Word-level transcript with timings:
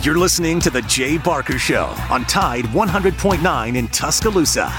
You're 0.00 0.16
listening 0.16 0.60
to 0.60 0.70
The 0.70 0.82
Jay 0.82 1.18
Barker 1.18 1.58
Show 1.58 1.86
on 2.08 2.24
Tide 2.26 2.66
100.9 2.66 3.76
in 3.76 3.88
Tuscaloosa. 3.88 4.70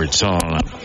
Sports 0.00 0.22
on 0.22 0.79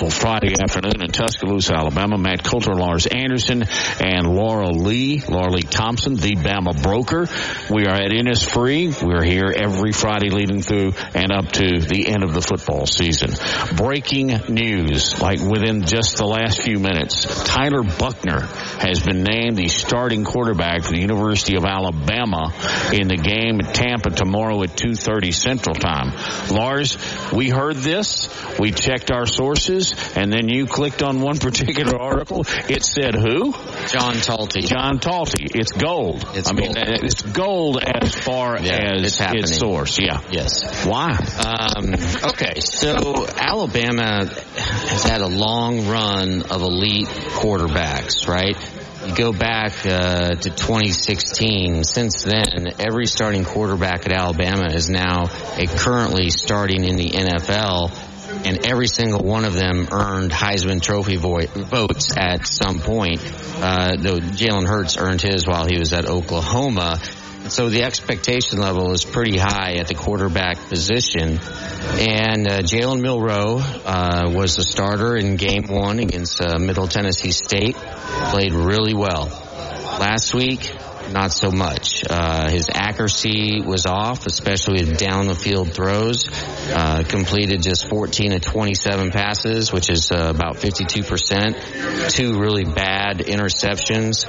beautiful 0.00 0.18
Friday 0.18 0.54
afternoon 0.58 1.02
in 1.02 1.10
Tuscaloosa, 1.10 1.74
Alabama. 1.74 2.16
Matt 2.16 2.42
Coulter, 2.42 2.72
Lars 2.74 3.06
Anderson, 3.06 3.64
and 4.00 4.26
Laura 4.26 4.70
Lee, 4.70 5.20
Laura 5.28 5.50
Lee 5.50 5.62
Thompson, 5.62 6.14
the 6.14 6.36
Bama 6.36 6.82
broker. 6.82 7.28
We 7.70 7.86
are 7.86 7.94
at 7.94 8.10
Innisfree. 8.10 9.02
We're 9.02 9.22
here 9.22 9.52
every 9.54 9.92
Friday 9.92 10.30
leading 10.30 10.62
through 10.62 10.92
and 11.14 11.30
up 11.30 11.52
to 11.52 11.80
the 11.80 12.08
end 12.08 12.22
of 12.22 12.32
the 12.32 12.40
football 12.40 12.86
season. 12.86 13.30
Breaking 13.76 14.28
news, 14.48 15.20
like 15.20 15.40
within 15.40 15.82
just 15.82 16.16
the 16.16 16.26
last 16.26 16.62
few 16.62 16.78
minutes, 16.78 17.44
Tyler 17.44 17.82
Buchner 17.82 18.40
has 18.80 19.00
been 19.00 19.22
named 19.22 19.56
the 19.56 19.68
starting 19.68 20.24
quarterback 20.24 20.82
for 20.84 20.92
the 20.92 21.00
University 21.00 21.56
of 21.56 21.64
Alabama 21.64 22.52
in 22.92 23.08
the 23.08 23.16
game 23.16 23.60
at 23.60 23.74
Tampa 23.74 24.10
tomorrow 24.10 24.62
at 24.62 24.70
2.30 24.70 25.34
Central 25.34 25.74
Time. 25.74 26.12
Lars, 26.50 26.96
we 27.32 27.50
heard 27.50 27.76
this, 27.76 28.28
we 28.58 28.72
checked 28.72 29.10
our 29.10 29.26
sources, 29.26 29.89
and 30.16 30.32
then 30.32 30.48
you 30.48 30.66
clicked 30.66 31.02
on 31.02 31.20
one 31.20 31.38
particular 31.38 31.98
article. 32.00 32.44
It 32.68 32.84
said 32.84 33.14
who? 33.14 33.52
John 33.88 34.14
Talty. 34.16 34.66
John 34.66 34.98
Talty. 34.98 35.54
It's 35.54 35.72
gold. 35.72 36.24
It's 36.34 36.48
I 36.48 36.52
mean, 36.52 36.72
gold. 36.72 36.86
it's 37.04 37.22
gold 37.22 37.82
as 37.82 38.14
far 38.14 38.58
Yeah, 38.60 38.94
as 38.96 39.20
it's 39.20 39.20
its 39.20 39.58
source. 39.58 39.98
Yeah. 40.00 40.20
Yes. 40.30 40.84
Why? 40.86 41.10
Um, 41.12 41.94
okay, 42.30 42.60
so 42.60 43.26
Alabama 43.28 44.26
has 44.26 45.02
had 45.02 45.20
a 45.20 45.28
long 45.28 45.86
run 45.88 46.42
of 46.42 46.62
elite 46.62 47.08
quarterbacks, 47.08 48.26
right? 48.28 48.56
You 49.06 49.14
go 49.14 49.32
back 49.32 49.86
uh, 49.86 50.28
to 50.34 50.50
2016. 50.50 51.84
Since 51.84 52.22
then, 52.24 52.74
every 52.78 53.06
starting 53.06 53.44
quarterback 53.44 54.04
at 54.04 54.12
Alabama 54.12 54.66
is 54.72 54.90
now 54.90 55.24
a 55.56 55.66
currently 55.66 56.28
starting 56.30 56.84
in 56.84 56.96
the 56.96 57.08
NFL, 57.08 57.90
and 58.44 58.66
every 58.66 58.88
single 58.88 59.22
one 59.22 59.44
of 59.44 59.54
them 59.54 59.88
earned 59.92 60.30
Heisman 60.30 60.80
Trophy 60.80 61.16
vo- 61.16 61.46
votes 61.46 62.16
at 62.16 62.46
some 62.46 62.80
point. 62.80 63.20
Uh, 63.56 63.96
though 63.98 64.18
Jalen 64.18 64.66
Hurts 64.66 64.96
earned 64.96 65.20
his 65.20 65.46
while 65.46 65.66
he 65.66 65.78
was 65.78 65.92
at 65.92 66.06
Oklahoma. 66.06 66.98
So 67.48 67.68
the 67.70 67.82
expectation 67.84 68.58
level 68.60 68.92
is 68.92 69.04
pretty 69.04 69.38
high 69.38 69.76
at 69.76 69.88
the 69.88 69.94
quarterback 69.94 70.56
position. 70.68 71.40
And 71.98 72.46
uh, 72.46 72.60
Jalen 72.60 73.00
Milroe 73.00 73.58
uh, 73.58 74.30
was 74.32 74.56
the 74.56 74.62
starter 74.62 75.16
in 75.16 75.36
game 75.36 75.64
one 75.68 75.98
against 75.98 76.40
uh, 76.40 76.58
Middle 76.58 76.86
Tennessee 76.86 77.32
State. 77.32 77.76
Played 77.76 78.52
really 78.52 78.94
well. 78.94 79.26
Last 79.98 80.34
week, 80.34 80.70
not 81.10 81.32
so 81.32 81.50
much. 81.50 82.04
Uh, 82.08 82.48
his 82.50 82.68
accuracy 82.72 83.60
was 83.60 83.86
off, 83.86 84.26
especially 84.26 84.84
with 84.84 84.98
down 84.98 85.26
the 85.26 85.34
field 85.34 85.72
throws. 85.72 86.28
Uh, 86.72 87.04
completed 87.06 87.62
just 87.62 87.88
14 87.88 88.32
of 88.32 88.40
27 88.40 89.10
passes, 89.10 89.72
which 89.72 89.90
is 89.90 90.10
uh, 90.10 90.32
about 90.34 90.56
52%. 90.56 92.10
Two 92.10 92.38
really 92.38 92.64
bad 92.64 93.18
interceptions 93.18 94.24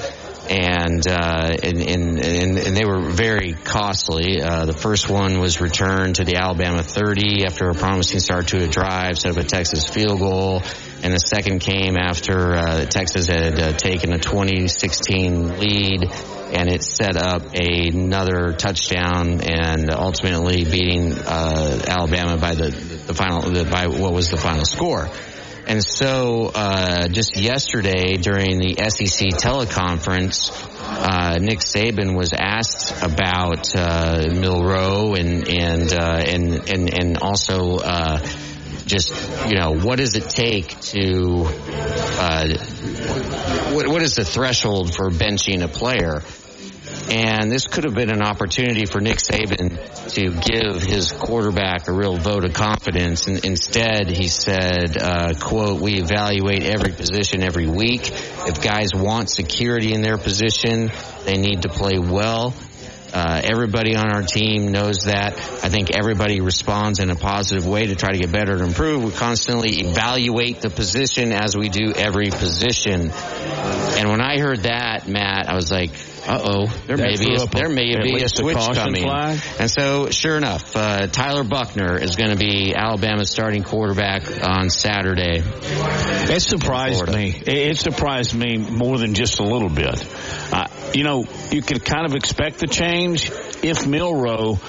and, 0.49 1.05
uh, 1.07 1.55
and, 1.63 1.81
and, 1.81 2.19
and, 2.19 2.75
they 2.75 2.85
were 2.85 2.99
very 2.99 3.53
costly. 3.53 4.41
Uh, 4.41 4.65
the 4.65 4.73
first 4.73 5.09
one 5.09 5.39
was 5.39 5.61
returned 5.61 6.15
to 6.15 6.23
the 6.23 6.37
Alabama 6.37 6.83
30 6.83 7.45
after 7.45 7.69
a 7.69 7.73
promising 7.73 8.19
start 8.19 8.47
to 8.49 8.63
a 8.63 8.67
drive, 8.67 9.17
set 9.17 9.31
up 9.31 9.37
a 9.37 9.43
Texas 9.43 9.87
field 9.87 10.19
goal, 10.19 10.63
and 11.03 11.13
the 11.13 11.19
second 11.19 11.59
came 11.59 11.97
after 11.97 12.55
uh, 12.55 12.85
Texas 12.85 13.27
had 13.27 13.59
uh, 13.59 13.73
taken 13.73 14.13
a 14.13 14.19
2016 14.19 15.59
lead, 15.59 16.11
and 16.53 16.69
it 16.69 16.83
set 16.83 17.15
up 17.17 17.53
another 17.53 18.53
touchdown 18.53 19.41
and 19.41 19.89
ultimately 19.91 20.65
beating 20.65 21.13
uh, 21.13 21.81
Alabama 21.87 22.37
by 22.37 22.55
the 22.55 22.69
the 23.07 23.13
final 23.13 23.41
the, 23.41 23.63
by 23.65 23.87
what 23.87 24.13
was 24.13 24.29
the 24.29 24.37
final 24.37 24.65
score. 24.65 25.09
And 25.71 25.81
so, 25.81 26.51
uh, 26.53 27.07
just 27.07 27.37
yesterday 27.37 28.17
during 28.17 28.59
the 28.59 28.75
SEC 28.89 29.29
teleconference, 29.29 30.51
uh, 30.81 31.37
Nick 31.39 31.59
Saban 31.59 32.13
was 32.13 32.33
asked 32.33 33.01
about 33.01 33.73
uh, 33.73 34.27
Milroe 34.33 35.13
and 35.13 35.47
and 35.47 35.93
uh, 35.93 36.23
and 36.27 36.69
and 36.69 36.99
and 36.99 37.17
also 37.19 37.77
uh, 37.77 38.19
just 38.85 39.13
you 39.49 39.57
know 39.57 39.71
what 39.71 39.97
does 39.99 40.15
it 40.15 40.29
take 40.29 40.77
to 40.81 41.45
uh, 41.47 42.49
what, 43.71 43.87
what 43.87 44.01
is 44.01 44.15
the 44.15 44.25
threshold 44.25 44.93
for 44.93 45.09
benching 45.09 45.63
a 45.63 45.69
player? 45.69 46.21
And 47.09 47.51
this 47.51 47.67
could 47.67 47.83
have 47.83 47.93
been 47.93 48.09
an 48.09 48.21
opportunity 48.21 48.85
for 48.85 49.01
Nick 49.01 49.17
Saban 49.17 49.77
to 50.13 50.31
give 50.31 50.81
his 50.81 51.11
quarterback 51.11 51.87
a 51.87 51.91
real 51.91 52.17
vote 52.17 52.45
of 52.45 52.53
confidence. 52.53 53.27
And 53.27 53.43
instead, 53.43 54.07
he 54.07 54.27
said, 54.27 54.97
uh, 55.01 55.33
quote, 55.39 55.81
we 55.81 55.99
evaluate 55.99 56.63
every 56.63 56.93
position 56.93 57.43
every 57.43 57.67
week. 57.67 58.09
If 58.11 58.61
guys 58.61 58.89
want 58.93 59.29
security 59.29 59.93
in 59.93 60.01
their 60.01 60.17
position, 60.17 60.91
they 61.25 61.37
need 61.37 61.63
to 61.63 61.69
play 61.69 61.99
well. 61.99 62.53
Uh, 63.13 63.41
everybody 63.43 63.95
on 63.95 64.09
our 64.11 64.21
team 64.23 64.71
knows 64.71 65.05
that. 65.05 65.33
I 65.63 65.69
think 65.69 65.89
everybody 65.95 66.39
responds 66.41 66.99
in 66.99 67.09
a 67.09 67.15
positive 67.15 67.67
way 67.67 67.87
to 67.87 67.95
try 67.95 68.11
to 68.11 68.17
get 68.17 68.31
better 68.31 68.53
and 68.53 68.61
improve. 68.61 69.03
We 69.03 69.11
constantly 69.11 69.71
evaluate 69.81 70.61
the 70.61 70.69
position 70.69 71.31
as 71.33 71.55
we 71.57 71.69
do 71.69 71.93
every 71.93 72.29
position. 72.29 73.11
And 73.11 74.09
when 74.09 74.21
I 74.21 74.39
heard 74.39 74.63
that, 74.63 75.07
Matt, 75.07 75.49
I 75.49 75.55
was 75.55 75.71
like, 75.71 75.91
uh 76.27 76.39
oh, 76.43 76.65
there 76.85 76.97
may 76.97 77.15
be 77.17 77.33
a, 77.33 77.45
there 77.47 77.69
may 77.69 77.95
be 78.03 78.23
a 78.23 78.29
switch 78.29 78.55
coming. 78.75 79.03
flag. 79.03 79.39
And 79.59 79.69
so, 79.71 80.09
sure 80.11 80.37
enough, 80.37 80.75
uh, 80.75 81.07
Tyler 81.07 81.43
Buchner 81.43 81.97
is 81.97 82.15
going 82.15 82.29
to 82.29 82.37
be 82.37 82.75
Alabama's 82.75 83.31
starting 83.31 83.63
quarterback 83.63 84.23
on 84.43 84.69
Saturday. 84.69 85.41
It 85.43 86.39
surprised 86.41 87.07
me. 87.11 87.31
It 87.45 87.77
surprised 87.77 88.35
me 88.35 88.57
more 88.57 88.99
than 88.99 89.15
just 89.15 89.39
a 89.39 89.43
little 89.43 89.69
bit. 89.69 90.05
You 90.93 91.03
know, 91.03 91.25
you 91.51 91.61
could 91.61 91.85
kind 91.85 92.05
of 92.05 92.15
expect 92.15 92.59
the 92.59 92.67
change 92.67 93.29
if 93.63 93.87
Milroe 93.87 94.59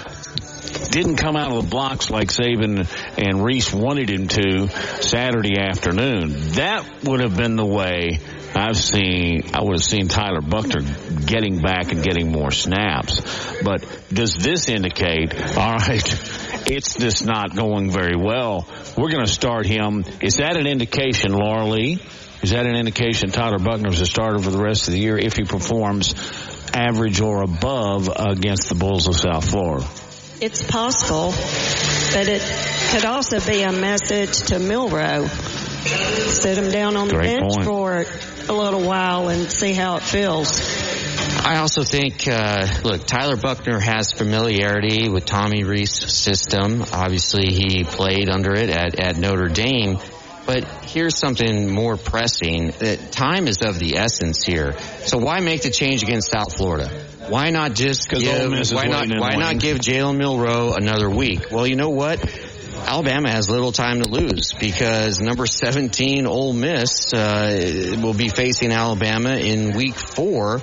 didn't 0.91 1.17
come 1.17 1.37
out 1.37 1.53
of 1.53 1.65
the 1.65 1.69
blocks 1.69 2.11
like 2.11 2.29
Saban 2.29 2.87
and 3.19 3.45
Rees 3.45 3.73
wanted 3.73 4.11
him 4.11 4.29
to 4.29 4.69
Saturday 5.03 5.59
afternoon. 5.59 6.33
That 6.53 7.05
would 7.05 7.21
have 7.21 7.37
been 7.37 7.57
the 7.57 7.67
way 7.67 8.21
I've 8.55 8.77
seen, 8.77 9.51
I 9.55 9.63
would 9.63 9.73
have 9.73 9.85
seen 9.85 10.09
Tyler 10.09 10.43
Buchner 10.43 10.83
getting 11.25 11.61
back 11.61 11.91
and 11.91 12.03
getting 12.03 12.31
more 12.31 12.51
snaps. 12.51 13.21
But 13.63 13.87
does 14.13 14.35
this 14.35 14.69
indicate, 14.69 15.35
all 15.57 15.77
right, 15.77 16.69
it's 16.71 16.95
just 16.95 17.25
not 17.25 17.57
going 17.57 17.91
very 17.91 18.17
well. 18.17 18.69
We're 18.97 19.11
going 19.11 19.25
to 19.25 19.33
start 19.33 19.67
him. 19.67 20.05
Is 20.21 20.37
that 20.37 20.57
an 20.57 20.67
indication, 20.67 21.33
Laura 21.33 21.65
Lee? 21.67 22.01
Is 22.43 22.51
that 22.51 22.67
an 22.67 22.75
indication 22.75 23.31
Tyler 23.31 23.59
Buchner 23.59 23.91
is 23.91 24.01
a 24.01 24.07
starter 24.07 24.41
for 24.41 24.51
the 24.51 24.63
rest 24.63 24.89
of 24.89 24.95
the 24.95 25.01
year 25.01 25.17
if 25.17 25.37
he 25.37 25.45
performs 25.45 26.15
average 26.75 27.21
or 27.21 27.43
above 27.43 28.09
against 28.15 28.69
the 28.69 28.75
Bulls 28.75 29.07
of 29.07 29.15
South 29.15 29.49
Florida? 29.49 29.87
It's 30.41 30.63
possible, 30.65 31.31
but 31.31 32.27
it 32.27 32.43
could 32.91 33.05
also 33.05 33.39
be 33.39 33.63
a 33.63 33.71
message 33.71 34.49
to 34.49 34.59
Milroe. 34.59 35.29
Sit 35.29 36.59
him 36.59 36.73
down 36.73 36.97
on 36.97 37.09
the 37.09 37.15
bench 37.15 37.55
point. 37.55 37.65
for 37.65 38.07
a 38.49 38.53
little 38.53 38.83
while 38.83 39.29
and 39.29 39.51
see 39.51 39.73
how 39.73 39.97
it 39.97 40.03
feels. 40.03 40.61
I 41.45 41.59
also 41.59 41.85
think, 41.85 42.27
uh, 42.27 42.67
look, 42.83 43.07
Tyler 43.07 43.37
Buckner 43.37 43.79
has 43.79 44.13
familiarity 44.13 45.09
with 45.09 45.25
Tommy 45.27 45.63
Rees's 45.63 46.13
system. 46.13 46.83
Obviously, 46.93 47.53
he 47.53 47.85
played 47.85 48.29
under 48.29 48.53
it 48.53 48.71
at, 48.71 48.99
at 48.99 49.17
Notre 49.17 49.49
Dame. 49.49 49.99
But 50.53 50.65
here's 50.85 51.19
something 51.19 51.73
more 51.73 51.97
pressing. 51.97 52.73
That 52.81 53.11
time 53.11 53.49
is 53.49 53.63
of 53.63 53.79
the 53.79 53.97
essence 53.97 54.43
here. 54.45 54.79
So 55.07 55.17
why 55.17 55.41
make 55.41 55.63
the 55.63 55.71
change 55.71 56.03
against 56.03 56.31
South 56.31 56.59
Florida? 56.59 56.91
Why 57.29 57.49
not 57.49 57.73
just 57.73 58.11
give? 58.11 58.51
Why 58.71 58.85
not? 58.85 59.09
Why 59.19 59.37
not 59.37 59.59
give 59.59 59.79
Jalen 59.79 60.19
Milroe 60.19 60.75
another 60.75 61.09
week? 61.09 61.51
Well, 61.51 61.67
you 61.67 61.77
know 61.77 61.89
what? 61.89 62.23
Alabama 62.77 63.31
has 63.31 63.49
little 63.49 63.73
time 63.73 64.03
to 64.03 64.11
lose 64.11 64.53
because 64.53 65.21
number 65.21 65.47
17 65.47 66.27
Ole 66.27 66.53
Miss 66.53 67.15
uh, 67.15 67.97
will 68.03 68.13
be 68.13 68.29
facing 68.29 68.73
Alabama 68.73 69.37
in 69.37 69.75
week 69.75 69.95
four. 69.95 70.61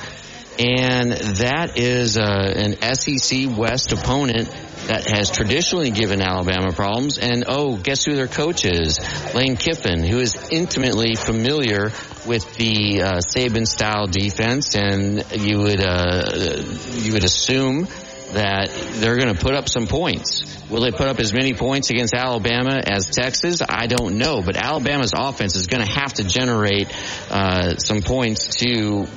And 0.60 1.14
that 1.14 1.80
is 1.80 2.16
uh, 2.16 2.22
an 2.22 2.94
SEC 2.94 3.58
West 3.58 3.92
opponent 3.94 4.54
that 4.88 5.06
has 5.10 5.30
traditionally 5.30 5.92
given 5.92 6.22
Alabama 6.22 6.72
problems. 6.72 7.18
And 7.18 7.46
oh, 7.48 7.78
guess 7.78 8.06
who 8.06 8.16
their 8.16 8.28
coach 8.28 8.66
is? 8.66 9.00
Lane 9.34 9.56
Kiffin, 9.56 10.04
who 10.04 10.20
is 10.20 10.50
intimately 10.52 11.16
familiar 11.16 11.92
with 12.26 12.56
the 12.56 13.02
uh, 13.02 13.12
Saban 13.20 13.68
style 13.68 14.08
defense. 14.08 14.76
And 14.76 15.24
you 15.36 15.60
would 15.60 15.82
uh, 15.82 16.64
you 17.02 17.14
would 17.14 17.24
assume 17.24 17.88
that 18.34 18.70
they're 18.96 19.18
going 19.18 19.34
to 19.34 19.40
put 19.40 19.56
up 19.56 19.68
some 19.68 19.88
points. 19.88 20.44
Will 20.70 20.82
they 20.82 20.92
put 20.92 21.08
up 21.08 21.20
as 21.20 21.34
many 21.34 21.54
points 21.54 21.90
against 21.90 22.14
Alabama 22.14 22.80
as 22.86 23.10
Texas? 23.10 23.62
I 23.68 23.88
don't 23.88 24.18
know, 24.18 24.42
but 24.44 24.56
Alabama's 24.56 25.14
offense 25.16 25.56
is 25.56 25.66
going 25.66 25.84
to 25.84 25.92
have 25.92 26.14
to 26.14 26.24
generate 26.24 26.88
uh, 27.32 27.76
some 27.78 28.02
points 28.02 28.56
to 28.58 29.08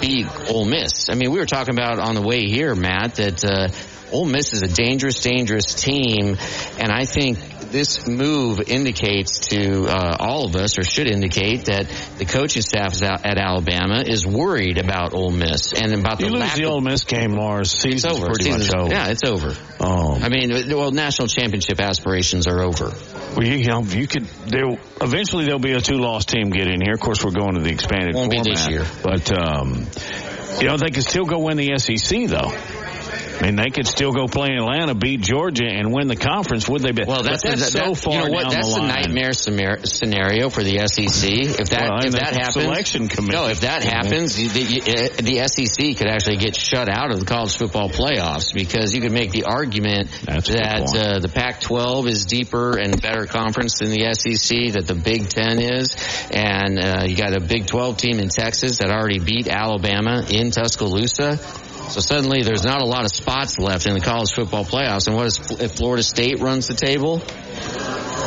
beat 0.00 0.26
Ole 0.48 0.64
Miss. 0.64 1.08
I 1.10 1.14
mean, 1.14 1.30
we 1.30 1.38
were 1.38 1.46
talking 1.46 1.74
about 1.74 1.98
on 1.98 2.14
the 2.14 2.22
way 2.22 2.46
here, 2.46 2.74
Matt, 2.74 3.16
that 3.16 3.44
uh, 3.44 3.68
Ole 4.12 4.26
Miss 4.26 4.52
is 4.52 4.62
a 4.62 4.68
dangerous, 4.68 5.20
dangerous 5.22 5.74
team, 5.74 6.36
and 6.78 6.90
I 6.92 7.04
think 7.04 7.38
this 7.70 8.08
move 8.08 8.60
indicates 8.68 9.38
to 9.50 9.86
uh, 9.86 10.16
all 10.18 10.44
of 10.46 10.56
us, 10.56 10.76
or 10.76 10.82
should 10.82 11.06
indicate, 11.06 11.66
that 11.66 11.86
the 12.18 12.24
coaching 12.24 12.62
staff 12.62 13.00
at 13.00 13.38
Alabama 13.38 14.02
is 14.04 14.26
worried 14.26 14.78
about 14.78 15.14
Ole 15.14 15.30
Miss 15.30 15.72
and 15.72 15.92
about 15.94 16.18
the 16.18 16.24
you 16.24 16.30
lose 16.32 16.40
lack 16.40 16.56
the 16.56 16.64
of, 16.64 16.70
Ole 16.72 16.80
Miss 16.80 17.04
game, 17.04 17.32
Lars. 17.34 17.70
Season's 17.70 18.04
it's 18.06 18.14
over. 18.14 18.26
pretty 18.26 18.44
Season's- 18.44 18.68
much 18.72 18.76
over. 18.76 18.92
Yeah, 18.92 19.08
it's 19.08 19.22
over. 19.22 19.54
Oh. 19.78 20.18
I 20.20 20.28
mean, 20.28 20.50
well, 20.76 20.90
national 20.90 21.28
championship 21.28 21.80
aspirations 21.80 22.48
are 22.48 22.60
over. 22.60 22.92
Well, 23.36 23.46
you, 23.46 23.54
you 23.54 23.68
know, 23.68 23.82
you 23.84 24.08
could. 24.08 24.24
There 24.48 24.76
eventually 25.00 25.44
there'll 25.44 25.60
be 25.60 25.72
a 25.72 25.80
two-loss 25.80 26.24
team 26.24 26.50
get 26.50 26.66
in 26.66 26.80
here. 26.80 26.94
Of 26.94 27.00
course, 27.00 27.24
we're 27.24 27.30
going 27.30 27.54
to 27.54 27.60
the 27.60 27.70
expanded 27.70 28.16
Won't 28.16 28.32
be 28.32 28.38
format, 28.38 28.56
this 28.56 28.68
year. 28.68 28.84
but 29.04 29.30
um, 29.30 29.86
you 30.60 30.66
know 30.66 30.76
they 30.76 30.90
can 30.90 31.02
still 31.02 31.24
go 31.24 31.38
win 31.38 31.56
the 31.56 31.78
SEC 31.78 32.26
though. 32.26 32.50
I 33.12 33.42
mean, 33.46 33.56
they 33.56 33.70
could 33.70 33.86
still 33.86 34.12
go 34.12 34.26
play 34.26 34.48
in 34.48 34.58
Atlanta, 34.58 34.94
beat 34.94 35.20
Georgia, 35.20 35.66
and 35.66 35.92
win 35.92 36.08
the 36.08 36.16
conference. 36.16 36.68
Would 36.68 36.82
they 36.82 36.92
be? 36.92 37.04
Well, 37.06 37.22
that's, 37.22 37.42
that's 37.42 37.60
that- 37.62 37.72
so 37.72 37.78
that- 37.92 37.96
far 37.96 38.14
you 38.14 38.24
know 38.24 38.30
what? 38.30 38.50
That's 38.50 38.74
the 38.74 38.82
nightmare 38.82 39.32
scenario- 39.32 40.50
for 40.50 40.62
the 40.62 40.78
SEC. 40.78 41.30
If 41.60 41.70
that 41.70 41.90
Well, 41.90 42.04
if 42.04 42.12
that 42.12 42.34
happens, 42.34 42.64
selection 42.64 43.08
committee. 43.08 43.36
no, 43.36 43.46
if 43.48 43.60
that 43.60 43.84
happens, 43.84 44.36
the, 44.36 44.48
the, 44.48 45.22
the 45.22 45.48
SEC 45.48 45.96
could 45.96 46.06
actually 46.08 46.36
get 46.36 46.56
shut 46.56 46.88
out 46.88 47.12
of 47.12 47.20
the 47.20 47.26
college 47.26 47.56
football 47.56 47.88
playoffs 47.88 48.52
because 48.54 48.94
you 48.94 49.00
could 49.00 49.12
make 49.12 49.30
the 49.32 49.44
argument 49.44 50.10
That's 50.24 50.48
that 50.48 50.94
uh, 50.96 51.18
the 51.20 51.28
Pac-12 51.28 52.08
is 52.08 52.24
deeper 52.26 52.76
and 52.78 53.00
better 53.00 53.26
conference 53.26 53.78
than 53.78 53.90
the 53.90 54.12
SEC, 54.14 54.72
that 54.74 54.86
the 54.86 54.94
Big 54.94 55.28
Ten 55.28 55.58
is, 55.60 55.96
and 56.30 56.78
uh, 56.78 57.04
you 57.06 57.16
got 57.16 57.34
a 57.36 57.40
Big 57.40 57.66
12 57.66 57.96
team 57.96 58.18
in 58.18 58.28
Texas 58.28 58.78
that 58.78 58.90
already 58.90 59.18
beat 59.18 59.48
Alabama 59.48 60.24
in 60.28 60.50
Tuscaloosa. 60.50 61.38
So 61.90 62.00
suddenly 62.00 62.42
there's 62.42 62.64
not 62.64 62.82
a 62.82 62.86
lot 62.86 63.04
of 63.04 63.10
spots 63.10 63.58
left 63.58 63.86
in 63.86 63.94
the 63.94 64.00
college 64.00 64.32
football 64.32 64.64
playoffs. 64.64 65.08
And 65.08 65.16
what 65.16 65.26
is, 65.26 65.60
if 65.60 65.72
Florida 65.72 66.02
State 66.02 66.40
runs 66.40 66.68
the 66.68 66.74
table? 66.74 67.22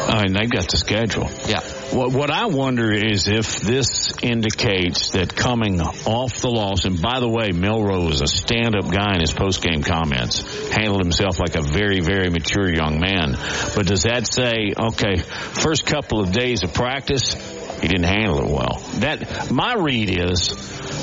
I 0.06 0.24
mean, 0.24 0.34
they've 0.34 0.50
got 0.50 0.68
the 0.70 0.78
schedule. 0.78 1.30
Yeah. 1.48 1.62
What, 1.96 2.12
what 2.12 2.30
I 2.30 2.48
wonder 2.48 2.92
is 2.92 3.30
if 3.30 3.62
this 3.62 4.14
indicates 4.22 5.12
that 5.12 5.34
coming 5.34 5.80
off 5.80 6.40
the 6.40 6.50
loss, 6.50 6.84
and 6.84 7.02
by 7.02 7.22
the 7.22 7.30
way, 7.30 7.52
Melrose 7.52 8.06
was 8.06 8.22
a 8.22 8.28
stand-up 8.28 8.92
guy 8.92 9.16
in 9.16 9.22
his 9.22 9.32
post-game 9.32 9.82
comments, 9.82 10.70
handled 10.70 11.02
himself 11.02 11.40
like 11.40 11.56
a 11.56 11.62
very, 11.62 12.02
very 12.02 12.30
mature 12.30 12.70
young 12.70 13.00
man. 13.00 13.38
But 13.76 13.88
does 13.88 14.04
that 14.04 14.28
say, 14.28 14.74
okay, 14.78 15.18
first 15.18 15.86
couple 15.86 16.20
of 16.20 16.34
days 16.34 16.64
of 16.64 16.74
practice, 16.74 17.36
he 17.84 17.88
didn't 17.90 18.06
handle 18.06 18.40
it 18.40 18.50
well? 18.50 18.82
That 19.02 19.52
my 19.52 19.76
read 19.76 20.10
is 20.10 20.50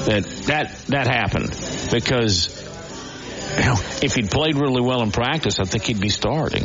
that 0.06 0.25
that 0.47 0.77
that 0.88 1.06
happened 1.06 1.50
because 1.93 2.59
you 3.59 3.65
know, 3.65 3.75
if 4.03 4.15
he'd 4.15 4.31
played 4.31 4.56
really 4.56 4.81
well 4.81 5.03
in 5.03 5.12
practice, 5.12 5.61
I 5.61 5.65
think 5.65 5.85
he'd 5.85 6.00
be 6.00 6.09
starting. 6.09 6.65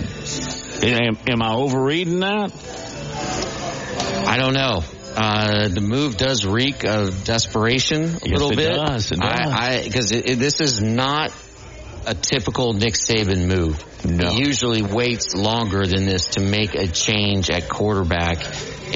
Am, 0.81 1.17
am 1.27 1.41
I 1.41 1.53
overreading 1.53 2.19
that? 2.21 2.51
I 4.27 4.37
don't 4.37 4.53
know. 4.53 4.83
Uh, 5.15 5.67
the 5.69 5.81
move 5.81 6.17
does 6.17 6.45
reek 6.45 6.83
of 6.83 7.23
desperation 7.23 8.03
a 8.03 8.07
Yes, 8.07 8.21
little 8.23 8.51
it 8.51 8.57
bit. 8.57 8.75
does, 8.75 9.11
it 9.11 9.19
does. 9.19 9.29
I, 9.31 9.81
because 9.83 10.09
this 10.09 10.59
is 10.61 10.81
not 10.81 11.31
a 12.05 12.13
typical 12.13 12.73
Nick 12.73 12.93
Saban 12.93 13.47
move. 13.47 13.83
No. 14.05 14.29
He 14.29 14.39
usually 14.39 14.81
waits 14.81 15.35
longer 15.35 15.85
than 15.85 16.05
this 16.05 16.27
to 16.31 16.39
make 16.41 16.75
a 16.75 16.87
change 16.87 17.49
at 17.49 17.67
quarterback. 17.67 18.37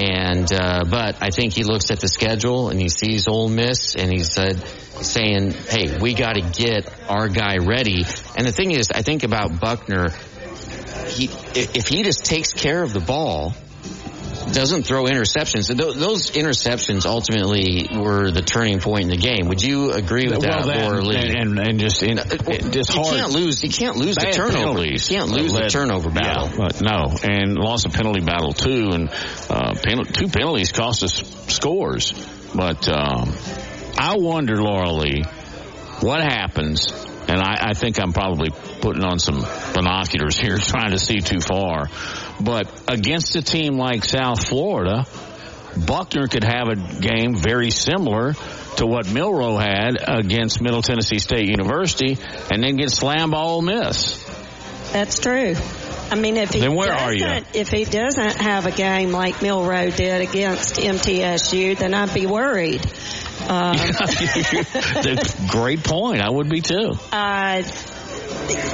And 0.00 0.50
uh, 0.52 0.84
but 0.88 1.16
I 1.20 1.30
think 1.30 1.52
he 1.52 1.64
looks 1.64 1.90
at 1.90 2.00
the 2.00 2.08
schedule 2.08 2.70
and 2.70 2.80
he 2.80 2.88
sees 2.88 3.26
Ole 3.28 3.48
Miss 3.48 3.96
and 3.96 4.10
he 4.10 4.22
said 4.22 4.64
saying, 5.02 5.52
"Hey, 5.52 5.98
we 5.98 6.14
got 6.14 6.34
to 6.34 6.42
get 6.42 6.88
our 7.08 7.28
guy 7.28 7.56
ready." 7.58 8.04
And 8.36 8.46
the 8.46 8.52
thing 8.52 8.70
is, 8.70 8.90
I 8.94 9.02
think 9.02 9.24
about 9.24 9.60
Buchner. 9.60 10.10
He 11.08 11.28
if 11.54 11.88
he 11.88 12.02
just 12.02 12.24
takes 12.24 12.52
care 12.52 12.82
of 12.82 12.92
the 12.92 13.00
ball, 13.00 13.54
doesn't 14.52 14.84
throw 14.84 15.04
interceptions. 15.04 15.74
Those 15.74 16.30
interceptions 16.30 17.06
ultimately 17.06 17.88
were 17.92 18.30
the 18.30 18.42
turning 18.42 18.80
point 18.80 19.04
in 19.04 19.08
the 19.08 19.16
game. 19.16 19.48
Would 19.48 19.62
you 19.62 19.92
agree 19.92 20.28
with 20.28 20.40
that, 20.40 20.64
well, 20.64 20.66
that 20.66 20.90
Laura 20.90 21.02
Lee? 21.02 21.16
and, 21.16 21.58
and 21.58 21.58
and 21.58 21.80
just 21.80 22.02
in, 22.02 22.16
just 22.16 22.94
you 22.94 23.02
hard. 23.02 23.16
can't 23.16 23.32
lose. 23.32 23.62
You 23.62 23.70
can't 23.70 23.96
lose 23.96 24.16
the 24.16 24.32
turnover. 24.32 24.58
penalties. 24.58 25.10
You 25.10 25.18
can't 25.18 25.30
lose 25.30 25.52
the 25.52 25.68
turnover 25.68 26.10
battle. 26.10 26.48
Yeah, 26.48 26.56
but 26.56 26.80
no, 26.82 27.14
and 27.22 27.56
lost 27.56 27.86
a 27.86 27.90
penalty 27.90 28.20
battle 28.20 28.52
too, 28.52 28.90
and 28.92 29.10
uh, 29.48 29.74
pen, 29.74 30.04
two 30.04 30.28
penalties 30.28 30.72
cost 30.72 31.02
us 31.02 31.22
scores. 31.48 32.12
But 32.54 32.88
um, 32.88 33.32
I 33.96 34.16
wonder, 34.16 34.56
Laura 34.56 34.90
Lee, 34.90 35.22
what 36.00 36.20
happens? 36.20 36.88
And 37.28 37.40
I, 37.40 37.68
I 37.70 37.74
think 37.74 38.00
I'm 38.00 38.12
probably 38.12 38.50
putting 38.80 39.04
on 39.04 39.18
some 39.20 39.44
binoculars 39.72 40.36
here, 40.40 40.58
trying 40.58 40.90
to 40.90 40.98
see 40.98 41.20
too 41.20 41.40
far. 41.40 41.86
But 42.42 42.68
against 42.88 43.36
a 43.36 43.42
team 43.42 43.76
like 43.76 44.04
South 44.04 44.46
Florida, 44.46 45.06
Buchner 45.86 46.26
could 46.26 46.44
have 46.44 46.68
a 46.68 46.76
game 46.76 47.34
very 47.36 47.70
similar 47.70 48.34
to 48.76 48.86
what 48.86 49.10
Milroe 49.10 49.56
had 49.56 49.96
against 50.06 50.60
Middle 50.60 50.82
Tennessee 50.82 51.18
State 51.18 51.48
University, 51.48 52.16
and 52.50 52.62
then 52.62 52.76
get 52.76 52.90
slammed 52.90 53.32
by 53.32 53.40
Ole 53.40 53.62
Miss. 53.62 54.24
That's 54.92 55.18
true. 55.20 55.54
I 56.10 56.16
mean, 56.16 56.36
if 56.36 56.52
he 56.52 56.60
Then 56.60 56.74
where 56.74 56.92
are 56.92 57.12
you? 57.12 57.20
doesn't- 57.20 57.54
If 57.54 57.68
he 57.70 57.84
doesn't 57.84 58.36
have 58.38 58.66
a 58.66 58.72
game 58.72 59.12
like 59.12 59.42
Milroe 59.42 59.90
did 59.90 60.22
against 60.28 60.76
MTSU, 60.80 61.76
then 61.78 61.94
I'd 61.94 62.12
be 62.14 62.26
worried. 62.26 62.80
Um, 63.50 63.74
Great 65.48 65.82
point. 65.82 66.20
I 66.20 66.30
would 66.30 66.48
be 66.48 66.60
too. 66.60 66.92
uh, 67.12 67.62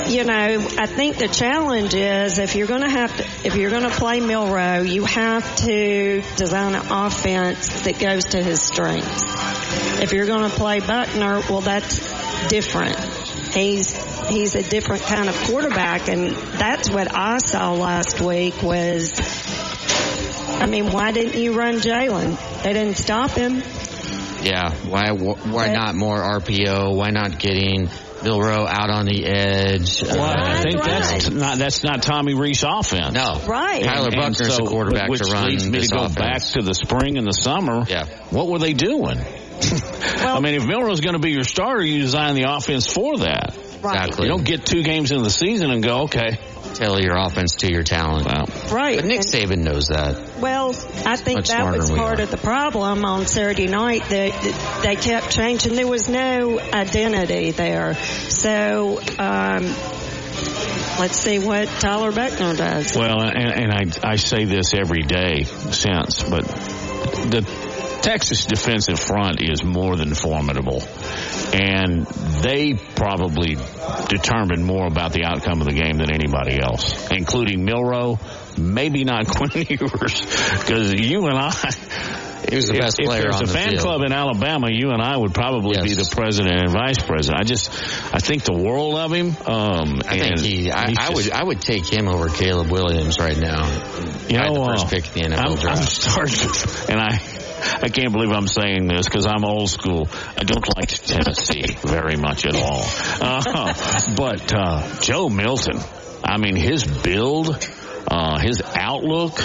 you 0.09 0.25
know, 0.25 0.69
I 0.79 0.87
think 0.87 1.19
the 1.19 1.29
challenge 1.29 1.95
is 1.95 2.39
if 2.39 2.55
you're 2.55 2.67
going 2.67 2.83
to 2.83 2.91
have 2.91 3.17
to, 3.17 3.25
if 3.47 3.57
you're 3.57 3.71
going 3.71 3.83
to 3.83 3.91
play 3.91 4.21
Milroe, 4.21 4.83
you 4.83 5.05
have 5.05 5.57
to 5.57 6.23
design 6.37 6.75
an 6.75 6.87
offense 6.91 7.83
that 7.83 7.99
goes 7.99 8.25
to 8.27 8.43
his 8.43 8.63
strengths. 8.63 9.25
If 10.01 10.13
you're 10.13 10.27
going 10.27 10.49
to 10.49 10.57
play 10.57 10.81
Buchner, 10.81 11.41
well, 11.51 11.61
that's 11.61 11.99
different. 12.49 12.99
He's 13.55 13.93
he's 14.29 14.55
a 14.55 14.63
different 14.63 15.03
kind 15.03 15.29
of 15.29 15.37
quarterback, 15.45 16.09
and 16.09 16.31
that's 16.31 16.91
what 16.91 17.15
I 17.15 17.39
saw 17.39 17.73
last 17.73 18.21
week. 18.21 18.63
Was 18.63 19.15
I 20.61 20.67
mean, 20.67 20.91
why 20.91 21.13
didn't 21.13 21.41
you 21.41 21.55
run 21.55 21.77
Jalen? 21.77 22.63
They 22.63 22.73
didn't 22.73 22.97
stop 22.97 23.31
him. 23.33 23.63
Yeah. 24.43 24.75
Why? 24.87 25.11
Why 25.11 25.73
not 25.73 25.95
more 25.95 26.19
RPO? 26.19 26.95
Why 26.95 27.11
not 27.11 27.39
getting 27.39 27.89
Milroe 28.27 28.67
out 28.67 28.91
on 28.91 29.07
the 29.07 29.25
edge? 29.25 30.03
Well, 30.03 30.21
I 30.21 30.59
Uh, 30.59 30.63
think 30.63 30.83
that's 30.83 31.31
not 31.31 31.59
that's 31.59 31.83
not 31.85 32.03
Tommy 32.03 32.35
Rees 32.35 32.65
offense. 32.67 33.15
no. 33.15 33.41
Right. 33.47 33.85
Tyler 33.85 34.09
And 34.13 34.17
Buchner's 34.17 34.55
so- 34.55 34.65
the 34.65 34.71
quarterback 34.71 35.09
which 35.09 35.21
to 35.23 35.33
run 35.33 35.47
leads 35.47 35.65
me 35.65 35.79
this 35.79 35.89
to 35.91 35.97
go 35.97 36.03
offense. 36.05 36.17
back 36.17 36.43
to 36.55 36.63
the 36.63 36.75
spring 36.75 37.17
and 37.19 37.27
the 37.27 37.33
summer. 37.33 37.85
Yeah. 37.89 38.07
What 38.31 38.49
were 38.49 38.59
they 38.59 38.73
doing? 38.73 39.19
Well- 39.19 40.37
I 40.37 40.41
mean, 40.41 40.55
if 40.55 40.67
Milroe's 40.67 41.01
going 41.01 41.15
to 41.15 41.19
be 41.21 41.31
your 41.31 41.45
starter, 41.45 41.85
you 41.85 42.03
design 42.03 42.35
the 42.35 42.45
offense 42.53 42.87
for 42.93 43.19
that. 43.19 43.57
Right. 43.83 43.95
Exactly. 44.07 44.25
You 44.27 44.31
don't 44.33 44.45
get 44.45 44.67
two 44.67 44.83
games 44.83 45.11
into 45.13 45.23
the 45.23 45.31
season 45.31 45.71
and 45.71 45.83
go, 45.83 46.03
okay, 46.05 46.39
Tailor 46.75 47.01
your 47.01 47.17
offense 47.17 47.55
to 47.57 47.71
your 47.73 47.83
talent. 47.85 48.27
well, 48.27 48.47
Right. 48.71 48.97
But 48.97 49.05
Nick 49.07 49.19
And- 49.21 49.27
Saban 49.27 49.59
knows 49.59 49.87
that. 49.89 50.17
Well, 50.41 50.71
I 51.07 51.17
think 51.17 51.39
Much 51.39 51.49
that 51.49 51.65
was 51.65 51.91
part 51.91 52.21
of 52.21 52.31
the 52.31 52.37
problem 52.37 53.05
on 53.05 53.27
Saturday 53.27 53.67
night 53.67 54.03
that 54.11 54.33
that 54.33 54.83
they 54.83 54.97
kept 54.97 55.31
changing. 55.31 55.75
There 55.75 55.87
was 55.87 56.09
no 56.09 56.61
identity 56.61 57.53
there. 57.53 57.95
So, 57.95 59.01
um, 59.19 59.65
let's 60.99 61.17
see 61.17 61.39
what 61.39 61.69
Tyler 61.81 62.13
Buchner 62.13 62.55
does. 62.55 62.97
Well, 62.97 63.23
and, 63.23 63.37
and 63.37 63.73
I, 63.73 64.11
I 64.13 64.17
say 64.17 64.45
this 64.45 64.75
every 64.75 65.03
day 65.03 65.45
since, 65.45 66.23
but 66.23 66.45
the 66.45 67.66
Texas 68.03 68.45
defensive 68.47 68.99
front 69.01 69.41
is 69.43 69.65
more 69.65 69.97
than 69.97 70.15
formidable, 70.15 70.83
and 71.53 72.07
they 72.07 72.75
probably 72.75 73.57
determine 74.09 74.63
more 74.63 74.87
about 74.87 75.13
the 75.13 75.25
outcome 75.25 75.61
of 75.61 75.67
the 75.67 75.73
game 75.75 75.97
than 75.99 76.13
anybody 76.13 76.61
else, 76.61 77.11
including 77.11 77.65
Milroe. 77.65 78.19
Maybe 78.59 79.05
not 79.05 79.27
Quinn 79.37 79.67
Ewers, 79.69 80.21
because 80.61 80.95
you 80.95 81.27
and 81.27 81.37
I 81.37 81.51
he 82.49 82.55
was 82.55 82.69
the 82.69 82.75
if, 82.75 82.81
best 82.81 82.97
player 82.99 83.27
if 83.29 83.39
there's 83.39 83.41
a 83.41 83.45
the 83.47 83.53
fan 83.53 83.71
field. 83.71 83.83
club 83.83 84.03
in 84.07 84.13
Alabama, 84.13 84.69
you 84.71 84.91
and 84.93 85.03
I 85.03 85.17
would 85.17 85.35
probably 85.35 85.75
Yes. 85.77 85.85
be 85.85 85.95
the 85.95 86.09
president 86.15 86.61
and 86.61 86.71
vice 86.71 86.99
president. 87.03 87.41
I 87.41 87.45
just, 87.45 87.69
I 88.15 88.19
think 88.21 88.45
the 88.45 88.55
world 88.55 88.95
of 88.97 89.13
him. 89.13 89.35
Um, 89.47 90.01
I 90.07 90.17
think 90.19 90.39
he. 90.41 90.71
I, 90.71 90.85
I 90.85 90.93
just- 90.93 91.15
would. 91.15 91.31
I 91.33 91.43
would 91.43 91.61
take 91.61 91.85
him 91.93 92.07
over 92.09 92.29
Caleb 92.29 92.71
Williams 92.71 93.19
right 93.19 93.37
now. 93.37 93.65
You 94.29 94.39
I 94.39 94.49
know, 94.49 94.55
the 94.55 94.65
first 94.67 94.87
uh, 94.87 94.89
pick 94.89 95.17
in 95.17 95.31
the 95.31 95.37
NFL 95.37 95.65
I'm, 95.65 95.77
I'm 95.77 95.83
starting, 95.83 96.89
and 96.91 97.01
I, 97.01 97.21
I 97.83 97.89
can't 97.89 98.13
believe 98.13 98.31
I'm 98.31 98.49
saying 98.49 98.87
this 98.87 99.07
because 99.07 99.27
I'm 99.27 99.45
old 99.45 99.71
school. 99.71 100.09
I 100.37 100.45
don't 100.45 100.77
like 100.77 100.89
Tennessee 100.89 101.77
very 101.83 102.17
much 102.17 102.47
at 102.47 102.55
all. 102.55 102.83
Uh, 103.21 104.15
but 104.17 104.53
uh, 104.55 105.01
Joe 105.01 105.29
Milton, 105.29 105.81
I 106.25 106.39
mean, 106.39 106.57
his 106.57 106.85
build, 106.85 107.57
uh, 108.11 108.39
his 108.39 108.63
outlook, 108.63 109.39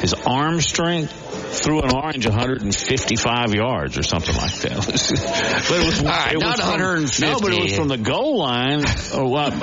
his 0.00 0.14
arm 0.14 0.60
strength. 0.60 1.12
Threw 1.50 1.80
an 1.80 1.94
orange 1.94 2.26
155 2.26 3.54
yards 3.54 3.98
or 3.98 4.02
something 4.02 4.36
like 4.36 4.54
that. 4.60 4.76
but 5.68 5.78
it 5.80 5.86
was, 5.86 6.00
All 6.02 6.08
right, 6.08 6.32
it 6.32 6.36
was 6.36 6.44
not 6.44 6.58
from- 6.58 6.70
150. 6.70 7.26
No, 7.26 7.40
but 7.40 7.52
it 7.52 7.62
was 7.62 7.74
from 7.74 7.88
the 7.88 7.96
goal 7.98 8.38
line 8.38 8.84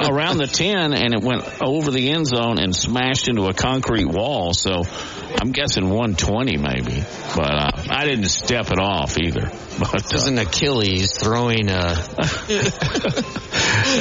around 0.09 0.37
the 0.39 0.47
10 0.47 0.93
and 0.93 1.13
it 1.13 1.21
went 1.21 1.43
over 1.61 1.91
the 1.91 2.09
end 2.09 2.25
zone 2.27 2.57
and 2.59 2.75
smashed 2.75 3.27
into 3.27 3.45
a 3.45 3.53
concrete 3.53 4.05
wall. 4.07 4.53
So 4.53 4.81
I'm 5.41 5.51
guessing 5.51 5.85
120 5.89 6.57
maybe, 6.57 7.03
but 7.35 7.51
uh, 7.53 7.71
I 7.89 8.05
didn't 8.05 8.25
step 8.25 8.71
it 8.71 8.79
off 8.79 9.17
either. 9.19 9.51
But 9.77 9.93
It 9.93 10.13
was 10.13 10.25
uh, 10.25 10.31
an 10.31 10.37
Achilles 10.37 11.17
throwing 11.17 11.69
a. 11.69 11.73
uh, 11.75 11.93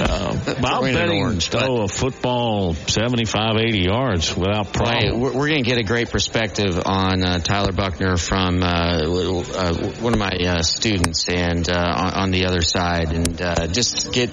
I'll 0.07 0.37
throwing 0.37 0.95
bet 0.95 1.09
an 1.09 1.17
orange, 1.19 1.49
throw 1.49 1.83
a 1.83 1.89
football 1.89 2.75
75, 2.75 3.57
80 3.59 3.79
yards 3.81 4.37
without 4.37 4.67
Right, 4.67 5.03
problem. 5.03 5.21
we're, 5.21 5.33
we're 5.37 5.49
going 5.49 5.65
to 5.65 5.69
get 5.69 5.79
a 5.79 5.83
great 5.83 6.11
perspective 6.11 6.81
on 6.87 7.25
uh, 7.25 7.39
Tyler 7.41 7.73
Buchner 7.75 8.17
from 8.17 8.63
uh, 8.63 9.03
uh, 9.03 9.75
one 10.01 10.13
of 10.13 10.19
my 10.19 10.31
uh, 10.31 10.63
students, 10.63 11.29
and 11.29 11.69
on, 11.69 12.15
on 12.15 12.31
the 12.31 12.47
other 12.47 12.63
side, 12.63 13.13
and 13.13 13.39
just 13.75 14.13
get 14.13 14.31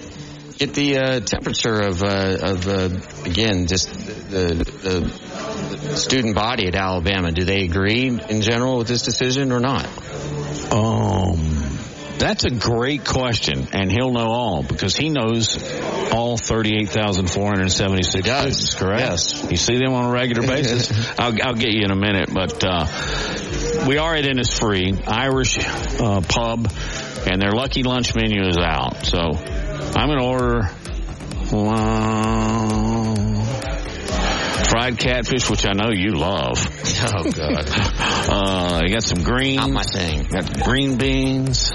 get 0.61 0.75
the 0.75 0.97
uh, 0.97 1.19
temperature 1.21 1.81
of 1.81 2.03
uh, 2.03 2.37
of 2.41 2.67
uh, 2.67 2.89
again 3.25 3.65
just 3.65 3.91
the 4.29 4.53
the 4.83 5.97
student 5.97 6.35
body 6.35 6.67
at 6.67 6.75
Alabama. 6.75 7.31
Do 7.31 7.43
they 7.43 7.63
agree 7.63 8.07
in 8.07 8.41
general 8.41 8.77
with 8.77 8.87
this 8.87 9.01
decision 9.01 9.51
or 9.51 9.59
not? 9.59 9.87
Um, 10.71 11.80
that's 12.21 12.45
a 12.45 12.51
great 12.51 13.03
question, 13.05 13.67
and 13.73 13.91
he'll 13.91 14.11
know 14.11 14.27
all 14.31 14.63
because 14.63 14.95
he 14.95 15.09
knows 15.09 15.57
all 16.13 16.37
38,476 16.37 18.13
He 18.13 18.21
does, 18.21 18.75
correct? 18.75 19.01
yes. 19.01 19.47
You 19.49 19.57
see 19.57 19.77
them 19.77 19.93
on 19.93 20.05
a 20.05 20.11
regular 20.11 20.47
basis? 20.47 20.91
I'll, 21.19 21.33
I'll 21.43 21.53
get 21.55 21.71
you 21.73 21.83
in 21.83 21.91
a 21.91 21.95
minute, 21.95 22.29
but 22.33 22.63
uh, 22.63 22.85
we 23.87 23.97
are 23.97 24.15
at 24.15 24.23
Innisfree, 24.25 25.07
Irish 25.07 25.57
uh, 25.99 26.21
pub, 26.21 26.71
and 27.29 27.41
their 27.41 27.51
lucky 27.51 27.83
lunch 27.83 28.15
menu 28.15 28.45
is 28.47 28.57
out. 28.57 29.05
So 29.05 29.17
I'm 29.19 30.07
going 30.07 30.19
to 30.19 30.25
order 30.25 30.69
uh, 31.53 33.45
fried 34.69 34.97
catfish, 34.97 35.49
which 35.49 35.65
I 35.65 35.73
know 35.73 35.91
you 35.91 36.11
love. 36.15 36.65
Oh 37.03 37.31
God, 37.31 37.67
Uh, 38.33 38.81
you 38.85 38.93
got 38.93 39.03
some 39.03 39.23
greens. 39.23 39.57
not 39.57 39.69
my 39.71 39.83
thing. 39.83 40.23
Got 40.23 40.61
green 40.63 40.97
beans. 40.97 41.71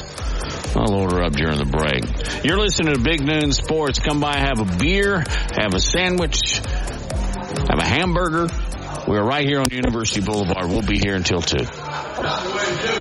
I'll 0.77 0.95
order 0.95 1.23
up 1.23 1.33
during 1.33 1.59
the 1.59 1.65
break. 1.65 2.45
You're 2.45 2.59
listening 2.59 2.95
to 2.95 3.01
Big 3.01 3.25
Noon 3.25 3.53
Sports. 3.53 3.99
Come 3.99 4.21
by, 4.21 4.37
have 4.37 4.61
a 4.61 4.77
beer, 4.77 5.25
have 5.57 5.75
a 5.75 5.81
sandwich, 5.81 6.59
have 6.59 7.79
a 7.79 7.85
hamburger. 7.85 8.49
We're 9.09 9.25
right 9.25 9.47
here 9.47 9.61
on 9.61 9.71
University 9.71 10.21
Boulevard. 10.21 10.69
We'll 10.69 10.83
be 10.83 10.99
here 10.99 11.15
until 11.15 11.41
2. 11.41 13.01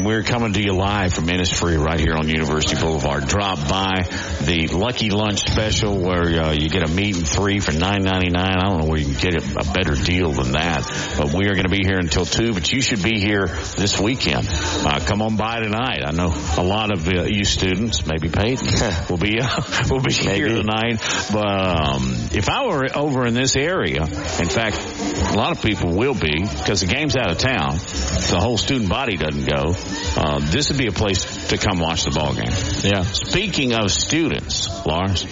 we're 0.07 0.23
coming 0.23 0.53
to 0.53 0.61
you 0.61 0.71
live 0.71 1.13
from 1.13 1.25
Innisfree 1.25 1.77
right 1.77 1.99
here 1.99 2.13
on 2.13 2.29
University 2.29 2.79
Boulevard. 2.79 3.27
Drop 3.27 3.67
by 3.67 4.03
the 4.39 4.69
Lucky 4.71 5.09
Lunch 5.09 5.41
Special 5.41 5.99
where 5.99 6.43
uh, 6.43 6.53
you 6.53 6.69
get 6.69 6.87
a 6.87 6.89
meat 6.89 7.17
and 7.17 7.27
three 7.27 7.59
for 7.59 7.73
nine 7.73 8.03
ninety 8.03 8.29
nine. 8.29 8.55
I 8.57 8.69
don't 8.69 8.79
know 8.79 8.85
where 8.85 8.99
you 8.99 9.13
can 9.13 9.31
get 9.31 9.43
a, 9.43 9.69
better 9.73 9.95
deal 9.95 10.31
than 10.31 10.53
that. 10.53 10.85
But 11.17 11.33
we 11.33 11.47
are 11.47 11.55
going 11.55 11.67
to 11.67 11.69
be 11.69 11.85
here 11.85 11.99
until 11.99 12.23
two. 12.23 12.53
But 12.53 12.71
you 12.71 12.81
should 12.81 13.03
be 13.03 13.19
here 13.19 13.47
this 13.47 13.99
weekend. 13.99 14.47
Uh, 14.49 15.01
come 15.05 15.21
on 15.21 15.35
by 15.35 15.59
tonight. 15.59 16.03
I 16.05 16.11
know 16.11 16.33
a 16.57 16.63
lot 16.63 16.93
of 16.93 17.05
uh, 17.05 17.23
you 17.23 17.43
students, 17.43 18.05
maybe 18.05 18.29
Peyton, 18.29 18.65
will 19.09 19.17
be 19.17 19.41
uh, 19.41 19.61
will 19.89 19.99
be 19.99 20.13
here 20.13 20.47
tonight. 20.47 21.01
But 21.33 21.45
um, 21.45 22.15
if 22.31 22.47
I 22.47 22.65
were 22.65 22.87
over 22.95 23.27
in 23.27 23.33
this 23.33 23.57
area, 23.57 24.03
in 24.03 24.47
fact, 24.47 24.77
a 24.79 25.35
lot 25.35 25.51
of 25.51 25.61
people 25.61 25.97
will 25.97 26.15
be 26.15 26.43
because 26.43 26.79
the 26.79 26.87
game's 26.87 27.17
out 27.17 27.29
of 27.29 27.39
town. 27.39 27.75
The 27.75 28.39
whole 28.39 28.57
student 28.57 28.89
body 28.89 29.17
doesn't 29.17 29.45
go. 29.45 29.75
Uh, 30.17 30.39
this 30.39 30.69
would 30.69 30.77
be 30.77 30.87
a 30.87 30.91
place 30.91 31.47
to 31.49 31.57
come 31.57 31.79
watch 31.79 32.03
the 32.03 32.11
ball 32.11 32.33
game. 32.33 32.51
Yeah. 32.83 33.03
Speaking 33.03 33.73
of 33.73 33.91
students, 33.91 34.67
Lars. 34.85 35.25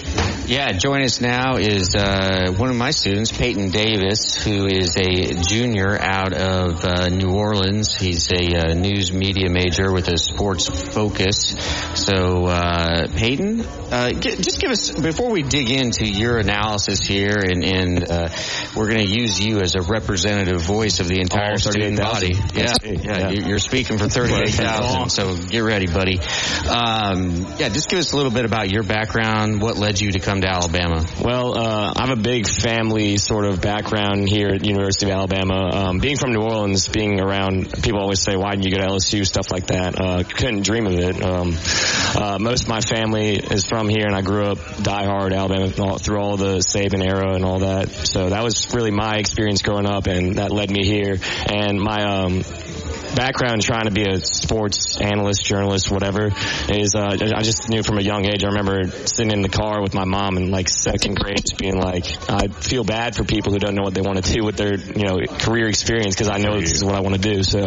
Yeah, 0.47 0.73
join 0.73 1.01
us 1.01 1.21
now 1.21 1.57
is 1.57 1.95
uh, 1.95 2.53
one 2.55 2.69
of 2.69 2.75
my 2.75 2.91
students, 2.91 3.31
Peyton 3.31 3.71
Davis, 3.71 4.35
who 4.35 4.67
is 4.67 4.95
a 4.95 5.33
junior 5.41 5.97
out 5.99 6.33
of 6.33 6.85
uh, 6.85 7.09
New 7.09 7.33
Orleans. 7.33 7.95
He's 7.95 8.31
a 8.31 8.69
uh, 8.69 8.73
news 8.75 9.11
media 9.11 9.49
major 9.49 9.91
with 9.91 10.07
a 10.07 10.19
sports 10.19 10.67
focus. 10.93 11.55
So, 11.95 12.45
uh, 12.45 13.07
Peyton, 13.15 13.63
g- 13.63 14.35
just 14.35 14.61
give 14.61 14.69
us 14.69 14.91
before 14.91 15.31
we 15.31 15.41
dig 15.41 15.71
into 15.71 16.05
your 16.05 16.37
analysis 16.37 17.03
here, 17.03 17.37
and, 17.37 17.63
and 17.63 18.01
we're 18.75 18.89
going 18.89 19.05
to 19.05 19.19
use 19.19 19.39
you 19.39 19.61
as 19.61 19.73
a 19.75 19.81
representative 19.81 20.61
voice 20.61 20.99
of 20.99 21.07
the 21.07 21.19
entire 21.19 21.57
student 21.57 21.97
body. 21.97 22.35
Yeah, 22.53 22.73
yeah, 22.83 23.01
yeah. 23.03 23.29
you're 23.31 23.57
speaking 23.59 23.97
for 23.97 24.07
thirty. 24.07 24.33
2000. 24.55 25.09
So 25.09 25.35
get 25.47 25.59
ready, 25.59 25.87
buddy. 25.87 26.19
Um, 26.69 27.45
yeah, 27.57 27.69
just 27.69 27.89
give 27.89 27.99
us 27.99 28.13
a 28.13 28.17
little 28.17 28.31
bit 28.31 28.45
about 28.45 28.71
your 28.71 28.83
background. 28.83 29.61
What 29.61 29.77
led 29.77 29.99
you 29.99 30.11
to 30.13 30.19
come 30.19 30.41
to 30.41 30.47
Alabama? 30.47 31.05
Well, 31.21 31.57
uh, 31.57 31.93
I 31.95 32.07
have 32.07 32.17
a 32.17 32.21
big 32.21 32.47
family 32.47 33.17
sort 33.17 33.45
of 33.45 33.61
background 33.61 34.27
here 34.27 34.49
at 34.49 34.65
University 34.65 35.11
of 35.11 35.17
Alabama. 35.17 35.69
Um, 35.73 35.99
being 35.99 36.17
from 36.17 36.31
New 36.31 36.41
Orleans, 36.41 36.87
being 36.87 37.19
around 37.19 37.71
people 37.83 37.99
always 37.99 38.21
say, 38.21 38.35
"Why 38.35 38.51
didn't 38.51 38.65
you 38.65 38.71
go 38.71 38.77
to 38.77 38.87
LSU?" 38.87 39.25
Stuff 39.25 39.51
like 39.51 39.67
that. 39.67 39.99
Uh, 39.99 40.23
couldn't 40.23 40.63
dream 40.63 40.87
of 40.87 40.93
it. 40.93 41.23
Um, 41.23 41.55
uh, 42.15 42.37
most 42.39 42.63
of 42.63 42.69
my 42.69 42.81
family 42.81 43.35
is 43.35 43.65
from 43.65 43.89
here, 43.89 44.05
and 44.05 44.15
I 44.15 44.21
grew 44.21 44.45
up 44.45 44.57
diehard 44.57 45.33
Alabama 45.35 45.99
through 45.99 46.19
all 46.19 46.37
the 46.37 46.57
Saban 46.57 47.05
era 47.05 47.35
and 47.35 47.43
all 47.43 47.59
that. 47.59 47.89
So 47.89 48.29
that 48.29 48.43
was 48.43 48.73
really 48.73 48.91
my 48.91 49.17
experience 49.17 49.61
growing 49.61 49.87
up, 49.87 50.07
and 50.07 50.35
that 50.35 50.51
led 50.51 50.71
me 50.71 50.85
here. 50.85 51.17
And 51.47 51.79
my 51.79 52.03
um, 52.03 52.43
background 53.15 53.61
trying 53.61 53.85
to 53.85 53.91
be 53.91 54.03
a 54.03 54.19
sports 54.19 54.99
analyst, 54.99 55.45
journalist, 55.45 55.89
whatever, 55.89 56.29
is 56.69 56.95
uh, 56.95 57.17
I 57.35 57.41
just 57.41 57.69
knew 57.69 57.81
from 57.83 57.97
a 57.97 58.01
young 58.01 58.25
age. 58.25 58.43
I 58.43 58.49
remember 58.49 58.89
sitting 59.07 59.31
in 59.31 59.41
the 59.41 59.49
car 59.49 59.81
with 59.81 59.93
my 59.93 60.05
mom 60.05 60.37
in 60.37 60.51
like 60.51 60.69
second 60.69 61.17
grade, 61.17 61.41
just 61.41 61.57
being 61.57 61.79
like, 61.79 62.05
I 62.29 62.47
feel 62.47 62.83
bad 62.83 63.15
for 63.15 63.23
people 63.23 63.53
who 63.53 63.59
don't 63.59 63.75
know 63.75 63.83
what 63.83 63.93
they 63.93 64.01
want 64.01 64.23
to 64.23 64.33
do 64.33 64.43
with 64.43 64.57
their 64.57 64.75
you 64.75 65.05
know 65.05 65.17
career 65.39 65.67
experience 65.67 66.15
because 66.15 66.29
I 66.29 66.37
know 66.37 66.59
this 66.59 66.73
is 66.73 66.83
what 66.83 66.95
I 66.95 67.01
want 67.01 67.15
to 67.15 67.21
do. 67.21 67.43
So 67.43 67.59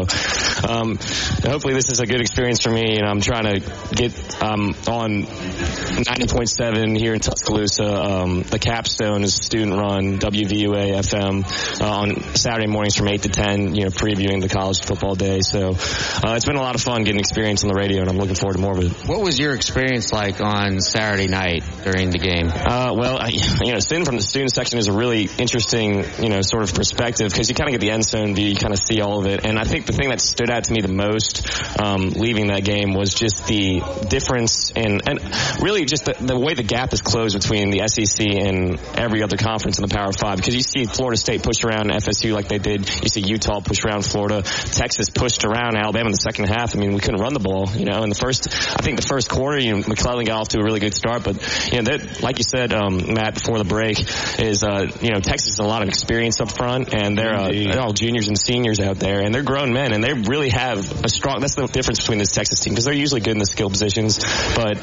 um, 0.69 0.97
hopefully 0.97 1.75
this 1.75 1.91
is 1.91 2.01
a 2.01 2.07
good 2.07 2.21
experience 2.21 2.63
for 2.63 2.71
me, 2.71 2.97
and 2.99 3.07
I'm 3.07 3.21
trying 3.21 3.45
to 3.45 3.61
get 3.95 4.43
um, 4.43 4.75
on 4.87 5.25
90.7 5.25 6.97
here 6.97 7.15
in 7.15 7.21
Tuscaloosa. 7.21 7.87
Um, 7.87 8.43
the 8.43 8.59
Capstone 8.59 9.25
is 9.25 9.35
student 9.35 9.77
run 9.77 10.19
WVUA 10.19 10.99
FM 10.99 11.81
uh, 11.81 11.91
on 11.91 12.35
Saturday 12.35 12.67
mornings 12.67 12.97
from 12.97 13.09
8 13.09 13.23
to 13.23 13.29
10. 13.29 13.75
You 13.75 13.85
know, 13.85 13.91
previewing 13.91 14.41
the 14.43 14.49
college 14.49 14.85
football 14.85 15.15
day. 15.15 15.38
So 15.43 15.71
uh, 15.71 16.35
it's 16.35 16.45
been 16.45 16.57
a 16.57 16.61
lot 16.61 16.75
of 16.75 16.81
fun 16.81 17.05
getting 17.05 17.21
experience 17.21 17.63
on 17.65 17.69
the 17.69 17.75
radio, 17.75 18.01
and 18.01 18.11
I'm 18.11 18.17
looking 18.17 18.35
forward 18.35 18.55
to 18.55 18.61
more 18.61 18.77
of 18.77 18.85
it. 18.85 18.93
What 19.09 19.21
was 19.21 19.39
your 19.39 19.55
experience 19.55 20.13
like 20.13 20.41
on 20.41 20.81
Saturday 20.81 21.29
night 21.29 21.65
during 21.85 22.11
the 22.11 22.19
game? 22.19 22.49
Uh, 22.49 22.95
well, 22.97 23.19
I, 23.19 23.29
you 23.65 23.73
know, 23.73 23.79
sitting 23.79 24.05
from 24.05 24.17
the 24.17 24.23
student 24.23 24.53
section 24.53 24.79
is 24.79 24.89
a 24.89 24.93
really 24.93 25.29
interesting, 25.39 26.05
you 26.23 26.29
know, 26.29 26.41
sort 26.43 26.63
of 26.63 26.75
perspective 26.75 27.31
because 27.31 27.49
you 27.49 27.55
kind 27.55 27.69
of 27.69 27.73
get 27.73 27.81
the 27.81 27.93
end 27.93 28.05
zone 28.05 28.35
view, 28.35 28.49
you 28.49 28.57
kind 28.57 28.73
of 28.73 28.79
see 28.79 29.01
all 29.01 29.21
of 29.21 29.27
it. 29.27 29.45
And 29.45 29.59
I 29.59 29.65
think 29.65 29.87
the 29.87 29.93
thing 29.93 30.09
that 30.11 30.21
stood 30.21 30.51
out 30.51 30.65
to 30.65 30.73
me 30.73 30.81
the 30.81 30.89
most 30.89 31.47
um, 31.81 32.11
leaving 32.11 32.49
that 32.49 32.65
game 32.65 32.95
was 32.95 33.15
just 33.15 33.47
the 33.47 33.81
difference 34.09 34.71
in, 34.71 35.01
and 35.07 35.21
really 35.63 35.85
just 35.85 36.05
the, 36.05 36.15
the 36.19 36.39
way 36.39 36.55
the 36.55 36.63
gap 36.63 36.93
is 36.93 37.03
closed 37.03 37.39
between 37.39 37.71
the 37.71 37.87
SEC 37.89 38.27
and 38.27 38.79
every 38.97 39.23
other 39.23 39.37
conference 39.37 39.79
in 39.79 39.87
the 39.87 39.95
Power 39.95 40.13
Five. 40.13 40.37
Because 40.37 40.55
you 40.55 40.63
see 40.63 40.85
Florida 40.85 41.17
State 41.17 41.43
push 41.43 41.65
around 41.65 41.91
LSU 41.91 42.33
like 42.33 42.49
they 42.49 42.59
did, 42.59 42.89
you 43.03 43.09
see 43.09 43.21
Utah 43.21 43.61
push 43.61 43.85
around 43.85 44.05
Florida, 44.05 44.43
Texas 44.43 45.11
pushed 45.29 45.45
around 45.45 45.77
Alabama 45.77 46.07
in 46.07 46.13
the 46.13 46.17
second 46.17 46.49
half. 46.49 46.75
I 46.75 46.79
mean, 46.79 46.95
we 46.95 47.01
couldn't 47.01 47.21
run 47.21 47.35
the 47.35 47.41
ball, 47.41 47.69
you 47.77 47.85
know. 47.85 48.03
In 48.03 48.09
the 48.09 48.15
first, 48.15 48.49
I 48.49 48.81
think 48.81 48.99
the 48.99 49.07
first 49.07 49.29
quarter, 49.29 49.59
you 49.61 49.73
know, 49.73 49.83
McClellan 49.87 50.25
got 50.25 50.41
off 50.41 50.49
to 50.49 50.59
a 50.59 50.65
really 50.65 50.81
good 50.81 50.95
start, 50.95 51.23
but 51.23 51.37
you 51.71 51.83
know, 51.83 51.85
that, 51.91 52.23
like 52.23 52.39
you 52.39 52.45
said, 52.45 52.73
um, 52.73 53.13
Matt, 53.13 53.35
before 53.35 53.59
the 53.59 53.65
break, 53.65 54.01
is 54.39 54.65
uh, 54.65 54.89
you 55.03 55.11
know, 55.13 55.21
Texas 55.21 55.53
has 55.53 55.59
a 55.59 55.69
lot 55.69 55.83
of 55.83 55.89
experience 55.89 56.41
up 56.41 56.51
front, 56.51 56.95
and 56.95 57.19
they're, 57.19 57.35
uh, 57.35 57.51
they're 57.51 57.83
all 57.83 57.93
juniors 57.93 58.29
and 58.29 58.39
seniors 58.39 58.81
out 58.81 58.99
there, 58.99 59.21
and 59.21 59.35
they're 59.35 59.43
grown 59.43 59.75
men, 59.75 59.93
and 59.93 60.03
they 60.03 60.15
really 60.15 60.49
have 60.49 61.05
a 61.05 61.11
strong. 61.11 61.41
That's 61.41 61.55
the 61.55 61.67
difference 61.67 62.01
between 62.01 62.19
this 62.19 62.33
Texas 62.33 62.61
team 62.61 62.73
because 62.73 62.87
they're 62.87 62.95
usually 62.95 63.21
good 63.21 63.33
in 63.33 63.39
the 63.39 63.47
skill 63.47 63.69
positions, 63.69 64.19
but 64.57 64.81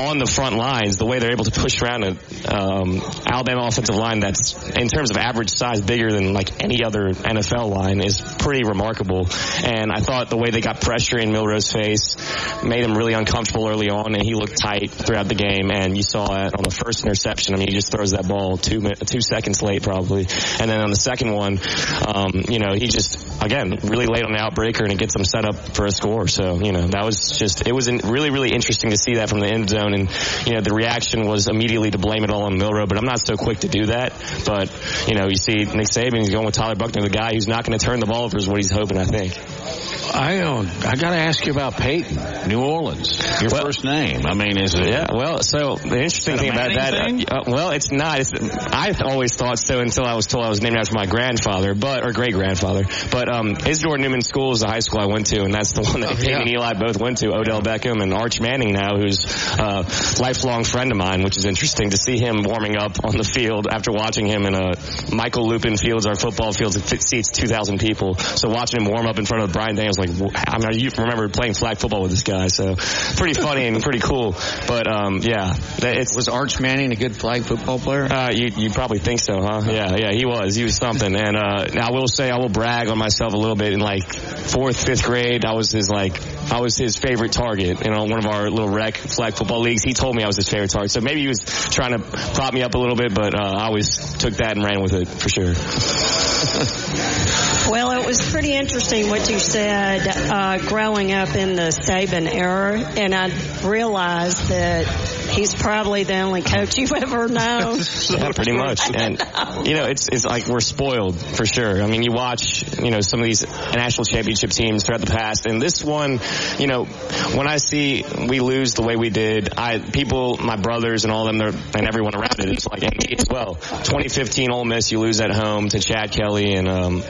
on 0.00 0.16
the 0.16 0.26
front 0.26 0.56
lines, 0.56 0.96
the 0.96 1.04
way 1.04 1.18
they're 1.18 1.32
able 1.32 1.44
to 1.44 1.60
push 1.60 1.82
around 1.82 2.04
an 2.04 2.18
um, 2.48 3.02
Alabama 3.26 3.66
offensive 3.66 3.96
line 3.96 4.20
that's 4.20 4.54
in 4.70 4.88
terms 4.88 5.10
of 5.10 5.18
average 5.18 5.50
size 5.50 5.82
bigger 5.82 6.10
than 6.10 6.32
like 6.32 6.64
any 6.64 6.84
other 6.84 7.10
NFL 7.12 7.68
line 7.68 8.00
is 8.00 8.22
pretty 8.38 8.64
remarkable. 8.64 9.28
And 9.62 9.73
I 9.92 10.00
thought 10.00 10.30
the 10.30 10.36
way 10.36 10.50
they 10.50 10.60
got 10.60 10.80
pressure 10.80 11.18
in 11.18 11.32
Milroe's 11.32 11.70
face 11.72 12.16
made 12.62 12.84
him 12.84 12.96
really 12.96 13.14
uncomfortable 13.14 13.68
early 13.68 13.90
on, 13.90 14.14
and 14.14 14.22
he 14.22 14.34
looked 14.34 14.58
tight 14.60 14.90
throughout 14.90 15.28
the 15.28 15.34
game. 15.34 15.70
And 15.70 15.96
you 15.96 16.02
saw 16.02 16.46
it 16.46 16.54
on 16.54 16.62
the 16.62 16.70
first 16.70 17.04
interception. 17.04 17.54
I 17.54 17.58
mean, 17.58 17.68
he 17.68 17.74
just 17.74 17.90
throws 17.90 18.12
that 18.12 18.26
ball 18.28 18.56
two 18.56 18.80
two 19.06 19.20
seconds 19.20 19.62
late 19.62 19.82
probably, 19.82 20.26
and 20.60 20.70
then 20.70 20.80
on 20.80 20.90
the 20.90 20.96
second 20.96 21.32
one, 21.32 21.60
um, 22.06 22.44
you 22.48 22.58
know, 22.58 22.74
he 22.74 22.88
just 22.88 23.33
again 23.40 23.78
really 23.82 24.06
late 24.06 24.24
on 24.24 24.32
the 24.32 24.38
outbreaker, 24.38 24.82
and 24.82 24.92
it 24.92 24.98
gets 24.98 25.14
them 25.14 25.24
set 25.24 25.44
up 25.44 25.56
for 25.74 25.86
a 25.86 25.90
score. 25.90 26.28
So 26.28 26.60
you 26.60 26.72
know, 26.72 26.86
that 26.88 27.04
was 27.04 27.38
just 27.38 27.66
it 27.66 27.74
was 27.74 27.90
really 27.90 28.30
really 28.30 28.50
interesting 28.50 28.90
to 28.90 28.96
see 28.96 29.14
that 29.14 29.28
from 29.28 29.40
the 29.40 29.48
end 29.48 29.70
zone, 29.70 29.94
and 29.94 30.10
you 30.46 30.54
know, 30.54 30.60
the 30.60 30.74
reaction 30.74 31.26
was 31.26 31.48
immediately 31.48 31.90
to 31.90 31.98
blame 31.98 32.24
it 32.24 32.30
all 32.30 32.44
on 32.44 32.58
Milroe, 32.58 32.86
but 32.86 32.98
I'm 32.98 33.06
not 33.06 33.20
so 33.20 33.36
quick 33.36 33.60
to 33.60 33.68
do 33.68 33.86
that. 33.86 34.12
But 34.46 34.70
you 35.08 35.14
know, 35.14 35.28
you 35.28 35.36
see 35.36 35.64
Nick 35.64 35.88
Saban, 35.88 36.18
he's 36.18 36.30
going 36.30 36.46
with 36.46 36.54
Tyler 36.54 36.76
Buchner, 36.76 37.02
the 37.02 37.10
guy 37.10 37.32
who's 37.32 37.48
not 37.48 37.64
going 37.64 37.78
to 37.78 37.84
turn 37.84 38.00
the 38.00 38.06
ball 38.06 38.24
over 38.24 38.38
is 38.38 38.48
what 38.48 38.58
he's 38.58 38.70
hoping. 38.72 38.98
I 38.98 39.04
think. 39.04 39.83
I 40.14 40.40
uh, 40.40 40.62
I 40.86 40.96
got 40.96 41.10
to 41.10 41.16
ask 41.16 41.44
you 41.46 41.52
about 41.52 41.74
Peyton, 41.76 42.48
New 42.48 42.62
Orleans. 42.62 43.18
Your 43.40 43.50
well, 43.50 43.64
first 43.64 43.84
name. 43.84 44.26
I 44.26 44.34
mean, 44.34 44.58
is 44.58 44.74
it? 44.74 44.88
Yeah. 44.88 45.06
Well, 45.12 45.42
so 45.42 45.76
the 45.76 45.96
interesting 45.96 46.38
thing 46.38 46.50
about 46.50 46.74
that, 46.74 46.94
uh, 47.30 47.42
well, 47.46 47.70
it's 47.70 47.90
not. 47.90 48.20
It's, 48.20 48.32
I 48.32 48.94
always 49.02 49.34
thought 49.34 49.58
so 49.58 49.80
until 49.80 50.04
I 50.04 50.14
was 50.14 50.26
told 50.26 50.44
I 50.44 50.48
was 50.48 50.62
named 50.62 50.76
after 50.76 50.94
my 50.94 51.06
grandfather, 51.06 51.74
but 51.74 52.04
or 52.04 52.12
great 52.12 52.32
grandfather. 52.32 52.84
But 53.10 53.28
um, 53.28 53.56
Isidore 53.66 53.98
Newman 53.98 54.22
School 54.22 54.52
is 54.52 54.60
the 54.60 54.68
high 54.68 54.80
school 54.80 55.00
I 55.00 55.06
went 55.06 55.26
to, 55.26 55.42
and 55.42 55.52
that's 55.52 55.72
the 55.72 55.82
one 55.90 56.00
that 56.00 56.12
oh, 56.12 56.16
Peyton 56.16 56.30
yeah. 56.30 56.40
and 56.40 56.50
Eli 56.50 56.74
both 56.74 56.98
went 56.98 57.18
to. 57.18 57.32
Odell 57.34 57.62
Beckham 57.62 58.02
and 58.02 58.12
Arch 58.12 58.40
Manning 58.40 58.72
now, 58.72 58.96
who's 58.96 59.24
a 59.58 59.86
lifelong 60.20 60.64
friend 60.64 60.90
of 60.90 60.98
mine, 60.98 61.22
which 61.22 61.36
is 61.36 61.46
interesting 61.46 61.90
to 61.90 61.96
see 61.96 62.18
him 62.18 62.42
warming 62.42 62.76
up 62.76 63.04
on 63.04 63.16
the 63.16 63.24
field 63.24 63.66
after 63.70 63.92
watching 63.92 64.26
him 64.26 64.46
in 64.46 64.54
a 64.54 64.72
Michael 65.12 65.48
Lupin 65.48 65.76
Fields, 65.76 66.06
our 66.06 66.16
football 66.16 66.52
fields, 66.52 66.76
it 66.76 67.02
seats 67.02 67.30
2,000 67.30 67.78
people. 67.78 68.14
So 68.14 68.48
watching 68.48 68.80
him 68.80 68.90
warm 68.90 69.06
up 69.06 69.18
in 69.18 69.26
front 69.26 69.44
of 69.44 69.52
Brian 69.52 69.76
Daniels, 69.84 69.98
like, 69.98 70.48
I 70.48 70.58
mean, 70.58 70.80
you 70.80 70.90
remember 70.96 71.28
playing 71.28 71.54
flag 71.54 71.78
football 71.78 72.02
with 72.02 72.10
this 72.10 72.22
guy, 72.22 72.48
so 72.48 72.76
pretty 73.16 73.34
funny 73.34 73.66
and 73.66 73.82
pretty 73.82 73.98
cool. 73.98 74.34
But 74.66 74.90
um, 74.90 75.20
yeah, 75.22 75.54
it's 75.78 76.16
was 76.16 76.28
Arch 76.28 76.58
Manning 76.58 76.92
a 76.92 76.96
good 76.96 77.16
flag 77.16 77.42
football 77.42 77.78
player? 77.78 78.04
Uh, 78.04 78.30
you 78.30 78.48
you 78.56 78.70
probably 78.70 78.98
think 78.98 79.20
so, 79.20 79.42
huh? 79.42 79.62
Yeah, 79.66 79.96
yeah, 79.96 80.12
he 80.12 80.24
was. 80.24 80.54
He 80.54 80.64
was 80.64 80.76
something. 80.76 81.14
And 81.14 81.36
uh, 81.36 81.66
I 81.80 81.90
will 81.90 82.08
say, 82.08 82.30
I 82.30 82.38
will 82.38 82.48
brag 82.48 82.88
on 82.88 82.96
myself 82.96 83.34
a 83.34 83.36
little 83.36 83.56
bit. 83.56 83.74
In 83.74 83.80
like 83.80 84.14
fourth, 84.14 84.86
fifth 84.86 85.04
grade, 85.04 85.44
I 85.44 85.52
was 85.52 85.70
his 85.70 85.90
like 85.90 86.18
I 86.50 86.60
was 86.60 86.76
his 86.76 86.96
favorite 86.96 87.32
target. 87.32 87.84
You 87.84 87.90
know, 87.90 88.04
one 88.04 88.18
of 88.18 88.26
our 88.26 88.48
little 88.48 88.70
rec 88.70 88.96
flag 88.96 89.34
football 89.34 89.60
leagues. 89.60 89.82
He 89.82 89.92
told 89.92 90.16
me 90.16 90.22
I 90.22 90.26
was 90.26 90.36
his 90.36 90.48
favorite 90.48 90.70
target. 90.70 90.92
So 90.92 91.02
maybe 91.02 91.20
he 91.20 91.28
was 91.28 91.40
trying 91.70 91.92
to 91.92 91.98
prop 91.98 92.54
me 92.54 92.62
up 92.62 92.74
a 92.74 92.78
little 92.78 92.96
bit, 92.96 93.14
but 93.14 93.34
uh, 93.34 93.52
I 93.56 93.66
always 93.66 94.14
took 94.14 94.34
that 94.34 94.56
and 94.56 94.64
ran 94.64 94.80
with 94.80 94.94
it 94.94 95.08
for 95.08 95.28
sure. 95.28 95.44
well, 97.70 98.00
it 98.00 98.06
was 98.06 98.30
pretty 98.30 98.54
interesting 98.54 99.10
what 99.10 99.28
you 99.28 99.38
said 99.38 99.73
uh, 99.74 100.58
growing 100.68 101.12
up 101.12 101.34
in 101.34 101.54
the 101.54 101.70
Saban 101.70 102.32
era, 102.32 102.78
and 102.96 103.14
I 103.14 103.28
realized 103.66 104.48
that 104.48 104.86
he's 105.34 105.54
probably 105.54 106.04
the 106.04 106.18
only 106.18 106.42
coach 106.42 106.78
you've 106.78 106.92
ever 106.92 107.28
known. 107.28 107.80
yeah, 108.10 108.32
pretty 108.32 108.52
much. 108.52 108.80
And 108.94 109.18
you 109.66 109.74
know, 109.74 109.86
it's 109.86 110.08
it's 110.08 110.24
like 110.24 110.46
we're 110.46 110.60
spoiled 110.60 111.18
for 111.18 111.44
sure. 111.44 111.82
I 111.82 111.86
mean, 111.86 112.02
you 112.02 112.12
watch 112.12 112.78
you 112.78 112.90
know 112.90 113.00
some 113.00 113.20
of 113.20 113.26
these 113.26 113.44
national 113.44 114.04
championship 114.04 114.50
teams 114.50 114.84
throughout 114.84 115.00
the 115.00 115.12
past, 115.12 115.46
and 115.46 115.60
this 115.60 115.82
one, 115.82 116.20
you 116.58 116.68
know, 116.68 116.84
when 116.84 117.48
I 117.48 117.56
see 117.56 118.04
we 118.28 118.40
lose 118.40 118.74
the 118.74 118.82
way 118.82 118.94
we 118.96 119.10
did, 119.10 119.58
I 119.58 119.78
people, 119.78 120.36
my 120.36 120.56
brothers 120.56 121.04
and 121.04 121.12
all 121.12 121.26
of 121.26 121.36
them, 121.36 121.60
and 121.74 121.88
everyone 121.88 122.14
around 122.14 122.38
it, 122.38 122.48
it's 122.50 122.66
like 122.68 122.82
and 122.82 122.96
me 122.96 123.16
as 123.18 123.26
well. 123.28 123.54
2015 123.56 124.52
Ole 124.52 124.64
Miss, 124.64 124.92
you 124.92 125.00
lose 125.00 125.20
at 125.20 125.32
home 125.32 125.68
to 125.70 125.80
Chad 125.80 126.12
Kelly 126.12 126.54
and 126.54 126.68
um, 126.68 127.02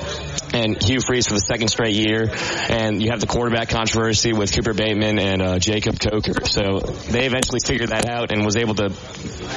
and 0.54 0.82
Hugh 0.82 1.00
Freeze 1.04 1.26
for 1.26 1.34
the 1.34 1.40
second 1.40 1.68
straight 1.68 1.94
year, 1.94 2.30
and 2.70 3.02
you 3.02 3.10
have 3.10 3.20
the 3.20 3.26
quarterback 3.26 3.68
controversy 3.68 4.32
with 4.32 4.54
Cooper 4.54 4.72
Bateman 4.72 5.18
and 5.18 5.42
uh, 5.42 5.58
Jacob 5.58 5.98
Coker. 6.00 6.46
So 6.46 6.80
they 7.10 7.26
eventually 7.26 7.60
figured 7.64 7.90
that 7.90 8.08
out 8.08 8.13
and 8.30 8.44
was 8.44 8.56
able 8.56 8.74
to, 8.76 8.92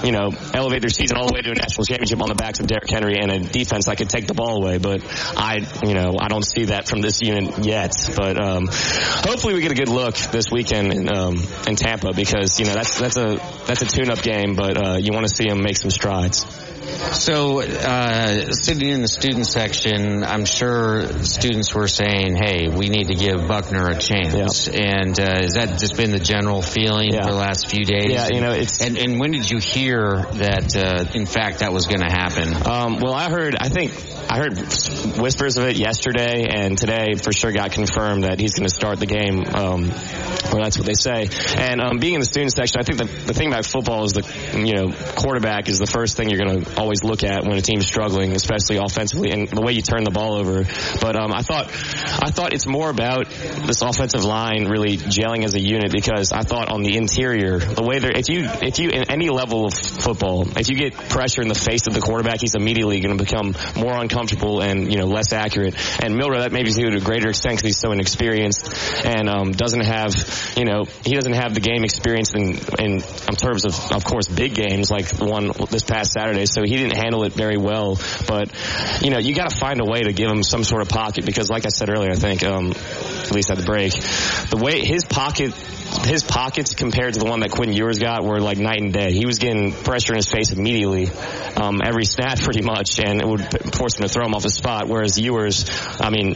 you 0.03 0.11
know, 0.11 0.31
elevate 0.53 0.81
their 0.81 0.89
season 0.89 1.17
all 1.17 1.27
the 1.27 1.33
way 1.33 1.41
to 1.41 1.51
a 1.51 1.55
national 1.55 1.85
championship 1.85 2.21
on 2.21 2.29
the 2.29 2.35
backs 2.35 2.59
of 2.59 2.67
Derrick 2.67 2.89
Henry 2.89 3.15
and 3.19 3.31
a 3.31 3.39
defense 3.39 3.85
that 3.85 3.97
could 3.97 4.09
take 4.09 4.27
the 4.27 4.33
ball 4.33 4.63
away. 4.63 4.77
But 4.77 5.01
I, 5.37 5.57
you 5.83 5.93
know, 5.93 6.15
I 6.19 6.27
don't 6.27 6.45
see 6.45 6.65
that 6.65 6.87
from 6.87 7.01
this 7.01 7.21
unit 7.21 7.65
yet. 7.65 7.93
But 8.15 8.41
um, 8.41 8.67
hopefully 8.67 9.53
we 9.53 9.61
get 9.61 9.71
a 9.71 9.75
good 9.75 9.89
look 9.89 10.15
this 10.15 10.51
weekend 10.51 10.93
in, 10.93 11.15
um, 11.15 11.41
in 11.67 11.75
Tampa 11.75 12.13
because 12.13 12.59
you 12.59 12.65
know 12.65 12.73
that's 12.73 12.99
that's 12.99 13.17
a 13.17 13.35
that's 13.65 13.81
a 13.81 13.85
tune-up 13.85 14.21
game, 14.21 14.55
but 14.55 14.77
uh, 14.77 14.97
you 14.97 15.11
want 15.13 15.27
to 15.27 15.33
see 15.33 15.47
them 15.47 15.61
make 15.61 15.77
some 15.77 15.91
strides. 15.91 16.45
So, 16.87 17.61
uh, 17.61 18.51
sitting 18.51 18.89
in 18.89 19.01
the 19.01 19.07
student 19.07 19.45
section, 19.45 20.23
I'm 20.23 20.45
sure 20.45 21.07
students 21.23 21.73
were 21.73 21.87
saying, 21.87 22.35
"Hey, 22.35 22.69
we 22.69 22.89
need 22.89 23.07
to 23.07 23.15
give 23.15 23.47
Buchner 23.47 23.87
a 23.87 23.97
chance." 23.97 24.67
Yeah. 24.67 24.79
And 24.79 25.19
uh, 25.19 25.41
has 25.41 25.53
that 25.53 25.79
just 25.79 25.97
been 25.97 26.11
the 26.11 26.19
general 26.19 26.61
feeling 26.61 27.13
yeah. 27.13 27.23
for 27.23 27.31
the 27.31 27.37
last 27.37 27.69
few 27.69 27.83
days? 27.83 28.11
Yeah, 28.11 28.29
you 28.31 28.41
know, 28.41 28.51
it's. 28.51 28.81
And, 28.81 28.97
and 28.97 29.19
when 29.19 29.31
did 29.31 29.49
you 29.49 29.57
hear 29.57 30.25
that, 30.33 30.75
uh, 30.75 31.11
in 31.13 31.25
fact, 31.25 31.59
that 31.59 31.73
was 31.73 31.87
going 31.87 32.01
to 32.01 32.11
happen? 32.11 32.55
Um, 32.55 32.99
well, 32.99 33.13
I 33.13 33.29
heard. 33.29 33.55
I 33.59 33.69
think 33.69 33.91
I 34.29 34.37
heard 34.37 34.57
whispers 35.17 35.57
of 35.57 35.65
it 35.65 35.77
yesterday, 35.77 36.47
and 36.49 36.77
today 36.77 37.15
for 37.21 37.33
sure 37.33 37.51
got 37.51 37.71
confirmed 37.71 38.23
that 38.23 38.39
he's 38.39 38.55
going 38.55 38.67
to 38.67 38.73
start 38.73 38.99
the 38.99 39.07
game. 39.07 39.43
Um, 39.45 39.91
or 40.53 40.61
that's 40.61 40.77
what 40.77 40.85
they 40.85 40.93
say. 40.93 41.27
And 41.57 41.81
um, 41.81 41.97
being 41.99 42.13
in 42.13 42.19
the 42.19 42.25
student 42.25 42.53
section, 42.53 42.79
I 42.79 42.83
think 42.83 42.97
the, 42.99 43.05
the 43.25 43.33
thing 43.33 43.47
about 43.47 43.65
football 43.65 44.05
is 44.05 44.13
the 44.13 44.23
you 44.53 44.73
know 44.73 44.93
quarterback 45.15 45.67
is 45.67 45.79
the 45.79 45.85
first 45.85 46.15
thing 46.15 46.29
you're 46.29 46.39
going 46.39 46.63
to 46.63 46.76
always 46.77 47.03
look 47.03 47.23
at 47.23 47.43
when 47.43 47.57
a 47.57 47.61
team's 47.61 47.85
struggling, 47.85 48.33
especially 48.33 48.77
offensively, 48.77 49.31
and 49.31 49.47
the 49.49 49.61
way 49.61 49.73
you 49.73 49.81
turn 49.81 50.03
the 50.03 50.11
ball 50.11 50.35
over. 50.35 50.63
But 51.01 51.15
um, 51.15 51.33
I 51.33 51.41
thought 51.41 51.67
I 51.67 52.31
thought 52.31 52.53
it's 52.53 52.67
more 52.67 52.89
about 52.89 53.29
this 53.29 53.81
offensive 53.81 54.23
line 54.23 54.67
really 54.67 54.97
gelling 54.97 55.43
as 55.43 55.55
a 55.55 55.61
unit 55.61 55.91
because 55.91 56.31
I 56.31 56.41
thought 56.41 56.69
on 56.69 56.83
the 56.83 56.97
interior, 56.97 57.59
the 57.59 57.83
way 57.83 57.99
they're 57.99 58.15
if 58.15 58.29
you 58.29 58.47
if 58.61 58.79
you 58.79 58.89
in 58.89 59.09
any 59.09 59.29
level 59.29 59.65
of 59.65 59.73
football, 59.73 60.47
if 60.57 60.69
you 60.69 60.75
get 60.75 60.93
pressure 60.93 61.41
in 61.41 61.47
the 61.47 61.55
face 61.55 61.87
of 61.87 61.93
the 61.93 62.01
quarterback, 62.01 62.41
he's 62.41 62.55
immediately 62.55 62.99
going 62.99 63.17
to 63.17 63.23
become 63.23 63.55
more 63.75 63.95
uncomfortable 63.95 64.61
and 64.61 64.91
you 64.91 64.97
know 64.97 65.07
less 65.07 65.33
accurate. 65.33 65.75
And 66.01 66.15
Milroe, 66.15 66.39
that 66.39 66.51
maybe 66.51 66.71
to 66.71 66.97
a 66.97 66.99
greater 66.99 67.29
extent 67.29 67.55
because 67.57 67.75
he's 67.75 67.79
so 67.79 67.91
inexperienced 67.91 69.05
and 69.05 69.29
um, 69.29 69.51
doesn't 69.51 69.81
have 69.83 70.13
you 70.55 70.65
know 70.65 70.85
he 71.03 71.15
doesn't 71.15 71.33
have 71.33 71.53
the 71.53 71.59
game 71.59 71.83
experience 71.83 72.33
in 72.33 72.57
in, 72.79 72.91
in 73.01 73.35
terms 73.35 73.65
of 73.65 73.91
of 73.91 74.03
course 74.03 74.27
big 74.27 74.53
games 74.53 74.91
like 74.91 75.09
one 75.19 75.51
this 75.69 75.83
past 75.83 76.11
Saturday. 76.13 76.45
So 76.45 76.63
he 76.67 76.77
didn't 76.77 76.97
handle 76.97 77.23
it 77.23 77.33
very 77.33 77.57
well. 77.57 77.99
But 78.27 78.51
you 79.01 79.09
know 79.09 79.19
you 79.19 79.33
got 79.33 79.49
to 79.49 79.55
find 79.55 79.79
a 79.81 79.85
way 79.85 80.01
to 80.01 80.13
give 80.13 80.29
him 80.29 80.43
some 80.43 80.63
sort 80.63 80.81
of 80.81 80.89
pocket 80.89 81.25
because 81.25 81.49
like 81.49 81.65
I 81.65 81.69
said 81.69 81.89
earlier, 81.89 82.11
I 82.11 82.15
think 82.15 82.43
um, 82.43 82.71
at 82.71 83.31
least 83.31 83.51
at 83.51 83.57
the 83.57 83.65
break, 83.65 83.93
the 83.93 84.59
way 84.61 84.81
his 84.85 85.05
pocket 85.05 85.53
his 86.05 86.23
pockets 86.23 86.73
compared 86.73 87.13
to 87.13 87.19
the 87.19 87.25
one 87.25 87.41
that 87.41 87.51
Quinn 87.51 87.73
Ewers 87.73 87.99
got 87.99 88.23
were 88.23 88.39
like 88.39 88.57
night 88.57 88.81
and 88.81 88.93
day. 88.93 89.11
He 89.11 89.25
was 89.25 89.39
getting 89.39 89.71
pressure 89.71 90.13
in 90.13 90.17
his 90.17 90.29
face 90.29 90.51
immediately, 90.51 91.09
um, 91.55 91.81
every 91.83 92.05
snap 92.05 92.39
pretty 92.41 92.61
much, 92.61 92.99
and 92.99 93.21
it 93.21 93.27
would 93.27 93.75
force 93.75 93.97
him 93.97 94.03
to 94.03 94.09
throw 94.09 94.25
him 94.25 94.33
off 94.33 94.43
his 94.43 94.53
spot. 94.55 94.87
Whereas 94.87 95.19
Ewers, 95.19 95.65
I 95.99 96.09
mean, 96.09 96.35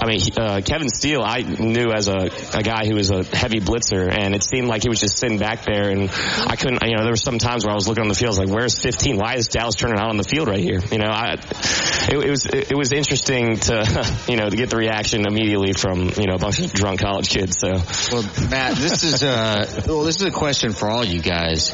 I 0.00 0.06
mean, 0.06 0.20
uh, 0.38 0.60
Kevin 0.64 0.88
Steele, 0.88 1.22
I 1.22 1.40
knew 1.40 1.90
as 1.92 2.08
a, 2.08 2.30
a 2.54 2.62
guy 2.62 2.86
who 2.86 2.94
was 2.94 3.10
a 3.10 3.24
heavy 3.24 3.60
blitzer, 3.60 4.10
and 4.10 4.34
it 4.34 4.42
seemed 4.42 4.68
like 4.68 4.82
he 4.82 4.88
was 4.88 5.00
just 5.00 5.18
sitting 5.18 5.38
back 5.38 5.64
there, 5.64 5.90
and 5.90 6.10
I 6.10 6.56
couldn't, 6.56 6.82
you 6.84 6.96
know, 6.96 7.02
there 7.02 7.12
were 7.12 7.16
some 7.16 7.38
times 7.38 7.64
where 7.64 7.72
I 7.72 7.74
was 7.74 7.88
looking 7.88 8.02
on 8.02 8.08
the 8.08 8.14
field, 8.14 8.34
I 8.36 8.40
was 8.40 8.50
like, 8.50 8.56
where's 8.56 8.78
15? 8.78 9.16
Why 9.16 9.34
is 9.34 9.48
Dallas 9.48 9.74
Turner 9.74 9.96
out 9.96 10.10
on 10.10 10.16
the 10.16 10.24
field 10.24 10.48
right 10.48 10.60
here? 10.60 10.80
You 10.90 10.98
know, 10.98 11.10
I, 11.10 11.34
it, 11.34 12.24
it 12.24 12.30
was, 12.30 12.46
it, 12.46 12.72
it 12.72 12.76
was 12.76 12.92
interesting 12.92 13.56
to, 13.56 14.16
you 14.28 14.36
know, 14.36 14.48
to 14.48 14.56
get 14.56 14.70
the 14.70 14.76
reaction 14.76 15.26
immediately 15.26 15.72
from, 15.72 16.10
you 16.16 16.26
know, 16.26 16.34
a 16.34 16.38
bunch 16.38 16.60
of 16.60 16.72
drunk 16.72 17.00
college 17.00 17.28
kids. 17.28 17.58
So, 17.58 17.82
well, 18.12 18.22
Matt, 18.50 18.76
this 18.76 18.97
is 19.04 19.22
uh, 19.22 19.82
well, 19.86 20.02
this 20.02 20.16
is 20.16 20.22
a 20.22 20.30
question 20.30 20.72
for 20.72 20.88
all 20.90 21.04
you 21.04 21.20
guys. 21.20 21.70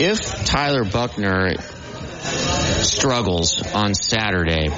If 0.00 0.44
Tyler 0.44 0.84
Buchner 0.84 1.54
struggles 2.82 3.62
on 3.72 3.94
Saturday, 3.94 4.68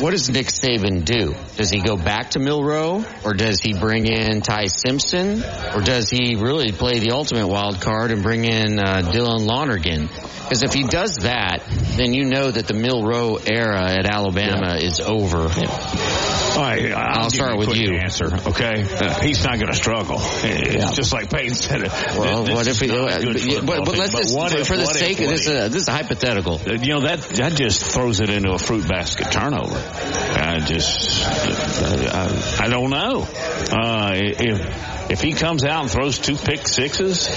what 0.00 0.12
does 0.12 0.28
Nick 0.30 0.46
Saban 0.46 1.04
do? 1.04 1.34
Does 1.56 1.70
he 1.70 1.80
go 1.80 1.96
back 1.96 2.30
to 2.30 2.38
Milroe, 2.38 3.04
or 3.24 3.34
does 3.34 3.60
he 3.60 3.74
bring 3.74 4.06
in 4.06 4.40
Ty 4.40 4.66
Simpson, 4.66 5.42
or 5.74 5.80
does 5.80 6.10
he 6.10 6.36
really 6.36 6.72
play 6.72 6.98
the 6.98 7.10
ultimate 7.12 7.46
wild 7.46 7.80
card 7.80 8.10
and 8.10 8.22
bring 8.22 8.44
in 8.44 8.78
uh, 8.78 9.02
Dylan 9.04 9.46
Lonergan? 9.46 10.08
Because 10.48 10.62
if 10.62 10.72
he 10.72 10.84
does 10.84 11.16
that, 11.22 11.62
then 11.96 12.14
you 12.14 12.24
know 12.24 12.50
that 12.50 12.66
the 12.66 12.74
Milroe 12.74 13.36
era 13.36 13.90
at 13.90 14.06
Alabama 14.06 14.78
yeah. 14.78 14.86
is 14.86 15.00
over. 15.00 15.40
All 15.40 16.64
right, 16.64 16.90
I'll, 16.90 17.24
I'll 17.24 17.30
start 17.30 17.58
with 17.58 17.76
you. 17.76 17.96
Answer, 17.96 18.34
okay? 18.48 18.82
Uh, 18.82 19.20
he's 19.20 19.44
not 19.44 19.56
going 19.56 19.70
to 19.70 19.76
struggle. 19.76 20.16
It's 20.18 20.74
yeah. 20.74 20.92
just 20.92 21.12
like 21.12 21.30
Peyton 21.30 21.54
said. 21.54 21.82
Well, 22.16 22.44
this 22.44 22.54
what 22.54 22.66
if 22.66 22.80
he? 22.80 22.88
But, 22.88 23.84
but, 23.84 23.98
let's 23.98 24.14
just 24.14 24.34
but 24.34 24.50
for, 24.50 24.64
for 24.64 24.76
the 24.76 24.86
sake 24.86 25.20
of 25.20 25.28
this, 25.28 25.46
uh, 25.46 25.68
this 25.68 25.82
is 25.82 25.88
hypothetical. 25.88 26.54
Uh, 26.54 26.74
you 26.80 26.94
know 26.94 27.00
that 27.02 27.20
that 27.20 27.54
just 27.54 27.84
throws 27.84 28.20
it 28.20 28.30
into 28.30 28.50
a 28.52 28.58
fruit 28.58 28.88
basket 28.88 29.30
turnover. 29.58 29.76
I 29.76 30.60
just 30.60 31.26
I, 31.26 32.64
I 32.64 32.68
don't 32.68 32.90
know 32.90 33.26
uh, 33.72 34.12
if 34.14 35.10
if 35.10 35.20
he 35.20 35.32
comes 35.32 35.64
out 35.64 35.82
and 35.82 35.90
throws 35.90 36.18
two 36.18 36.36
pick 36.36 36.66
sixes. 36.68 37.28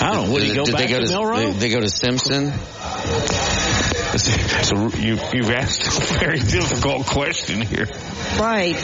I 0.00 0.12
don't 0.12 0.26
know. 0.26 0.32
Would 0.32 0.42
he 0.42 0.54
go 0.54 0.64
Did 0.64 0.72
back 0.72 0.86
they 0.86 0.92
go 0.92 1.00
to, 1.00 1.06
to 1.06 1.12
Milroe? 1.12 1.52
They, 1.52 1.58
they 1.58 1.68
go 1.68 1.80
to 1.80 1.88
Simpson. 1.88 2.52
So 4.14 4.88
you, 4.96 5.18
you've 5.32 5.50
asked 5.50 5.86
a 5.86 6.18
very 6.20 6.38
difficult 6.38 7.04
question 7.06 7.60
here. 7.60 7.86
Right. 8.38 8.76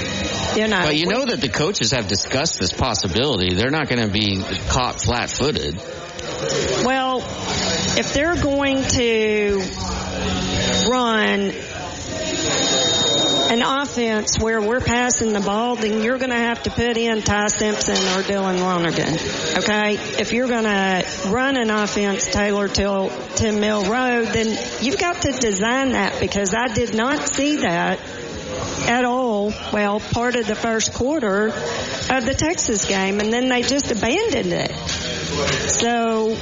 You 0.57 0.66
know. 0.66 0.83
But 0.83 0.96
you 0.96 1.07
know 1.07 1.24
that 1.24 1.40
the 1.40 1.48
coaches 1.48 1.92
have 1.92 2.09
discussed 2.09 2.59
this 2.59 2.72
possibility. 2.72 3.55
They're 3.55 3.70
not 3.70 3.88
going 3.88 4.03
to 4.03 4.12
be 4.12 4.42
caught 4.68 5.00
flat-footed. 5.00 5.76
Well, 6.85 7.18
if 7.96 8.12
they're 8.12 8.42
going 8.42 8.83
to 8.83 9.62
run 10.90 11.53
an 13.50 13.62
offense 13.62 14.38
where 14.38 14.61
we're 14.61 14.81
passing 14.81 15.33
the 15.33 15.40
ball, 15.40 15.74
then 15.74 16.03
you're 16.03 16.18
going 16.18 16.31
to 16.31 16.37
have 16.37 16.62
to 16.62 16.70
put 16.70 16.96
in 16.96 17.20
Ty 17.22 17.48
Simpson 17.48 17.96
or 17.96 18.22
Dylan 18.22 18.61
Lonergan. 18.61 19.14
Okay? 19.59 19.94
If 20.20 20.33
you're 20.33 20.46
going 20.46 20.64
to 20.64 21.05
run 21.31 21.57
an 21.57 21.68
offense 21.68 22.29
tailored 22.29 22.74
to, 22.76 23.11
to 23.37 23.50
Road, 23.90 24.29
then 24.29 24.57
you've 24.81 24.98
got 24.98 25.22
to 25.22 25.33
design 25.33 25.90
that 25.90 26.20
because 26.20 26.55
I 26.55 26.68
did 26.68 26.94
not 26.94 27.29
see 27.29 27.57
that 27.57 27.98
at 28.88 29.05
all, 29.05 29.53
well, 29.72 30.00
part 30.00 30.37
of 30.37 30.46
the 30.46 30.55
first 30.55 30.94
quarter 30.94 31.48
of 31.48 32.24
the 32.24 32.35
Texas 32.37 32.85
game, 32.85 33.20
and 33.20 33.33
then 33.33 33.48
they 33.48 33.62
just 33.62 33.90
abandoned 33.90 34.53
it. 34.53 34.70
So 35.31 36.37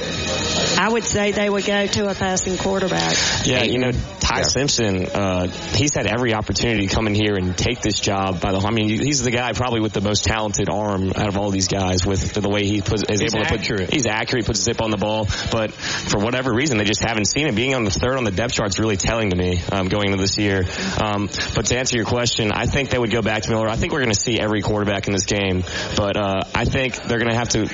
I 0.77 0.89
would 0.89 1.03
say 1.03 1.31
they 1.31 1.49
would 1.49 1.65
go 1.65 1.87
to 1.87 2.09
a 2.09 2.15
passing 2.15 2.57
quarterback. 2.57 3.15
Yeah, 3.45 3.63
you 3.63 3.79
know, 3.79 3.91
Ty 3.91 4.37
yeah. 4.37 4.43
Simpson, 4.43 5.05
uh, 5.07 5.47
he's 5.47 5.93
had 5.95 6.07
every 6.07 6.33
opportunity 6.33 6.87
to 6.87 6.95
come 6.95 7.07
in 7.07 7.15
here 7.15 7.35
and 7.35 7.57
take 7.57 7.81
this 7.81 7.99
job 7.99 8.41
by 8.41 8.51
the. 8.51 8.59
I 8.59 8.71
mean, 8.71 8.87
he's 8.87 9.23
the 9.23 9.31
guy 9.31 9.53
probably 9.53 9.81
with 9.81 9.93
the 9.93 10.01
most 10.01 10.23
talented 10.23 10.69
arm 10.69 11.11
out 11.15 11.27
of 11.27 11.37
all 11.37 11.51
these 11.51 11.67
guys. 11.67 12.05
With 12.05 12.33
the 12.33 12.49
way 12.49 12.65
he 12.65 12.81
puts, 12.81 13.03
is 13.09 13.19
he's 13.19 13.35
able 13.35 13.45
accurate. 13.45 13.63
to 13.63 13.85
put, 13.85 13.93
he's 13.93 14.07
accurate, 14.07 14.45
puts 14.45 14.59
a 14.59 14.63
zip 14.63 14.81
on 14.81 14.91
the 14.91 14.97
ball. 14.97 15.27
But 15.51 15.71
for 15.71 16.19
whatever 16.19 16.53
reason, 16.53 16.77
they 16.77 16.85
just 16.85 17.03
haven't 17.03 17.25
seen 17.25 17.47
it. 17.47 17.55
Being 17.55 17.75
on 17.75 17.83
the 17.83 17.91
third 17.91 18.17
on 18.17 18.23
the 18.23 18.31
depth 18.31 18.53
chart 18.53 18.69
is 18.69 18.79
really 18.79 18.97
telling 18.97 19.31
to 19.31 19.35
me 19.35 19.61
um, 19.71 19.87
going 19.87 20.11
into 20.11 20.21
this 20.21 20.37
year. 20.37 20.65
Um, 21.01 21.29
but 21.55 21.65
to 21.67 21.77
answer 21.77 21.97
your 21.97 22.05
question, 22.05 22.51
I 22.51 22.65
think 22.65 22.89
they 22.89 22.99
would 22.99 23.11
go 23.11 23.21
back 23.21 23.43
to 23.43 23.49
Miller. 23.49 23.67
I 23.67 23.75
think 23.75 23.93
we're 23.93 23.99
going 23.99 24.13
to 24.13 24.19
see 24.19 24.39
every 24.39 24.61
quarterback 24.61 25.07
in 25.07 25.13
this 25.13 25.25
game, 25.25 25.63
but 25.95 26.17
uh, 26.17 26.41
I 26.55 26.65
think 26.65 26.95
they're 26.95 27.19
going 27.19 27.31
to 27.31 27.37
have 27.37 27.49
to. 27.49 27.65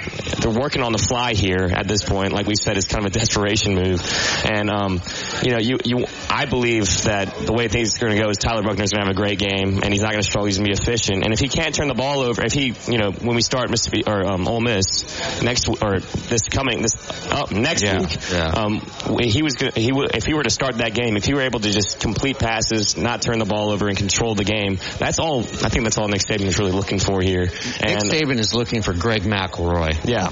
They're 0.42 0.52
working 0.52 0.82
on 0.82 0.92
the 0.92 1.05
fly 1.08 1.34
here 1.34 1.70
at 1.72 1.88
this 1.88 2.04
point. 2.04 2.34
Like 2.34 2.48
we 2.48 2.56
said, 2.56 2.78
it's 2.78 2.88
kind 2.88 3.06
of 3.06 3.12
a 3.12 3.18
desperation 3.18 3.76
move, 3.76 4.02
and 4.46 4.70
um, 4.70 5.02
you 5.44 5.52
know, 5.52 5.60
you 5.60 5.78
you 5.84 6.06
I 6.30 6.46
believe 6.46 6.86
that 7.04 7.34
the 7.46 7.54
way 7.54 7.68
things 7.68 7.96
are 7.98 8.06
going 8.06 8.18
to 8.18 8.24
go 8.24 8.30
is 8.30 8.38
Tyler 8.38 8.64
Buchner's 8.64 8.92
going 8.92 9.02
to 9.02 9.08
have 9.08 9.12
a 9.12 9.14
great 9.14 9.40
game, 9.40 9.82
and 9.84 9.94
he's 9.94 10.02
not 10.02 10.12
going 10.12 10.22
to 10.22 10.28
struggle. 10.28 10.48
He's 10.48 10.58
going 10.58 10.70
to 10.70 10.76
be 10.76 10.82
efficient, 10.82 11.24
and 11.24 11.34
if 11.34 11.40
he 11.40 11.48
can't 11.48 11.74
turn 11.74 11.88
the 11.88 11.94
ball 11.94 12.22
over, 12.22 12.44
if 12.44 12.54
he 12.54 12.74
you 12.88 12.98
know 12.98 13.12
when 13.12 13.36
we 13.36 13.42
start 13.42 13.70
Mississippi 13.70 14.04
or 14.06 14.26
um, 14.26 14.48
Ole 14.48 14.62
Miss 14.62 15.42
next 15.42 15.68
or 15.68 16.00
this 16.00 16.50
coming 16.50 16.82
this 16.82 16.96
up 17.32 17.52
oh, 17.52 17.56
next 17.56 17.84
yeah, 17.84 18.00
week, 18.00 18.32
yeah. 18.32 18.48
Um, 18.50 18.82
he 19.22 19.44
was 19.44 19.56
gonna, 19.56 19.74
he 19.76 19.92
would 19.92 20.16
if 20.16 20.26
he 20.26 20.34
were 20.34 20.44
to 20.44 20.50
start 20.50 20.78
that 20.78 20.94
game, 20.94 21.18
if 21.18 21.26
he 21.26 21.34
were 21.34 21.42
able 21.42 21.60
to 21.60 21.72
just 21.72 22.00
complete 22.00 22.40
passes, 22.40 22.98
not 22.98 23.22
turn 23.22 23.40
the 23.40 23.46
ball 23.46 23.72
over, 23.72 23.88
and 23.88 23.98
control 23.98 24.36
the 24.36 24.44
game, 24.44 24.80
that's 24.98 25.20
all. 25.20 25.42
I 25.42 25.70
think 25.70 25.84
that's 25.84 25.98
all 25.98 26.08
Nick 26.08 26.22
Saban 26.22 26.46
is 26.46 26.60
really 26.60 26.72
looking 26.72 27.00
for 27.00 27.22
here. 27.22 27.50
And 27.82 28.04
Nick 28.04 28.22
Saban 28.22 28.40
is 28.40 28.54
looking 28.54 28.82
for 28.82 28.94
Greg 28.94 29.24
McElroy. 29.24 30.06
Yeah. 30.06 30.30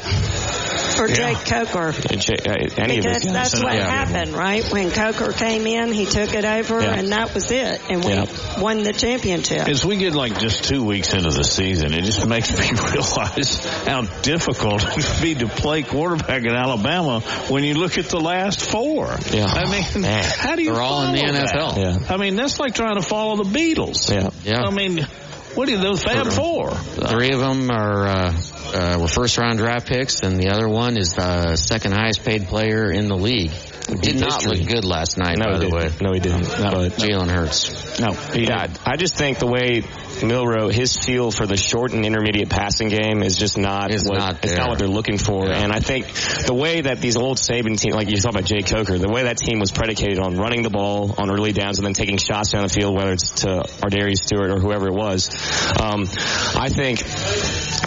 Or 1.00 1.08
Jake 1.08 1.38
Coker. 1.46 1.90
Uh, 1.90 2.68
any 2.78 3.02
because 3.02 3.24
that's 3.24 3.62
what 3.62 3.74
yeah. 3.74 3.88
happened, 3.88 4.34
right? 4.34 4.64
When 4.72 4.92
Coker 4.92 5.34
came 5.34 5.66
in, 5.68 5.92
he 5.92 6.06
took 6.06 6.34
it 6.34 6.46
over, 6.46 6.82
yeah. 6.82 6.94
and 6.94 7.12
that 7.12 7.34
was 7.34 7.52
it, 7.52 7.82
and 7.90 8.04
we 8.04 8.14
yeah. 8.14 8.26
won 8.60 8.84
the 8.84 8.94
championship. 8.94 9.68
As 9.68 9.86
we 9.86 9.98
get 9.98 10.14
like 10.14 10.40
just 10.40 10.64
two 10.66 10.84
weeks 10.84 11.14
into 11.14 11.32
the 11.32 11.44
season, 11.44 11.94
it 11.94 12.04
just 12.04 12.26
makes 12.28 12.52
me 12.58 12.70
realize 12.92 13.66
how 13.86 14.04
difficult 14.22 14.84
it 14.84 14.96
would 14.98 15.22
be 15.22 15.36
to 15.36 15.48
play 15.48 15.84
quarterback 15.84 16.44
in 16.44 16.56
Alabama 16.56 17.22
when 17.50 17.64
you 17.64 17.74
look 17.76 17.98
at 17.98 18.06
the 18.06 18.20
last 18.20 18.62
four. 18.70 19.16
Yeah. 19.32 19.46
I 19.46 19.70
mean, 19.70 20.02
Man. 20.02 20.24
how 20.24 20.56
do 20.56 20.64
you? 20.64 20.74
They're 20.74 20.82
all 20.82 21.04
in 21.04 21.14
the 21.14 21.22
NFL. 21.22 21.78
Yeah. 21.78 22.14
I 22.14 22.18
mean, 22.18 22.36
that's 22.36 22.60
like 22.60 22.76
trying 22.76 22.96
to 22.96 23.02
follow 23.02 23.44
the 23.44 23.50
Beatles. 23.50 24.12
Yeah. 24.14 24.30
Yeah. 24.44 24.64
I 24.64 24.72
mean, 24.72 25.06
what 25.56 25.70
are 25.70 25.78
those 25.78 26.04
Fab 26.04 26.28
Four? 26.28 26.72
Three 26.72 27.32
of 27.32 27.40
them 27.40 27.70
are 27.70 28.08
uh, 28.08 28.42
uh, 28.74 28.98
were 29.00 29.08
first 29.08 29.38
round 29.38 29.60
draft 29.60 29.88
picks, 29.88 30.22
and 30.22 30.40
the 30.40 30.50
other 30.50 30.68
one 30.68 30.98
is 30.98 31.14
the 31.14 31.56
second 31.56 31.94
highest 31.94 32.24
paid 32.24 32.48
player 32.48 32.92
in 32.92 33.08
the 33.08 33.18
league. 33.18 33.52
Did 34.02 34.20
not 34.20 34.46
look 34.46 34.66
good 34.66 34.86
last 34.86 35.18
night, 35.18 35.38
no, 35.38 35.52
by 35.52 35.60
the 35.60 35.70
way. 35.70 35.92
No, 36.02 36.14
he 36.14 36.20
didn't. 36.20 36.44
No, 36.44 36.72
but 36.72 36.94
Jalen 36.94 37.30
Hurts. 37.30 38.00
No, 38.00 38.14
he 38.14 38.46
yeah, 38.46 38.68
did. 38.68 38.80
I 38.86 38.96
just 38.96 39.16
think 39.16 39.40
the 39.40 39.48
way 39.48 39.84
Milroe, 40.22 40.70
his 40.70 40.96
feel 40.96 41.32
for 41.32 41.48
the 41.48 41.58
short 41.58 41.94
and 41.94 42.06
intermediate 42.06 42.50
passing 42.50 42.90
game 42.90 43.24
is 43.24 43.38
just 43.38 43.58
not 43.58 43.92
it's 43.92 44.08
what, 44.08 44.20
not, 44.20 44.44
it's 44.44 44.56
not 44.56 44.70
what 44.70 44.80
they're 44.80 44.88
looking 44.88 45.18
for. 45.18 45.48
Yeah. 45.48 45.64
And 45.64 45.72
I 45.72 45.80
think 45.80 46.08
the 46.46 46.54
way 46.54 46.82
that 46.82 47.00
these 47.00 47.18
old 47.18 47.38
Saban 47.38 47.80
team, 47.80 47.94
like 47.94 48.10
you 48.10 48.18
talk 48.18 48.32
about 48.32 48.46
Jay 48.46 48.62
Coker, 48.62 48.98
the 48.98 49.10
way 49.10 49.24
that 49.24 49.38
team 49.38 49.60
was 49.60 49.72
predicated 49.72 50.20
on 50.20 50.38
running 50.38 50.62
the 50.62 50.70
ball 50.70 51.16
on 51.18 51.32
early 51.32 51.54
downs 51.54 51.80
and 51.80 51.86
then 51.86 51.94
taking 51.94 52.18
shots 52.18 52.52
down 52.52 52.64
the 52.64 52.70
field, 52.70 52.96
whether 52.96 53.14
it's 53.14 53.42
to 53.42 53.48
Ardarius 53.48 54.18
Stewart 54.18 54.52
or 54.52 54.60
whoever 54.60 54.88
it 54.88 54.94
was. 54.94 55.30
Um, 55.82 56.06
I 56.56 56.70
think 56.70 57.02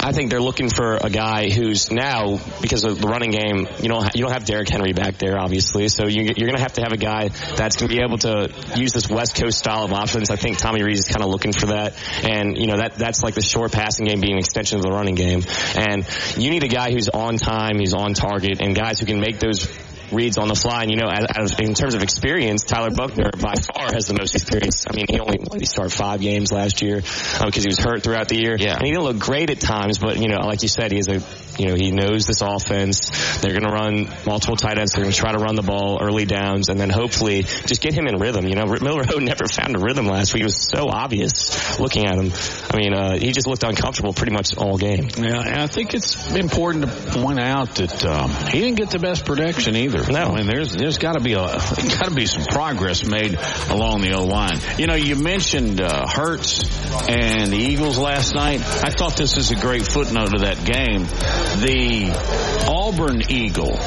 I 0.06 0.12
think 0.12 0.30
they're 0.30 0.40
looking 0.40 0.68
for 0.70 0.96
a 0.96 1.10
guy 1.10 1.50
who's 1.50 1.90
now 1.90 2.38
because 2.60 2.84
of 2.84 3.00
the 3.00 3.08
running 3.08 3.30
game. 3.30 3.66
You 3.82 3.88
don't 3.88 4.02
ha- 4.02 4.10
you 4.14 4.22
don't 4.22 4.32
have 4.32 4.44
Derrick 4.44 4.68
Henry 4.68 4.92
back 4.92 5.18
there, 5.18 5.38
obviously. 5.38 5.88
So 5.88 6.06
you, 6.06 6.30
are 6.30 6.34
going 6.34 6.54
to 6.54 6.60
have 6.60 6.74
to 6.74 6.82
have 6.82 6.92
a 6.92 6.96
guy 6.96 7.28
that's 7.28 7.76
going 7.76 7.88
to 7.90 7.96
be 7.96 8.02
able 8.02 8.18
to 8.18 8.52
use 8.76 8.92
this 8.92 9.08
West 9.08 9.34
Coast 9.34 9.58
style 9.58 9.84
of 9.84 9.92
offense. 9.92 10.30
I 10.30 10.36
think 10.36 10.58
Tommy 10.58 10.82
Rees 10.82 11.00
is 11.00 11.08
kind 11.08 11.24
of 11.24 11.30
looking 11.30 11.52
for 11.52 11.66
that, 11.66 11.94
and 12.24 12.56
you 12.56 12.66
know 12.66 12.76
that 12.76 12.94
that's 12.94 13.22
like 13.22 13.34
the 13.34 13.42
short 13.42 13.72
passing 13.72 14.06
game 14.06 14.20
being 14.20 14.34
an 14.34 14.38
extension 14.38 14.78
of 14.78 14.82
the 14.82 14.90
running 14.90 15.14
game. 15.14 15.42
And 15.76 16.06
you 16.36 16.50
need 16.50 16.64
a 16.64 16.68
guy 16.68 16.92
who's 16.92 17.08
on 17.08 17.36
time, 17.36 17.78
he's 17.78 17.94
on 17.94 18.14
target, 18.14 18.60
and 18.60 18.74
guys 18.74 19.00
who 19.00 19.06
can 19.06 19.20
make 19.20 19.38
those 19.38 19.66
reads 20.12 20.38
on 20.38 20.48
the 20.48 20.54
fly. 20.54 20.82
And 20.82 20.90
you 20.90 20.96
know, 20.96 21.08
as, 21.08 21.26
as, 21.52 21.60
in 21.60 21.74
terms 21.74 21.94
of 21.94 22.02
experience, 22.02 22.64
Tyler 22.64 22.90
Buchner 22.90 23.30
by 23.40 23.54
far 23.54 23.92
has 23.92 24.06
the 24.06 24.14
most 24.14 24.34
experience. 24.34 24.84
I 24.88 24.94
mean, 24.94 25.06
he 25.08 25.20
only 25.20 25.38
what, 25.38 25.60
he 25.60 25.66
started 25.66 25.92
five 25.92 26.20
games 26.20 26.52
last 26.52 26.82
year 26.82 26.96
because 26.96 27.40
um, 27.42 27.50
he 27.52 27.66
was 27.66 27.78
hurt 27.78 28.02
throughout 28.02 28.28
the 28.28 28.36
year. 28.36 28.56
Yeah. 28.58 28.76
and 28.76 28.86
he 28.86 28.92
didn't 28.92 29.04
look 29.04 29.18
great 29.18 29.50
at 29.50 29.60
times, 29.60 29.98
but 29.98 30.18
you 30.18 30.28
know, 30.28 30.38
like 30.46 30.62
you 30.62 30.68
said, 30.68 30.92
he 30.92 30.98
has 30.98 31.08
a 31.08 31.20
you 31.58 31.68
know, 31.68 31.74
he 31.74 31.90
knows 31.90 32.26
this 32.26 32.42
offense. 32.42 33.10
They're 33.40 33.52
going 33.52 33.64
to 33.64 33.72
run 33.72 34.08
multiple 34.26 34.56
tight 34.56 34.78
ends. 34.78 34.92
They're 34.92 35.04
going 35.04 35.12
to 35.12 35.18
try 35.18 35.32
to 35.32 35.38
run 35.38 35.54
the 35.54 35.62
ball 35.62 35.98
early 36.02 36.26
downs 36.26 36.68
and 36.68 36.78
then 36.78 36.90
hopefully 36.90 37.42
just 37.42 37.80
get 37.80 37.94
him 37.94 38.06
in 38.06 38.18
rhythm. 38.18 38.46
You 38.46 38.54
know, 38.54 38.66
Milroe 38.66 39.18
never 39.18 39.46
found 39.46 39.76
a 39.76 39.78
rhythm 39.78 40.06
last 40.06 40.34
week. 40.34 40.42
It 40.42 40.46
was 40.46 40.68
so 40.68 40.88
obvious 40.88 41.78
looking 41.78 42.06
at 42.06 42.18
him. 42.18 42.32
I 42.70 42.76
mean, 42.76 42.94
uh, 42.94 43.18
he 43.18 43.32
just 43.32 43.46
looked 43.46 43.64
uncomfortable 43.64 44.12
pretty 44.12 44.32
much 44.32 44.56
all 44.56 44.76
game. 44.76 45.08
Yeah, 45.16 45.40
and 45.40 45.60
I 45.60 45.66
think 45.66 45.94
it's 45.94 46.34
important 46.34 46.84
to 46.84 46.90
point 47.12 47.40
out 47.40 47.74
that 47.76 48.04
um, 48.04 48.30
he 48.50 48.60
didn't 48.60 48.76
get 48.76 48.90
the 48.90 48.98
best 48.98 49.24
protection 49.24 49.76
either. 49.76 49.95
No, 50.08 50.18
I 50.18 50.36
mean, 50.36 50.46
there's 50.46 50.72
there's 50.72 50.98
got 50.98 51.12
to 51.12 51.20
be 51.20 51.32
a 51.34 51.46
got 51.46 52.04
to 52.08 52.14
be 52.14 52.26
some 52.26 52.44
progress 52.44 53.04
made 53.04 53.38
along 53.70 54.02
the 54.02 54.12
O 54.14 54.24
line. 54.24 54.60
You 54.78 54.86
know, 54.86 54.94
you 54.94 55.16
mentioned 55.16 55.80
uh, 55.80 56.06
Hurts 56.06 56.62
and 57.08 57.52
the 57.52 57.56
Eagles 57.56 57.98
last 57.98 58.34
night. 58.34 58.60
I 58.60 58.90
thought 58.90 59.16
this 59.16 59.36
is 59.36 59.50
a 59.50 59.56
great 59.56 59.86
footnote 59.86 60.34
of 60.34 60.40
that 60.40 60.64
game. 60.64 61.04
The 61.04 62.66
Auburn 62.68 63.22
Eagle 63.30 63.78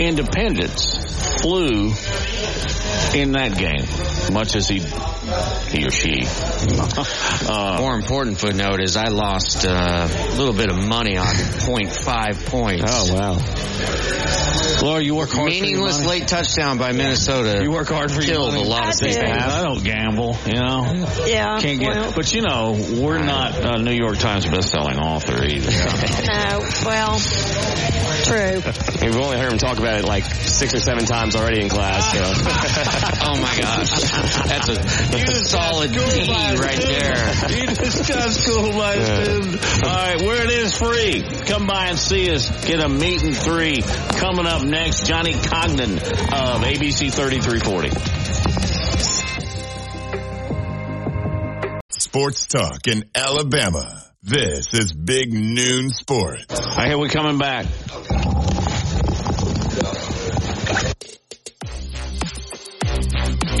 Independence 0.00 0.96
flew 1.40 1.92
in 3.14 3.32
that 3.32 3.56
game, 3.56 4.32
much 4.32 4.54
as 4.56 4.68
he 4.68 4.80
he 5.70 5.86
or 5.86 5.90
she. 5.90 6.26
Uh, 7.48 7.76
More 7.78 7.94
important 7.94 8.38
footnote 8.38 8.80
is 8.80 8.96
I 8.96 9.08
lost 9.08 9.64
uh, 9.64 10.08
a 10.10 10.34
little 10.36 10.52
bit 10.52 10.70
of 10.70 10.76
money 10.86 11.16
on 11.16 11.26
0.5 11.26 12.46
points. 12.46 12.84
Oh 12.86 13.14
wow! 13.14 13.38
Laura, 14.82 15.02
you 15.02 15.14
work 15.14 15.30
hard. 15.30 15.50
Meaningless 15.50 16.04
late 16.04 16.28
touchdown 16.28 16.78
by 16.78 16.92
Minnesota. 16.92 17.62
You 17.62 17.70
work 17.70 17.88
hard 17.88 18.10
for 18.12 18.20
killed 18.20 18.54
your 18.54 18.64
a 18.64 18.66
lot 18.66 18.88
of 18.88 18.94
things. 18.96 19.16
I 19.16 19.62
don't 19.62 19.82
gamble, 19.82 20.36
you 20.46 20.54
know. 20.54 21.06
Yeah. 21.26 21.58
Can't 21.60 21.80
get, 21.80 21.94
well, 21.94 22.12
but 22.14 22.32
you 22.34 22.42
know, 22.42 22.72
we're 23.00 23.18
not 23.18 23.54
a 23.64 23.82
New 23.82 23.94
York 23.94 24.18
Times 24.18 24.46
best-selling 24.46 24.98
author 24.98 25.44
either. 25.44 25.70
no. 26.26 26.60
Well, 26.84 27.18
true. 28.24 28.62
We've 29.02 29.16
only 29.16 29.38
heard 29.38 29.52
him 29.52 29.58
talk 29.58 29.67
about 29.76 29.98
it 29.98 30.04
like 30.04 30.24
six 30.24 30.72
or 30.72 30.80
seven 30.80 31.04
times 31.04 31.36
already 31.36 31.60
in 31.60 31.68
class. 31.68 32.14
So. 32.14 32.22
oh 33.28 33.38
my 33.38 33.54
gosh, 33.60 33.90
that's 34.48 34.68
a 34.70 35.44
solid 35.44 35.92
D 35.92 35.98
right 35.98 36.80
there. 36.80 37.50
You 37.50 37.66
just 37.66 38.08
got 38.08 38.30
school 38.30 38.72
by 38.72 38.94
yeah. 38.94 39.24
student. 39.24 39.84
All 39.84 39.90
right, 39.90 40.22
where 40.22 40.42
it 40.44 40.50
is 40.50 40.78
free. 40.78 41.22
Come 41.46 41.66
by 41.66 41.88
and 41.88 41.98
see 41.98 42.32
us. 42.32 42.48
Get 42.64 42.80
a 42.80 42.88
meet 42.88 43.22
and 43.22 43.36
three. 43.36 43.82
Coming 43.82 44.46
up 44.46 44.62
next, 44.62 45.06
Johnny 45.06 45.34
Congdon 45.34 45.98
of 45.98 46.62
ABC 46.62 47.12
3340. 47.12 47.90
Sports 51.90 52.46
Talk 52.46 52.86
in 52.86 53.04
Alabama. 53.14 54.02
This 54.22 54.74
is 54.74 54.92
Big 54.92 55.32
Noon 55.32 55.90
Sports. 55.90 56.60
All 56.60 56.76
right, 56.76 56.88
here 56.88 56.98
we're 56.98 57.08
coming 57.08 57.38
back. 57.38 57.66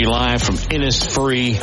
Live 0.06 0.42
from 0.42 0.56
Innisfree 0.56 1.58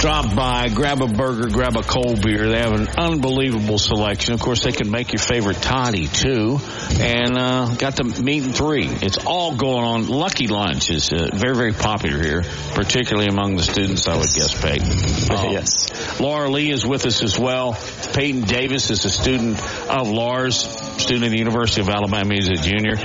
drop 0.00 0.34
by, 0.34 0.70
grab 0.70 1.02
a 1.02 1.06
burger, 1.06 1.48
grab 1.48 1.76
a 1.76 1.82
cold 1.82 2.22
beer. 2.22 2.48
They 2.48 2.58
have 2.58 2.72
an 2.72 2.88
unbelievable 2.96 3.78
selection. 3.78 4.32
Of 4.32 4.40
course, 4.40 4.64
they 4.64 4.72
can 4.72 4.90
make 4.90 5.12
your 5.12 5.20
favorite 5.20 5.60
toddy 5.60 6.06
too. 6.06 6.58
And 6.98 7.36
uh, 7.36 7.74
got 7.76 7.96
the 7.96 8.04
meat 8.22 8.44
and 8.44 8.54
three. 8.54 8.86
It's 8.86 9.18
all 9.24 9.54
going 9.54 9.84
on. 9.84 10.08
Lucky 10.08 10.48
Lunch 10.48 10.90
is 10.90 11.12
uh, 11.12 11.28
very, 11.32 11.54
very 11.54 11.72
popular 11.72 12.22
here, 12.22 12.42
particularly 12.74 13.28
among 13.28 13.56
the 13.56 13.62
students, 13.62 14.08
I 14.08 14.16
would 14.16 14.28
guess, 14.34 14.60
Peyton. 14.60 14.90
Uh, 15.30 15.42
yes. 15.50 16.20
Laura 16.20 16.50
Lee 16.50 16.70
is 16.70 16.86
with 16.86 17.06
us 17.06 17.22
as 17.22 17.38
well. 17.38 17.78
Peyton 18.12 18.42
Davis 18.42 18.90
is 18.90 19.04
a 19.04 19.10
student 19.10 19.58
of 19.88 20.10
Lars, 20.10 20.66
student 21.00 21.24
at 21.24 21.30
the 21.30 21.38
University 21.38 21.80
of 21.80 21.88
Alabama. 21.88 22.34
He's 22.34 22.48
a 22.48 22.54
junior. 22.54 22.96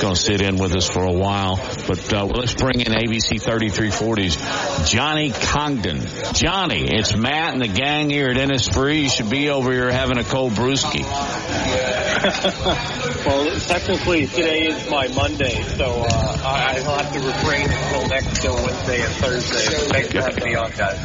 Going 0.00 0.14
to 0.14 0.20
sit 0.20 0.40
in 0.40 0.56
with 0.56 0.74
us 0.76 0.88
for 0.88 1.04
a 1.04 1.12
while. 1.12 1.56
But 1.86 2.12
uh, 2.12 2.24
let's 2.26 2.54
bring 2.54 2.80
in 2.80 2.92
ABC 2.92 3.40
3340's 3.40 4.90
Johnny 4.90 5.30
Congdon. 5.30 6.00
Johnny, 6.34 6.88
it's 6.88 7.16
Matt 7.16 7.52
and 7.52 7.62
the 7.62 7.68
gang 7.68 8.10
here 8.10 8.28
at 8.28 8.36
Innisfree. 8.36 9.02
You 9.02 9.08
should 9.08 9.30
be 9.30 9.50
over 9.50 9.72
here 9.72 9.90
having 9.90 10.18
a 10.18 10.24
cold 10.24 10.52
brewski. 10.52 11.02
well, 11.02 13.26
technically 13.66 14.26
today 14.26 14.66
is 14.66 14.90
my 14.90 15.08
Monday, 15.08 15.62
so 15.62 15.84
uh, 15.84 16.38
I'll 16.44 16.98
have 16.98 17.12
to 17.12 17.20
refrain 17.20 17.70
until 17.70 18.08
next 18.08 18.44
Wednesday 18.44 19.02
and 19.02 19.12
Thursday. 19.14 19.76
Thanks 19.88 20.12
for 20.12 20.20
having 20.20 20.44
me 20.44 20.54
on, 20.54 20.70
guys. 20.72 20.98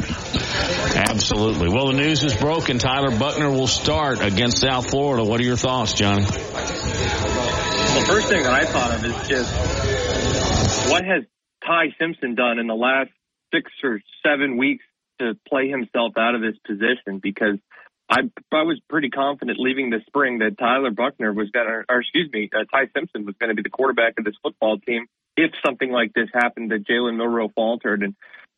Absolutely. 0.96 1.68
Well, 1.68 1.88
the 1.88 1.94
news 1.94 2.24
is 2.24 2.34
broken. 2.36 2.78
Tyler 2.78 3.16
Buchner 3.16 3.50
will 3.50 3.66
start 3.66 4.20
against 4.22 4.60
South 4.60 4.90
Florida. 4.90 5.24
What 5.24 5.40
are 5.40 5.44
your 5.44 5.56
thoughts, 5.56 5.92
Johnny? 5.92 6.24
The 6.24 8.04
first 8.06 8.28
thing 8.28 8.42
that 8.42 8.52
I 8.52 8.64
thought 8.64 8.94
of 8.94 9.04
is 9.04 9.28
just 9.28 9.52
what 10.90 11.04
has 11.04 11.24
Ty 11.64 11.94
Simpson 11.98 12.34
done 12.34 12.58
in 12.58 12.66
the 12.66 12.74
last 12.74 13.10
six 13.52 13.70
or 13.82 14.00
seven 14.24 14.56
weeks 14.56 14.84
to 15.20 15.34
play 15.48 15.68
himself 15.68 16.12
out 16.18 16.34
of 16.34 16.40
this 16.40 16.56
position 16.66 17.20
because 17.22 17.58
I 18.10 18.20
I 18.52 18.62
was 18.62 18.80
pretty 18.88 19.10
confident 19.10 19.58
leaving 19.58 19.90
the 19.90 20.00
spring 20.06 20.38
that 20.38 20.58
Tyler 20.58 20.90
Buchner 20.90 21.32
was 21.32 21.50
going 21.50 21.66
to, 21.66 21.84
or 21.88 22.00
excuse 22.00 22.30
me, 22.32 22.48
uh, 22.54 22.64
Ty 22.72 22.88
Simpson 22.94 23.26
was 23.26 23.34
going 23.38 23.50
to 23.50 23.54
be 23.54 23.62
the 23.62 23.70
quarterback 23.70 24.14
of 24.18 24.24
this 24.24 24.36
football 24.42 24.78
team 24.78 25.06
if 25.36 25.52
something 25.64 25.90
like 25.90 26.12
this 26.14 26.28
happened 26.32 26.70
that 26.70 26.86
Jalen 26.86 27.16
Milroe 27.16 27.50
faltered. 27.54 28.02
And 28.02 28.14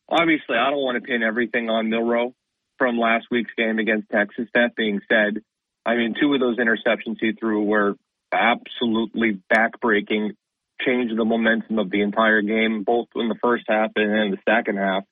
obviously, 0.09 0.55
I 0.57 0.69
don't 0.71 0.81
want 0.81 1.01
to 1.01 1.07
pin 1.07 1.21
everything 1.21 1.69
on 1.69 1.89
Milroe 1.89 2.33
from 2.77 2.97
last 2.97 3.27
week's 3.29 3.51
game 3.57 3.77
against 3.77 4.09
Texas. 4.09 4.47
That 4.55 4.75
being 4.75 5.01
said, 5.07 5.43
I 5.85 5.95
mean, 5.95 6.15
two 6.19 6.33
of 6.33 6.39
those 6.39 6.57
interceptions 6.57 7.17
he 7.19 7.33
threw 7.33 7.63
were 7.63 7.95
absolutely 8.31 9.39
backbreaking, 9.53 10.31
changed 10.79 11.17
the 11.17 11.25
momentum 11.25 11.77
of 11.77 11.91
the 11.91 12.01
entire 12.01 12.41
game, 12.41 12.83
both 12.83 13.07
in 13.15 13.27
the 13.27 13.37
first 13.41 13.65
half 13.67 13.91
and 13.95 14.11
in 14.11 14.31
the 14.31 14.37
second 14.49 14.77
half. 14.77 15.03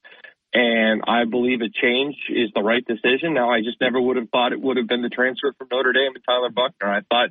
And 0.54 1.04
I 1.08 1.26
believe 1.26 1.62
a 1.62 1.70
change 1.70 2.16
is 2.30 2.50
the 2.56 2.64
right 2.64 2.84
decision. 2.84 3.36
Now, 3.36 3.52
I 3.52 3.62
just 3.62 3.80
never 3.80 4.02
would 4.02 4.18
have 4.18 4.30
thought 4.30 4.52
it 4.52 4.60
would 4.60 4.78
have 4.78 4.88
been 4.88 5.04
the 5.04 5.10
transfer 5.10 5.54
from 5.58 5.68
Notre 5.72 5.94
Dame 5.94 6.14
to 6.16 6.22
Tyler 6.26 6.50
Buchner. 6.50 6.90
I 6.90 7.02
thought 7.08 7.30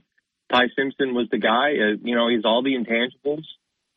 Ty 0.53 0.69
Simpson 0.77 1.15
was 1.15 1.29
the 1.31 1.39
guy. 1.39 1.75
Uh, 1.75 1.97
you 2.03 2.15
know, 2.15 2.29
he's 2.29 2.45
all 2.45 2.63
the 2.63 2.77
intangibles. 2.77 3.43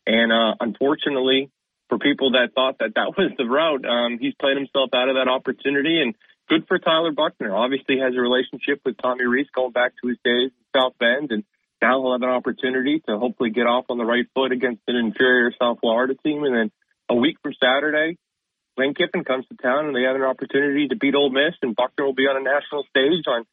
And 0.06 0.32
uh, 0.32 0.54
unfortunately, 0.58 1.50
for 1.88 1.98
people 1.98 2.32
that 2.32 2.50
thought 2.54 2.78
that 2.78 2.94
that 2.96 3.14
was 3.18 3.30
the 3.38 3.44
route, 3.44 3.84
um, 3.86 4.18
he's 4.20 4.34
played 4.40 4.56
himself 4.56 4.90
out 4.94 5.08
of 5.08 5.14
that 5.14 5.28
opportunity. 5.28 6.02
And 6.02 6.14
good 6.48 6.66
for 6.66 6.80
Tyler 6.80 7.12
Buchner. 7.12 7.54
Obviously, 7.54 7.98
has 7.98 8.14
a 8.16 8.20
relationship 8.20 8.80
with 8.84 8.96
Tommy 8.98 9.24
Rees 9.24 9.46
going 9.54 9.72
back 9.72 9.92
to 10.02 10.08
his 10.08 10.18
days 10.24 10.50
in 10.50 10.80
South 10.80 10.94
Bend. 10.98 11.30
And 11.30 11.44
now 11.80 12.02
he'll 12.02 12.12
have 12.12 12.22
an 12.22 12.28
opportunity 12.28 13.00
to 13.08 13.18
hopefully 13.18 13.50
get 13.50 13.66
off 13.66 13.86
on 13.88 13.98
the 13.98 14.04
right 14.04 14.26
foot 14.34 14.50
against 14.50 14.82
an 14.88 14.96
inferior 14.96 15.52
South 15.60 15.78
Florida 15.80 16.14
team. 16.24 16.42
And 16.42 16.54
then 16.54 16.70
a 17.08 17.14
week 17.14 17.36
from 17.42 17.54
Saturday, 17.62 18.18
Lane 18.76 18.94
Kiffin 18.94 19.24
comes 19.24 19.46
to 19.48 19.56
town 19.56 19.86
and 19.86 19.96
they 19.96 20.02
have 20.02 20.16
an 20.16 20.22
opportunity 20.22 20.88
to 20.88 20.96
beat 20.96 21.14
Ole 21.14 21.30
Miss, 21.30 21.54
and 21.62 21.76
Buchner 21.76 22.04
will 22.04 22.14
be 22.14 22.26
on 22.26 22.36
a 22.36 22.42
national 22.42 22.84
stage 22.88 23.24
on 23.26 23.44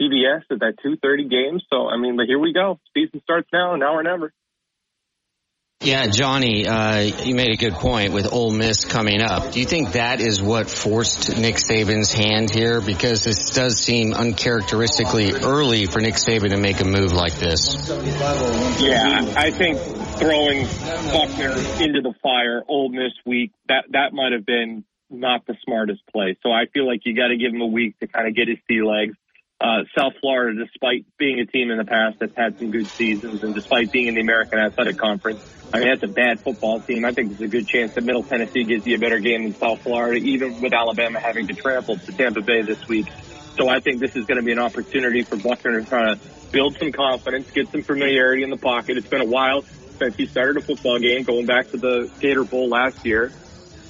CBS 0.00 0.42
at 0.50 0.60
that 0.60 0.76
2:30 0.84 1.28
game. 1.30 1.60
So 1.70 1.88
I 1.88 1.96
mean, 1.96 2.16
but 2.16 2.26
here 2.26 2.38
we 2.38 2.52
go. 2.52 2.78
Season 2.94 3.20
starts 3.22 3.48
now, 3.52 3.76
now 3.76 3.94
or 3.94 4.02
never. 4.02 4.32
Yeah, 5.86 6.08
Johnny, 6.08 6.66
uh, 6.66 6.98
you 6.98 7.36
made 7.36 7.52
a 7.52 7.56
good 7.56 7.74
point 7.74 8.12
with 8.12 8.32
Ole 8.32 8.50
Miss 8.50 8.84
coming 8.84 9.22
up. 9.22 9.52
Do 9.52 9.60
you 9.60 9.66
think 9.66 9.92
that 9.92 10.20
is 10.20 10.42
what 10.42 10.68
forced 10.68 11.38
Nick 11.38 11.58
Saban's 11.58 12.12
hand 12.12 12.50
here? 12.50 12.80
Because 12.80 13.22
this 13.22 13.50
does 13.50 13.78
seem 13.78 14.12
uncharacteristically 14.12 15.32
early 15.32 15.86
for 15.86 16.00
Nick 16.00 16.14
Saban 16.14 16.50
to 16.50 16.56
make 16.56 16.80
a 16.80 16.84
move 16.84 17.12
like 17.12 17.34
this. 17.34 17.88
Yeah, 18.80 19.32
I 19.36 19.52
think 19.52 19.78
throwing 19.78 20.64
Buchner 21.12 21.52
into 21.80 22.00
the 22.02 22.14
fire 22.20 22.64
Ole 22.66 22.88
Miss 22.88 23.12
week 23.24 23.52
that 23.68 23.84
that 23.90 24.12
might 24.12 24.32
have 24.32 24.44
been 24.44 24.84
not 25.08 25.46
the 25.46 25.54
smartest 25.64 26.02
play. 26.12 26.36
So 26.42 26.50
I 26.50 26.66
feel 26.66 26.84
like 26.84 27.02
you 27.04 27.14
got 27.14 27.28
to 27.28 27.36
give 27.36 27.54
him 27.54 27.60
a 27.60 27.66
week 27.66 27.96
to 28.00 28.08
kind 28.08 28.26
of 28.26 28.34
get 28.34 28.48
his 28.48 28.58
sea 28.66 28.82
legs. 28.82 29.14
Uh, 29.60 29.84
South 29.96 30.14
Florida, 30.20 30.64
despite 30.64 31.06
being 31.16 31.38
a 31.38 31.46
team 31.46 31.70
in 31.70 31.78
the 31.78 31.84
past 31.84 32.18
that's 32.18 32.36
had 32.36 32.58
some 32.58 32.72
good 32.72 32.88
seasons 32.88 33.44
and 33.44 33.54
despite 33.54 33.92
being 33.92 34.08
in 34.08 34.14
the 34.14 34.20
American 34.20 34.58
Athletic 34.58 34.98
Conference, 34.98 35.40
I 35.76 35.80
mean, 35.80 35.88
that's 35.88 36.02
a 36.02 36.12
bad 36.12 36.40
football 36.40 36.80
team. 36.80 37.04
I 37.04 37.12
think 37.12 37.28
there's 37.28 37.42
a 37.42 37.48
good 37.48 37.68
chance 37.68 37.94
that 37.94 38.04
Middle 38.04 38.22
Tennessee 38.22 38.64
gives 38.64 38.86
you 38.86 38.96
a 38.96 38.98
better 38.98 39.18
game 39.18 39.44
than 39.44 39.54
South 39.54 39.82
Florida, 39.82 40.18
even 40.18 40.60
with 40.60 40.72
Alabama 40.72 41.20
having 41.20 41.46
to 41.48 41.54
trample 41.54 41.98
to 41.98 42.12
Tampa 42.12 42.40
Bay 42.40 42.62
this 42.62 42.88
week. 42.88 43.06
So 43.56 43.68
I 43.68 43.80
think 43.80 44.00
this 44.00 44.16
is 44.16 44.24
going 44.24 44.38
to 44.38 44.44
be 44.44 44.52
an 44.52 44.58
opportunity 44.58 45.22
for 45.22 45.36
Buchner 45.36 45.80
to 45.80 45.86
try 45.86 46.14
to 46.14 46.20
build 46.50 46.78
some 46.78 46.92
confidence, 46.92 47.50
get 47.50 47.68
some 47.68 47.82
familiarity 47.82 48.42
in 48.42 48.50
the 48.50 48.56
pocket. 48.56 48.96
It's 48.96 49.06
been 49.06 49.20
a 49.20 49.26
while 49.26 49.64
since 49.98 50.16
he 50.16 50.26
started 50.26 50.62
a 50.62 50.66
football 50.66 50.98
game, 50.98 51.24
going 51.24 51.44
back 51.44 51.70
to 51.70 51.76
the 51.76 52.10
Gator 52.20 52.44
Bowl 52.44 52.68
last 52.68 53.04
year. 53.04 53.32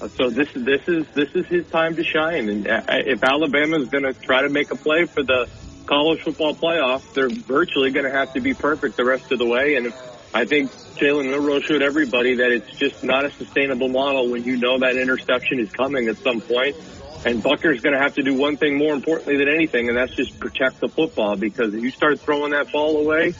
Uh, 0.01 0.09
so 0.09 0.29
this 0.29 0.49
is 0.55 0.65
this 0.65 0.89
is 0.89 1.07
this 1.15 1.31
is 1.35 1.47
his 1.47 1.67
time 1.69 1.95
to 1.97 2.05
shine. 2.05 2.49
And 2.49 2.69
uh, 2.69 2.83
if 2.89 3.23
Alabama 3.23 3.79
is 3.79 3.89
going 3.89 4.05
to 4.05 4.13
try 4.13 4.43
to 4.43 4.49
make 4.49 4.73
a 4.73 4.77
play 4.77 5.05
for 5.05 5.23
the 5.23 5.49
college 5.87 6.23
football 6.23 6.55
playoff, 6.55 7.15
they're 7.15 7.29
virtually 7.29 7.93
going 7.93 8.07
to 8.07 8.13
have 8.13 8.33
to 8.35 8.41
be 8.41 8.55
perfect 8.55 8.97
the 8.97 9.05
rest 9.05 9.31
of 9.31 9.39
the 9.39 9.47
way. 9.47 9.77
And 9.77 9.87
if 9.87 10.16
I 10.37 10.45
think 10.45 10.71
Jalen 11.01 11.31
Milroe 11.31 11.61
showed 11.61 11.81
everybody 11.81 12.37
that 12.37 12.53
it's 12.53 12.71
just 12.79 13.03
not 13.03 13.25
a 13.25 13.31
sustainable 13.39 13.89
model 13.89 14.29
when 14.29 14.45
you 14.45 14.59
know 14.59 14.79
that 14.81 14.99
interception 15.01 15.61
is 15.61 15.71
coming 15.71 16.09
at 16.09 16.19
some 16.19 16.43
point. 16.43 16.77
And 17.25 17.43
Buchner's 17.43 17.81
going 17.81 17.95
to 17.95 17.99
have 17.99 18.15
to 18.17 18.23
do 18.23 18.35
one 18.35 18.59
thing 18.59 18.77
more 18.77 18.93
importantly 18.93 19.39
than 19.39 19.49
anything, 19.49 19.89
and 19.89 19.97
that's 19.97 20.15
just 20.15 20.39
protect 20.39 20.81
the 20.81 20.89
football 20.89 21.37
because 21.37 21.73
if 21.73 21.81
you 21.81 21.91
start 21.91 22.21
throwing 22.21 22.53
that 22.53 22.71
ball 22.71 22.99
away, 22.99 23.35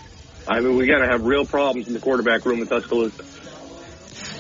I 0.49 0.61
mean, 0.61 0.75
we're 0.75 0.87
going 0.87 1.03
to 1.03 1.09
have 1.09 1.23
real 1.23 1.45
problems 1.45 1.87
in 1.87 1.93
the 1.93 2.01
quarterback 2.01 2.47
room 2.47 2.61
with 2.61 2.71
Tuscaloosa. 2.71 3.23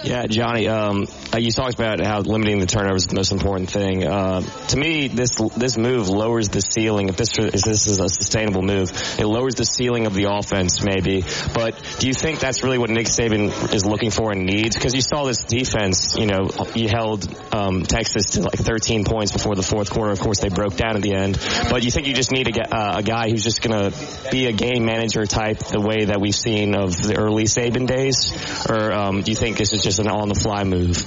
Yeah, 0.04 0.26
Johnny, 0.26 0.68
um, 0.68 1.06
uh, 1.32 1.38
you 1.38 1.50
talked 1.50 1.74
about 1.74 2.00
how 2.00 2.20
limiting 2.20 2.58
the 2.58 2.66
turnovers 2.66 3.02
is 3.02 3.08
the 3.08 3.16
most 3.16 3.32
important 3.32 3.70
thing. 3.70 4.04
Uh, 4.04 4.40
to 4.68 4.76
me, 4.76 5.08
this 5.08 5.36
this 5.56 5.76
move 5.76 6.08
lowers 6.08 6.48
the 6.48 6.60
ceiling. 6.60 7.08
If 7.08 7.16
this 7.16 7.38
if 7.38 7.62
this 7.62 7.86
is 7.86 7.98
a 7.98 8.08
sustainable 8.08 8.62
move, 8.62 8.90
it 9.18 9.26
lowers 9.26 9.54
the 9.54 9.64
ceiling 9.64 10.06
of 10.06 10.14
the 10.14 10.30
offense, 10.30 10.84
maybe. 10.84 11.24
But 11.54 11.80
do 11.98 12.06
you 12.06 12.14
think 12.14 12.40
that's 12.40 12.62
really 12.62 12.78
what 12.78 12.90
Nick 12.90 13.06
Saban 13.06 13.72
is 13.74 13.84
looking 13.84 14.10
for 14.10 14.32
and 14.32 14.44
needs? 14.44 14.76
Because 14.76 14.94
you 14.94 15.00
saw 15.00 15.24
this 15.24 15.44
defense. 15.44 16.16
You 16.16 16.26
know, 16.26 16.50
you 16.74 16.88
held 16.88 17.26
um, 17.52 17.82
Texas 17.82 18.30
to 18.30 18.42
like 18.42 18.58
13 18.58 19.04
points 19.04 19.32
before 19.32 19.54
the 19.54 19.62
fourth 19.62 19.90
quarter. 19.90 20.12
Of 20.12 20.20
course, 20.20 20.40
they 20.40 20.50
broke 20.50 20.76
down 20.76 20.96
at 20.96 21.02
the 21.02 21.14
end. 21.14 21.38
But 21.70 21.84
you 21.84 21.90
think 21.90 22.06
you 22.06 22.14
just 22.14 22.32
need 22.32 22.54
a, 22.56 22.74
uh, 22.74 22.98
a 22.98 23.02
guy 23.02 23.30
who's 23.30 23.44
just 23.44 23.62
going 23.62 23.90
to 23.90 24.30
be 24.30 24.46
a 24.46 24.52
game 24.52 24.84
manager 24.84 25.24
type, 25.26 25.58
the 25.58 25.80
way 25.80 26.06
that 26.06 26.20
we've 26.20 26.34
seen 26.34 26.74
of 26.74 26.96
the 27.02 27.16
early 27.16 27.44
Saban 27.44 27.86
days, 27.86 28.32
or 28.68 28.92
um, 28.92 29.22
do 29.22 29.30
you 29.30 29.36
think 29.36 29.56
this 29.56 29.72
is 29.72 29.85
just 29.86 30.00
an 30.00 30.08
on 30.08 30.28
the 30.28 30.34
fly 30.34 30.64
move? 30.64 30.98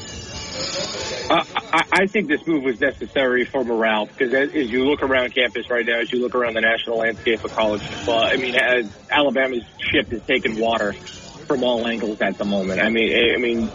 Uh, 1.29 1.43
I, 1.73 2.03
I 2.03 2.07
think 2.07 2.29
this 2.29 2.47
move 2.47 2.63
was 2.63 2.79
necessary 2.79 3.43
for 3.43 3.65
morale 3.65 4.05
because 4.05 4.33
as, 4.33 4.55
as 4.55 4.71
you 4.71 4.85
look 4.85 5.03
around 5.03 5.35
campus 5.35 5.69
right 5.69 5.85
now, 5.85 5.99
as 5.99 6.11
you 6.13 6.21
look 6.21 6.33
around 6.33 6.53
the 6.53 6.61
national 6.61 6.97
landscape 6.99 7.43
of 7.43 7.51
college 7.51 7.81
football, 7.81 8.23
I 8.23 8.37
mean, 8.37 8.55
as 8.55 8.89
Alabama's 9.11 9.65
ship 9.79 10.13
is 10.13 10.23
taking 10.23 10.57
water 10.59 10.93
from 10.93 11.63
all 11.65 11.85
angles 11.85 12.21
at 12.21 12.37
the 12.37 12.45
moment. 12.45 12.81
I 12.81 12.87
mean, 12.87 13.11
I 13.35 13.37
mean, 13.37 13.69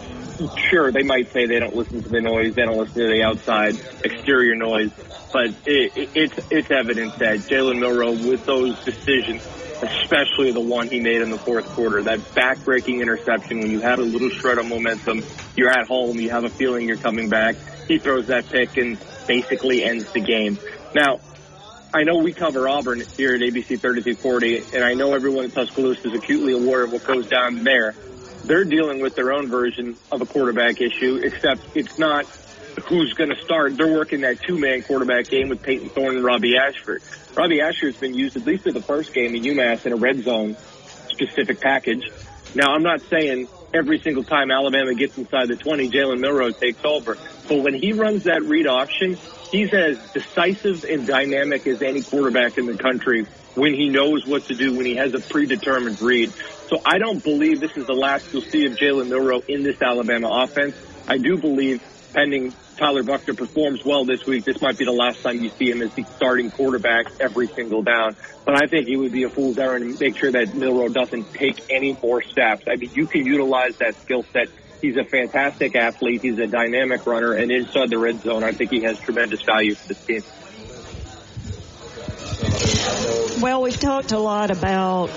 sure, 0.57 0.91
they 0.91 1.03
might 1.03 1.31
say 1.31 1.45
they 1.45 1.59
don't 1.59 1.75
listen 1.75 2.01
to 2.01 2.09
the 2.09 2.21
noise, 2.21 2.55
they 2.55 2.63
don't 2.63 2.77
listen 2.77 2.95
to 2.95 3.07
the 3.07 3.21
outside 3.23 3.79
exterior 4.03 4.55
noise, 4.55 4.91
but 5.31 5.51
it, 5.67 5.95
it, 5.95 6.09
it's 6.15 6.51
it's 6.51 6.71
evident 6.71 7.19
that 7.19 7.37
Jalen 7.41 7.79
Milroe, 7.79 8.11
with 8.27 8.43
those 8.47 8.83
decisions, 8.83 9.43
especially 9.81 10.51
the 10.51 10.59
one 10.59 10.87
he 10.87 10.99
made 10.99 11.21
in 11.21 11.29
the 11.29 11.37
fourth 11.37 11.65
quarter, 11.69 12.03
that 12.03 12.19
backbreaking 12.19 13.01
interception 13.01 13.59
when 13.59 13.71
you 13.71 13.79
had 13.79 13.99
a 13.99 14.03
little 14.03 14.29
shred 14.29 14.57
of 14.57 14.67
momentum, 14.67 15.23
you're 15.55 15.69
at 15.69 15.87
home, 15.87 16.19
you 16.19 16.29
have 16.29 16.43
a 16.43 16.49
feeling 16.49 16.87
you're 16.87 16.97
coming 16.97 17.29
back. 17.29 17.55
He 17.87 17.99
throws 17.99 18.27
that 18.27 18.47
pick 18.49 18.77
and 18.77 18.97
basically 19.27 19.83
ends 19.83 20.11
the 20.11 20.21
game. 20.21 20.57
Now, 20.93 21.19
I 21.93 22.03
know 22.03 22.17
we 22.17 22.33
cover 22.33 22.67
Auburn 22.67 23.03
here 23.15 23.35
at 23.35 23.41
ABC 23.41 23.79
3340, 23.79 24.75
and 24.75 24.83
I 24.83 24.95
know 24.95 25.13
everyone 25.13 25.45
in 25.45 25.51
Tuscaloosa 25.51 26.09
is 26.09 26.13
acutely 26.13 26.53
aware 26.53 26.83
of 26.83 26.91
what 26.91 27.05
goes 27.05 27.27
down 27.27 27.63
there. 27.63 27.95
They're 28.43 28.65
dealing 28.65 29.01
with 29.01 29.15
their 29.15 29.31
own 29.31 29.47
version 29.47 29.95
of 30.11 30.21
a 30.21 30.25
quarterback 30.25 30.81
issue, 30.81 31.21
except 31.23 31.61
it's 31.73 31.97
not 31.97 32.25
who's 32.83 33.13
going 33.13 33.29
to 33.29 33.41
start. 33.43 33.77
They're 33.77 33.93
working 33.93 34.21
that 34.21 34.41
two-man 34.41 34.83
quarterback 34.83 35.27
game 35.27 35.49
with 35.49 35.61
Payton 35.61 35.89
Thorne 35.89 36.15
and 36.15 36.25
Robbie 36.25 36.57
Ashford. 36.57 37.01
Robbie 37.35 37.61
Ashford's 37.61 37.97
been 37.97 38.13
used 38.13 38.37
at 38.37 38.45
least 38.45 38.67
in 38.67 38.73
the 38.73 38.81
first 38.81 39.13
game 39.13 39.35
at 39.35 39.41
UMass 39.41 39.85
in 39.85 39.93
a 39.93 39.97
red 39.97 40.23
zone 40.23 40.55
specific 41.09 41.61
package. 41.61 42.11
Now, 42.53 42.73
I'm 42.73 42.83
not 42.83 43.01
saying 43.01 43.47
every 43.73 43.99
single 43.99 44.23
time 44.23 44.51
Alabama 44.51 44.93
gets 44.93 45.17
inside 45.17 45.47
the 45.49 45.55
20, 45.55 45.89
Jalen 45.89 46.19
Milroe 46.19 46.51
takes 46.51 46.83
over. 46.85 47.17
But 47.47 47.61
when 47.61 47.73
he 47.73 47.93
runs 47.93 48.23
that 48.23 48.41
read 48.43 48.67
option, 48.67 49.17
he's 49.51 49.73
as 49.73 49.97
decisive 50.11 50.85
and 50.85 51.05
dynamic 51.05 51.67
as 51.67 51.81
any 51.81 52.01
quarterback 52.01 52.57
in 52.57 52.65
the 52.65 52.77
country 52.77 53.25
when 53.55 53.73
he 53.73 53.89
knows 53.89 54.25
what 54.25 54.45
to 54.45 54.55
do, 54.55 54.75
when 54.75 54.85
he 54.85 54.95
has 54.95 55.13
a 55.13 55.19
predetermined 55.19 56.01
read. 56.01 56.33
So 56.67 56.81
I 56.85 56.97
don't 56.97 57.23
believe 57.23 57.59
this 57.59 57.75
is 57.77 57.85
the 57.85 57.93
last 57.93 58.31
you'll 58.33 58.41
see 58.41 58.65
of 58.65 58.73
Jalen 58.73 59.09
Milroe 59.09 59.41
in 59.47 59.63
this 59.63 59.81
Alabama 59.81 60.29
offense. 60.43 60.75
I 61.07 61.17
do 61.17 61.37
believe, 61.37 61.83
pending 62.13 62.53
Tyler 62.77 63.03
Buchner 63.03 63.33
performs 63.33 63.83
well 63.85 64.05
this 64.05 64.25
week, 64.25 64.43
this 64.43 64.61
might 64.61 64.77
be 64.77 64.85
the 64.85 64.91
last 64.91 65.21
time 65.21 65.41
you 65.41 65.49
see 65.49 65.69
him 65.69 65.81
as 65.81 65.93
the 65.93 66.03
starting 66.15 66.51
quarterback 66.51 67.05
every 67.19 67.47
single 67.47 67.81
down. 67.81 68.15
But 68.43 68.61
I 68.61 68.67
think 68.67 68.87
he 68.87 68.97
would 68.97 69.11
be 69.11 69.23
a 69.23 69.29
fool's 69.29 69.57
errand 69.57 69.97
to 69.97 70.03
make 70.03 70.17
sure 70.17 70.31
that 70.31 70.53
Milroe 70.53 70.89
doesn't 70.89 71.33
take 71.33 71.63
any 71.69 71.97
more 72.01 72.21
steps. 72.21 72.65
I 72.67 72.75
mean, 72.75 72.91
you 72.93 73.07
can 73.07 73.25
utilize 73.25 73.77
that 73.77 73.95
skill 74.01 74.23
set. 74.33 74.49
He's 74.81 74.97
a 74.97 75.05
fantastic 75.05 75.75
athlete. 75.75 76.21
He's 76.21 76.37
a 76.37 76.47
dynamic 76.47 77.05
runner, 77.05 77.33
and 77.33 77.51
inside 77.51 77.89
the 77.89 77.97
red 77.97 78.21
zone, 78.21 78.43
I 78.43 78.51
think 78.51 78.71
he 78.71 78.83
has 78.83 78.99
tremendous 78.99 79.41
value 79.41 79.75
for 79.75 79.87
this 79.87 80.05
team. 80.05 80.23
Well, 83.41 83.61
we've 83.61 83.79
talked 83.79 84.11
a 84.11 84.19
lot 84.19 84.51
about 84.51 85.09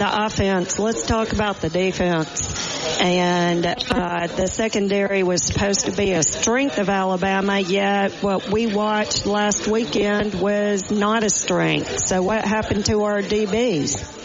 the 0.00 0.24
offense. 0.24 0.78
Let's 0.78 1.04
talk 1.04 1.32
about 1.34 1.60
the 1.60 1.68
defense. 1.68 3.00
And 3.02 3.66
uh, 3.66 4.26
the 4.28 4.46
secondary 4.46 5.22
was 5.22 5.44
supposed 5.44 5.84
to 5.84 5.92
be 5.92 6.12
a 6.12 6.22
strength 6.22 6.78
of 6.78 6.88
Alabama, 6.88 7.60
yet 7.60 8.12
what 8.22 8.48
we 8.50 8.66
watched 8.66 9.26
last 9.26 9.68
weekend 9.68 10.34
was 10.34 10.90
not 10.90 11.22
a 11.22 11.28
strength. 11.28 12.06
So 12.06 12.22
what 12.22 12.42
happened 12.42 12.86
to 12.86 13.02
our 13.02 13.20
DBs? 13.20 14.19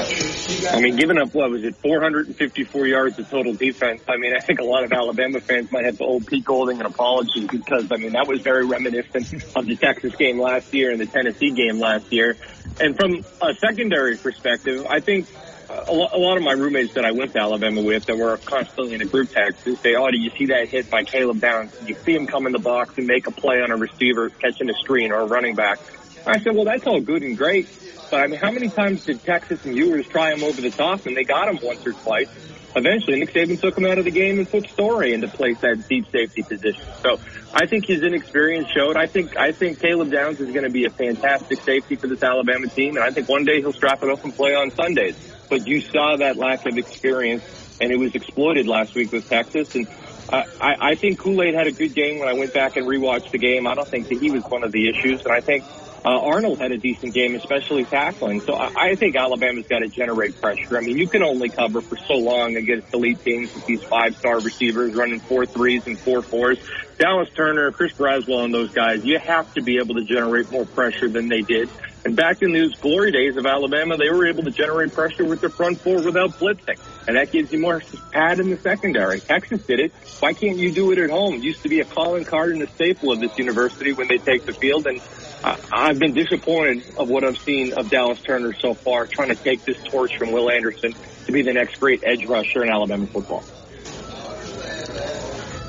I 0.00 0.80
mean, 0.80 0.96
giving 0.96 1.18
up 1.18 1.34
what 1.34 1.50
was 1.50 1.64
it, 1.64 1.76
454 1.76 2.86
yards 2.86 3.18
of 3.18 3.28
total 3.28 3.54
defense. 3.54 4.02
I 4.08 4.16
mean, 4.16 4.34
I 4.34 4.40
think 4.40 4.60
a 4.60 4.64
lot 4.64 4.84
of 4.84 4.92
Alabama 4.92 5.40
fans 5.40 5.70
might 5.72 5.84
have 5.84 5.98
to 5.98 6.04
owe 6.04 6.20
Pete 6.20 6.44
Golding 6.44 6.80
an 6.80 6.86
apology 6.86 7.46
because 7.46 7.90
I 7.90 7.96
mean 7.96 8.12
that 8.12 8.26
was 8.26 8.40
very 8.40 8.66
reminiscent 8.66 9.44
of 9.56 9.66
the 9.66 9.76
Texas 9.76 10.14
game 10.16 10.40
last 10.40 10.72
year 10.72 10.90
and 10.90 11.00
the 11.00 11.06
Tennessee 11.06 11.50
game 11.50 11.78
last 11.78 12.12
year. 12.12 12.36
And 12.80 12.96
from 12.96 13.24
a 13.42 13.54
secondary 13.54 14.16
perspective, 14.16 14.86
I 14.88 15.00
think 15.00 15.26
a 15.70 15.92
lot 15.92 16.36
of 16.36 16.42
my 16.42 16.52
roommates 16.52 16.94
that 16.94 17.04
I 17.04 17.12
went 17.12 17.32
to 17.34 17.40
Alabama 17.40 17.80
with 17.80 18.06
that 18.06 18.16
were 18.16 18.36
constantly 18.38 18.94
in 18.94 19.02
a 19.02 19.06
group 19.06 19.30
text 19.30 19.64
say, 19.82 19.94
oh, 19.94 20.10
do 20.10 20.18
you 20.18 20.30
see 20.30 20.46
that 20.46 20.68
hit 20.68 20.90
by 20.90 21.04
Caleb 21.04 21.40
Downs? 21.40 21.74
You 21.86 21.94
see 21.94 22.14
him 22.14 22.26
come 22.26 22.46
in 22.46 22.52
the 22.52 22.58
box 22.58 22.98
and 22.98 23.06
make 23.06 23.26
a 23.26 23.30
play 23.30 23.62
on 23.62 23.70
a 23.70 23.76
receiver 23.76 24.30
catching 24.30 24.68
a 24.68 24.74
screen 24.74 25.12
or 25.12 25.20
a 25.20 25.26
running 25.26 25.54
back. 25.54 25.78
I 26.26 26.38
said, 26.40 26.54
well, 26.54 26.64
that's 26.64 26.86
all 26.86 27.00
good 27.00 27.22
and 27.22 27.36
great. 27.36 27.68
But 28.10 28.20
I 28.20 28.26
mean, 28.26 28.40
how 28.40 28.50
many 28.50 28.68
times 28.68 29.04
did 29.04 29.22
Texas 29.22 29.64
and 29.64 29.76
Ewers 29.76 30.06
try 30.06 30.32
him 30.32 30.42
over 30.42 30.60
the 30.60 30.70
top 30.70 31.06
and 31.06 31.16
they 31.16 31.24
got 31.24 31.48
him 31.48 31.58
once 31.62 31.86
or 31.86 31.92
twice? 31.92 32.28
Eventually, 32.74 33.18
Nick 33.18 33.32
Saban 33.32 33.60
took 33.60 33.76
him 33.76 33.84
out 33.84 33.98
of 33.98 34.04
the 34.04 34.12
game 34.12 34.38
and 34.38 34.48
put 34.48 34.68
Story 34.70 35.12
into 35.12 35.26
place 35.26 35.58
that 35.60 35.88
deep 35.88 36.06
safety 36.10 36.42
position. 36.42 36.84
So 37.02 37.18
I 37.52 37.66
think 37.66 37.86
his 37.86 38.02
inexperience 38.02 38.68
showed. 38.68 38.96
I 38.96 39.06
think 39.06 39.36
I 39.36 39.50
think 39.50 39.80
Caleb 39.80 40.12
Downs 40.12 40.40
is 40.40 40.50
going 40.52 40.62
to 40.62 40.70
be 40.70 40.84
a 40.84 40.90
fantastic 40.90 41.62
safety 41.62 41.96
for 41.96 42.06
this 42.06 42.22
Alabama 42.22 42.68
team, 42.68 42.96
and 42.96 43.04
I 43.04 43.10
think 43.10 43.28
one 43.28 43.44
day 43.44 43.60
he'll 43.60 43.72
strap 43.72 44.04
it 44.04 44.10
up 44.10 44.22
and 44.22 44.34
play 44.34 44.54
on 44.54 44.70
Sundays. 44.70 45.16
But 45.48 45.66
you 45.66 45.80
saw 45.80 46.16
that 46.18 46.36
lack 46.36 46.64
of 46.66 46.78
experience, 46.78 47.42
and 47.80 47.90
it 47.90 47.98
was 47.98 48.14
exploited 48.14 48.68
last 48.68 48.94
week 48.94 49.10
with 49.10 49.28
Texas. 49.28 49.74
And 49.74 49.88
I, 50.32 50.74
I 50.80 50.94
think 50.94 51.18
Kool 51.18 51.42
Aid 51.42 51.54
had 51.54 51.66
a 51.66 51.72
good 51.72 51.92
game 51.92 52.20
when 52.20 52.28
I 52.28 52.34
went 52.34 52.54
back 52.54 52.76
and 52.76 52.86
rewatched 52.86 53.32
the 53.32 53.38
game. 53.38 53.66
I 53.66 53.74
don't 53.74 53.88
think 53.88 54.08
that 54.10 54.20
he 54.20 54.30
was 54.30 54.44
one 54.44 54.62
of 54.62 54.70
the 54.70 54.88
issues, 54.88 55.24
and 55.24 55.32
I 55.32 55.40
think 55.40 55.64
uh, 56.04 56.08
Arnold 56.08 56.58
had 56.58 56.72
a 56.72 56.78
decent 56.78 57.12
game, 57.12 57.34
especially 57.34 57.84
tackling. 57.84 58.40
So 58.40 58.54
I, 58.54 58.72
I 58.76 58.94
think 58.94 59.16
Alabama's 59.16 59.66
got 59.66 59.80
to 59.80 59.88
generate 59.88 60.40
pressure. 60.40 60.78
I 60.78 60.80
mean, 60.80 60.96
you 60.96 61.06
can 61.06 61.22
only 61.22 61.48
cover 61.48 61.80
for 61.80 61.96
so 61.96 62.14
long 62.14 62.56
against 62.56 62.92
elite 62.94 63.22
teams 63.22 63.54
with 63.54 63.66
these 63.66 63.82
five-star 63.82 64.40
receivers 64.40 64.94
running 64.94 65.20
four 65.20 65.46
threes 65.46 65.86
and 65.86 65.98
four 65.98 66.22
fours. 66.22 66.58
Dallas 66.98 67.28
Turner, 67.34 67.70
Chris 67.72 67.92
Braswell, 67.92 68.44
and 68.44 68.52
those 68.52 68.70
guys, 68.70 69.04
you 69.04 69.18
have 69.18 69.52
to 69.54 69.62
be 69.62 69.78
able 69.78 69.94
to 69.94 70.04
generate 70.04 70.50
more 70.50 70.66
pressure 70.66 71.08
than 71.08 71.28
they 71.28 71.40
did. 71.40 71.68
And 72.04 72.16
back 72.16 72.40
in 72.40 72.52
those 72.52 72.74
glory 72.76 73.12
days 73.12 73.36
of 73.36 73.44
Alabama, 73.44 73.96
they 73.98 74.08
were 74.08 74.26
able 74.26 74.44
to 74.44 74.50
generate 74.50 74.94
pressure 74.94 75.24
with 75.24 75.42
their 75.42 75.50
front 75.50 75.80
four 75.80 76.02
without 76.02 76.30
blitzing. 76.38 76.78
And 77.06 77.16
that 77.16 77.30
gives 77.30 77.52
you 77.52 77.58
more 77.58 77.82
pad 78.10 78.40
in 78.40 78.48
the 78.48 78.56
secondary. 78.56 79.20
Texas 79.20 79.62
did 79.66 79.80
it. 79.80 79.92
Why 80.20 80.32
can't 80.32 80.56
you 80.56 80.72
do 80.72 80.92
it 80.92 80.98
at 80.98 81.10
home? 81.10 81.34
It 81.34 81.42
used 81.42 81.62
to 81.62 81.68
be 81.68 81.80
a 81.80 81.84
calling 81.84 82.24
card 82.24 82.52
and 82.52 82.62
a 82.62 82.68
staple 82.68 83.12
of 83.12 83.20
this 83.20 83.36
university 83.36 83.92
when 83.92 84.08
they 84.08 84.16
take 84.16 84.46
the 84.46 84.54
field. 84.54 84.86
And 84.86 85.00
I've 85.44 85.98
been 85.98 86.14
disappointed 86.14 86.84
of 86.96 87.08
what 87.08 87.24
I've 87.24 87.38
seen 87.46 87.72
of 87.76 87.90
Dallas 87.90 88.18
Turner 88.26 88.52
so 88.60 88.74
far, 88.84 89.08
trying 89.12 89.30
to 89.30 89.36
take 89.36 89.64
this 89.64 89.76
torch 89.90 90.12
from 90.18 90.32
Will 90.32 90.50
Anderson 90.50 90.94
to 91.26 91.32
be 91.32 91.42
the 91.42 91.52
next 91.52 91.78
great 91.80 92.02
edge 92.04 92.26
rusher 92.28 92.64
in 92.64 92.70
Alabama 92.70 93.06
football. 93.12 93.46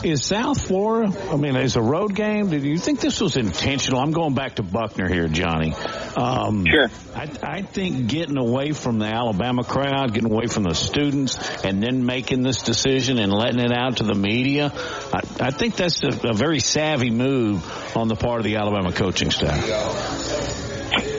Is 0.04 0.26
South 0.26 0.60
Florida, 0.60 1.16
I 1.32 1.36
mean, 1.36 1.56
is 1.56 1.76
a 1.76 1.82
road 1.82 2.16
game? 2.16 2.50
Do 2.50 2.58
you 2.58 2.80
think 2.80 3.02
this 3.02 3.22
was 3.22 3.38
intentional? 3.38 4.00
I'm 4.00 4.12
going 4.12 4.34
back 4.34 4.56
to 4.56 4.64
Buchner 4.64 5.08
here, 5.08 5.28
Johnny. 5.28 5.76
Um, 6.18 6.66
sure. 6.66 6.90
I, 7.16 7.30
I 7.44 7.62
think 7.62 8.08
getting 8.08 8.38
away 8.38 8.72
from 8.72 8.98
the 8.98 9.06
Alabama 9.06 9.64
crowd, 9.64 10.14
getting 10.16 10.32
away 10.32 10.48
from 10.48 10.64
the 10.64 10.74
students, 10.74 11.38
and 11.64 11.84
then 11.84 12.04
making 12.04 12.42
this 12.42 12.64
decision 12.64 13.20
and 13.20 13.32
letting 13.32 13.60
it 13.60 13.72
out 13.72 13.98
to 13.98 14.04
the 14.04 14.16
media, 14.16 14.72
I, 14.74 15.22
I 15.40 15.52
think 15.52 15.76
that's 15.76 16.04
a, 16.04 16.30
a 16.30 16.34
very 16.34 16.60
savvy 16.60 17.12
move 17.12 17.96
on 17.96 18.08
the 18.08 18.16
part 18.16 18.40
of 18.40 18.46
the 18.46 18.56
Alabama 18.56 18.92
coaching 18.92 19.30
staff. 19.30 19.68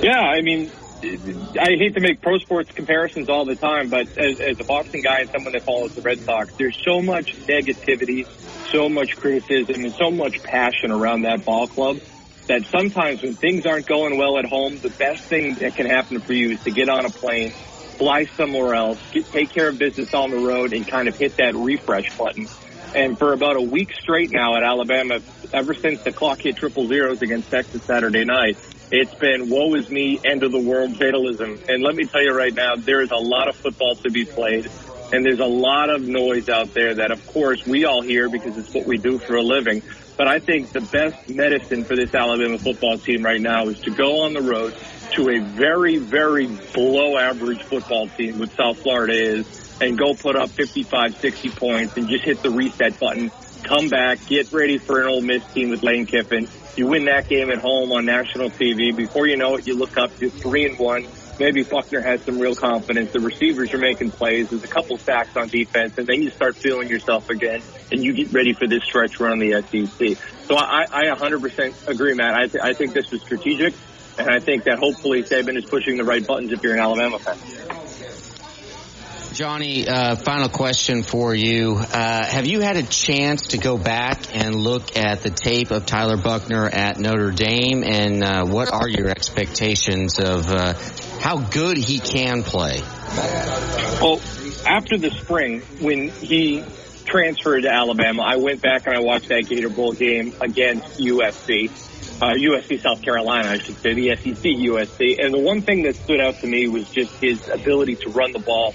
Yeah, 0.02 0.18
I 0.18 0.40
mean, 0.40 0.72
I 1.02 1.76
hate 1.76 1.94
to 1.94 2.00
make 2.00 2.20
pro 2.20 2.38
sports 2.38 2.72
comparisons 2.72 3.28
all 3.28 3.44
the 3.44 3.54
time, 3.56 3.90
but 3.90 4.18
as, 4.18 4.40
as 4.40 4.58
a 4.58 4.64
boxing 4.64 5.02
guy 5.02 5.20
and 5.20 5.30
someone 5.30 5.52
that 5.52 5.62
follows 5.62 5.94
the 5.94 6.02
Red 6.02 6.20
Sox, 6.20 6.52
there's 6.54 6.76
so 6.84 7.00
much 7.00 7.36
negativity 7.46 8.26
so 8.70 8.88
much 8.88 9.16
criticism 9.16 9.84
and 9.84 9.94
so 9.94 10.10
much 10.10 10.42
passion 10.42 10.90
around 10.90 11.22
that 11.22 11.44
ball 11.44 11.66
club 11.66 11.98
that 12.48 12.64
sometimes 12.66 13.22
when 13.22 13.34
things 13.34 13.66
aren't 13.66 13.86
going 13.86 14.18
well 14.18 14.38
at 14.38 14.44
home, 14.44 14.78
the 14.78 14.90
best 14.90 15.22
thing 15.24 15.54
that 15.56 15.74
can 15.74 15.86
happen 15.86 16.20
for 16.20 16.32
you 16.32 16.52
is 16.52 16.62
to 16.64 16.70
get 16.70 16.88
on 16.88 17.06
a 17.06 17.10
plane, 17.10 17.50
fly 17.98 18.24
somewhere 18.36 18.74
else, 18.74 18.98
get, 19.12 19.26
take 19.26 19.52
care 19.52 19.68
of 19.68 19.78
business 19.78 20.12
on 20.12 20.30
the 20.30 20.38
road, 20.38 20.72
and 20.72 20.86
kind 20.86 21.08
of 21.08 21.14
hit 21.14 21.36
that 21.36 21.54
refresh 21.54 22.16
button. 22.18 22.48
And 22.94 23.16
for 23.18 23.32
about 23.32 23.56
a 23.56 23.62
week 23.62 23.90
straight 24.02 24.30
now 24.32 24.56
at 24.56 24.62
Alabama, 24.62 25.20
ever 25.52 25.72
since 25.74 26.02
the 26.02 26.12
clock 26.12 26.40
hit 26.42 26.56
triple 26.56 26.88
zeros 26.88 27.22
against 27.22 27.48
Texas 27.50 27.82
Saturday 27.84 28.24
night, 28.24 28.58
it's 28.90 29.14
been 29.14 29.48
woe 29.48 29.74
is 29.74 29.88
me, 29.88 30.20
end 30.22 30.42
of 30.42 30.52
the 30.52 30.58
world 30.58 30.94
fatalism. 30.98 31.58
And 31.68 31.82
let 31.82 31.94
me 31.94 32.06
tell 32.06 32.22
you 32.22 32.32
right 32.34 32.52
now, 32.52 32.76
there 32.76 33.02
is 33.02 33.10
a 33.10 33.16
lot 33.16 33.48
of 33.48 33.56
football 33.56 33.94
to 34.02 34.10
be 34.10 34.26
played. 34.26 34.70
And 35.12 35.26
there's 35.26 35.40
a 35.40 35.44
lot 35.44 35.90
of 35.90 36.02
noise 36.02 36.48
out 36.48 36.72
there 36.72 36.94
that, 36.94 37.10
of 37.10 37.26
course, 37.26 37.66
we 37.66 37.84
all 37.84 38.00
hear 38.00 38.30
because 38.30 38.56
it's 38.56 38.72
what 38.72 38.86
we 38.86 38.96
do 38.96 39.18
for 39.18 39.36
a 39.36 39.42
living. 39.42 39.82
But 40.16 40.26
I 40.26 40.38
think 40.38 40.72
the 40.72 40.80
best 40.80 41.28
medicine 41.28 41.84
for 41.84 41.94
this 41.94 42.14
Alabama 42.14 42.58
football 42.58 42.96
team 42.96 43.22
right 43.22 43.40
now 43.40 43.68
is 43.68 43.78
to 43.80 43.90
go 43.90 44.22
on 44.22 44.32
the 44.32 44.40
road 44.40 44.74
to 45.12 45.28
a 45.28 45.40
very, 45.40 45.98
very 45.98 46.46
below 46.46 47.18
average 47.18 47.62
football 47.62 48.08
team, 48.08 48.38
which 48.38 48.50
South 48.52 48.78
Florida 48.78 49.12
is, 49.12 49.78
and 49.82 49.98
go 49.98 50.14
put 50.14 50.34
up 50.34 50.48
55, 50.48 51.16
60 51.16 51.50
points 51.50 51.96
and 51.98 52.08
just 52.08 52.24
hit 52.24 52.42
the 52.42 52.50
reset 52.50 52.98
button. 52.98 53.30
Come 53.64 53.90
back, 53.90 54.24
get 54.26 54.50
ready 54.52 54.78
for 54.78 55.02
an 55.02 55.08
Ole 55.08 55.20
Miss 55.20 55.44
team 55.52 55.68
with 55.68 55.82
Lane 55.82 56.06
Kiffin. 56.06 56.48
You 56.74 56.86
win 56.86 57.04
that 57.04 57.28
game 57.28 57.50
at 57.50 57.58
home 57.58 57.92
on 57.92 58.06
national 58.06 58.48
TV. 58.48 58.96
Before 58.96 59.26
you 59.26 59.36
know 59.36 59.56
it, 59.56 59.66
you 59.66 59.76
look 59.76 59.98
up, 59.98 60.10
you're 60.20 60.30
three 60.30 60.64
and 60.64 60.78
one 60.78 61.06
maybe 61.42 61.64
Buchner 61.64 62.00
has 62.00 62.22
some 62.22 62.38
real 62.38 62.54
confidence. 62.54 63.12
The 63.12 63.20
receivers 63.20 63.74
are 63.74 63.78
making 63.78 64.12
plays. 64.12 64.50
There's 64.50 64.62
a 64.62 64.68
couple 64.68 64.96
sacks 64.98 65.36
on 65.36 65.48
defense, 65.48 65.98
and 65.98 66.06
then 66.06 66.22
you 66.22 66.30
start 66.30 66.56
feeling 66.56 66.88
yourself 66.88 67.28
again, 67.30 67.60
and 67.90 68.02
you 68.02 68.12
get 68.12 68.32
ready 68.32 68.52
for 68.52 68.68
this 68.68 68.84
stretch 68.84 69.18
run 69.18 69.32
on 69.32 69.38
the 69.40 69.62
SEC. 69.62 70.16
So 70.46 70.56
I, 70.56 70.84
I 70.90 71.04
100% 71.14 71.88
agree, 71.88 72.14
Matt. 72.14 72.34
I, 72.34 72.46
th- 72.46 72.62
I 72.62 72.72
think 72.74 72.92
this 72.92 73.10
was 73.10 73.22
strategic, 73.22 73.74
and 74.18 74.30
I 74.30 74.38
think 74.38 74.64
that 74.64 74.78
hopefully 74.78 75.24
Saban 75.24 75.56
is 75.56 75.64
pushing 75.64 75.96
the 75.96 76.04
right 76.04 76.24
buttons 76.24 76.52
if 76.52 76.62
you're 76.62 76.74
an 76.74 76.80
Alabama 76.80 77.18
fan. 77.18 77.38
Johnny, 79.32 79.88
uh, 79.88 80.16
final 80.16 80.50
question 80.50 81.02
for 81.02 81.34
you. 81.34 81.76
Uh, 81.76 82.26
have 82.26 82.46
you 82.46 82.60
had 82.60 82.76
a 82.76 82.82
chance 82.82 83.48
to 83.48 83.58
go 83.58 83.78
back 83.78 84.36
and 84.36 84.54
look 84.54 84.96
at 84.96 85.22
the 85.22 85.30
tape 85.30 85.70
of 85.70 85.86
Tyler 85.86 86.18
Buchner 86.18 86.68
at 86.68 86.98
Notre 86.98 87.30
Dame, 87.30 87.82
and 87.82 88.22
uh, 88.22 88.44
what 88.44 88.70
are 88.70 88.86
your 88.86 89.08
expectations 89.08 90.18
of 90.18 90.50
uh, 90.50 90.74
how 91.22 91.38
good 91.38 91.76
he 91.76 92.00
can 92.00 92.42
play? 92.42 92.80
Well, 94.00 94.20
after 94.66 94.98
the 94.98 95.10
spring, 95.10 95.60
when 95.80 96.08
he 96.08 96.64
transferred 97.04 97.62
to 97.62 97.70
Alabama, 97.70 98.22
I 98.22 98.36
went 98.36 98.60
back 98.60 98.86
and 98.86 98.96
I 98.96 99.00
watched 99.00 99.28
that 99.28 99.46
Gator 99.46 99.68
Bowl 99.68 99.92
game 99.92 100.34
against 100.40 100.98
USC. 100.98 101.70
Uh, 102.20 102.34
USC 102.34 102.80
South 102.80 103.02
Carolina, 103.02 103.50
I 103.50 103.58
should 103.58 103.76
say, 103.78 103.94
the 103.94 104.16
SEC 104.16 104.42
USC. 104.42 105.24
And 105.24 105.32
the 105.32 105.38
one 105.38 105.62
thing 105.62 105.82
that 105.82 105.94
stood 105.94 106.20
out 106.20 106.40
to 106.40 106.46
me 106.46 106.66
was 106.66 106.90
just 106.90 107.14
his 107.20 107.48
ability 107.48 107.96
to 107.96 108.10
run 108.10 108.32
the 108.32 108.38
ball 108.40 108.74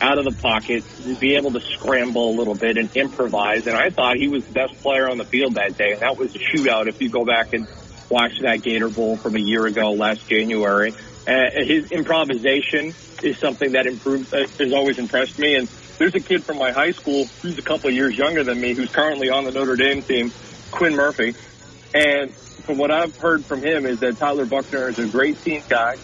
out 0.00 0.18
of 0.18 0.24
the 0.24 0.32
pocket, 0.42 0.84
be 1.20 1.36
able 1.36 1.52
to 1.52 1.60
scramble 1.60 2.30
a 2.30 2.34
little 2.36 2.56
bit 2.56 2.76
and 2.76 2.94
improvise. 2.96 3.68
And 3.68 3.76
I 3.76 3.90
thought 3.90 4.16
he 4.16 4.26
was 4.26 4.44
the 4.44 4.52
best 4.52 4.80
player 4.82 5.08
on 5.08 5.18
the 5.18 5.24
field 5.24 5.54
that 5.54 5.78
day. 5.78 5.92
And 5.92 6.00
that 6.00 6.16
was 6.16 6.34
a 6.34 6.38
shootout 6.38 6.88
if 6.88 7.00
you 7.00 7.08
go 7.08 7.24
back 7.24 7.52
and 7.52 7.68
watch 8.10 8.40
that 8.40 8.62
Gator 8.62 8.88
Bowl 8.88 9.16
from 9.16 9.36
a 9.36 9.40
year 9.40 9.66
ago, 9.66 9.92
last 9.92 10.28
January. 10.28 10.92
Uh, 11.26 11.50
his 11.54 11.90
improvisation 11.90 12.94
is 13.22 13.38
something 13.38 13.72
that 13.72 13.86
improved, 13.86 14.32
uh, 14.34 14.46
has 14.58 14.72
always 14.72 14.98
impressed 14.98 15.38
me. 15.38 15.54
And 15.54 15.68
there's 15.98 16.14
a 16.14 16.20
kid 16.20 16.44
from 16.44 16.58
my 16.58 16.70
high 16.70 16.92
school 16.92 17.26
who's 17.42 17.58
a 17.58 17.62
couple 17.62 17.88
of 17.88 17.94
years 17.94 18.16
younger 18.16 18.44
than 18.44 18.60
me 18.60 18.74
who's 18.74 18.92
currently 18.92 19.30
on 19.30 19.44
the 19.44 19.52
Notre 19.52 19.76
Dame 19.76 20.02
team, 20.02 20.32
Quinn 20.70 20.94
Murphy. 20.94 21.34
And 21.94 22.32
from 22.34 22.78
what 22.78 22.90
I've 22.90 23.16
heard 23.16 23.44
from 23.44 23.62
him 23.62 23.86
is 23.86 24.00
that 24.00 24.18
Tyler 24.18 24.46
Buchner 24.46 24.88
is 24.88 24.98
a 24.98 25.06
great 25.06 25.42
team 25.42 25.62
guy. 25.68 25.96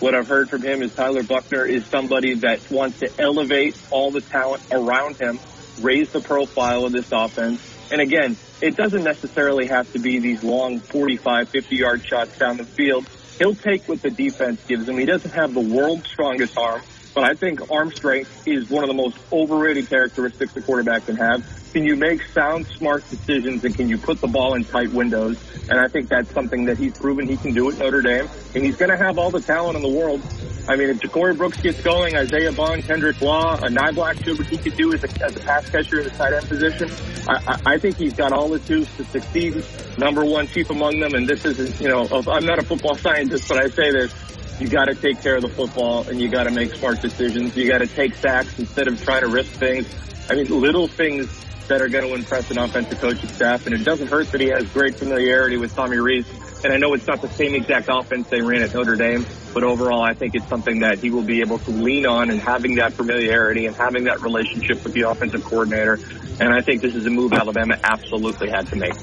What 0.00 0.14
I've 0.14 0.28
heard 0.28 0.50
from 0.50 0.62
him 0.62 0.82
is 0.82 0.94
Tyler 0.94 1.22
Buchner 1.22 1.64
is 1.64 1.86
somebody 1.86 2.34
that 2.34 2.70
wants 2.70 2.98
to 3.00 3.10
elevate 3.18 3.76
all 3.90 4.10
the 4.10 4.20
talent 4.20 4.62
around 4.70 5.16
him, 5.16 5.38
raise 5.80 6.10
the 6.10 6.20
profile 6.20 6.84
of 6.84 6.92
this 6.92 7.10
offense. 7.12 7.62
And 7.90 8.00
again, 8.00 8.36
it 8.60 8.76
doesn't 8.76 9.04
necessarily 9.04 9.66
have 9.66 9.90
to 9.92 9.98
be 9.98 10.18
these 10.18 10.42
long 10.42 10.80
45, 10.80 11.48
50 11.48 11.76
yard 11.76 12.04
shots 12.04 12.36
down 12.38 12.56
the 12.56 12.64
field. 12.64 13.06
He'll 13.38 13.54
take 13.54 13.86
what 13.86 14.02
the 14.02 14.10
defense 14.10 14.60
gives 14.66 14.88
him. 14.88 14.96
He 14.98 15.04
doesn't 15.04 15.30
have 15.30 15.52
the 15.52 15.60
world's 15.60 16.08
strongest 16.12 16.56
arm, 16.56 16.82
but 17.14 17.24
I 17.24 17.34
think 17.34 17.60
arm 17.70 17.92
strength 17.92 18.30
is 18.46 18.68
one 18.70 18.84
of 18.84 18.88
the 18.88 18.96
most 18.96 19.16
overrated 19.30 19.88
characteristics 19.88 20.52
a 20.56 20.62
quarterback 20.62 21.04
can 21.04 21.16
have. 21.16 21.40
Can 21.76 21.84
you 21.84 21.94
make 21.94 22.22
sound, 22.28 22.66
smart 22.68 23.06
decisions 23.10 23.62
and 23.62 23.76
can 23.76 23.86
you 23.90 23.98
put 23.98 24.22
the 24.22 24.26
ball 24.26 24.54
in 24.54 24.64
tight 24.64 24.90
windows? 24.92 25.36
And 25.68 25.78
I 25.78 25.88
think 25.88 26.08
that's 26.08 26.30
something 26.30 26.64
that 26.64 26.78
he's 26.78 26.96
proven 26.96 27.28
he 27.28 27.36
can 27.36 27.52
do 27.52 27.70
at 27.70 27.76
Notre 27.76 28.00
Dame. 28.00 28.30
And 28.54 28.64
he's 28.64 28.76
going 28.76 28.90
to 28.90 28.96
have 28.96 29.18
all 29.18 29.30
the 29.30 29.42
talent 29.42 29.76
in 29.76 29.82
the 29.82 29.90
world. 29.90 30.22
I 30.70 30.76
mean, 30.76 30.88
if 30.88 31.00
Ja'Corey 31.00 31.36
Brooks 31.36 31.60
gets 31.60 31.82
going, 31.82 32.16
Isaiah 32.16 32.50
Bond, 32.52 32.82
Kendrick 32.84 33.20
Law, 33.20 33.56
a 33.56 33.68
Niblack 33.68 34.24
showed 34.24 34.38
what 34.38 34.46
he 34.46 34.56
could 34.56 34.74
do 34.78 34.94
as 34.94 35.04
a, 35.04 35.22
as 35.22 35.36
a 35.36 35.40
pass 35.40 35.68
catcher 35.68 35.98
in 35.98 36.04
the 36.04 36.10
tight 36.12 36.32
end 36.32 36.48
position. 36.48 36.90
I, 37.28 37.34
I, 37.46 37.74
I 37.74 37.78
think 37.78 37.98
he's 37.98 38.14
got 38.14 38.32
all 38.32 38.48
the 38.48 38.58
tools 38.60 38.88
to 38.96 39.04
succeed. 39.04 39.62
Number 39.98 40.24
one 40.24 40.46
chief 40.46 40.70
among 40.70 40.98
them. 41.00 41.12
And 41.12 41.28
this 41.28 41.44
isn't, 41.44 41.78
you 41.78 41.88
know, 41.88 42.08
I'm 42.26 42.46
not 42.46 42.58
a 42.58 42.62
football 42.62 42.94
scientist, 43.06 43.48
but 43.48 43.58
I 43.58 43.68
say 43.68 43.90
this 43.92 44.14
you 44.58 44.68
got 44.68 44.86
to 44.86 44.94
take 44.94 45.20
care 45.20 45.36
of 45.36 45.42
the 45.42 45.50
football 45.50 46.08
and 46.08 46.18
you 46.18 46.30
got 46.30 46.44
to 46.44 46.50
make 46.50 46.72
smart 46.72 47.02
decisions. 47.02 47.54
You 47.54 47.68
got 47.68 47.82
to 47.82 47.86
take 47.86 48.14
sacks 48.14 48.58
instead 48.58 48.88
of 48.88 48.98
trying 49.04 49.20
to 49.20 49.28
risk 49.28 49.50
things. 49.50 49.86
I 50.30 50.36
mean, 50.36 50.48
little 50.48 50.88
things 50.88 51.28
that 51.68 51.82
are 51.82 51.88
going 51.88 52.06
to 52.06 52.14
impress 52.14 52.50
an 52.50 52.58
offensive 52.58 53.00
coaching 53.00 53.28
staff. 53.30 53.66
And 53.66 53.74
it 53.74 53.84
doesn't 53.84 54.08
hurt 54.08 54.30
that 54.32 54.40
he 54.40 54.48
has 54.48 54.64
great 54.72 54.96
familiarity 54.96 55.56
with 55.56 55.74
Tommy 55.74 55.98
Rees. 55.98 56.26
And 56.64 56.72
I 56.72 56.78
know 56.78 56.94
it's 56.94 57.06
not 57.06 57.20
the 57.20 57.28
same 57.28 57.54
exact 57.54 57.88
offense 57.90 58.28
they 58.28 58.40
ran 58.40 58.62
at 58.62 58.74
Notre 58.74 58.96
Dame, 58.96 59.26
but 59.52 59.62
overall, 59.62 60.02
I 60.02 60.14
think 60.14 60.34
it's 60.34 60.48
something 60.48 60.80
that 60.80 60.98
he 60.98 61.10
will 61.10 61.22
be 61.22 61.40
able 61.40 61.58
to 61.58 61.70
lean 61.70 62.06
on 62.06 62.30
and 62.30 62.40
having 62.40 62.76
that 62.76 62.92
familiarity 62.94 63.66
and 63.66 63.76
having 63.76 64.04
that 64.04 64.20
relationship 64.22 64.82
with 64.82 64.92
the 64.92 65.02
offensive 65.02 65.44
coordinator. 65.44 66.00
And 66.40 66.52
I 66.52 66.62
think 66.62 66.82
this 66.82 66.94
is 66.94 67.06
a 67.06 67.10
move 67.10 67.32
Alabama 67.32 67.78
absolutely 67.84 68.50
had 68.50 68.66
to 68.68 68.76
make. 68.76 68.94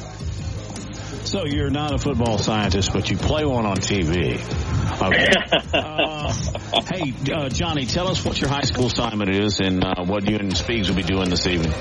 So 1.25 1.45
you're 1.45 1.69
not 1.69 1.93
a 1.93 1.97
football 1.97 2.37
scientist, 2.37 2.91
but 2.91 3.09
you 3.09 3.17
play 3.17 3.45
one 3.45 3.65
on 3.65 3.77
TV. 3.77 4.35
Okay. 5.01 5.31
uh, 5.73 6.33
hey, 6.91 7.13
uh, 7.33 7.49
Johnny, 7.49 7.85
tell 7.85 8.09
us 8.09 8.23
what 8.25 8.39
your 8.39 8.49
high 8.49 8.61
school 8.61 8.87
assignment 8.87 9.29
is 9.29 9.59
and 9.59 9.83
uh, 9.83 10.03
what 10.03 10.29
you 10.29 10.37
and 10.37 10.55
Speeds 10.55 10.89
will 10.89 10.97
be 10.97 11.03
doing 11.03 11.29
this 11.29 11.47
evening. 11.47 11.71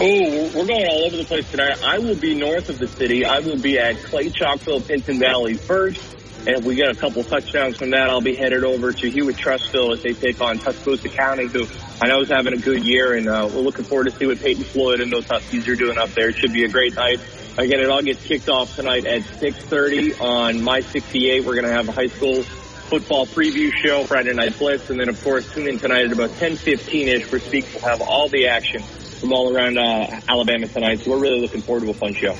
Oh, 0.00 0.52
we're 0.54 0.66
going 0.66 0.86
all 0.86 1.06
over 1.06 1.16
the 1.16 1.24
place 1.24 1.50
tonight. 1.50 1.82
I 1.82 1.98
will 1.98 2.16
be 2.16 2.34
north 2.34 2.68
of 2.68 2.78
the 2.78 2.88
city. 2.88 3.24
I 3.24 3.40
will 3.40 3.60
be 3.60 3.78
at 3.78 3.96
Clay 4.04 4.28
Chalkville, 4.30 4.86
Pinson 4.86 5.18
Valley 5.18 5.54
first. 5.54 6.17
And 6.48 6.56
if 6.56 6.64
we 6.64 6.76
get 6.76 6.90
a 6.90 6.94
couple 6.94 7.22
touchdowns 7.24 7.76
from 7.76 7.90
that, 7.90 8.08
I'll 8.08 8.22
be 8.22 8.34
headed 8.34 8.64
over 8.64 8.90
to 8.90 9.10
Hewitt 9.10 9.36
Trussville 9.36 9.92
as 9.92 10.02
they 10.02 10.14
take 10.14 10.40
on 10.40 10.58
Tuscaloosa 10.58 11.10
County, 11.10 11.46
who 11.46 11.66
I 12.00 12.08
know 12.08 12.22
is 12.22 12.30
having 12.30 12.54
a 12.54 12.56
good 12.56 12.86
year. 12.86 13.12
And 13.12 13.28
uh, 13.28 13.50
we're 13.52 13.60
looking 13.60 13.84
forward 13.84 14.04
to 14.04 14.12
see 14.12 14.24
what 14.24 14.40
Peyton 14.40 14.64
Floyd 14.64 15.02
and 15.02 15.12
those 15.12 15.26
Huskies 15.26 15.68
are 15.68 15.76
doing 15.76 15.98
up 15.98 16.08
there. 16.12 16.30
It 16.30 16.36
should 16.36 16.54
be 16.54 16.64
a 16.64 16.68
great 16.68 16.94
night. 16.94 17.20
Again, 17.58 17.80
it 17.80 17.90
all 17.90 18.00
gets 18.00 18.24
kicked 18.24 18.48
off 18.48 18.74
tonight 18.76 19.04
at 19.04 19.24
6.30 19.24 20.22
on 20.22 20.62
My 20.62 20.80
68. 20.80 21.44
We're 21.44 21.52
going 21.52 21.66
to 21.66 21.70
have 21.70 21.86
a 21.86 21.92
high 21.92 22.06
school 22.06 22.42
football 22.42 23.26
preview 23.26 23.70
show, 23.70 24.04
Friday 24.04 24.32
Night 24.32 24.58
Blitz, 24.58 24.88
and 24.88 24.98
then, 24.98 25.10
of 25.10 25.22
course, 25.22 25.52
tune 25.52 25.68
in 25.68 25.78
tonight 25.78 26.06
at 26.06 26.12
about 26.12 26.30
10.15ish 26.30 27.30
where 27.30 27.42
Speaks 27.42 27.74
will 27.74 27.82
have 27.82 28.00
all 28.00 28.30
the 28.30 28.46
action 28.46 28.82
from 29.20 29.34
all 29.34 29.54
around 29.54 29.76
uh, 29.76 30.18
Alabama 30.26 30.66
tonight. 30.66 31.00
So 31.00 31.10
we're 31.10 31.18
really 31.18 31.42
looking 31.42 31.60
forward 31.60 31.82
to 31.82 31.90
a 31.90 31.94
fun 31.94 32.14
show. 32.14 32.34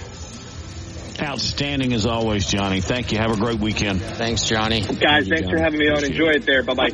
Outstanding 1.20 1.92
as 1.92 2.06
always, 2.06 2.46
Johnny. 2.46 2.80
Thank 2.80 3.12
you. 3.12 3.18
Have 3.18 3.32
a 3.32 3.36
great 3.36 3.58
weekend. 3.58 4.00
Thanks, 4.00 4.44
Johnny. 4.44 4.82
Guys, 4.82 5.26
you, 5.26 5.34
thanks 5.34 5.42
Johnny. 5.42 5.50
for 5.50 5.58
having 5.58 5.78
me 5.80 5.88
on. 5.88 6.04
Enjoy 6.04 6.30
it 6.30 6.46
there. 6.46 6.62
Bye-bye. 6.62 6.90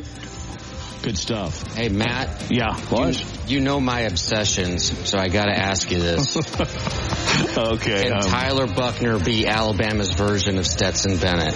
Good 1.03 1.17
stuff. 1.19 1.75
Hey, 1.75 1.89
Matt. 1.89 2.49
Yeah, 2.49 2.75
what? 2.89 3.19
You, 3.47 3.57
you 3.57 3.61
know 3.61 3.79
my 3.79 4.01
obsessions, 4.01 5.07
so 5.07 5.19
I 5.19 5.27
got 5.29 5.45
to 5.45 5.55
ask 5.55 5.91
you 5.91 5.99
this. 5.99 6.35
okay. 7.57 8.03
Can 8.05 8.13
um, 8.13 8.21
Tyler 8.21 8.65
Buchner 8.65 9.19
be 9.19 9.45
Alabama's 9.45 10.11
version 10.13 10.57
of 10.57 10.65
Stetson 10.65 11.17
Bennett? 11.17 11.53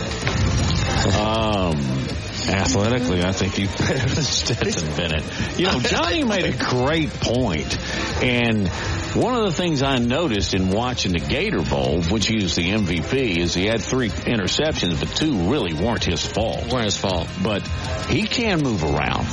Um, 1.15 1.77
athletically, 2.47 3.23
I 3.23 3.31
think 3.31 3.55
he's 3.55 3.75
better 3.75 4.07
than 4.07 4.23
Stetson 4.23 4.95
Bennett. 4.95 5.23
You 5.57 5.65
know, 5.65 5.79
Johnny 5.79 6.23
made 6.23 6.45
a 6.45 6.55
great 6.55 7.09
point, 7.09 7.75
and 8.23 8.69
one 9.15 9.35
of 9.35 9.43
the 9.43 9.51
things 9.51 9.81
I 9.81 9.97
noticed 9.97 10.53
in 10.53 10.69
watching 10.69 11.13
the 11.13 11.19
Gator 11.19 11.61
Bowl, 11.61 12.03
which 12.03 12.27
he 12.27 12.35
was 12.35 12.55
the 12.55 12.69
MVP, 12.69 13.37
is 13.37 13.53
he 13.53 13.65
had 13.65 13.81
three 13.81 14.09
interceptions, 14.09 14.99
but 14.99 15.15
two 15.15 15.49
really 15.49 15.73
weren't 15.73 16.03
his 16.03 16.25
fault. 16.25 16.71
weren't 16.71 16.85
his 16.85 16.97
fault. 16.97 17.27
But 17.41 17.67
he 18.07 18.23
can 18.23 18.61
move 18.61 18.83
around. 18.83 19.25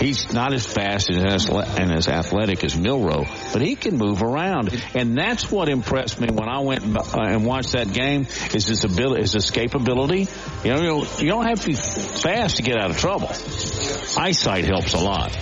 He's 0.00 0.32
not 0.32 0.52
as 0.52 0.66
fast 0.66 1.10
and 1.10 1.26
as, 1.26 1.48
and 1.48 1.92
as 1.92 2.08
athletic 2.08 2.64
as 2.64 2.76
Milroe, 2.76 3.24
but 3.52 3.62
he 3.62 3.76
can 3.76 3.96
move 3.98 4.22
around, 4.22 4.70
and 4.94 5.16
that's 5.16 5.50
what 5.50 5.68
impressed 5.68 6.20
me 6.20 6.28
when 6.28 6.48
I 6.48 6.60
went 6.60 6.96
uh, 6.96 7.02
and 7.14 7.44
watched 7.46 7.72
that 7.72 7.92
game. 7.92 8.26
Is 8.54 8.66
his 8.66 8.84
ability, 8.84 9.22
his 9.22 9.34
escapability. 9.34 10.28
You 10.64 10.72
know, 10.72 11.04
you 11.18 11.28
don't 11.28 11.46
have 11.46 11.60
to 11.60 11.66
be 11.68 11.74
fast 11.74 12.56
to 12.56 12.62
get 12.62 12.78
out 12.78 12.90
of 12.90 12.98
trouble. 12.98 13.28
Eyesight 13.28 14.64
helps 14.64 14.94
a 14.94 14.98
lot. 14.98 15.36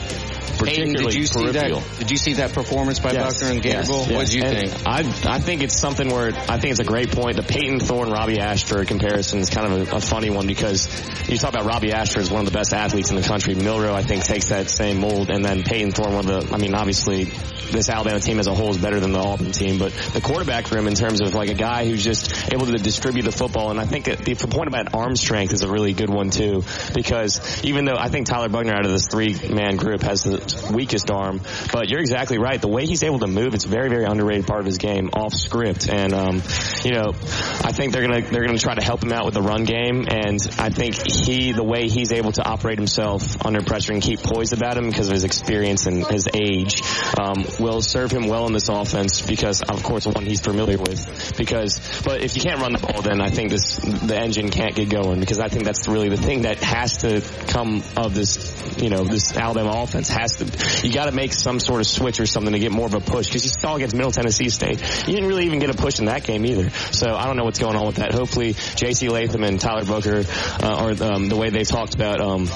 Particularly 0.60 0.90
Hayden, 0.92 1.06
did 1.10 1.14
you 1.14 1.26
see 1.26 1.50
that? 1.50 1.98
Did 1.98 2.10
you 2.10 2.16
see 2.16 2.32
that 2.34 2.52
performance 2.52 2.98
by 3.00 3.12
Yes. 3.12 3.38
Buchner 3.38 3.52
and 3.54 3.64
Yes. 3.64 3.88
Yes. 3.88 4.10
What 4.10 4.26
did 4.26 4.34
you 4.34 4.42
And 4.44 4.70
think? 4.70 4.86
I 4.86 5.34
I 5.34 5.38
think 5.40 5.62
it's 5.62 5.76
something 5.76 6.08
where 6.08 6.28
I 6.28 6.58
think 6.58 6.70
it's 6.72 6.80
a 6.80 6.84
great 6.84 7.10
point. 7.12 7.36
The 7.36 7.42
Payton 7.42 7.80
Thorne 7.80 8.10
Robbie 8.10 8.38
Ashford 8.40 8.86
comparison 8.88 9.40
is 9.40 9.50
kind 9.50 9.72
of 9.72 9.92
a, 9.92 9.96
a 9.96 10.00
funny 10.00 10.30
one 10.30 10.46
because 10.46 10.88
you 11.28 11.38
talk 11.38 11.50
about 11.54 11.66
Robbie 11.66 11.92
Ashford 11.92 12.22
as 12.22 12.30
one 12.30 12.40
of 12.40 12.46
the 12.46 12.56
best 12.56 12.72
athletes 12.72 13.10
in 13.10 13.16
the 13.16 13.22
country. 13.22 13.54
Milroe 13.54 13.94
I 13.94 14.02
think 14.02 14.24
takes 14.24 14.48
that 14.48 14.68
same 14.70 14.98
mold, 15.00 15.30
and 15.30 15.44
then 15.44 15.62
Payton 15.62 15.92
Thorne 15.92 16.14
one 16.14 16.28
of 16.30 16.48
the. 16.48 16.54
I 16.54 16.58
mean, 16.58 16.74
obviously 16.74 17.30
this 17.72 17.88
Alabama 17.88 18.20
team 18.20 18.38
as 18.38 18.46
a 18.46 18.54
whole 18.54 18.70
is 18.70 18.78
better 18.78 19.00
than 19.00 19.12
the 19.12 19.18
Auburn 19.18 19.52
team, 19.52 19.78
but 19.78 19.92
the 19.92 20.20
quarterback 20.20 20.70
room 20.70 20.86
in 20.86 20.94
terms 20.94 21.20
of 21.20 21.34
like 21.34 21.50
a 21.50 21.54
guy 21.54 21.86
who's 21.86 22.02
just 22.02 22.52
able 22.52 22.66
to 22.66 22.78
distribute 22.78 23.22
the 23.22 23.32
football, 23.32 23.70
and 23.70 23.80
I 23.80 23.84
think 23.84 24.04
the 24.04 24.34
point 24.50 24.68
about 24.68 24.94
arm 24.94 25.16
strength 25.16 25.52
is 25.52 25.62
a 25.62 25.70
really 25.70 25.92
good 25.92 26.10
one 26.10 26.30
too 26.30 26.62
because 26.94 27.64
even 27.64 27.84
though 27.84 27.96
I 27.96 28.08
think 28.08 28.26
Tyler 28.26 28.48
Buchner 28.48 28.74
out 28.74 28.84
of 28.84 28.90
this 28.90 29.08
three 29.08 29.36
man 29.48 29.76
group 29.76 30.02
has 30.02 30.22
the 30.22 30.72
weakest 30.74 31.10
arm, 31.10 31.40
but 31.72 31.88
you're 31.88 32.00
exactly 32.00 32.38
right. 32.38 32.60
The 32.60 32.68
way 32.68 32.86
he's 32.86 33.02
able 33.02 33.20
to 33.20 33.26
move, 33.26 33.54
it's 33.54 33.64
a 33.64 33.68
very, 33.68 33.88
very 33.88 34.04
underrated 34.04 34.46
part 34.46 34.60
of 34.60 34.66
his 34.66 34.78
game 34.78 35.10
off 35.12 35.34
script. 35.34 35.88
And, 35.88 36.12
um, 36.12 36.42
you 36.84 36.92
know, 36.92 37.12
I 37.12 37.72
think 37.72 37.92
they're 37.92 38.06
going 38.06 38.22
to, 38.22 38.30
they're 38.30 38.44
going 38.44 38.56
to 38.56 38.62
try 38.62 38.74
to 38.74 38.84
help 38.84 39.02
him 39.02 39.12
out 39.12 39.24
with 39.24 39.34
the 39.34 39.42
run 39.42 39.64
game. 39.64 40.06
And 40.08 40.38
I 40.58 40.70
think 40.70 40.94
he, 40.94 41.52
the 41.52 41.64
way 41.64 41.88
he's 41.88 42.12
able 42.12 42.32
to 42.32 42.44
operate 42.44 42.78
himself 42.78 43.44
under 43.44 43.62
pressure 43.62 43.92
and 43.92 44.02
keep 44.02 44.20
poised 44.20 44.52
about 44.52 44.76
him 44.76 44.88
because 44.88 45.08
of 45.08 45.14
his 45.14 45.24
experience 45.24 45.86
and 45.86 46.06
his 46.06 46.28
age, 46.32 46.82
um, 47.18 47.44
will 47.60 47.82
serve 47.82 48.10
him 48.10 48.26
well 48.26 48.46
in 48.46 48.52
this 48.52 48.68
offense 48.68 49.22
because, 49.22 49.62
of 49.62 49.82
course, 49.82 50.06
one 50.06 50.26
he's 50.26 50.40
familiar 50.40 50.78
with. 50.78 51.36
Because, 51.36 52.02
but 52.02 52.22
if 52.22 52.36
you 52.36 52.42
can't 52.42 52.60
run 52.60 52.72
the 52.72 52.78
ball, 52.78 53.02
then 53.02 53.20
I 53.20 53.30
think 53.30 53.50
this, 53.50 53.76
the 53.76 54.16
engine 54.16 54.50
can't 54.50 54.74
get 54.74 54.88
going 54.88 55.20
because 55.20 55.38
I 55.38 55.48
think 55.48 55.64
that's 55.64 55.88
really 55.88 56.08
the 56.08 56.16
thing 56.16 56.42
that 56.42 56.58
has 56.58 56.98
to 56.98 57.22
come 57.48 57.82
of 57.96 58.14
this, 58.14 58.54
you 58.80 58.90
know, 58.90 59.04
this 59.04 59.36
Alabama 59.36 59.82
offense 59.82 60.08
has 60.08 60.36
to, 60.36 60.86
you 60.86 60.92
got 60.92 61.06
to 61.06 61.12
make 61.12 61.32
some 61.32 61.60
sort 61.60 61.80
of 61.80 61.86
switch 61.86 62.20
or 62.20 62.26
something 62.26 62.52
to 62.52 62.58
get 62.58 62.72
more 62.72 62.86
of 62.86 62.94
a 62.94 63.00
push 63.00 63.26
because 63.26 63.44
you 63.44 63.50
saw 63.50 63.76
against 63.76 63.94
Middle 63.94 64.12
Tennessee 64.12 64.48
State. 64.48 64.80
You 65.06 65.14
didn't 65.14 65.28
really 65.28 65.46
even 65.46 65.58
get 65.58 65.70
a 65.70 65.74
push 65.74 65.98
in 65.98 66.06
that 66.06 66.24
game 66.24 66.44
either. 66.46 66.70
So 66.70 67.14
I 67.14 67.26
don't 67.26 67.36
know 67.36 67.44
what's 67.44 67.58
going 67.58 67.76
on 67.76 67.86
with 67.86 67.96
that. 67.96 68.12
Hopefully 68.12 68.54
J.C. 68.76 69.08
Latham 69.08 69.44
and 69.44 69.60
Tyler 69.60 69.84
Booker, 69.84 70.24
uh, 70.62 70.84
or 70.84 71.04
um, 71.04 71.28
the 71.28 71.36
way 71.36 71.50
they 71.50 71.64
talked 71.64 71.94
about, 71.94 72.20
um, 72.20 72.48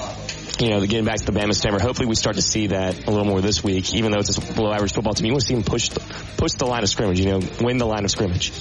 you 0.61 0.71
know, 0.71 0.81
getting 0.81 1.05
back 1.05 1.17
to 1.17 1.25
the 1.25 1.33
Bama 1.33 1.55
Stammer. 1.55 1.81
Hopefully, 1.81 2.07
we 2.07 2.15
start 2.15 2.37
to 2.37 2.43
see 2.43 2.69
that 2.69 3.07
a 3.07 3.11
little 3.11 3.27
more 3.27 3.41
this 3.41 3.63
week. 3.63 3.95
Even 3.95 4.13
though 4.13 4.21
it's 4.21 4.37
a 4.37 4.53
below 4.55 4.73
average 4.73 4.93
football 4.93 5.15
team, 5.15 5.27
you 5.27 5.33
want 5.33 5.43
to 5.43 5.49
see 5.49 5.55
them 5.55 5.65
push 5.65 5.89
the, 5.89 6.01
push 6.37 6.53
the 6.53 6.67
line 6.67 6.83
of 6.83 6.89
scrimmage. 6.89 7.21
You 7.21 7.27
know, 7.27 7.41
win 7.61 7.79
the 7.79 7.87
line 7.87 8.05
of 8.05 8.11
scrimmage. 8.11 8.53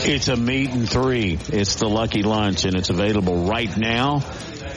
It's 0.00 0.28
a 0.28 0.36
meat 0.36 0.70
and 0.70 0.88
three. 0.88 1.38
It's 1.48 1.76
the 1.76 1.88
Lucky 1.88 2.22
Lunch, 2.22 2.64
and 2.64 2.76
it's 2.76 2.90
available 2.90 3.46
right 3.46 3.76
now 3.76 4.22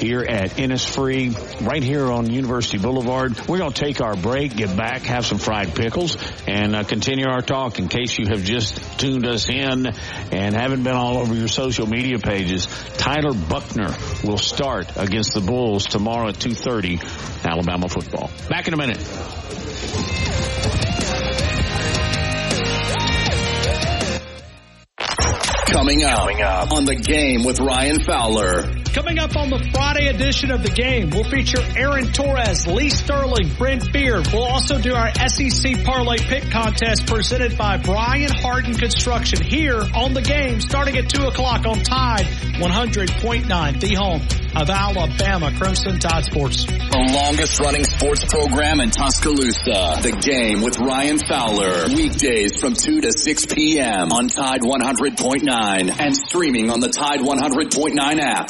here 0.01 0.21
at 0.21 0.51
Innisfree, 0.51 1.65
right 1.65 1.83
here 1.83 2.11
on 2.11 2.29
University 2.29 2.79
Boulevard. 2.79 3.39
We're 3.47 3.59
going 3.59 3.71
to 3.71 3.81
take 3.81 4.01
our 4.01 4.15
break, 4.15 4.55
get 4.55 4.75
back, 4.75 5.03
have 5.03 5.25
some 5.25 5.37
fried 5.37 5.75
pickles, 5.75 6.17
and 6.47 6.75
uh, 6.75 6.83
continue 6.83 7.27
our 7.27 7.41
talk. 7.41 7.77
In 7.77 7.87
case 7.87 8.17
you 8.17 8.25
have 8.29 8.43
just 8.43 8.99
tuned 8.99 9.27
us 9.27 9.47
in 9.47 9.85
and 10.31 10.55
haven't 10.55 10.83
been 10.83 10.95
all 10.95 11.17
over 11.17 11.35
your 11.35 11.47
social 11.47 11.85
media 11.87 12.17
pages, 12.17 12.65
Tyler 12.97 13.33
Buchner 13.33 13.95
will 14.23 14.39
start 14.39 14.97
against 14.97 15.35
the 15.35 15.41
Bulls 15.41 15.85
tomorrow 15.85 16.29
at 16.29 16.35
2.30, 16.35 17.45
Alabama 17.45 17.87
football. 17.87 18.31
Back 18.49 18.67
in 18.67 18.73
a 18.73 18.77
minute. 18.77 18.97
Coming 25.67 26.03
up, 26.03 26.71
on 26.71 26.85
the 26.85 26.95
game 26.95 27.43
with 27.43 27.59
Ryan 27.59 28.01
Fowler. 28.03 28.80
Coming 28.93 29.19
up 29.19 29.37
on 29.37 29.49
the 29.49 29.69
Friday 29.73 30.07
edition 30.07 30.51
of 30.51 30.63
the 30.63 30.69
game, 30.69 31.11
we'll 31.11 31.23
feature 31.23 31.61
Aaron 31.77 32.11
Torres, 32.11 32.67
Lee 32.67 32.89
Sterling, 32.89 33.47
Brent 33.57 33.91
Beard. 33.93 34.27
We'll 34.33 34.43
also 34.43 34.81
do 34.81 34.93
our 34.93 35.09
SEC 35.29 35.85
Parlay 35.85 36.17
Pick 36.17 36.51
Contest 36.51 37.07
presented 37.07 37.57
by 37.57 37.77
Brian 37.77 38.31
Harden 38.31 38.73
Construction 38.73 39.41
here 39.41 39.81
on 39.95 40.13
the 40.13 40.21
game 40.21 40.59
starting 40.59 40.97
at 40.97 41.07
2 41.07 41.23
o'clock 41.23 41.65
on 41.65 41.81
Tide 41.83 42.25
100.9, 42.25 43.79
the 43.79 43.93
home 43.95 44.21
of 44.55 44.69
Alabama 44.69 45.51
Crimson 45.57 45.97
Tide 45.97 46.25
Sports. 46.25 46.65
The 46.65 47.11
longest 47.13 47.61
running 47.61 47.85
sports 47.85 48.25
program 48.25 48.81
in 48.81 48.89
Tuscaloosa. 48.89 50.01
The 50.01 50.19
game 50.21 50.61
with 50.61 50.77
Ryan 50.79 51.17
Fowler. 51.17 51.87
Weekdays 51.87 52.59
from 52.59 52.73
2 52.73 53.01
to 53.01 53.13
6 53.13 53.45
p.m. 53.45 54.11
on 54.11 54.27
Tide 54.27 54.61
100.9 54.61 55.99
and 55.99 56.17
streaming 56.17 56.69
on 56.69 56.81
the 56.81 56.89
Tide 56.89 57.21
100.9 57.21 58.19
app. 58.19 58.49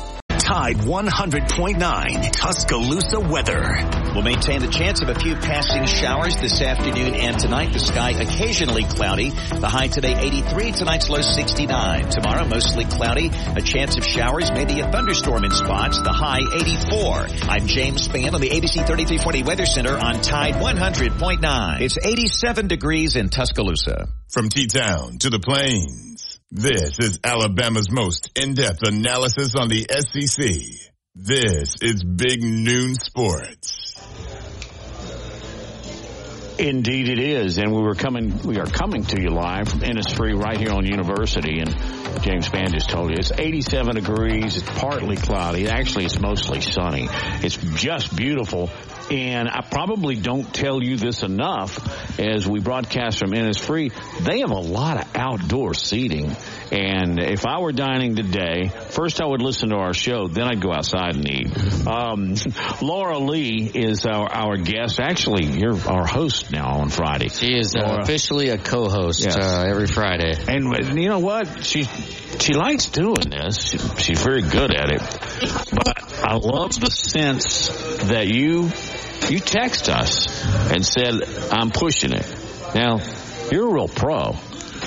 Tide 0.41 0.77
100.9 0.77 2.31
Tuscaloosa 2.31 3.19
weather. 3.19 3.61
We'll 4.15 4.23
maintain 4.23 4.59
the 4.59 4.71
chance 4.71 4.99
of 5.01 5.09
a 5.09 5.15
few 5.15 5.35
passing 5.35 5.85
showers 5.85 6.35
this 6.37 6.61
afternoon 6.61 7.13
and 7.13 7.39
tonight. 7.39 7.71
The 7.71 7.79
sky 7.79 8.11
occasionally 8.11 8.83
cloudy. 8.83 9.29
The 9.29 9.69
high 9.69 9.87
today 9.87 10.15
83, 10.17 10.71
tonight's 10.71 11.09
low 11.09 11.21
69. 11.21 12.09
Tomorrow 12.09 12.45
mostly 12.45 12.85
cloudy. 12.85 13.29
A 13.55 13.61
chance 13.61 13.97
of 13.97 14.03
showers, 14.03 14.51
maybe 14.51 14.79
a 14.79 14.91
thunderstorm 14.91 15.45
in 15.45 15.51
spots. 15.51 16.01
The 16.01 16.11
high 16.11 16.41
84. 16.55 17.27
I'm 17.47 17.67
James 17.67 18.07
Spann 18.07 18.33
on 18.33 18.41
the 18.41 18.49
ABC 18.49 18.85
3340 18.85 19.43
Weather 19.43 19.67
Center 19.67 19.95
on 19.95 20.21
Tide 20.21 20.55
100.9. 20.55 21.81
It's 21.81 21.99
87 21.99 22.67
degrees 22.67 23.15
in 23.15 23.29
Tuscaloosa. 23.29 24.07
From 24.29 24.49
T-Town 24.49 25.19
to 25.19 25.29
the 25.29 25.39
Plains, 25.39 26.10
this 26.51 26.99
is 26.99 27.19
Alabama's 27.23 27.89
most 27.89 28.37
in-depth 28.37 28.83
analysis 28.85 29.55
on 29.55 29.69
the 29.69 29.87
SEC. 29.89 30.45
This 31.15 31.75
is 31.81 32.03
Big 32.03 32.43
Noon 32.43 32.95
Sports. 32.95 33.95
Indeed 36.59 37.07
it 37.07 37.19
is. 37.19 37.57
And 37.57 37.71
we 37.71 37.81
were 37.81 37.95
coming, 37.95 38.37
we 38.43 38.59
are 38.59 38.65
coming 38.65 39.03
to 39.05 39.21
you 39.21 39.29
live 39.29 39.69
from 39.69 39.79
Innisfree 39.79 40.37
right 40.37 40.57
here 40.57 40.73
on 40.73 40.85
University. 40.85 41.59
And 41.59 41.69
James 42.21 42.49
Spann 42.49 42.73
just 42.73 42.89
told 42.89 43.11
you 43.11 43.15
it's 43.17 43.31
87 43.31 43.95
degrees. 43.95 44.57
It's 44.57 44.79
partly 44.79 45.15
cloudy. 45.15 45.69
Actually, 45.69 46.05
it's 46.05 46.19
mostly 46.19 46.59
sunny. 46.59 47.07
It's 47.09 47.55
just 47.81 48.13
beautiful. 48.15 48.69
And 49.11 49.49
I 49.49 49.61
probably 49.61 50.15
don't 50.15 50.53
tell 50.53 50.81
you 50.81 50.95
this 50.95 51.21
enough 51.21 52.17
as 52.19 52.47
we 52.47 52.61
broadcast 52.61 53.19
from 53.19 53.31
Innisfree. 53.31 53.91
They 54.23 54.39
have 54.39 54.51
a 54.51 54.59
lot 54.59 54.97
of 55.01 55.15
outdoor 55.15 55.73
seating. 55.73 56.35
And 56.71 57.19
if 57.19 57.45
I 57.45 57.59
were 57.59 57.73
dining 57.73 58.15
today, 58.15 58.69
first 58.91 59.19
I 59.21 59.25
would 59.25 59.41
listen 59.41 59.69
to 59.69 59.75
our 59.75 59.93
show, 59.93 60.27
then 60.29 60.45
I'd 60.47 60.61
go 60.61 60.71
outside 60.71 61.15
and 61.15 61.29
eat. 61.29 61.85
Um, 61.87 62.35
Laura 62.81 63.17
Lee 63.19 63.69
is 63.73 64.05
our, 64.05 64.31
our 64.31 64.55
guest. 64.55 64.99
Actually, 65.01 65.45
you're 65.45 65.77
our 65.89 66.07
host 66.07 66.51
now 66.51 66.79
on 66.79 66.89
Friday. 66.89 67.27
She 67.27 67.53
is 67.53 67.75
uh, 67.75 67.97
officially 68.01 68.47
a 68.49 68.57
co-host 68.57 69.25
Yes. 69.25 69.35
uh, 69.35 69.65
every 69.67 69.87
Friday. 69.87 70.33
And 70.47 70.97
you 70.97 71.09
know 71.09 71.19
what? 71.19 71.65
She 71.65 71.83
she 72.39 72.53
likes 72.53 72.85
doing 72.87 73.29
this. 73.29 73.61
She, 73.71 73.77
she's 74.01 74.21
very 74.23 74.41
good 74.41 74.73
at 74.73 74.91
it. 74.91 75.01
But 75.73 76.23
I 76.23 76.35
love 76.35 76.79
the 76.79 76.89
sense 76.89 77.67
that 78.07 78.27
you 78.27 78.69
you 79.29 79.39
text 79.39 79.89
us 79.89 80.43
and 80.71 80.85
said 80.85 81.21
I'm 81.51 81.69
pushing 81.71 82.13
it. 82.13 82.25
Now 82.75 82.99
you're 83.51 83.67
a 83.69 83.73
real 83.73 83.87
pro. 83.87 84.35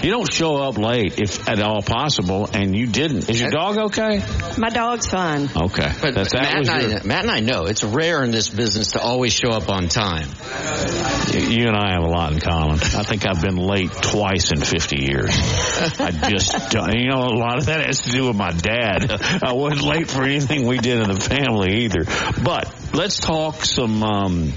You 0.03 0.11
don't 0.11 0.31
show 0.31 0.57
up 0.57 0.77
late 0.77 1.21
if 1.21 1.49
at 1.49 1.61
all 1.61 1.81
possible, 1.81 2.51
and 2.53 2.77
you 2.77 2.87
didn't. 2.89 3.29
Is 3.31 3.41
your 3.41 3.51
dog 3.51 3.79
okay? 3.79 4.19
My 4.59 4.69
dog's 4.69 5.07
fine. 5.07 5.49
Okay, 5.57 5.93
But 6.03 6.15
That's, 6.15 6.33
that 6.33 6.43
Matt, 6.43 6.59
was 6.59 6.69
and 6.69 6.91
your- 6.91 7.01
I, 7.01 7.05
Matt 7.05 7.23
and 7.23 7.31
I 7.31 7.39
know 7.41 7.67
it's 7.67 7.85
rare 7.85 8.25
in 8.25 8.33
this 8.33 8.49
business 8.49 8.91
to 8.93 9.01
always 9.01 9.33
show 9.33 9.51
up 9.51 9.69
on 9.71 9.87
time. 9.89 10.29
You 11.33 11.69
and 11.69 11.77
I 11.77 11.93
have 11.93 12.03
a 12.03 12.09
lot 12.09 12.33
in 12.33 12.41
common. 12.41 12.81
I 12.81 13.03
think 13.05 13.25
I've 13.25 13.41
been 13.41 13.57
late 13.57 13.93
twice 13.93 14.51
in 14.51 14.61
50 14.61 15.01
years. 15.01 15.31
I 16.01 16.11
just, 16.29 16.71
don't- 16.73 16.93
you 16.99 17.09
know, 17.09 17.23
a 17.23 17.39
lot 17.39 17.59
of 17.59 17.67
that 17.67 17.87
has 17.87 18.01
to 18.03 18.11
do 18.11 18.27
with 18.27 18.37
my 18.37 18.51
dad. 18.51 19.11
I 19.45 19.53
wasn't 19.53 19.83
late 19.83 20.11
for 20.11 20.25
anything 20.25 20.67
we 20.67 20.79
did 20.79 20.99
in 21.03 21.09
the 21.09 21.21
family 21.21 21.85
either. 21.85 22.03
But 22.43 22.69
let's 22.95 23.19
talk 23.19 23.65
some 23.65 24.03
um, 24.03 24.49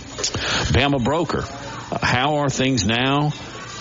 Bama 0.71 1.03
Broker. 1.03 1.43
How 2.01 2.37
are 2.37 2.49
things 2.49 2.85
now? 2.85 3.31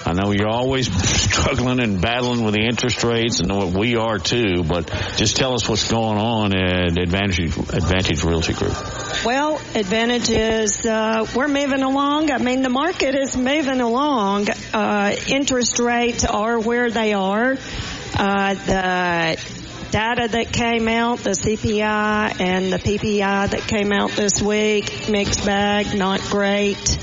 I 0.06 0.12
know 0.12 0.30
you're 0.30 0.48
always 0.48 0.86
struggling 1.20 1.80
and 1.80 2.00
battling 2.00 2.44
with 2.44 2.54
the 2.54 2.64
interest 2.64 3.02
rates, 3.02 3.40
and 3.40 3.52
what 3.52 3.72
we 3.76 3.96
are 3.96 4.20
too. 4.20 4.62
But 4.62 4.86
just 5.16 5.36
tell 5.36 5.54
us 5.54 5.68
what's 5.68 5.90
going 5.90 6.18
on 6.18 6.56
at 6.56 6.96
Advantage 6.96 7.56
Advantage 7.56 8.22
Realty 8.22 8.52
Group. 8.52 8.76
Well, 9.24 9.56
advantage 9.74 10.30
is 10.30 10.86
uh, 10.86 11.26
we're 11.34 11.48
moving 11.48 11.82
along. 11.82 12.30
I 12.30 12.38
mean, 12.38 12.62
the 12.62 12.68
market 12.68 13.16
is 13.16 13.36
moving 13.36 13.80
along. 13.80 14.46
Uh, 14.72 15.16
interest 15.26 15.80
rates 15.80 16.24
are 16.24 16.60
where 16.60 16.88
they 16.88 17.12
are. 17.12 17.56
Uh, 18.18 18.54
the 18.54 19.55
data 19.90 20.28
that 20.28 20.52
came 20.52 20.88
out, 20.88 21.18
the 21.18 21.30
CPI 21.30 22.40
and 22.40 22.72
the 22.72 22.78
PPI 22.78 23.50
that 23.50 23.62
came 23.62 23.92
out 23.92 24.10
this 24.10 24.42
week, 24.42 25.08
mixed 25.08 25.44
bag, 25.44 25.96
not 25.96 26.20
great. 26.22 26.98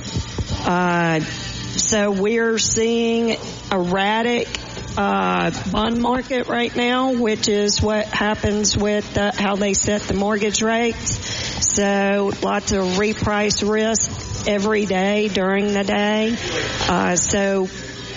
Uh, 0.66 1.20
so 1.20 2.12
we're 2.12 2.58
seeing 2.58 3.38
erratic 3.72 4.48
uh, 4.98 5.52
bond 5.72 6.02
market 6.02 6.48
right 6.48 6.76
now, 6.76 7.14
which 7.14 7.48
is 7.48 7.82
what 7.82 8.06
happens 8.08 8.78
with 8.78 9.18
uh, 9.18 9.32
how 9.34 9.56
they 9.56 9.74
set 9.74 10.02
the 10.04 10.14
mortgage 10.14 10.62
rates. 10.62 11.16
So 11.76 12.32
lots 12.44 12.72
of 12.72 12.84
reprice 12.84 13.68
risk 13.68 14.48
every 14.48 14.86
day 14.86 15.30
during 15.30 15.74
the 15.74 15.84
day. 15.84 16.38
Uh, 16.88 17.16
so 17.16 17.68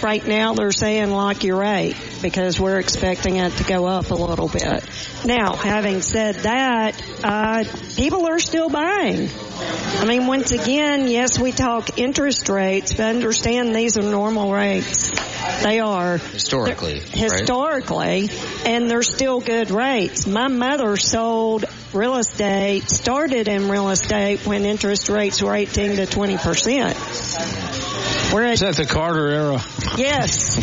right 0.02 0.26
now 0.26 0.54
they're 0.54 0.72
saying 0.72 1.10
lock 1.10 1.44
your 1.44 1.58
rate 1.58 1.96
because 2.22 2.60
we're 2.60 2.78
expecting 2.78 3.36
it 3.36 3.52
to 3.54 3.64
go 3.64 3.86
up 3.86 4.10
a 4.10 4.14
little 4.14 4.48
bit. 4.48 4.84
Now, 5.24 5.54
having 5.54 6.02
said 6.02 6.36
that, 6.36 7.02
uh, 7.24 7.64
people 7.96 8.26
are 8.26 8.38
still 8.38 8.68
buying. 8.68 9.28
I 9.98 10.04
mean, 10.04 10.26
once 10.26 10.52
again, 10.52 11.08
yes, 11.08 11.38
we 11.38 11.52
talk 11.52 11.98
interest 11.98 12.48
rates, 12.48 12.92
but 12.92 13.06
understand 13.06 13.74
these 13.74 13.96
are 13.96 14.02
normal 14.02 14.52
rates. 14.52 15.10
They 15.62 15.80
are. 15.80 16.18
Historically. 16.18 17.00
Historically, 17.00 18.28
and 18.64 18.90
they're 18.90 19.02
still 19.02 19.40
good 19.40 19.70
rates. 19.70 20.26
My 20.26 20.48
mother 20.48 20.96
sold 20.96 21.64
real 21.92 22.16
estate, 22.16 22.90
started 22.90 23.48
in 23.48 23.70
real 23.70 23.88
estate 23.88 24.46
when 24.46 24.64
interest 24.64 25.08
rates 25.08 25.42
were 25.42 25.54
18 25.54 25.96
to 25.96 26.06
20 26.06 26.36
percent. 26.36 27.75
Is 28.44 28.60
that 28.60 28.76
the 28.76 28.86
Carter 28.86 29.28
era? 29.28 29.62
Yes, 29.96 30.58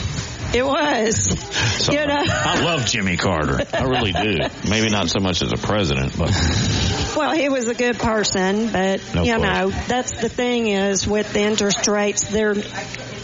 it 0.55 0.65
was. 0.65 1.89
you 1.91 2.05
know. 2.05 2.23
I 2.27 2.61
love 2.63 2.85
Jimmy 2.85 3.17
Carter. 3.17 3.65
I 3.73 3.83
really 3.83 4.11
do. 4.11 4.37
Maybe 4.69 4.89
not 4.89 5.09
so 5.09 5.19
much 5.19 5.41
as 5.41 5.51
a 5.51 5.57
president, 5.57 6.17
but 6.17 6.29
Well, 7.15 7.33
he 7.33 7.49
was 7.49 7.67
a 7.67 7.73
good 7.73 7.97
person, 7.99 8.71
but 8.71 9.01
No 9.13 9.23
you 9.23 9.35
question. 9.37 9.41
know, 9.41 9.69
that's 9.87 10.21
the 10.21 10.29
thing 10.29 10.67
is 10.67 11.07
with 11.07 11.31
the 11.33 11.41
interest 11.41 11.87
rates, 11.87 12.27
they're 12.27 12.55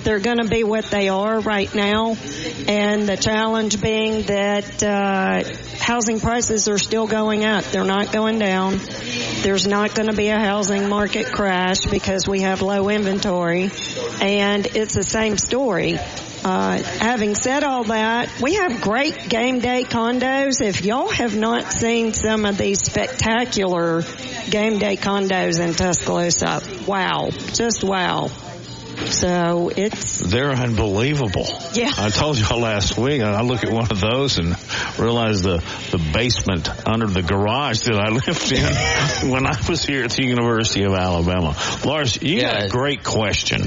they're 0.03 0.19
going 0.19 0.37
to 0.37 0.47
be 0.47 0.63
what 0.63 0.85
they 0.85 1.09
are 1.09 1.39
right 1.39 1.73
now, 1.73 2.15
and 2.67 3.07
the 3.07 3.17
challenge 3.17 3.81
being 3.81 4.23
that 4.23 4.83
uh, 4.83 5.43
housing 5.77 6.19
prices 6.19 6.67
are 6.67 6.77
still 6.77 7.07
going 7.07 7.45
up. 7.45 7.65
They're 7.65 7.83
not 7.83 8.11
going 8.11 8.39
down. 8.39 8.79
There's 9.41 9.67
not 9.67 9.95
going 9.95 10.09
to 10.09 10.15
be 10.15 10.29
a 10.29 10.39
housing 10.39 10.89
market 10.89 11.27
crash 11.27 11.85
because 11.85 12.27
we 12.27 12.41
have 12.41 12.61
low 12.61 12.89
inventory, 12.89 13.71
and 14.21 14.65
it's 14.65 14.95
the 14.95 15.03
same 15.03 15.37
story. 15.37 15.97
Uh, 16.43 16.81
having 16.81 17.35
said 17.35 17.63
all 17.63 17.83
that, 17.83 18.41
we 18.41 18.55
have 18.55 18.81
great 18.81 19.27
game 19.27 19.59
day 19.59 19.83
condos. 19.83 20.61
If 20.61 20.85
y'all 20.85 21.09
have 21.09 21.35
not 21.37 21.73
seen 21.73 22.13
some 22.13 22.45
of 22.45 22.57
these 22.57 22.79
spectacular 22.79 24.03
game 24.49 24.79
day 24.79 24.95
condos 24.95 25.59
in 25.59 25.73
Tuscaloosa, 25.73 26.61
wow, 26.87 27.29
just 27.29 27.83
wow. 27.83 28.29
So 29.07 29.69
it's 29.75 30.19
they're 30.19 30.51
unbelievable. 30.51 31.47
Yeah. 31.73 31.91
I 31.97 32.09
told 32.09 32.37
y'all 32.37 32.59
last 32.59 32.97
week. 32.97 33.21
I 33.21 33.41
look 33.41 33.63
at 33.63 33.71
one 33.71 33.89
of 33.89 33.99
those 33.99 34.37
and 34.37 34.55
realize 34.99 35.41
the 35.41 35.57
the 35.91 36.11
basement 36.13 36.69
under 36.87 37.07
the 37.07 37.21
garage 37.21 37.83
that 37.85 37.95
I 37.95 38.09
lived 38.09 38.51
in 38.51 39.31
when 39.31 39.45
I 39.45 39.57
was 39.67 39.83
here 39.83 40.03
at 40.03 40.11
the 40.11 40.25
University 40.25 40.83
of 40.83 40.93
Alabama. 40.93 41.55
Lars, 41.85 42.21
you 42.21 42.41
got 42.41 42.65
a 42.65 42.69
great 42.69 43.03
question. 43.03 43.61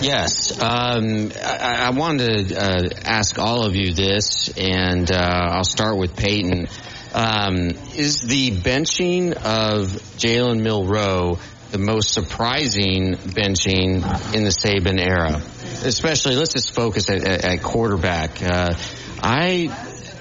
Yes. 0.00 0.60
Um, 0.60 1.30
I, 1.36 1.86
I 1.86 1.90
wanted 1.90 2.48
to 2.48 2.56
uh, 2.56 2.88
ask 3.04 3.38
all 3.38 3.64
of 3.64 3.76
you 3.76 3.92
this, 3.92 4.52
and 4.56 5.10
uh, 5.10 5.14
I'll 5.16 5.64
start 5.64 5.98
with 5.98 6.16
Peyton. 6.16 6.68
Um, 7.12 7.70
is 7.96 8.20
the 8.20 8.52
benching 8.52 9.32
of 9.32 9.88
Jalen 10.16 10.62
Milroe 10.62 11.38
the 11.70 11.78
most 11.78 12.10
surprising 12.12 13.14
benching 13.14 14.34
in 14.34 14.44
the 14.44 14.50
Saban 14.50 15.00
era? 15.00 15.40
Especially, 15.84 16.36
let's 16.36 16.52
just 16.52 16.74
focus 16.74 17.08
at, 17.10 17.24
at, 17.24 17.62
quarterback. 17.62 18.42
Uh, 18.42 18.74
I, 19.22 19.68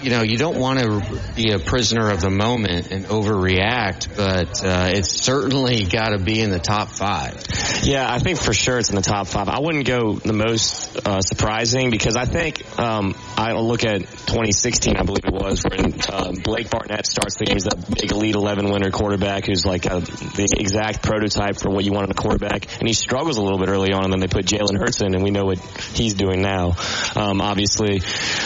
you 0.01 0.09
know, 0.09 0.21
you 0.21 0.37
don't 0.37 0.57
want 0.57 0.79
to 0.79 1.21
be 1.35 1.51
a 1.51 1.59
prisoner 1.59 2.09
of 2.09 2.21
the 2.21 2.29
moment 2.29 2.91
and 2.91 3.05
overreact, 3.05 4.15
but 4.15 4.63
uh, 4.63 4.91
it's 4.93 5.11
certainly 5.11 5.85
got 5.85 6.09
to 6.09 6.19
be 6.19 6.39
in 6.41 6.51
the 6.51 6.59
top 6.59 6.89
five. 6.89 7.43
Yeah, 7.83 8.07
I 8.09 8.19
think 8.19 8.39
for 8.39 8.53
sure 8.53 8.77
it's 8.77 8.89
in 8.89 8.95
the 8.95 9.01
top 9.01 9.27
five. 9.27 9.49
I 9.49 9.59
wouldn't 9.59 9.85
go 9.85 10.13
the 10.13 10.33
most 10.33 10.97
uh, 11.05 11.21
surprising 11.21 11.91
because 11.91 12.15
I 12.15 12.25
think 12.25 12.79
um, 12.79 13.15
I'll 13.37 13.67
look 13.67 13.83
at 13.83 13.99
2016, 14.01 14.97
I 14.97 15.03
believe 15.03 15.25
it 15.25 15.33
was, 15.33 15.63
when 15.63 15.99
uh, 16.09 16.31
Blake 16.43 16.69
Barnett 16.69 17.05
starts 17.05 17.37
the 17.37 17.45
game. 17.45 17.55
He's 17.55 17.67
big 17.89 18.11
Elite 18.11 18.35
11 18.35 18.71
winner 18.71 18.91
quarterback 18.91 19.45
who's 19.45 19.65
like 19.65 19.85
a, 19.85 19.99
the 19.99 20.47
exact 20.59 21.01
prototype 21.01 21.57
for 21.59 21.69
what 21.69 21.83
you 21.83 21.91
want 21.91 22.05
in 22.05 22.11
a 22.11 22.15
quarterback. 22.15 22.65
And 22.79 22.87
he 22.87 22.93
struggles 22.93 23.37
a 23.37 23.41
little 23.41 23.59
bit 23.59 23.69
early 23.69 23.91
on, 23.91 24.03
and 24.05 24.13
then 24.13 24.19
they 24.19 24.27
put 24.27 24.45
Jalen 24.45 24.77
Hurts 24.77 25.01
in, 25.01 25.15
and 25.15 25.23
we 25.23 25.31
know 25.31 25.45
what 25.45 25.59
he's 25.93 26.13
doing 26.13 26.41
now, 26.41 26.75
um, 27.15 27.41
obviously. 27.41 28.01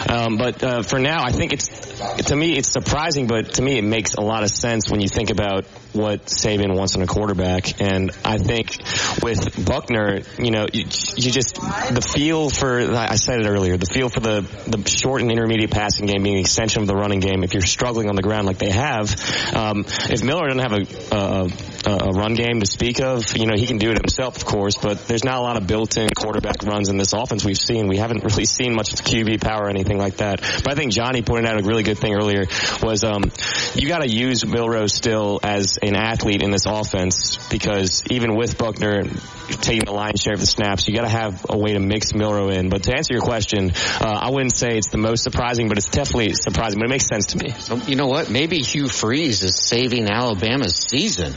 Um, 0.10 0.38
but 0.38 0.64
uh, 0.64 0.82
for 0.84 1.00
now, 1.00 1.24
I 1.24 1.32
think 1.32 1.43
it's 1.52 1.68
to 2.28 2.36
me 2.36 2.58
it's 2.58 2.70
surprising, 2.70 3.28
but 3.28 3.54
to 3.56 3.62
me 3.62 3.78
it 3.78 3.84
makes 3.84 4.14
a 4.14 4.22
lot 4.22 4.44
of 4.44 4.50
sense 4.50 4.90
when 4.90 5.02
you 5.02 5.10
think 5.10 5.32
about 5.32 5.66
what 5.94 6.26
Saban 6.26 6.76
wants 6.76 6.96
in 6.96 7.02
a 7.02 7.08
quarterback. 7.08 7.82
And 7.82 8.12
I 8.24 8.38
think 8.38 8.78
with 9.22 9.66
Buchner, 9.66 10.22
you 10.38 10.52
know, 10.52 10.66
you, 10.72 10.86
you 11.16 11.32
just 11.32 11.56
the 11.56 12.02
feel 12.02 12.50
for 12.50 12.80
I 12.96 13.16
said 13.16 13.42
it 13.42 13.48
earlier, 13.48 13.78
the 13.78 13.86
feel 13.86 14.10
for 14.10 14.20
the 14.20 14.42
the 14.68 14.90
short 14.90 15.22
and 15.22 15.32
intermediate 15.32 15.72
passing 15.72 16.06
game 16.06 16.24
being 16.24 16.36
an 16.36 16.42
extension 16.42 16.82
of 16.82 16.88
the 16.88 16.96
running 16.96 17.20
game. 17.20 17.44
If 17.44 17.54
you're 17.54 17.62
struggling 17.62 18.10
on 18.10 18.16
the 18.16 18.22
ground 18.22 18.48
like 18.48 18.58
they 18.58 18.72
have, 18.72 19.14
um, 19.56 19.86
if 19.88 20.24
Milroe 20.24 20.48
doesn't 20.48 20.60
have 20.60 20.74
a, 20.74 21.16
a 21.16 21.74
a 21.86 22.12
run 22.12 22.34
game 22.34 22.60
to 22.60 22.66
speak 22.66 23.02
of, 23.02 23.36
you 23.36 23.46
know, 23.46 23.56
he 23.56 23.68
can 23.68 23.78
do 23.78 23.92
it 23.92 23.98
himself, 23.98 24.38
of 24.38 24.46
course. 24.46 24.78
But 24.78 25.08
there's 25.08 25.24
not 25.24 25.38
a 25.38 25.42
lot 25.42 25.58
of 25.58 25.68
built-in 25.68 26.10
quarterback 26.10 26.64
runs 26.64 26.90
in 26.90 26.98
this 26.98 27.14
offense 27.14 27.44
we've 27.44 27.58
seen. 27.58 27.88
We 27.88 27.98
haven't 27.98 28.24
really 28.24 28.46
seen 28.46 28.74
much 28.74 28.94
QB 28.94 29.42
power 29.42 29.66
or 29.66 29.70
anything 29.70 29.98
like 29.98 30.18
that. 30.18 30.42
But 30.64 30.68
I 30.68 30.76
think 30.76 30.92
Johnny 30.92 31.22
pointed 31.22 31.48
out 31.50 31.60
a 31.60 31.64
really 31.64 31.84
good 31.84 31.98
thing 31.98 32.14
earlier 32.14 32.46
was 32.82 33.04
um, 33.04 33.24
you 33.76 33.88
got 33.88 34.02
to 34.02 34.10
use 34.10 34.44
Milrose 34.44 34.92
still 34.92 35.40
as 35.44 35.78
an 35.90 35.96
athlete 35.96 36.42
in 36.42 36.52
this 36.52 36.66
offense 36.66 37.38
because 37.50 38.04
even 38.10 38.36
with 38.36 38.58
Buchner 38.58 39.04
taking 39.62 39.86
the 39.86 39.92
lion's 39.92 40.22
share 40.22 40.34
of 40.34 40.40
the 40.40 40.46
snaps, 40.46 40.88
you 40.88 40.96
got 40.96 41.04
to 41.04 41.10
have 41.10 41.46
a 41.50 41.58
way 41.58 41.74
to 41.74 41.80
mix 41.80 42.14
Milroe 42.14 42.50
in. 42.50 42.70
But 42.70 42.84
to 42.84 42.96
answer 42.96 43.14
your 43.14 43.22
question, 43.22 43.72
uh, 44.00 44.06
I 44.06 44.30
wouldn't 44.30 44.56
say 44.56 44.78
it's 44.78 44.90
the 44.90 44.98
most 44.98 45.24
surprising, 45.24 45.68
but 45.68 45.78
it's 45.78 45.90
definitely 45.90 46.34
surprising. 46.34 46.80
But 46.80 46.86
it 46.86 46.90
makes 46.90 47.08
sense 47.08 47.28
to 47.28 47.38
me. 47.38 47.54
You 47.88 47.96
know 47.96 48.08
what? 48.08 48.30
Maybe 48.30 48.60
Hugh 48.60 48.88
Freeze 48.88 49.44
is 49.44 49.56
saving 49.56 50.08
Alabama's 50.08 50.76
season. 50.76 51.34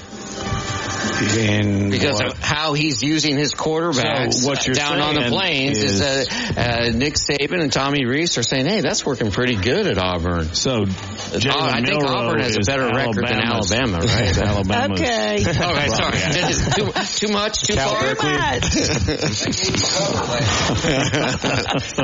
And 1.17 1.91
because 1.91 2.15
what- 2.17 2.27
of 2.33 2.39
how 2.43 2.75
he's 2.75 3.03
using 3.03 3.37
his 3.37 3.53
quarterbacks 3.55 4.35
So 4.35 4.49
what 4.49 4.67
you're 4.67 4.75
down 4.75 5.01
on 5.01 5.15
the 5.15 5.23
plains 5.29 5.79
uh, 5.79 5.83
is, 5.83 5.93
is- 5.95 6.01
that 6.01 6.59
uh, 6.59 6.89
Nick 6.91 7.15
Saban 7.15 7.61
and 7.63 7.73
Tommy 7.73 8.05
Rees 8.05 8.37
are 8.39 8.43
saying, 8.43 8.67
"Hey, 8.67 8.81
that's 8.81 9.05
working 9.07 9.31
pretty 9.31 9.57
good 9.57 9.87
at 9.87 9.99
Auburn." 9.99 10.55
So 10.55 10.83
uh, 10.83 10.87
I 10.87 11.81
think 11.83 12.01
Milroe 12.01 12.09
Auburn 12.17 12.41
has 12.41 12.57
a 12.57 12.61
is 12.61 12.67
better 12.67 12.87
record 12.87 13.27
than 13.27 13.41
Alabama, 13.41 13.99
right? 13.99 14.31
is 14.31 14.39
Alabama's- 14.43 15.01
Okay. 15.01 15.45
All 15.65 15.73
right. 15.75 15.91
sorry. 15.91 16.19
Too, 16.19 16.93
too 17.27 17.33
much, 17.33 17.63
too 17.63 17.75
Cal 17.75 17.91
far. 17.91 18.15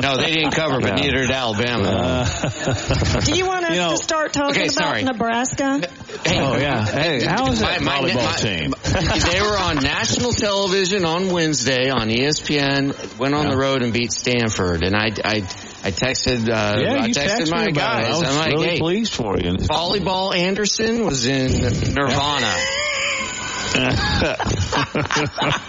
no, 0.01 0.17
they 0.17 0.31
didn't 0.33 0.51
cover, 0.51 0.79
but 0.79 0.95
neither 0.95 1.17
did 1.19 1.31
Alabama. 1.31 2.25
Uh, 2.25 3.19
Do 3.21 3.33
you 3.35 3.45
want 3.45 3.65
us 3.65 3.91
to 3.99 4.03
start 4.03 4.33
talking 4.33 4.51
okay, 4.51 4.63
about 4.65 4.73
sorry. 4.73 5.03
Nebraska? 5.03 5.81
Oh 6.27 6.57
yeah. 6.57 6.85
Hey, 6.85 7.23
how 7.25 7.47
is 7.51 7.59
that 7.59 7.81
My- 7.81 8.01
my- 8.01 8.09
volleyball 8.09 8.25
my- 8.25 8.35
team? 8.37 8.73
They 9.07 9.41
were 9.41 9.57
on 9.57 9.75
national 9.77 10.31
television 10.33 11.05
on 11.05 11.27
Wednesday 11.31 11.89
on 11.89 12.09
ESPN. 12.09 13.17
Went 13.17 13.33
on 13.33 13.49
the 13.49 13.57
road 13.57 13.81
and 13.81 13.93
beat 13.93 14.11
Stanford, 14.11 14.83
and 14.83 14.95
I 14.95 15.07
I, 15.23 15.35
I 15.83 15.91
texted 15.91 16.49
uh, 16.49 16.79
Yeah, 16.79 17.03
I 17.03 17.09
texted 17.09 17.47
texted 17.47 17.51
my 17.51 17.71
guys. 17.71 18.05
I 18.05 18.17
was 18.17 18.23
I'm 18.23 18.35
like, 18.35 18.51
really 18.53 18.69
hey, 18.69 18.79
pleased 18.79 19.13
for 19.13 19.37
you. 19.37 19.53
volleyball 19.53 20.35
Anderson 20.35 21.05
was 21.05 21.25
in 21.25 21.51
Nirvana. 21.93 22.55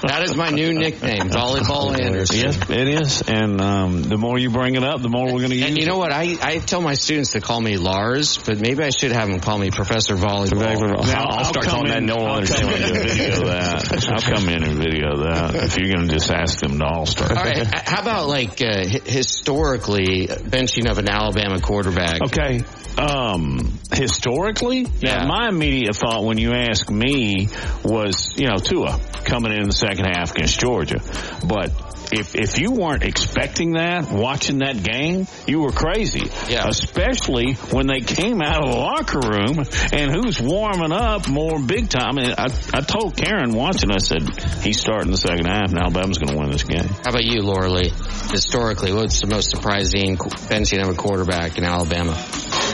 that 0.04 0.20
is 0.24 0.36
my 0.36 0.50
new 0.50 0.72
nickname, 0.74 1.28
volleyball 1.30 1.98
Anderson. 1.98 2.36
Yes, 2.38 2.70
it 2.70 2.88
is. 2.88 3.22
And 3.22 3.60
um, 3.60 4.02
the 4.02 4.16
more 4.18 4.38
you 4.38 4.50
bring 4.50 4.74
it 4.74 4.84
up, 4.84 5.00
the 5.02 5.08
more 5.08 5.26
we're 5.26 5.38
going 5.40 5.50
to 5.50 5.56
use 5.56 5.66
And 5.68 5.78
you 5.78 5.86
know 5.86 5.98
what? 5.98 6.12
I, 6.12 6.36
I 6.40 6.58
tell 6.58 6.80
my 6.80 6.94
students 6.94 7.32
to 7.32 7.40
call 7.40 7.60
me 7.60 7.76
Lars, 7.76 8.38
but 8.38 8.58
maybe 8.60 8.82
I 8.84 8.90
should 8.90 9.12
have 9.12 9.28
them 9.28 9.40
call 9.40 9.58
me 9.58 9.70
Professor 9.70 10.14
Volleyball. 10.16 11.06
Now, 11.06 11.26
I'll 11.30 11.52
come 11.54 11.86
in- 11.86 12.10
I'll 12.10 12.42
come 12.46 12.70
in 12.70 12.82
and 12.82 13.08
video 13.08 13.44
that. 13.46 14.08
I'll 14.12 14.34
come 14.34 14.48
in 14.48 14.62
and 14.62 14.78
video 14.78 15.16
that. 15.24 15.54
If 15.54 15.78
you're 15.78 15.92
going 15.94 16.08
to 16.08 16.14
just 16.14 16.30
ask 16.30 16.58
them 16.60 16.78
to 16.78 16.84
all 16.84 17.06
start. 17.06 17.32
All 17.32 17.42
right. 17.44 17.66
How 17.88 18.02
about 18.02 18.28
like 18.28 18.60
uh, 18.60 18.84
historically 18.86 20.26
benching 20.28 20.90
of 20.90 20.98
an 20.98 21.08
Alabama 21.08 21.60
quarterback? 21.60 22.20
Okay. 22.22 22.62
Um, 22.98 23.78
historically, 23.92 24.86
Yeah. 25.00 25.26
my 25.26 25.48
immediate 25.48 25.96
thought 25.96 26.24
when 26.24 26.38
you 26.38 26.52
ask 26.52 26.90
me 26.90 27.48
was, 27.84 28.34
you 28.36 28.46
know, 28.46 28.56
Tua 28.56 28.98
coming 29.24 29.52
in 29.52 29.66
the 29.66 29.72
second 29.72 30.04
half 30.06 30.32
against 30.32 30.60
Georgia. 30.60 31.00
But 31.46 31.70
if 32.12 32.34
if 32.34 32.58
you 32.58 32.72
weren't 32.72 33.02
expecting 33.02 33.72
that, 33.72 34.10
watching 34.10 34.58
that 34.58 34.82
game, 34.82 35.26
you 35.46 35.60
were 35.60 35.72
crazy. 35.72 36.30
Yeah. 36.48 36.66
Especially 36.68 37.54
when 37.54 37.86
they 37.86 38.00
came 38.00 38.42
out 38.42 38.64
of 38.64 38.70
the 38.70 38.78
locker 38.78 39.20
room 39.20 39.64
and 39.92 40.10
who's 40.10 40.40
warming 40.40 40.92
up 40.92 41.28
more 41.28 41.60
big 41.60 41.88
time. 41.88 42.18
And 42.18 42.34
I, 42.38 42.46
I 42.72 42.80
told 42.80 43.16
Karen 43.16 43.54
watching, 43.54 43.90
I 43.90 43.98
said, 43.98 44.22
he's 44.62 44.80
starting 44.80 45.10
the 45.10 45.16
second 45.16 45.46
half 45.46 45.70
and 45.70 45.78
Alabama's 45.78 46.18
going 46.18 46.34
to 46.34 46.38
win 46.38 46.50
this 46.50 46.64
game. 46.64 46.84
How 46.84 47.10
about 47.10 47.24
you, 47.24 47.42
Laura 47.42 47.70
Lee? 47.70 47.90
Historically, 48.30 48.92
what's 48.92 49.20
the 49.20 49.26
most 49.26 49.50
surprising 49.50 50.16
benching 50.16 50.82
of 50.82 50.88
a 50.88 50.94
quarterback 50.94 51.58
in 51.58 51.64
Alabama? 51.64 52.16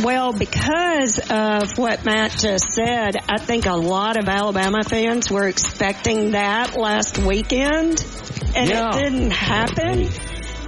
Well, 0.03 0.33
because 0.33 1.19
of 1.31 1.77
what 1.77 2.05
Matt 2.05 2.33
just 2.33 2.73
said, 2.73 3.17
I 3.29 3.39
think 3.39 3.67
a 3.67 3.75
lot 3.75 4.17
of 4.17 4.29
Alabama 4.29 4.83
fans 4.83 5.31
were 5.31 5.47
expecting 5.47 6.31
that 6.31 6.77
last 6.77 7.19
weekend, 7.19 7.99
and 8.55 8.69
Yeah. 8.69 8.89
it 8.89 9.03
didn't 9.03 9.31
happen. 9.33 10.09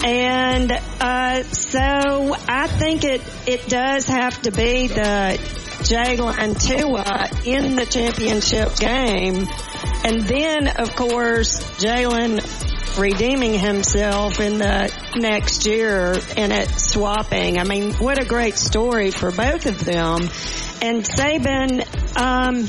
And 0.05 0.72
uh, 1.01 1.43
so 1.45 2.37
I 2.49 2.66
think 2.66 3.05
it 3.05 3.22
it 3.47 3.68
does 3.68 4.07
have 4.07 4.41
to 4.43 4.51
be 4.51 4.89
the 4.89 5.39
Jalen 5.83 6.61
Tua 6.61 7.28
in 7.45 7.76
the 7.76 7.87
championship 7.87 8.74
game, 8.76 9.47
and 10.05 10.22
then 10.22 10.66
of 10.68 10.97
course 10.97 11.61
Jalen 11.78 12.41
redeeming 12.99 13.59
himself 13.59 14.39
in 14.41 14.59
the 14.59 14.93
next 15.16 15.66
year 15.66 16.14
and 16.37 16.53
it 16.53 16.68
swapping. 16.68 17.59
I 17.59 17.64
mean, 17.64 17.93
what 17.95 18.20
a 18.20 18.24
great 18.24 18.57
story 18.59 19.11
for 19.12 19.30
both 19.30 19.66
of 19.66 19.85
them. 19.85 20.28
And 20.83 21.05
Saban, 21.05 21.87
um, 22.20 22.68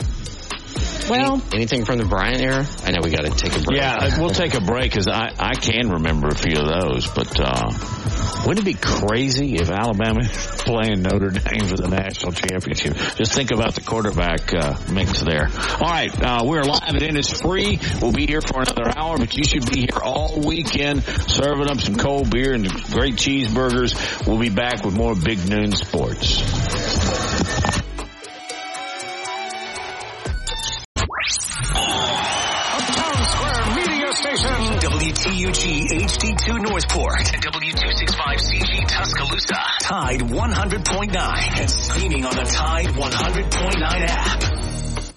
well, 1.09 1.41
Anything 1.53 1.86
from 1.86 1.99
the 1.99 2.05
Bryant 2.05 2.41
era? 2.41 2.65
I 2.84 2.91
know 2.91 2.99
we 3.03 3.09
got 3.11 3.26
to 3.26 3.32
take 3.32 3.55
a 3.55 3.63
break. 3.63 3.78
Yeah, 3.80 4.19
we'll 4.19 4.30
take 4.30 4.53
a 4.53 4.61
break 4.61 4.91
because 4.91 5.07
I, 5.07 5.32
I 5.38 5.55
can 5.55 5.89
remember 5.89 6.28
a 6.30 6.36
few 6.36 6.57
of 6.57 6.67
those. 6.67 7.07
But 7.07 7.39
uh, 7.39 7.71
wouldn't 8.45 8.67
it 8.67 8.71
be 8.71 8.80
crazy 8.80 9.55
if 9.55 9.69
Alabama 9.69 10.21
playing 10.63 11.01
Notre 11.01 11.30
Dame 11.30 11.67
for 11.67 11.78
the 11.78 11.88
national 11.89 12.32
championship? 12.32 12.95
Just 13.15 13.34
think 13.34 13.51
about 13.51 13.76
the 13.76 13.82
quarterback 13.82 14.53
uh, 14.53 14.78
mix 14.91 15.21
there. 15.21 15.49
All 15.80 15.89
right, 15.89 16.11
uh, 16.21 16.43
we're 16.45 16.63
live 16.63 16.95
at 16.95 17.01
Innisfree. 17.01 18.01
We'll 18.01 18.13
be 18.13 18.26
here 18.26 18.41
for 18.41 18.61
another 18.61 18.91
hour, 18.97 19.17
but 19.17 19.36
you 19.36 19.43
should 19.43 19.69
be 19.69 19.82
here 19.82 20.01
all 20.01 20.39
weekend 20.39 21.03
serving 21.03 21.69
up 21.69 21.80
some 21.80 21.95
cold 21.95 22.30
beer 22.30 22.53
and 22.53 22.67
great 22.91 23.15
cheeseburgers. 23.15 24.28
We'll 24.28 24.39
be 24.39 24.49
back 24.49 24.84
with 24.84 24.95
more 24.95 25.15
Big 25.15 25.47
Noon 25.49 25.71
Sports. 25.71 26.41
WGHD2 35.43 36.61
Northport 36.61 37.19
and 37.33 37.43
W265CG 37.43 38.87
Tuscaloosa. 38.87 39.59
Tide 39.81 40.21
100.9 40.21 41.59
and 41.59 41.69
streaming 41.69 42.23
on 42.23 42.33
the 42.33 42.43
Tide 42.43 42.85
100.9 42.85 44.05
app. 44.07 44.41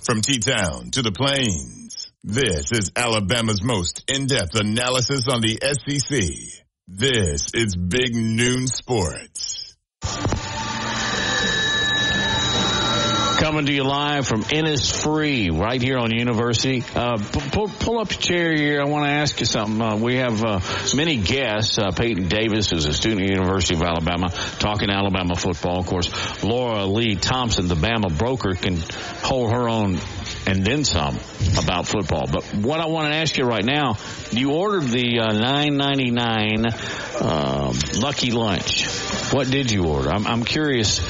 From 0.05 0.23
T-Town 0.23 0.91
to 0.91 1.03
the 1.03 1.13
Plains, 1.13 2.11
this 2.25 2.73
is 2.73 2.91
Alabama's 2.97 3.63
most 3.63 4.03
in-depth 4.13 4.57
analysis 4.57 5.29
on 5.29 5.43
the 5.43 5.61
SEC. 5.63 6.21
This 6.89 7.47
is 7.55 7.77
Big 7.77 8.17
Noon 8.17 8.67
Sports. 8.67 9.77
Coming 13.39 13.67
to 13.67 13.73
you 13.73 13.85
live 13.85 14.27
from 14.27 14.43
Innisfree, 14.43 15.57
right 15.57 15.81
here 15.81 15.99
on 15.99 16.11
University. 16.11 16.83
Uh, 16.97 17.19
pull, 17.57 17.69
pull 17.69 17.99
up 17.99 18.11
your 18.11 18.21
chair 18.21 18.55
here. 18.55 18.83
I 18.83 18.85
want 18.85 19.07
to 19.07 19.11
ask 19.11 19.41
you 19.41 19.47
something. 19.47 19.81
Uh, 19.81 19.97
we 19.97 20.17
have 20.17 20.45
uh, 20.45 20.61
many 20.95 21.17
guests. 21.17 21.79
Uh, 21.79 21.91
Peyton 21.91 22.29
Davis, 22.29 22.69
who's 22.69 22.85
a 22.85 22.93
student 22.93 23.23
at 23.23 23.29
the 23.29 23.33
University 23.33 23.75
of 23.75 23.83
Alabama, 23.83 24.29
talking 24.59 24.91
Alabama 24.91 25.35
football. 25.37 25.79
Of 25.79 25.87
course, 25.87 26.45
Laura 26.45 26.85
Lee 26.85 27.15
Thompson, 27.15 27.67
the 27.67 27.75
Bama 27.75 28.17
broker, 28.17 28.53
can 28.53 28.77
hold 29.23 29.53
her 29.53 29.71
own 29.71 29.99
and 30.47 30.65
then 30.65 30.85
some 30.85 31.19
about 31.59 31.87
football. 31.87 32.27
But 32.31 32.45
what 32.55 32.81
I 32.81 32.87
want 32.87 33.11
to 33.11 33.17
ask 33.17 33.37
you 33.39 33.45
right 33.45 33.65
now, 33.65 33.97
you 34.31 34.53
ordered 34.53 34.85
the 34.85 35.21
uh, 35.21 35.33
nine 35.33 35.79
ninety 35.79 36.11
nine 36.11 36.67
um, 37.21 37.75
Lucky 38.01 38.33
Lunch. 38.33 38.87
What 39.33 39.51
did 39.51 39.71
you 39.71 39.87
order? 39.87 40.11
I'm, 40.11 40.27
I'm 40.27 40.45
curious. 40.45 41.01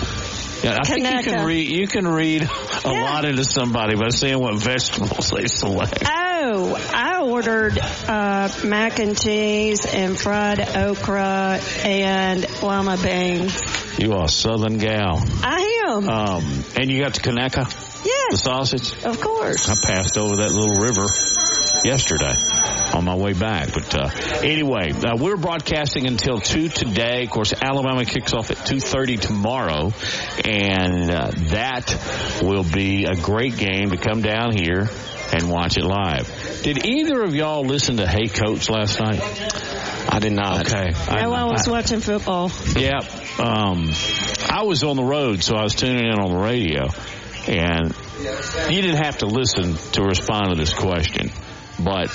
Yeah, 0.63 0.79
I 0.81 0.85
think 0.85 1.07
you 1.07 1.23
can 1.23 1.45
read. 1.47 1.69
You 1.69 1.87
can 1.87 2.07
read 2.09 2.43
a 2.43 2.89
lot 2.89 3.25
into 3.25 3.45
somebody 3.45 3.95
by 3.97 4.09
seeing 4.09 4.39
what 4.39 4.55
vegetables 4.57 5.31
they 5.31 5.47
select. 5.47 6.03
oh, 6.07 6.91
I 6.95 7.21
ordered 7.23 7.79
uh, 7.79 8.49
mac 8.65 8.99
and 8.99 9.21
cheese 9.21 9.85
and 9.87 10.19
fried 10.19 10.61
okra 10.61 11.61
and 11.85 12.63
lima 12.63 12.97
beans. 13.03 13.99
You 13.99 14.13
are 14.13 14.25
a 14.25 14.29
Southern 14.29 14.79
gal. 14.79 15.23
I 15.43 15.85
am. 15.89 16.09
Um, 16.09 16.65
and 16.77 16.91
you 16.91 17.03
got 17.03 17.15
the 17.15 17.21
Conecuh. 17.21 17.65
Conecuh, 17.65 18.31
the 18.31 18.37
sausage. 18.37 19.05
of 19.05 19.21
course. 19.21 19.69
I 19.69 19.87
passed 19.87 20.19
over 20.19 20.37
that 20.37 20.53
little 20.53 20.77
river 20.77 21.07
yesterday 21.85 22.35
on 22.95 23.05
my 23.05 23.15
way 23.15 23.33
back. 23.33 23.73
But 23.73 23.95
uh, 23.95 24.11
anyway, 24.43 24.93
uh, 24.93 25.17
we're 25.19 25.37
broadcasting 25.37 26.07
until 26.07 26.41
two 26.41 26.69
today. 26.69 27.25
Of 27.25 27.31
course, 27.31 27.53
Alabama 27.53 28.05
kicks 28.05 28.33
off 28.33 28.51
at 28.51 28.65
two 28.67 28.81
thirty 28.81 29.17
tomorrow, 29.17 29.93
and 30.45 31.11
uh, 31.11 31.31
that 31.51 32.41
will 32.43 32.65
be 32.65 33.05
a 33.05 33.17
great 33.17 33.57
game 33.57 33.91
to 33.91 33.97
come 33.97 34.23
down 34.23 34.53
here 34.57 34.89
and 35.33 35.51
watch 35.51 35.77
it 35.77 35.85
live. 35.85 36.61
Did 36.63 36.87
either 36.87 37.23
of 37.23 37.35
y'all 37.35 37.65
listen 37.65 37.97
to 37.97 38.07
Hey 38.07 38.29
Coach 38.29 38.71
last 38.71 39.01
night? 39.01 39.21
I 40.09 40.19
did 40.21 40.33
not. 40.33 40.73
Okay. 40.73 40.93
No, 41.11 41.33
I 41.33 41.45
was 41.45 41.69
watching 41.69 42.01
football. 42.01 42.51
Yeah. 42.77 43.01
Um, 43.39 43.91
I 44.49 44.63
was 44.63 44.83
on 44.85 44.97
the 44.97 45.05
road, 45.05 45.43
so 45.43 45.57
I 45.57 45.63
was 45.63 45.75
tuning 45.75 46.07
in 46.07 46.19
on 46.19 46.31
the 46.31 46.39
radio, 46.39 46.89
and 47.49 47.95
you 48.71 48.83
didn't 48.83 49.03
have 49.03 49.19
to 49.19 49.27
listen 49.27 49.77
to 49.93 50.03
respond 50.03 50.55
to 50.55 50.59
this 50.59 50.73
question, 50.73 51.31
but 51.79 52.09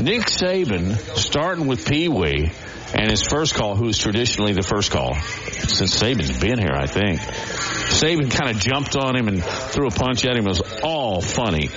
Nick 0.00 0.22
Saban, 0.22 0.96
starting 1.16 1.66
with 1.66 1.86
Pee 1.86 2.08
Wee, 2.08 2.50
and 2.94 3.10
his 3.10 3.22
first 3.22 3.54
call, 3.54 3.74
who's 3.74 3.98
traditionally 3.98 4.52
the 4.52 4.62
first 4.62 4.90
call 4.90 5.14
since 5.14 6.00
Saban's 6.00 6.38
been 6.38 6.58
here, 6.58 6.74
I 6.74 6.86
think. 6.86 7.20
Saban 7.20 8.30
kind 8.30 8.54
of 8.54 8.60
jumped 8.60 8.96
on 8.96 9.16
him 9.16 9.28
and 9.28 9.42
threw 9.42 9.88
a 9.88 9.90
punch 9.90 10.24
at 10.24 10.36
him. 10.36 10.46
It 10.46 10.48
was 10.48 10.62
all 10.82 11.20
funny. 11.20 11.68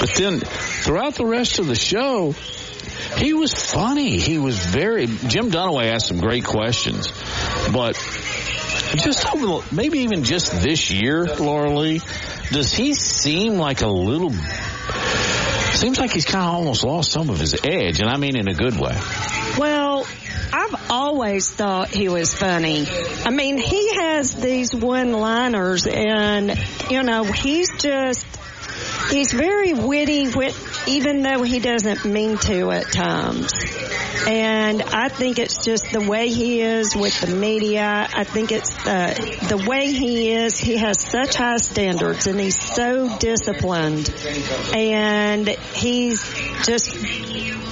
But 0.00 0.14
then 0.14 0.40
throughout 0.40 1.14
the 1.14 1.26
rest 1.26 1.58
of 1.58 1.66
the 1.66 1.74
show, 1.74 2.34
he 3.16 3.32
was 3.34 3.52
funny. 3.52 4.18
He 4.18 4.38
was 4.38 4.58
very. 4.58 5.06
Jim 5.06 5.50
Dunaway 5.50 5.92
asked 5.92 6.06
some 6.08 6.20
great 6.20 6.44
questions, 6.44 7.12
but 7.72 7.94
just 8.96 9.26
over 9.34 9.64
maybe 9.74 10.00
even 10.00 10.24
just 10.24 10.52
this 10.52 10.90
year, 10.90 11.26
Laura 11.26 11.76
Lee, 11.76 12.00
does 12.50 12.72
he 12.72 12.94
seem 12.94 13.54
like 13.54 13.82
a 13.82 13.88
little? 13.88 14.32
Seems 15.72 15.98
like 15.98 16.12
he's 16.12 16.24
kind 16.24 16.44
of 16.44 16.54
almost 16.54 16.84
lost 16.84 17.12
some 17.12 17.30
of 17.30 17.38
his 17.38 17.54
edge, 17.64 18.00
and 18.00 18.08
I 18.08 18.16
mean 18.16 18.36
in 18.36 18.48
a 18.48 18.54
good 18.54 18.78
way. 18.78 18.96
Well, 19.58 20.06
I've 20.52 20.90
always 20.90 21.50
thought 21.50 21.88
he 21.88 22.08
was 22.08 22.34
funny. 22.34 22.86
I 23.24 23.30
mean, 23.30 23.56
he 23.56 23.94
has 23.94 24.34
these 24.34 24.74
one-liners 24.74 25.86
and, 25.86 26.58
you 26.90 27.02
know, 27.02 27.24
he's 27.24 27.70
just, 27.78 28.26
he's 29.10 29.32
very 29.32 29.72
witty, 29.72 30.28
wit, 30.28 30.54
even 30.86 31.22
though 31.22 31.42
he 31.42 31.58
doesn't 31.58 32.04
mean 32.04 32.38
to 32.38 32.70
at 32.70 32.92
times. 32.92 33.52
And 34.26 34.82
I 34.82 35.08
think 35.08 35.38
it's 35.38 35.64
just 35.64 35.92
the 35.92 36.00
way 36.00 36.28
he 36.28 36.60
is 36.60 36.94
with 36.94 37.20
the 37.20 37.34
media. 37.34 38.08
I 38.12 38.24
think 38.24 38.52
it's 38.52 38.74
the, 38.84 39.46
the 39.48 39.68
way 39.68 39.92
he 39.92 40.32
is. 40.32 40.58
He 40.58 40.76
has 40.76 41.00
such 41.00 41.36
high 41.36 41.56
standards 41.56 42.26
and 42.26 42.38
he's 42.38 42.60
so 42.60 43.16
disciplined 43.18 44.12
and 44.74 45.48
he's 45.48 46.22
just 46.64 46.94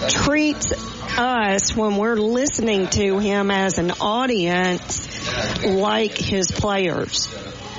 treats 0.08 0.72
us 1.18 1.74
when 1.74 1.96
we're 1.96 2.16
listening 2.16 2.86
to 2.88 3.18
him 3.18 3.50
as 3.50 3.78
an 3.78 3.90
audience 4.00 5.08
like 5.64 6.16
his 6.16 6.50
players. 6.50 7.28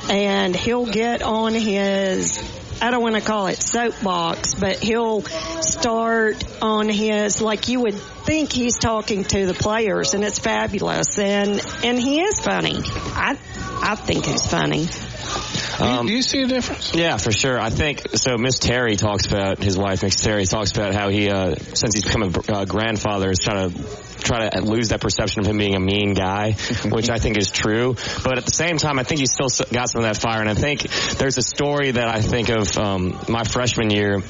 And 0.10 0.56
he'll 0.56 0.88
get 0.88 1.22
on 1.22 1.54
his, 1.54 2.38
I 2.82 2.92
don't 2.92 3.02
want 3.02 3.16
to 3.16 3.22
call 3.22 3.48
it 3.48 3.62
soapbox, 3.62 4.56
but 4.56 4.78
he'll 4.78 5.22
start 5.22 6.44
on 6.62 6.88
his, 6.88 7.42
like 7.42 7.68
you 7.68 7.82
would 7.82 7.96
think 7.96 8.52
he's 8.54 8.78
talking 8.78 9.24
to 9.26 9.46
the 9.46 9.54
players 9.54 10.14
and 10.14 10.24
it's 10.24 10.40
fabulous. 10.40 11.18
And, 11.20 11.62
and 11.84 12.00
he 12.00 12.22
is 12.22 12.40
funny. 12.40 12.76
I, 12.86 13.38
I 13.82 13.96
think 13.96 14.26
he's 14.26 14.46
funny. 14.48 14.88
Um, 15.80 16.08
do 16.08 16.14
you 16.14 16.22
see 16.22 16.42
a 16.42 16.48
difference? 16.48 16.94
Yeah, 16.94 17.18
for 17.18 17.32
sure. 17.32 17.60
I 17.60 17.70
think 17.70 18.16
so. 18.16 18.38
Miss 18.38 18.60
Terry 18.60 18.96
talks 18.96 19.26
about 19.28 19.64
his 19.64 19.78
wife, 19.78 20.04
Miss 20.04 20.22
Terry 20.22 20.46
talks 20.46 20.72
about 20.72 20.94
how 20.94 21.10
he, 21.10 21.30
uh, 21.30 21.56
since 21.56 21.96
he's 21.96 22.04
become 22.04 22.24
a 22.24 22.52
uh, 22.52 22.66
grandfather, 22.66 23.30
is 23.30 23.40
trying 23.40 23.72
to 23.72 24.09
try 24.20 24.50
to 24.50 24.62
lose 24.62 24.90
that 24.90 25.02
perception 25.02 25.42
of 25.42 25.48
him 25.48 25.58
being 25.58 25.76
a 25.76 25.80
mean 25.80 26.14
guy, 26.14 26.52
which 26.86 27.10
I 27.10 27.20
think 27.20 27.38
is 27.38 27.50
true. 27.50 27.96
But 28.24 28.38
at 28.38 28.46
the 28.46 28.52
same 28.54 28.78
time, 28.78 29.00
I 29.00 29.04
think 29.04 29.20
he's 29.20 29.32
still 29.32 29.50
got 29.72 29.90
some 29.90 30.04
of 30.04 30.08
that 30.08 30.18
fire. 30.18 30.42
And 30.42 30.50
I 30.50 30.54
think 30.54 30.82
there's 31.18 31.38
a 31.38 31.42
story 31.42 31.92
that 31.92 32.08
I 32.08 32.22
think 32.22 32.50
of 32.50 32.78
um, 32.78 33.20
my 33.28 33.44
freshman 33.44 33.90
year 33.90 34.22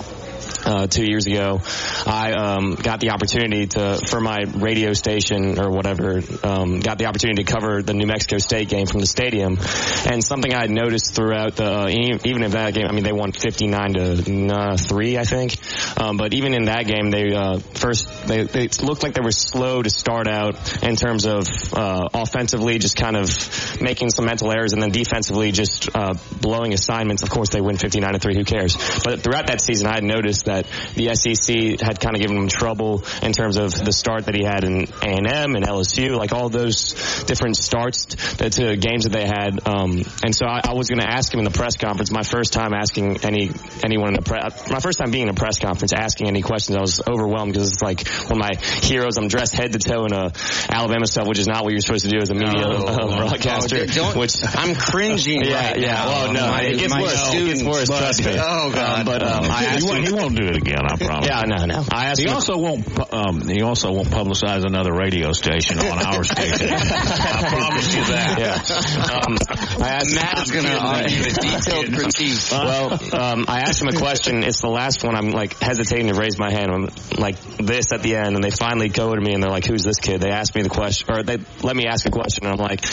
uh, 0.66 0.88
two 0.88 1.06
years 1.06 1.28
ago, 1.28 1.62
I 2.06 2.34
um, 2.34 2.76
got 2.76 3.00
the 3.00 3.12
opportunity 3.12 3.68
to, 3.68 4.00
for 4.08 4.20
my 4.20 4.40
radio 4.56 4.94
station 4.94 5.60
or 5.60 5.70
whatever, 5.70 6.22
um, 6.44 6.80
got 6.80 6.98
the 6.98 7.06
opportunity 7.06 7.44
to 7.44 7.52
cover 7.52 7.82
the 7.82 7.94
New 7.94 8.08
Mexico 8.08 8.38
State 8.38 8.70
game 8.70 8.88
from 8.88 9.00
the 9.00 9.08
stadium. 9.08 9.58
And 10.06 10.24
something 10.24 10.54
I 10.54 10.62
had 10.62 10.72
noticed 10.72 11.16
throughout 11.16 11.56
the, 11.56 11.70
uh, 11.70 11.88
even 11.90 12.44
in 12.44 12.52
that 12.52 12.74
game, 12.74 12.86
I 12.88 12.92
mean, 12.92 13.04
they 13.04 13.14
won 13.14 13.32
59 13.32 13.94
to 13.94 14.48
uh, 14.54 14.78
3, 14.78 15.18
I 15.18 15.24
think. 15.24 15.56
Um, 16.00 16.18
but 16.18 16.34
even 16.34 16.54
in 16.54 16.66
that 16.66 16.86
game, 16.86 17.12
they 17.12 17.34
uh, 17.34 17.60
first, 17.60 18.28
they, 18.28 18.44
they 18.44 18.68
looked 18.82 19.04
like 19.04 19.14
they 19.14 19.22
were 19.24 19.32
slow 19.32 19.82
to 19.82 19.90
start 19.90 20.28
out 20.28 20.84
in 20.84 20.96
terms 20.96 21.26
of 21.26 21.48
uh, 21.74 22.10
offensively, 22.14 22.80
just 22.80 22.98
kind 22.98 23.16
of 23.16 23.82
making 23.82 24.10
some 24.10 24.26
mental 24.26 24.52
errors, 24.52 24.74
and 24.74 24.82
then 24.82 24.92
defensively, 24.92 25.52
just 25.52 25.90
uh, 25.96 26.14
blowing 26.42 26.74
assignments. 26.74 27.24
Of 27.24 27.30
course, 27.30 27.50
they 27.50 27.62
win 27.62 27.78
59 27.78 28.14
to 28.14 28.20
3, 28.20 28.36
who 28.36 28.44
cares? 28.44 28.76
But 29.04 29.22
throughout 29.22 29.48
that 29.48 29.62
season, 29.62 29.88
I 29.88 29.96
had 29.96 30.04
noticed 30.04 30.46
that 30.50 30.66
the 30.96 31.14
SEC 31.14 31.80
had 31.86 32.00
kind 32.00 32.16
of 32.16 32.22
given 32.22 32.38
him 32.38 32.48
trouble 32.48 33.04
in 33.22 33.32
terms 33.32 33.58
of 33.58 33.72
the 33.74 33.92
start 33.94 34.26
that 34.26 34.36
he 34.36 34.44
had 34.44 34.64
in 34.64 34.84
A&M 35.06 35.56
and 35.56 35.64
LSU, 35.66 36.18
like 36.18 36.34
all 36.34 36.50
those 36.50 37.24
different 37.26 37.56
starts 37.58 38.06
to, 38.38 38.50
to 38.50 38.76
games 38.78 39.04
that 39.06 39.14
they 39.14 39.26
had. 39.26 39.60
Um, 39.68 40.04
and 40.24 40.34
so 40.36 40.46
I, 40.46 40.62
I 40.64 40.74
was 40.74 40.90
going 40.90 41.00
to 41.02 41.08
ask 41.10 41.32
him 41.34 41.40
in 41.40 41.46
the 41.46 41.52
press 41.52 41.78
conference. 41.78 42.12
My 42.12 42.24
first 42.24 42.54
time 42.54 42.74
asking 42.74 43.18
any 43.24 43.52
anyone 43.84 44.10
in 44.10 44.16
the 44.16 44.22
press, 44.24 44.70
my 44.70 44.80
first 44.80 45.00
time 45.00 45.12
being 45.12 45.24
in 45.24 45.30
a 45.30 45.34
press 45.38 45.60
conference, 45.60 45.94
asking 45.94 46.28
any 46.28 46.42
questions, 46.42 46.76
I 46.78 46.82
was 46.82 47.02
overwhelmed 47.08 47.54
because 47.54 47.72
it's 47.72 47.82
like 47.82 48.08
one 48.30 48.34
of 48.34 48.38
my 48.40 48.52
heroes. 48.82 49.18
I'm 49.18 49.28
dressed 49.28 49.56
head 49.56 49.74
to 49.74 49.80
toe 49.80 50.06
in 50.06 50.14
a 50.14 50.32
Alabama 50.70 51.06
stuff, 51.08 51.28
which 51.28 51.40
is 51.40 51.48
not 51.48 51.64
what 51.64 51.72
you're 51.72 51.82
supposed 51.82 52.06
to 52.06 52.12
do 52.12 52.18
as 52.22 52.30
a 52.30 52.36
media 52.36 52.64
Oh, 52.66 52.86
uh, 52.88 53.18
broadcaster. 53.18 53.86
don't- 53.86 54.16
which 54.18 54.34
I'm 54.56 54.76
cringing 54.76 55.44
Yeah, 55.44 55.56
right 55.72 55.80
yeah. 55.80 55.94
now. 55.94 56.08
Well, 56.08 56.34
no, 56.34 56.48
My- 56.48 56.62
it 56.64 56.80
gets 56.80 56.94
worse. 56.98 57.34
It 57.34 57.46
gets 57.46 57.64
worse. 57.64 57.88
but- 57.90 58.00
Trust 58.00 58.26
me. 58.26 58.32
Oh, 58.38 58.72
God. 58.72 59.00
Um, 59.00 59.06
but 59.06 59.24
um, 59.24 59.44
I 59.46 59.62
he, 59.62 59.66
asked 59.68 59.86
won't, 59.88 59.98
him- 60.00 60.06
he 60.06 60.12
won't 60.14 60.36
do 60.40 60.48
it 60.48 60.56
again. 60.58 60.82
I 60.86 60.96
promise. 60.96 61.28
Yeah, 61.28 61.42
no, 61.46 61.66
no. 61.66 61.84
I 61.92 62.06
asked 62.06 62.22
he 62.22 62.28
him- 62.28 62.34
also 62.34 62.58
won't. 62.58 63.14
Um, 63.14 63.48
he 63.48 63.62
also 63.62 63.92
won't 63.92 64.08
publicize 64.10 64.66
another 64.66 64.94
radio 64.94 65.32
station 65.34 65.80
on 65.80 66.00
our 66.06 66.24
station. 66.24 66.70
I 66.72 67.46
promise 67.50 67.94
you 67.96 68.04
that. 68.06 68.40
Yeah. 68.40 69.20
Um, 69.20 69.38
I 69.84 69.90
asked 69.90 70.16
Matt's 70.16 70.52
gonna 70.52 70.70
uh, 70.70 71.08
give 71.08 71.26
a 71.28 71.42
detailed 71.42 71.94
critique. 71.98 72.40
Well, 72.52 72.94
um, 73.16 73.46
I 73.48 73.62
asked 73.62 73.82
him 73.82 73.90
a 73.90 73.94
question. 73.98 74.44
It's 74.44 74.62
the 74.62 74.70
last 74.70 75.04
one. 75.04 75.16
I'm 75.16 75.32
like 75.32 75.60
hesitating 75.60 76.08
to 76.08 76.14
raise 76.20 76.38
my 76.38 76.52
hand. 76.52 76.72
I'm 76.72 76.90
like 77.18 77.40
this 77.58 77.92
at 77.92 78.02
the 78.04 78.16
end, 78.16 78.36
and 78.36 78.44
they 78.44 78.52
finally 78.52 78.90
go 78.90 79.14
to 79.14 79.22
me 79.22 79.34
and 79.34 79.44
they're 79.44 79.52
like, 79.52 79.66
"Who's 79.66 79.84
this 79.84 80.00
kid?" 80.00 80.22
They 80.22 80.32
asked 80.32 80.56
me 80.56 80.62
the 80.62 80.70
question, 80.70 81.08
or 81.12 81.24
they 81.24 81.38
let 81.64 81.76
me 81.76 81.86
ask 81.88 82.06
a 82.08 82.12
question. 82.12 82.46
And 82.46 82.54
I'm 82.54 82.60
like, 82.60 82.86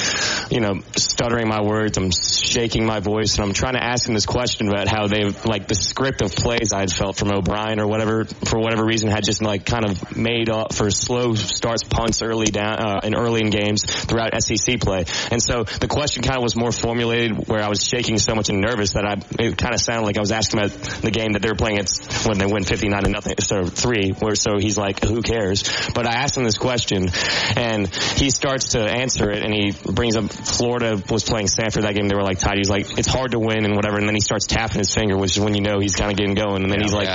you 0.50 0.60
know, 0.60 0.80
stuttering 0.96 1.48
my 1.48 1.62
words. 1.62 1.96
I'm 1.96 2.10
shaking 2.10 2.84
my 2.86 3.00
voice, 3.00 3.36
and 3.36 3.44
I'm 3.44 3.52
trying 3.52 3.74
to 3.74 3.82
ask 3.84 4.08
him 4.08 4.14
this 4.14 4.26
question 4.26 4.68
about 4.68 4.88
how 4.88 5.06
they 5.06 5.24
like 5.44 5.68
the 5.68 5.74
script 5.74 6.22
of 6.22 6.34
plays 6.34 6.72
I 6.72 6.80
had 6.80 6.92
felt 6.92 7.16
from 7.16 7.30
O'Brien 7.36 7.80
or 7.80 7.86
whatever 7.86 8.24
for 8.24 8.58
whatever 8.58 8.84
reason 8.84 9.10
had 9.10 9.24
just 9.24 9.42
like 9.42 9.64
kind 9.64 9.84
of 9.88 10.16
made 10.16 10.50
up 10.50 10.72
for 10.72 10.90
slow 10.90 11.34
starts, 11.34 11.84
punts 11.84 12.22
early 12.22 12.46
down 12.46 12.78
uh, 12.78 13.00
and 13.02 13.16
early 13.16 13.40
in 13.40 13.50
games 13.50 13.84
throughout 13.84 14.40
SEC 14.42 14.80
play. 14.80 15.04
And 15.30 15.42
so 15.42 15.64
the 15.64 15.88
question 15.88 16.22
kind 16.22 16.36
of 16.36 16.42
was 16.42 16.56
more 16.56 16.72
formulated 16.72 17.48
where 17.48 17.62
I 17.62 17.68
was 17.68 17.84
shaking 17.84 18.18
so 18.18 18.34
much 18.34 18.48
and 18.48 18.60
nervous 18.60 18.92
that 18.92 19.04
I 19.04 19.16
it 19.42 19.56
kind 19.56 19.74
of 19.74 19.80
sounded 19.80 20.06
like 20.06 20.16
I 20.16 20.20
was 20.20 20.32
asking 20.32 20.60
about 20.60 20.72
the 21.02 21.10
game 21.10 21.32
that 21.32 21.42
they 21.42 21.48
were 21.48 21.56
playing 21.56 21.78
at 21.78 21.90
when 22.24 22.38
they 22.38 22.46
win 22.46 22.64
59 22.64 23.02
to 23.04 23.10
nothing, 23.10 23.34
so 23.40 23.64
three. 23.64 24.10
Where 24.10 24.34
so 24.34 24.58
he's 24.58 24.78
like, 24.78 25.04
who 25.04 25.22
cares? 25.22 25.64
But 25.94 26.06
I 26.06 26.14
asked 26.14 26.36
him 26.36 26.44
this 26.44 26.58
question, 26.58 27.08
and 27.56 27.88
he 27.94 28.30
starts 28.30 28.70
to 28.70 28.80
answer 28.80 29.30
it, 29.30 29.42
and 29.42 29.52
he 29.52 29.72
brings 29.92 30.16
up 30.16 30.32
Florida 30.32 31.00
was 31.10 31.24
playing 31.24 31.48
Stanford 31.48 31.84
that 31.84 31.94
game. 31.94 32.08
They 32.08 32.14
were 32.14 32.22
like 32.22 32.38
tied. 32.38 32.58
He's 32.58 32.70
like, 32.70 32.98
it's 32.98 33.08
hard 33.08 33.32
to 33.32 33.38
win 33.38 33.64
and 33.64 33.74
whatever. 33.76 33.98
And 33.98 34.06
then 34.06 34.14
he 34.14 34.20
starts 34.20 34.46
tapping 34.46 34.78
his 34.78 34.94
finger, 34.94 35.16
which 35.16 35.36
is 35.36 35.40
when 35.40 35.54
you 35.54 35.60
know 35.60 35.78
he's 35.80 35.94
kind 35.94 36.10
of 36.10 36.16
getting 36.16 36.34
going. 36.34 36.62
And 36.62 36.70
then 36.70 36.80
he's 36.80 36.92
like, 36.94 37.08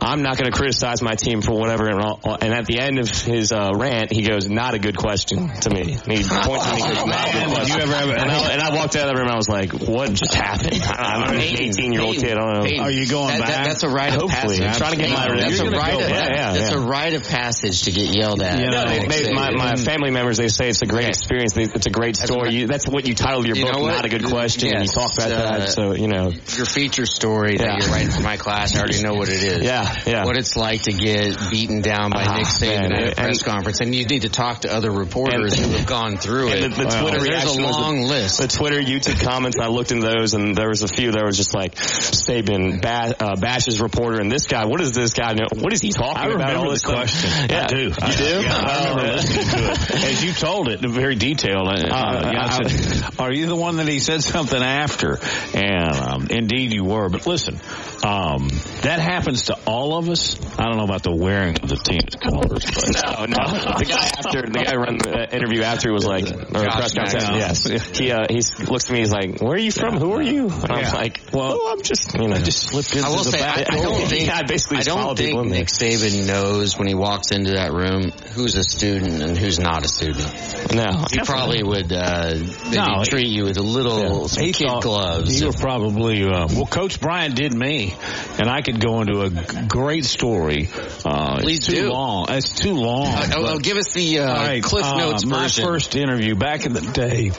I'm 0.00 0.22
not 0.22 0.38
going 0.38 0.50
to 0.50 0.56
criticize 0.56 1.02
my 1.02 1.14
team 1.14 1.40
for 1.42 1.52
whatever. 1.58 1.86
And, 1.88 2.00
all, 2.00 2.20
and 2.40 2.52
at 2.54 2.66
the 2.66 2.78
end 2.78 2.98
of 2.98 3.08
his 3.08 3.52
uh, 3.52 3.72
rant, 3.74 4.12
he 4.12 4.22
goes, 4.22 4.48
not 4.48 4.74
a 4.74 4.78
good 4.78 4.96
question 4.96 5.48
to 5.48 5.70
me. 5.70 5.92
And 5.94 6.12
he 6.12 6.24
points 6.24 6.66
at 6.66 6.76
me 6.76 6.82
and 6.82 6.94
goes, 6.94 7.06
not 7.06 7.28
a 7.28 7.32
good 7.32 7.46
question. 7.54 7.78
Did 7.78 7.88
ever 7.90 8.12
and, 8.14 8.30
I, 8.30 8.52
and 8.52 8.62
I 8.62 8.74
walked 8.74 8.96
out 8.96 9.08
of 9.08 9.14
the 9.16 9.20
room. 9.20 9.30
I 9.30 9.36
was 9.36 9.48
like, 9.48 9.72
what 9.72 10.12
just 10.12 10.34
happened? 10.34 10.82
I'm 10.82 11.34
an 11.34 11.40
18 11.40 11.92
year 11.92 12.02
old 12.02 12.16
kid. 12.16 12.32
I 12.32 12.34
don't 12.34 12.54
know. 12.54 12.62
Peyton, 12.64 13.38
that- 13.38 13.38
that- 13.38 13.66
that's 13.66 13.82
a 13.82 13.88
rite 13.88 14.14
of 14.14 14.22
Hopefully. 14.22 14.58
passage. 14.58 14.62
I'm 14.62 14.74
trying 14.74 14.90
to 14.92 14.96
get 14.98 15.10
my. 15.10 15.26
That's 15.36 15.58
a 15.60 15.70
rite 15.70 15.92
go- 15.92 16.00
of 16.04 16.08
yeah, 16.10 16.16
yeah, 16.16 16.52
that's 16.52 16.70
yeah. 16.70 16.76
a 16.76 16.80
rite 16.80 17.14
of 17.14 17.24
passage 17.24 17.82
to 17.82 17.92
get 17.92 18.14
yelled 18.16 18.40
at. 18.42 18.58
No, 18.58 18.84
they, 18.86 19.06
they, 19.24 19.32
my, 19.32 19.50
my 19.50 19.76
family 19.76 20.10
members, 20.10 20.36
they 20.36 20.48
say 20.48 20.68
it's 20.68 20.82
a 20.82 20.86
great 20.86 21.08
experience. 21.08 21.52
They, 21.52 21.62
it's 21.62 21.86
a 21.86 21.90
great 21.90 22.16
story. 22.16 22.54
You, 22.54 22.66
that's 22.66 22.86
what 22.88 23.06
you 23.06 23.14
titled 23.14 23.46
your 23.46 23.56
You 23.56 23.64
book. 23.66 23.80
Not 23.82 24.04
a 24.04 24.08
Good 24.08 24.24
Question, 24.24 24.74
and 24.74 24.84
you 24.84 24.90
talk 24.90 25.12
about 25.14 25.32
uh, 25.32 25.58
that. 25.58 25.68
So, 25.70 25.92
you 25.94 26.08
know. 26.08 26.30
Your 26.56 26.66
feature 26.66 27.06
story 27.06 27.56
Yeah. 27.58 27.66
that 27.66 27.82
you're 27.82 27.90
writing 27.90 28.10
for 28.10 28.22
my 28.22 28.36
class, 28.36 28.74
I 28.76 28.80
already 28.80 29.02
know 29.02 29.14
what 29.14 29.28
it 29.28 29.42
is. 29.42 29.55
Yeah, 29.62 29.94
yeah. 30.06 30.24
What 30.24 30.36
it's 30.36 30.56
like 30.56 30.82
to 30.82 30.92
get 30.92 31.36
beaten 31.50 31.80
down 31.80 32.10
by 32.10 32.24
Ah, 32.24 32.36
Nick 32.36 32.46
Saban 32.46 32.90
man, 32.90 32.92
at 32.92 33.00
a 33.00 33.06
and- 33.06 33.16
press 33.16 33.42
conference, 33.42 33.80
and 33.80 33.94
you 33.94 34.04
need 34.06 34.22
to 34.22 34.28
talk 34.28 34.60
to 34.62 34.72
other 34.74 34.90
reporters 34.90 35.52
And- 35.58 35.66
who 35.66 35.76
have 35.78 35.86
gone 35.86 36.16
through 36.16 36.48
it. 36.50 36.60
the, 36.62 36.68
the 36.68 36.84
Twitter 36.84 37.18
There's 37.18 37.28
reaction 37.28 37.60
a 37.62 37.66
was 37.66 37.76
long 37.76 38.02
list. 38.02 38.38
The 38.40 38.48
Twitter, 38.48 38.80
YouTube 38.80 39.20
comments, 39.22 39.58
I 39.60 39.68
looked 39.68 39.92
in 39.92 40.00
those, 40.00 40.34
and 40.34 40.56
there 40.56 40.68
was 40.68 40.82
a 40.82 40.88
few 40.88 41.12
that 41.12 41.24
was 41.24 41.36
just 41.36 41.54
like 41.54 41.74
Saban 41.74 42.80
ba- 42.80 43.14
uh, 43.18 43.36
bashes 43.36 43.80
reporter, 43.80 44.20
and 44.20 44.30
this 44.30 44.46
guy. 44.46 44.64
What 44.66 44.80
does 44.80 44.92
this 44.92 45.12
guy 45.14 45.32
know? 45.34 45.46
What 45.54 45.72
is 45.72 45.80
he 45.80 45.90
talking 45.90 46.22
I 46.22 46.34
about? 46.34 46.56
All 46.56 46.64
the 46.64 46.70
this 46.72 46.80
stuff? 46.80 46.94
question. 46.94 47.30
Yeah, 47.50 47.64
I 47.64 47.66
do. 47.66 47.82
You 47.82 47.92
I, 48.02 48.14
do? 48.16 48.24
Yeah, 48.42 48.52
I 48.54 48.76
Oh, 48.76 48.80
remember 48.90 49.02
man. 49.02 49.16
listening 49.16 49.46
to 49.46 49.70
it. 49.70 50.04
As 50.04 50.24
you 50.24 50.32
told 50.32 50.68
it, 50.68 50.84
in 50.84 50.92
very 50.92 51.14
detailed. 51.14 51.68
Uh, 51.68 51.86
Uh, 51.96 52.32
I 52.36 52.68
said, 52.68 53.04
are 53.18 53.32
you 53.32 53.46
the 53.46 53.56
one 53.56 53.76
that 53.76 53.88
he 53.88 53.98
said 54.00 54.22
something 54.22 54.60
after? 54.62 55.18
And 55.54 55.96
um, 55.96 56.26
indeed 56.30 56.72
you 56.72 56.84
were. 56.84 57.08
But 57.08 57.26
listen, 57.26 57.58
um, 58.04 58.48
that 58.82 59.00
happens 59.00 59.44
to 59.46 59.58
all 59.66 59.96
of 59.98 60.08
us. 60.08 60.36
I 60.58 60.64
don't 60.64 60.76
know 60.76 60.84
about 60.84 61.02
the 61.02 61.14
wearing 61.14 61.56
of 61.62 61.68
the 61.68 61.76
team's 61.76 62.14
colors, 62.20 62.64
but 62.64 62.94
No, 62.94 63.24
no. 63.26 63.78
The 63.78 63.84
guy 63.88 64.06
after 64.18 64.42
the 64.42 64.62
guy 64.64 64.76
run 64.76 64.98
the 64.98 65.28
interview 65.34 65.62
after 65.62 65.92
was 65.92 66.04
like, 66.06 66.24
or 66.24 66.64
Josh 66.64 66.74
press 66.76 66.94
conference. 66.94 67.24
Maddox. 67.24 67.68
Yes, 67.70 67.98
he 67.98 68.12
uh, 68.12 68.26
he 68.28 68.40
looks 68.64 68.86
at 68.88 68.92
me. 68.92 69.00
He's 69.00 69.12
like, 69.12 69.40
"Where 69.40 69.54
are 69.54 69.58
you 69.58 69.70
from? 69.72 69.96
Who 69.98 70.12
are 70.12 70.22
you?" 70.22 70.48
And 70.48 70.70
I 70.70 70.78
was 70.80 70.92
Yeah. 70.92 70.94
like, 70.98 71.20
"Well, 71.32 71.68
I'm 71.68 71.82
just 71.82 72.14
you 72.14 72.28
know, 72.28 72.36
I 72.36 72.40
just 72.42 72.62
slipped 72.62 72.94
into 72.94 73.06
I 73.06 73.10
will 73.10 73.24
the 73.24 73.30
say, 73.32 73.42
I, 73.42 73.56
back 73.56 73.72
I 73.72 73.74
door. 73.76 73.82
don't 73.84 74.08
think, 74.08 74.26
Yeah, 74.26 74.36
I 74.38 74.42
basically 74.42 74.76
I 74.78 74.80
just 74.80 74.88
don't 74.88 75.00
followed 75.02 75.16
people 75.18 75.42
think 75.42 75.46
in 75.46 75.50
there. 75.52 75.60
Nick 75.60 75.68
Saban 75.68 76.26
knows 76.26 76.78
when 76.78 76.88
he 76.88 76.94
walks 76.94 77.30
into 77.30 77.52
that 77.52 77.72
room 77.72 78.10
who's 78.34 78.56
a 78.56 78.64
student 78.64 79.22
and 79.22 79.36
who's 79.36 79.58
not 79.58 79.84
a 79.84 79.88
student. 79.88 80.26
no." 80.74 81.04
He 81.10 81.18
probably 81.20 81.62
would 81.62 81.92
uh, 81.92 82.34
maybe 82.34 82.76
No, 82.76 83.04
treat 83.04 83.28
you 83.28 83.44
with 83.44 83.56
a 83.58 83.62
little 83.62 84.28
some 84.28 84.44
He 84.44 84.52
kid 84.52 84.68
gloves. 84.82 85.40
You 85.40 85.48
were 85.48 85.52
probably 85.52 86.24
uh, 86.24 86.46
well. 86.50 86.66
Coach 86.66 87.00
Bryant 87.00 87.34
did 87.36 87.54
me, 87.54 87.94
and 88.38 88.48
I 88.48 88.62
could 88.62 88.80
go 88.80 89.00
into 89.00 89.20
a 89.22 89.30
g- 89.30 89.35
great 89.68 90.04
story. 90.04 90.68
Uh, 91.04 91.40
Please 91.40 91.58
it's 91.58 91.66
too 91.66 91.74
do. 91.74 91.90
long. 91.90 92.26
It's 92.30 92.50
too 92.50 92.74
long. 92.74 93.06
Uh, 93.06 93.30
oh, 93.36 93.44
oh, 93.54 93.58
give 93.58 93.76
us 93.76 93.92
the 93.92 94.20
uh, 94.20 94.34
right, 94.34 94.62
Cliff 94.62 94.84
uh, 94.84 94.96
Notes 94.96 95.24
my 95.24 95.48
first 95.48 95.96
interview 95.96 96.34
back 96.34 96.66
in 96.66 96.72
the 96.72 96.80
day. 96.80 97.32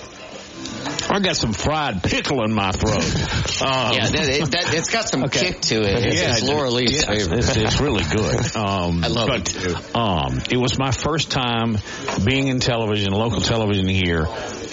I 1.10 1.20
got 1.20 1.38
some 1.38 1.54
fried 1.54 2.04
pickle 2.04 2.44
in 2.44 2.54
my 2.54 2.72
throat. 2.72 3.04
Um, 3.60 3.94
yeah, 3.96 4.10
that, 4.10 4.30
it, 4.30 4.52
that, 4.52 4.74
it's 4.76 4.90
got 4.90 5.10
some 5.10 5.24
Okay. 5.24 5.48
kick 5.48 5.62
to 5.62 5.82
it. 5.82 6.06
It's, 6.06 6.22
Yeah, 6.22 6.34
it's 6.34 6.44
Laura 6.44 6.70
Lee's 6.70 7.04
favorite. 7.04 7.40
It's, 7.40 7.58
it's 7.58 7.80
really 7.80 8.04
good. 8.04 8.36
Um, 8.56 9.04
I 9.04 9.08
love 9.08 9.28
but, 9.28 9.40
it 9.40 9.46
too. 9.48 9.98
Um, 9.98 10.40
it 10.52 10.58
was 10.58 10.78
my 10.78 10.92
first 10.92 11.32
time 11.32 11.78
being 12.24 12.50
in 12.50 12.60
television, 12.60 13.14
local 13.14 13.42
television 13.42 13.88
here, 13.88 14.28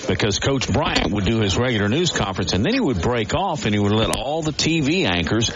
because 0.07 0.39
Coach 0.39 0.71
Bryant 0.71 1.13
would 1.13 1.25
do 1.25 1.41
his 1.41 1.57
regular 1.57 1.89
news 1.89 2.11
conference, 2.11 2.53
and 2.53 2.63
then 2.63 2.75
he 2.75 2.81
would 2.81 3.01
break 3.01 3.35
off 3.35 3.65
and 3.65 3.75
he 3.75 3.79
would 3.81 3.93
let 3.93 4.11
all 4.11 4.43
the 4.43 4.53
TV 4.53 5.07
anchors 5.07 5.51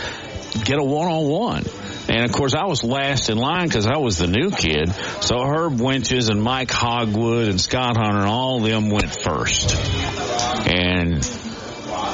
get 0.65 0.79
a 0.79 0.85
one-on-one. 0.85 1.65
And 2.09 2.25
of 2.25 2.33
course, 2.33 2.55
I 2.55 2.65
was 2.65 2.83
last 2.83 3.29
in 3.29 3.37
line 3.37 3.69
because 3.69 3.87
I 3.87 3.99
was 3.99 4.17
the 4.17 4.27
new 4.27 4.51
kid. 4.51 4.93
So 5.21 5.43
Herb 5.45 5.81
Winches 5.81 6.29
and 6.29 6.43
Mike 6.43 6.71
Hogewood 6.71 7.49
and 7.49 7.61
Scott 7.61 7.97
Hunter 7.97 8.21
and 8.21 8.29
all 8.29 8.57
of 8.57 8.71
them 8.71 8.89
went 8.89 9.15
first. 9.15 9.77
And 10.67 11.23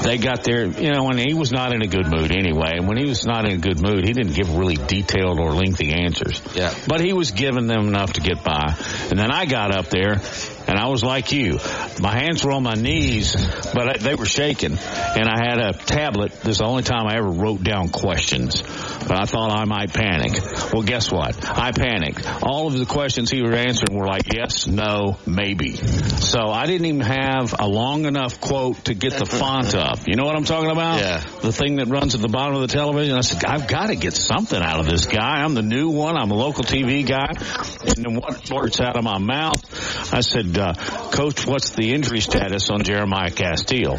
they 0.03 0.19
got 0.19 0.45
there, 0.45 0.67
you 0.67 0.93
know, 0.93 1.09
and 1.09 1.19
he 1.19 1.35
was 1.35 1.53
not 1.53 1.73
in 1.73 1.83
a 1.83 1.87
good 1.87 2.07
mood 2.07 2.31
anyway. 2.31 2.73
And 2.77 2.89
when 2.89 2.97
he 2.97 3.07
was 3.07 3.25
not 3.25 3.45
in 3.47 3.53
a 3.53 3.59
good 3.59 3.81
mood, 3.81 4.05
he 4.05 4.13
didn't 4.13 4.35
give 4.35 4.55
really 4.55 4.77
detailed 4.77 5.39
or 5.39 5.53
lengthy 5.53 5.93
answers. 5.93 6.43
Yeah. 6.55 6.75
But 6.87 7.01
he 7.01 7.13
was 7.13 7.31
giving 7.31 7.67
them 7.67 7.89
enough 7.89 8.15
to 8.15 8.21
get 8.21 8.43
by. 8.43 8.77
And 9.11 9.19
then 9.19 9.31
I 9.31 9.47
got 9.47 9.75
up 9.75 9.87
there 9.87 10.21
and 10.67 10.79
I 10.79 10.89
was 10.89 11.03
like 11.03 11.33
you. 11.33 11.59
My 12.01 12.13
hands 12.13 12.45
were 12.45 12.53
on 12.53 12.63
my 12.63 12.75
knees, 12.75 13.35
but 13.73 14.01
they 14.01 14.15
were 14.15 14.27
shaking, 14.27 14.77
and 14.79 15.29
I 15.29 15.39
had 15.39 15.59
a 15.59 15.73
tablet. 15.73 16.33
This 16.33 16.57
is 16.57 16.59
the 16.59 16.67
only 16.67 16.83
time 16.83 17.07
I 17.07 17.17
ever 17.17 17.31
wrote 17.31 17.63
down 17.63 17.89
questions. 17.89 18.63
But 18.63 19.21
I 19.21 19.27
thought 19.27 19.51
I 19.51 19.65
might 19.67 19.93
panic. 19.93 20.41
Well, 20.73 20.83
guess 20.83 21.13
what? 21.13 21.37
I 21.47 21.73
panicked. 21.73 22.27
All 22.43 22.67
of 22.67 22.79
the 22.79 22.87
questions 22.87 23.31
he 23.31 23.43
was 23.43 23.53
answering 23.53 23.99
were 23.99 24.07
like 24.07 24.33
yes, 24.33 24.67
no, 24.67 25.19
maybe. 25.27 25.77
So 25.77 26.41
I 26.49 26.67
didn't 26.67 26.87
even 26.87 27.01
have 27.01 27.55
a 27.59 27.67
long 27.67 28.07
enough 28.07 28.41
quote 28.41 28.85
to 28.87 28.95
get 28.95 29.13
the 29.13 29.27
font 29.27 29.75
up. 29.75 30.01
You 30.07 30.17
know 30.17 30.25
what 30.25 30.37
I'm 30.37 30.45
talking 30.45 30.71
about? 30.71 31.01
Yeah. 31.01 31.19
The 31.43 31.53
thing 31.53 31.77
that 31.77 31.89
runs 31.89 32.15
at 32.15 32.23
the 32.23 32.29
bottom 32.29 32.55
of 32.55 32.63
the 32.63 32.69
television. 32.69 33.17
I 33.17 33.21
said, 33.21 33.45
I've 33.45 33.69
got 33.69 33.89
to 33.89 33.97
get 33.97 34.15
something 34.15 34.61
out 34.61 34.81
of 34.81 34.87
this 34.87 35.07
guy. 35.07 35.43
I'm 35.43 35.55
the 35.55 35.63
new 35.63 35.91
one. 35.91 36.17
I'm 36.17 36.31
a 36.31 36.37
local 36.37 36.65
TV 36.65 37.07
guy. 37.07 37.29
And 37.87 38.05
then 38.05 38.15
what 38.15 38.49
blurts 38.49 38.81
out 38.81 38.97
of 38.97 39.05
my 39.05 39.19
mouth? 39.19 39.63
I 40.13 40.21
said, 40.21 40.54
uh, 40.59 40.75
Coach, 41.11 41.47
what's 41.47 41.71
the 41.71 41.93
injury 41.93 42.21
status 42.21 42.71
on 42.71 42.83
Jeremiah 42.83 43.31
Castille? 43.31 43.99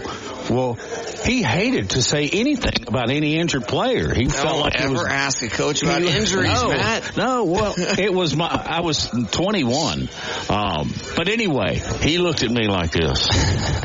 Well, 0.49 0.77
he 1.25 1.41
hated 1.41 1.91
to 1.91 2.01
say 2.01 2.29
anything 2.31 2.87
about 2.87 3.09
any 3.09 3.35
injured 3.35 3.67
player. 3.67 4.13
He 4.13 4.25
felt 4.25 4.61
like 4.61 4.79
ever 4.79 4.93
was, 4.93 5.05
ask 5.07 5.41
a 5.41 5.49
coach 5.49 5.81
about 5.81 6.01
he- 6.01 6.15
injuries, 6.15 6.53
no, 6.53 6.69
Matt. 6.69 7.17
No, 7.17 7.43
well, 7.45 7.73
it 7.77 8.13
was 8.13 8.35
my. 8.35 8.47
I 8.47 8.81
was 8.81 9.09
21, 9.31 10.09
um, 10.49 10.93
but 11.15 11.29
anyway, 11.29 11.81
he 12.01 12.19
looked 12.19 12.43
at 12.43 12.51
me 12.51 12.67
like 12.67 12.91
this. 12.91 13.27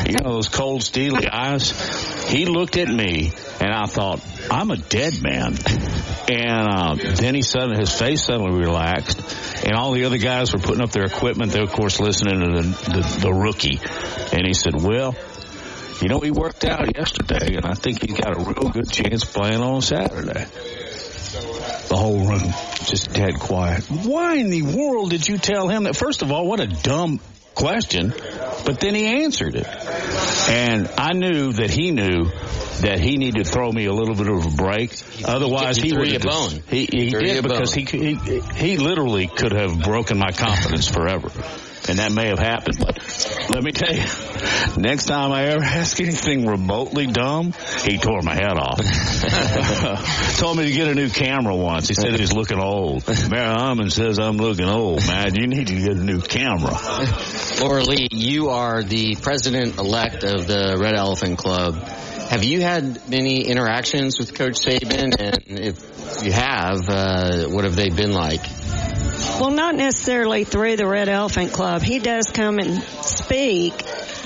You 0.07 0.17
know 0.23 0.35
those 0.35 0.49
cold, 0.49 0.83
steely 0.83 1.27
eyes. 1.29 1.71
He 2.29 2.47
looked 2.47 2.77
at 2.77 2.89
me, 2.89 3.33
and 3.61 3.73
I 3.73 3.87
thought, 3.87 4.21
I'm 4.51 4.71
a 4.71 4.77
dead 4.77 5.23
man. 5.23 5.57
And 6.31 6.69
uh, 6.69 6.95
then 7.17 7.35
he 7.35 7.43
suddenly, 7.43 7.79
his 7.79 7.93
face 7.93 8.25
suddenly 8.25 8.57
relaxed, 8.57 9.21
and 9.65 9.75
all 9.75 9.93
the 9.93 10.05
other 10.05 10.19
guys 10.19 10.53
were 10.53 10.61
putting 10.61 10.83
up 10.83 10.93
their 10.93 11.05
equipment. 11.05 11.53
They, 11.53 11.59
were, 11.61 11.67
of 11.67 11.73
course, 11.73 11.99
listening 11.99 12.41
to 12.41 12.47
the, 12.47 12.63
the, 12.63 13.19
the 13.23 13.33
rookie, 13.33 13.81
and 14.33 14.47
he 14.47 14.53
said, 14.55 14.81
"Well." 14.81 15.15
You 16.01 16.09
know, 16.09 16.21
he 16.21 16.31
worked 16.31 16.65
out 16.65 16.97
yesterday, 16.97 17.57
and 17.57 17.67
I 17.67 17.75
think 17.75 18.03
he's 18.03 18.19
got 18.19 18.37
a 18.37 18.41
real 18.41 18.71
good 18.71 18.91
chance 18.91 19.25
playing 19.25 19.61
on 19.61 19.83
Saturday. 19.83 20.47
The 21.89 21.97
whole 21.97 22.27
room 22.27 22.53
just 22.85 23.13
dead 23.13 23.39
quiet. 23.39 23.85
Why 23.85 24.37
in 24.37 24.49
the 24.51 24.63
world 24.63 25.11
did 25.11 25.29
you 25.29 25.37
tell 25.39 25.69
him 25.69 25.85
that? 25.85 25.97
First 25.97 26.23
of 26.23 26.33
all, 26.33 26.47
what 26.47 26.61
a 26.61 26.67
dumb 26.67 27.21
question, 27.55 28.15
but 28.65 28.81
then 28.81 28.95
he 28.95 29.07
answered 29.25 29.55
it. 29.55 29.67
And 30.49 30.89
I 30.97 31.13
knew 31.13 31.53
that 31.53 31.71
he 31.71 31.91
knew 31.91 32.31
that 32.81 32.99
he 32.99 33.19
needed 33.19 33.45
to 33.45 33.51
throw 33.51 33.71
me 33.71 33.85
a 33.85 33.93
little 33.93 34.15
bit 34.15 34.29
of 34.29 34.47
a 34.47 34.57
break. 34.57 34.97
Otherwise, 35.25 35.77
he 35.77 35.91
he, 35.91 35.97
would 35.97 36.13
have 36.13 36.25
a 36.25 36.27
bone. 36.27 36.63
He, 36.69 36.87
he 36.87 37.05
you 37.11 37.19
did 37.21 37.43
because 37.43 37.75
he, 37.75 37.85
he 37.85 38.15
he 38.55 38.77
literally 38.79 39.27
could 39.27 39.53
have 39.53 39.83
broken 39.83 40.19
my 40.19 40.33
confidence 40.33 40.89
forever. 40.89 41.31
And 41.89 41.99
that 41.99 42.13
may 42.13 42.29
have 42.29 42.39
happened, 42.39 42.79
but 42.79 42.99
let 43.51 43.63
me 43.63 43.73
tell 43.73 43.95
you, 43.95 44.05
next 44.77 45.07
time 45.07 45.33
I 45.33 45.47
ever 45.47 45.63
ask 45.81 46.01
anything 46.01 46.47
remotely 46.47 47.07
dumb, 47.07 47.53
he 47.85 47.99
tore 47.99 48.23
my 48.23 48.35
head 48.35 48.57
off. 48.57 48.81
Told 50.39 50.57
me 50.57 50.67
to 50.67 50.73
get 50.73 50.89
a 50.89 50.95
new 50.95 51.09
camera 51.11 51.55
once. 51.55 51.89
He 51.89 51.95
said 51.95 52.15
he 52.15 52.21
was 52.21 52.33
looking 52.33 52.59
old. 52.59 53.07
Mary 53.31 53.47
Harmon 53.47 53.91
says 53.91 54.19
I'm 54.19 54.37
looking 54.37 54.69
old, 54.69 55.07
man. 55.07 55.35
You 55.35 55.47
need 55.47 55.67
to 55.69 55.75
get 55.75 55.93
a 55.93 55.95
new 55.95 56.21
camera. 56.21 56.77
Laura 57.61 57.83
Lee, 57.83 58.09
you 58.11 58.51
are 58.51 58.83
the 58.83 59.17
president-elect 59.17 60.25
of 60.25 60.47
the 60.47 60.79
Red 60.81 60.95
Elephant 60.95 61.39
Club. 61.39 61.75
Have 62.31 62.45
you 62.45 62.61
had 62.61 63.09
many 63.09 63.43
interactions 63.43 64.19
with 64.19 64.35
Coach 64.35 64.61
Saban? 64.61 65.15
And 65.19 65.59
if 65.59 66.25
you 66.25 66.33
have, 66.33 66.89
uh, 66.89 67.49
what 67.49 67.65
have 67.65 67.75
they 67.75 67.91
been 67.91 68.13
like? 68.13 68.41
Well, 69.41 69.51
not 69.51 69.75
necessarily 69.75 70.45
through 70.45 70.77
the 70.77 70.87
Red 70.87 71.09
Elephant 71.09 71.53
Club. 71.53 71.83
He 71.83 71.99
does 71.99 72.31
come 72.31 72.59
and 72.59 72.83
speak, 72.83 73.73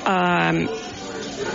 um, 0.07 0.69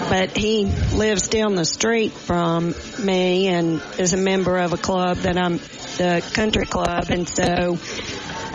but 0.10 0.36
he 0.36 0.66
lives 0.66 1.28
down 1.28 1.56
the 1.56 1.66
street 1.66 2.12
from 2.12 2.74
me 3.00 3.48
and 3.48 3.82
is 3.98 4.14
a 4.14 4.18
member 4.18 4.58
of 4.58 4.74
a 4.74 4.78
club 4.78 5.18
that 5.18 5.38
I'm 5.38 5.58
the 5.98 6.28
country 6.34 6.66
club, 6.66 7.10
and 7.10 7.28
so 7.28 7.78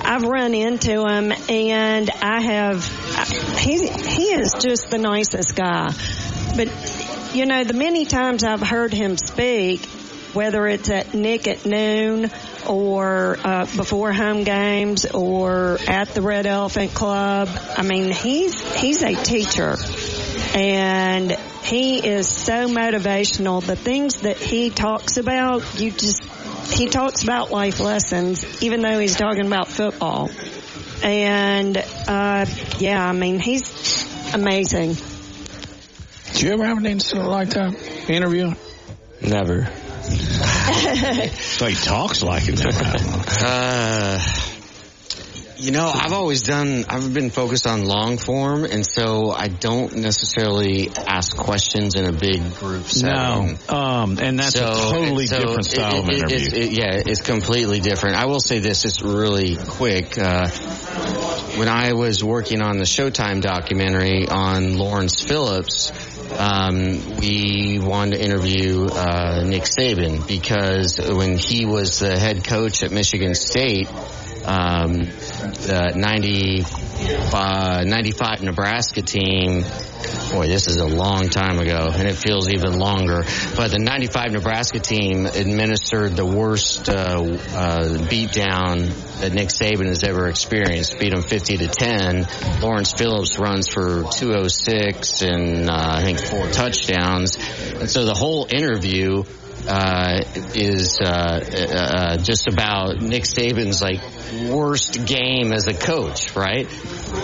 I've 0.03 0.23
run 0.23 0.55
into 0.55 1.07
him, 1.07 1.33
and 1.49 2.11
I 2.23 2.41
have. 2.41 2.85
He 3.59 3.87
he 3.87 4.25
is 4.25 4.55
just 4.61 4.91
the 4.91 4.99
nicest 4.99 5.55
guy, 5.55 5.93
but 6.57 7.33
you 7.35 7.47
know 7.47 7.65
the 7.65 7.75
many 7.75 8.05
times 8.05 8.45
I've 8.45 8.61
heard 8.61 8.93
him 8.93 9.17
speak, 9.17 9.85
whether 10.35 10.67
it's 10.67 10.91
at 10.91 11.15
Nick 11.15 11.49
at 11.49 11.65
noon 11.65 12.31
or 12.67 13.37
uh, 13.45 13.67
before 13.77 14.13
home 14.13 14.45
games 14.45 15.07
or 15.07 15.79
at 15.87 16.09
the 16.09 16.23
Red 16.23 16.47
Elephant 16.47 16.95
Club. 16.95 17.49
I 17.77 17.83
mean, 17.83 18.11
he's 18.11 18.61
he's 18.81 19.03
a 19.03 19.15
teacher, 19.15 19.77
and 20.55 21.31
he 21.65 22.07
is 22.07 22.29
so 22.29 22.69
motivational. 22.69 23.65
The 23.65 23.77
things 23.77 24.23
that 24.23 24.37
he 24.37 24.71
talks 24.71 25.17
about, 25.17 25.81
you 25.81 25.91
just 25.91 26.23
he 26.73 26.87
talks 26.87 27.23
about 27.23 27.51
life 27.51 27.81
lessons, 27.81 28.63
even 28.63 28.83
though 28.83 28.99
he's 28.99 29.17
talking 29.17 29.47
about 29.47 29.69
football. 29.69 30.31
And 31.03 31.77
uh, 31.77 32.47
yeah, 32.79 33.07
I 33.07 33.13
mean, 33.13 33.39
he's 33.39 34.35
amazing. 34.35 34.97
Did 36.33 36.43
you 36.43 36.53
ever 36.53 36.65
have 36.65 36.79
an 36.79 36.87
incident 36.87 37.29
like 37.29 37.51
that? 37.51 37.75
Interview? 38.09 38.55
Never. 39.25 39.67
So 41.41 41.67
he 41.67 41.75
talks 41.75 42.23
like 42.23 42.45
it. 42.47 42.61
Uh, 43.47 44.19
you 45.57 45.71
know, 45.71 45.87
I've 45.87 46.13
always 46.13 46.43
done, 46.43 46.85
I've 46.89 47.15
been 47.15 47.31
focused 47.31 47.67
on 47.67 47.85
long 47.85 48.19
form, 48.19 48.65
and 48.65 48.85
so 48.85 49.31
I 49.31 49.49
don't 49.49 49.97
necessarily 49.97 50.91
ask 50.91 51.37
questions 51.37 51.95
in 51.95 52.05
a 52.07 52.13
big 52.13 52.55
group 52.57 52.85
setting. 52.87 53.59
No, 53.69 53.75
um, 53.77 54.19
and 54.21 54.39
that's 54.39 54.57
a 54.57 54.61
totally 54.67 55.27
so 55.27 55.39
different 55.39 55.65
style 55.67 56.01
of 56.01 56.09
it- 56.09 56.13
it- 56.13 56.19
interview. 56.33 56.37
it- 56.37 56.55
it- 56.65 56.71
yeah, 56.73 57.03
it's 57.07 57.23
completely 57.23 57.81
different. 57.81 58.17
I 58.17 58.27
will 58.27 58.41
say 58.41 58.59
this 58.59 58.85
it's 58.85 59.01
really 59.03 59.57
quick. 59.57 60.19
Uh, 60.19 60.49
when 61.57 61.69
I 61.69 61.93
was 61.93 62.23
working 62.23 62.61
on 62.61 62.79
the 62.79 62.85
Showtime 62.85 63.41
documentary 63.41 64.29
on 64.29 64.77
Lawrence 64.77 65.23
Phillips, 65.23 65.93
um, 66.33 67.19
we 67.21 67.79
wanted 67.81 68.17
to 68.17 68.25
interview 68.25 68.87
uh, 68.87 69.43
Nick 69.45 69.65
Saban 69.65 70.27
because 70.27 70.99
when 70.99 71.37
he 71.37 71.65
was 71.67 71.99
the 72.01 72.19
head 72.19 72.45
coach 72.45 72.83
at 72.83 72.91
Michigan 72.91 73.35
State, 73.35 73.89
um, 74.47 74.99
the 74.99 75.93
90, 75.97 76.65
uh, 77.33 77.85
95 77.87 78.43
Nebraska 78.43 79.03
team, 79.03 79.65
boy, 80.31 80.47
this 80.47 80.69
is 80.69 80.77
a 80.77 80.87
long 80.87 81.29
time 81.29 81.59
ago, 81.59 81.91
and 81.93 82.07
it 82.07 82.15
feels 82.15 82.49
even 82.51 82.79
longer. 82.79 83.25
But 83.57 83.71
the 83.71 83.79
95 83.79 84.33
Nebraska 84.33 84.81
team 84.81 85.27
administered 85.27 86.13
the 86.17 86.27
worst 86.27 86.89
uh, 86.89 86.93
uh, 86.93 87.89
beatdown 88.09 88.91
that 89.21 89.33
Nick 89.33 89.49
Saban 89.49 89.87
has 89.87 90.03
ever 90.05 90.29
experienced. 90.29 90.99
Beat 90.99 91.15
them 91.15 91.23
50 91.23 91.57
to 91.59 91.69
10. 91.69 92.27
Lawrence 92.61 92.93
Phillips 92.93 93.39
runs 93.39 93.69
for 93.69 94.05
206 94.05 95.23
and 95.23 95.71
uh, 95.71 95.73
I 95.75 96.03
think 96.03 96.21
four 96.21 96.49
touchdowns. 96.49 97.37
And 97.75 97.91
so 97.91 98.05
the 98.05 98.15
whole 98.15 98.47
interview 98.51 99.25
uh, 99.67 100.23
is 100.55 100.99
uh, 101.01 101.07
uh, 101.07 102.17
just 102.19 102.49
about 102.49 103.01
Nick 103.01 103.25
Saban's 103.25 103.81
like 103.81 104.01
worst 104.51 105.07
game 105.07 105.53
as 105.53 105.67
a 105.67 105.75
coach, 105.75 106.35
right? 106.37 106.69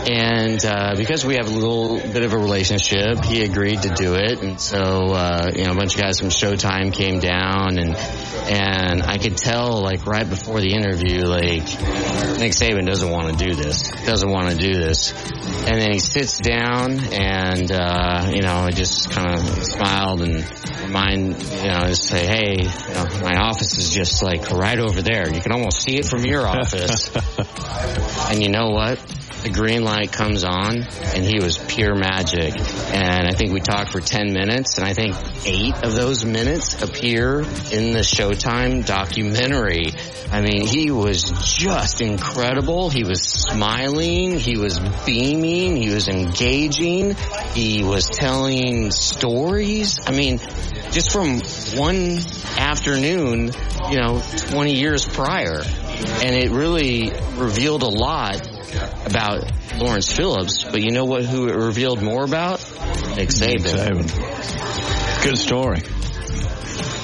And 0.09 0.64
uh, 0.64 0.95
because 0.97 1.24
we 1.24 1.34
have 1.34 1.49
a 1.49 1.51
little 1.51 1.99
bit 1.99 2.22
of 2.22 2.32
a 2.32 2.38
relationship, 2.38 3.24
he 3.24 3.43
agreed 3.43 3.82
to 3.82 3.88
do 3.91 4.14
it, 4.14 4.43
and 4.43 4.61
so 4.61 4.78
uh, 4.78 5.51
you 5.55 5.64
know 5.64 5.72
a 5.72 5.76
bunch 5.76 5.95
of 5.95 6.01
guys 6.01 6.20
from 6.20 6.28
Showtime 6.28 6.93
came 6.93 7.18
down, 7.20 7.78
and 7.78 7.97
and 7.97 9.03
I 9.03 9.18
could 9.18 9.36
tell 9.36 9.82
like 9.82 10.07
right 10.07 10.28
before 10.28 10.61
the 10.61 10.72
interview, 10.72 11.24
like 11.24 11.64
Nick 12.38 12.53
Saban 12.53 12.86
doesn't 12.86 13.11
want 13.11 13.38
to 13.38 13.45
do 13.45 13.55
this, 13.55 13.91
doesn't 14.05 14.30
want 14.30 14.51
to 14.51 14.57
do 14.57 14.74
this, 14.74 15.12
and 15.12 15.80
then 15.80 15.93
he 15.93 15.99
sits 15.99 16.38
down, 16.38 17.01
and 17.12 17.70
uh, 17.70 18.30
you 18.32 18.43
know 18.43 18.55
I 18.55 18.70
just 18.70 19.11
kind 19.11 19.34
of 19.34 19.64
smiled 19.64 20.22
and 20.22 20.45
remind 20.82 21.43
you 21.43 21.68
know 21.68 21.91
just 21.91 22.05
say, 22.05 22.26
hey, 22.31 22.62
you 22.62 22.95
know, 22.95 23.07
my 23.22 23.37
office 23.37 23.76
is 23.76 23.91
just 23.91 24.22
like 24.22 24.51
right 24.51 24.78
over 24.78 25.03
there. 25.03 25.28
You 25.33 25.41
can 25.41 25.51
almost 25.51 25.83
see 25.83 25.97
it 25.97 26.05
from 26.05 26.24
your 26.24 26.47
office. 26.47 27.11
and 28.31 28.41
you 28.41 28.51
know 28.51 28.70
what? 28.70 29.01
The 29.43 29.49
green 29.49 29.83
light 29.85 30.12
comes 30.12 30.45
on, 30.45 30.83
and 30.83 31.24
he 31.24 31.41
was 31.41 31.57
pure 31.57 31.95
magic. 31.95 32.55
And 32.93 33.26
I 33.26 33.33
think 33.33 33.53
we 33.53 33.61
talked 33.61 33.91
for 33.91 33.99
10 33.99 34.35
minutes, 34.35 34.76
and 34.76 34.87
I 34.87 34.93
think 34.93 35.16
eight 35.47 35.83
of 35.83 35.95
those 35.95 36.26
minutes 36.26 36.83
appear 36.83 37.41
in 37.41 37.93
the 37.93 38.05
Showtime 38.05 38.85
documentary. 38.85 39.95
I 40.31 40.43
mean, 40.43 40.66
he 40.66 40.91
was 40.91 41.33
just 41.43 42.03
incredible. 42.03 42.91
He 42.91 43.03
was 43.03 43.22
smiling, 43.22 44.39
he 44.39 44.59
was 44.59 44.78
beaming, 45.07 45.74
he 45.74 45.89
was 45.89 46.09
engaging, 46.09 47.16
he 47.55 47.83
was 47.83 48.11
telling 48.11 48.91
stories. 48.91 49.99
I 50.07 50.12
mean, 50.12 50.39
just 50.91 51.12
from 51.12 51.39
one 51.74 52.18
afternoon, 52.56 53.52
you 53.90 54.00
know, 54.00 54.22
20 54.48 54.74
years 54.74 55.06
prior. 55.06 55.62
And 55.62 56.34
it 56.34 56.50
really 56.50 57.10
revealed 57.36 57.82
a 57.82 57.88
lot 57.88 58.46
about 59.06 59.50
Lawrence 59.76 60.12
Phillips, 60.12 60.64
but 60.64 60.82
you 60.82 60.90
know 60.90 61.04
what? 61.04 61.24
Who 61.24 61.48
it 61.48 61.54
revealed 61.54 62.02
more 62.02 62.24
about? 62.24 62.60
Nick 63.16 63.28
Saban. 63.30 63.66
Saban. 63.66 65.24
Good 65.24 65.38
story. 65.38 65.82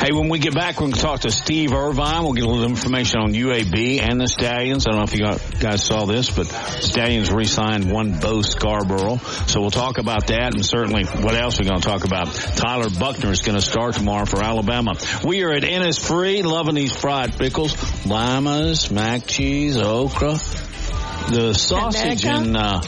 Hey, 0.06 0.12
when 0.12 0.28
we 0.28 0.38
get 0.38 0.54
back, 0.54 0.76
we're 0.76 0.82
going 0.82 0.92
to 0.92 1.00
talk 1.00 1.20
to 1.22 1.32
Steve 1.32 1.72
Irvine. 1.72 2.22
We'll 2.22 2.34
get 2.34 2.44
a 2.44 2.48
little 2.48 2.62
information 2.62 3.18
on 3.18 3.34
UAB 3.34 4.00
and 4.00 4.20
the 4.20 4.28
Stallions. 4.28 4.86
I 4.86 4.90
don't 4.92 5.00
know 5.00 5.04
if 5.04 5.16
you 5.16 5.58
guys 5.58 5.82
saw 5.82 6.04
this, 6.04 6.30
but 6.30 6.46
Stallions 6.46 7.32
re-signed 7.32 7.90
one 7.90 8.20
Bo 8.20 8.42
Scarborough. 8.42 9.16
So 9.48 9.60
we'll 9.60 9.72
talk 9.72 9.98
about 9.98 10.28
that 10.28 10.54
and 10.54 10.64
certainly 10.64 11.06
what 11.06 11.34
else 11.34 11.58
we're 11.58 11.68
going 11.68 11.80
to 11.80 11.88
talk 11.88 12.04
about. 12.04 12.32
Tyler 12.32 12.88
Buchner 12.88 13.32
is 13.32 13.42
going 13.42 13.58
to 13.58 13.64
start 13.64 13.96
tomorrow 13.96 14.26
for 14.26 14.40
Alabama. 14.40 14.94
We 15.24 15.42
are 15.42 15.50
at 15.50 15.64
Innisfree, 15.64 16.44
loving 16.44 16.76
these 16.76 16.94
fried 16.94 17.36
pickles, 17.36 18.06
limas, 18.06 18.92
mac 18.92 19.26
cheese, 19.26 19.76
okra, 19.76 20.38
the 21.32 21.52
sausage 21.52 22.24
and, 22.26 22.56
uh, 22.56 22.80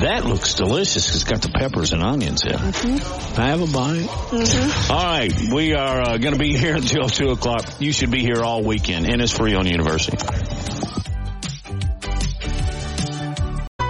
that 0.00 0.24
looks 0.24 0.54
delicious. 0.54 1.14
It's 1.14 1.24
got 1.24 1.42
the 1.42 1.50
peppers 1.50 1.92
and 1.92 2.02
onions 2.02 2.42
in. 2.44 2.52
Mm-hmm. 2.52 3.40
I 3.40 3.46
have 3.48 3.60
a 3.60 3.66
bite. 3.66 4.08
Mm-hmm. 4.08 4.92
All 4.92 5.04
right, 5.04 5.52
we 5.52 5.74
are 5.74 6.00
uh, 6.02 6.18
going 6.18 6.34
to 6.34 6.38
be 6.38 6.56
here 6.56 6.76
until 6.76 7.08
two 7.08 7.30
o'clock. 7.30 7.64
You 7.78 7.92
should 7.92 8.10
be 8.10 8.20
here 8.20 8.42
all 8.42 8.62
weekend. 8.62 9.06
Innisfree 9.06 9.58
on 9.58 9.66
University. 9.66 10.16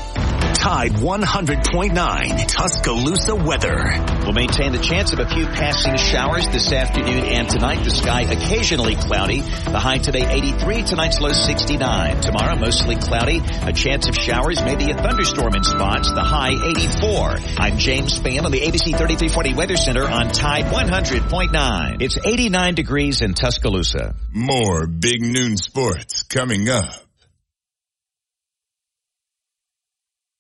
Tide 0.65 0.93
100.9 0.93 2.47
Tuscaloosa 2.47 3.35
weather. 3.35 4.03
We'll 4.23 4.33
maintain 4.33 4.73
the 4.73 4.79
chance 4.79 5.13
of 5.13 5.19
a 5.19 5.29
few 5.29 5.45
passing 5.45 5.99
showers 5.99 6.49
this 6.49 6.73
afternoon 6.73 7.23
and 7.23 7.47
tonight. 7.51 7.85
The 7.85 7.91
sky 7.91 8.23
occasionally 8.23 8.97
cloudy. 8.97 9.41
The 9.43 9.79
high 9.79 9.99
today 9.99 10.27
83, 10.27 10.85
tonight's 10.85 11.21
low 11.21 11.33
69. 11.33 12.19
Tomorrow 12.23 12.57
mostly 12.57 12.97
cloudy. 12.97 13.43
A 13.61 13.75
chance 13.75 14.09
of 14.09 14.15
showers, 14.15 14.65
maybe 14.65 14.91
a 14.91 14.95
thunderstorm 14.95 15.55
in 15.55 15.65
spots. 15.65 16.11
The 16.11 16.23
high 16.23 16.55
84. 16.55 17.41
I'm 17.59 17.77
James 17.77 18.19
Spann 18.19 18.45
on 18.45 18.51
the 18.51 18.61
ABC 18.61 18.97
3340 18.97 19.53
Weather 19.53 19.77
Center 19.77 20.05
on 20.09 20.33
Tide 20.33 20.65
100.9. 20.65 22.01
It's 22.01 22.17
89 22.25 22.75
degrees 22.75 23.21
in 23.21 23.35
Tuscaloosa. 23.35 24.15
More 24.33 24.87
big 24.87 25.21
noon 25.21 25.59
sports 25.59 26.23
coming 26.23 26.71
up. 26.71 27.04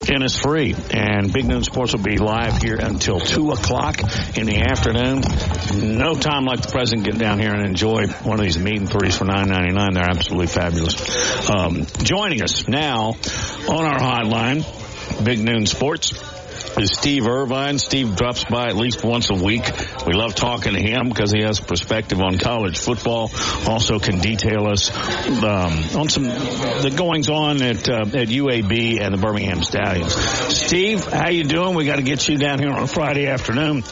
Innisfree. 0.07 0.95
And 0.95 1.33
Big 1.33 1.45
Noon 1.45 1.63
Sports 1.65 1.95
will 1.95 2.03
be 2.03 2.19
live 2.19 2.63
here 2.63 2.77
until 2.77 3.21
2 3.21 3.53
o'clock 3.53 4.01
in 4.37 4.47
the 4.47 4.65
afternoon. 4.69 5.23
No 5.99 6.15
time 6.15 6.45
like 6.45 6.63
the 6.63 6.69
present 6.71 7.05
get 7.05 7.19
down 7.19 7.39
here 7.39 7.53
and 7.53 7.67
enjoy 7.67 8.07
one 8.07 8.39
of 8.39 8.45
these 8.45 8.59
meet 8.59 8.79
and 8.79 8.89
threes 8.89 9.17
for 9.17 9.25
$9.99. 9.25 9.95
They're 9.95 10.03
absolutely 10.05 10.47
fabulous. 10.49 11.51
Um, 11.51 11.87
joining 12.03 12.43
us 12.43 12.69
now 12.69 13.15
on 13.69 13.85
our 13.85 13.99
hotline, 13.99 14.65
Big 15.25 15.39
Noon 15.41 15.67
Sports, 15.67 16.13
is 16.79 16.91
Steve 16.93 17.27
Irvine. 17.27 17.79
Steve 17.79 18.17
drops 18.17 18.45
by 18.45 18.67
at 18.67 18.77
least 18.77 19.05
once 19.05 19.31
a 19.31 19.35
week. 19.35 19.63
We 20.07 20.13
love 20.13 20.35
talking 20.35 20.73
to 20.75 20.81
him 20.81 21.09
because 21.09 21.31
he 21.33 21.43
has 21.43 21.61
perspective 21.61 22.21
on 22.21 22.39
college 22.39 22.79
football. 22.79 23.31
Also 23.67 23.99
can 23.99 24.19
detail 24.21 24.67
us 24.67 24.91
um, 25.43 25.99
on 26.01 26.09
some 26.09 26.25
the 26.25 26.93
goings 26.97 27.29
on 27.29 27.63
at 27.63 27.89
uh, 27.89 28.01
at 28.03 28.29
UAB 28.29 29.01
and 29.01 29.15
the 29.15 29.19
Birmingham 29.19 29.63
Stallions. 29.63 30.15
Steve, 30.15 31.05
how 31.05 31.31
you 31.31 31.45
doing? 31.45 31.75
We 31.75 31.85
got 31.87 31.97
to 31.97 32.03
get 32.03 32.29
you 32.29 32.39
down 32.39 32.59
here 32.59 32.71
on 32.71 32.83
a 32.83 32.87
Friday 32.89 33.27
afternoon 33.29 33.85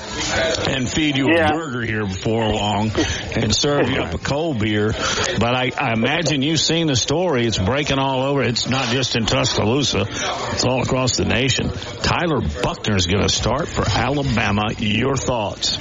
and 0.69 0.89
feed 0.89 1.17
you 1.17 1.29
Yeah. 1.35 1.51
a 1.51 1.55
burger 1.55 1.83
here 1.83 2.05
before 2.07 2.49
long 2.53 2.91
and 3.35 3.55
serve 3.55 3.89
you 3.91 4.01
up 4.03 4.15
a 4.15 4.19
cold 4.19 4.59
beer. 4.59 4.93
But 4.93 5.55
I, 5.55 5.71
I 5.79 5.93
imagine 5.93 6.43
you've 6.43 6.61
seen 6.61 6.87
the 6.89 6.97
story. 6.97 7.47
It's 7.47 7.59
breaking 7.59 7.99
all 7.99 8.23
over. 8.23 8.43
It's 8.43 8.69
not 8.69 8.89
just 8.89 9.17
in 9.17 9.25
Tuscaloosa. 9.27 10.07
It's 10.09 10.65
all 10.65 10.83
across 10.83 11.17
the 11.17 11.25
nation. 11.25 11.71
Tyler 11.71 12.41
Buchner 12.73 12.97
is 12.97 13.07
going 13.07 13.23
to 13.23 13.29
start 13.29 13.69
for 13.69 13.85
Alabama. 13.87 14.73
Your 14.79 15.15
thoughts? 15.15 15.77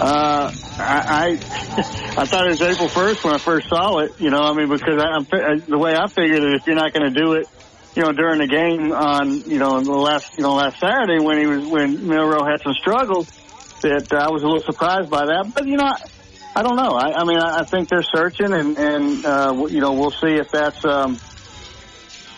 Uh, 0.00 0.52
I, 0.78 1.02
I 1.06 1.28
I 2.18 2.26
thought 2.26 2.46
it 2.46 2.50
was 2.50 2.62
April 2.62 2.88
first 2.88 3.22
when 3.22 3.32
I 3.32 3.38
first 3.38 3.68
saw 3.68 3.98
it. 3.98 4.20
You 4.20 4.30
know, 4.30 4.40
I 4.40 4.54
mean, 4.54 4.68
because 4.68 5.00
I, 5.00 5.10
I'm 5.10 5.24
the 5.68 5.78
way 5.78 5.94
I 5.94 6.08
figured 6.08 6.42
it, 6.42 6.54
if 6.56 6.66
you're 6.66 6.74
not 6.74 6.92
going 6.92 7.14
to 7.14 7.18
do 7.18 7.34
it, 7.34 7.48
you 7.94 8.02
know, 8.02 8.10
during 8.10 8.40
the 8.40 8.48
game 8.48 8.90
on, 8.90 9.48
you 9.48 9.58
know, 9.58 9.80
the 9.80 9.92
last, 9.92 10.36
you 10.36 10.42
know, 10.42 10.54
last 10.54 10.80
Saturday 10.80 11.20
when 11.20 11.38
he 11.38 11.46
was 11.46 11.64
when 11.64 12.08
Milroe 12.08 12.44
had 12.44 12.60
some 12.62 12.74
struggles, 12.74 13.28
that 13.82 14.12
I 14.12 14.30
was 14.30 14.42
a 14.42 14.46
little 14.46 14.62
surprised 14.62 15.10
by 15.10 15.26
that. 15.26 15.52
But 15.54 15.68
you 15.68 15.76
know, 15.76 15.84
I, 15.84 15.96
I 16.56 16.62
don't 16.64 16.76
know. 16.76 16.96
I, 16.96 17.20
I 17.20 17.24
mean, 17.24 17.38
I, 17.38 17.60
I 17.60 17.64
think 17.64 17.88
they're 17.88 18.02
searching, 18.02 18.52
and 18.52 18.76
and 18.76 19.24
uh, 19.24 19.66
you 19.70 19.80
know, 19.80 19.92
we'll 19.92 20.10
see 20.10 20.34
if 20.38 20.50
that's. 20.50 20.84
um 20.84 21.20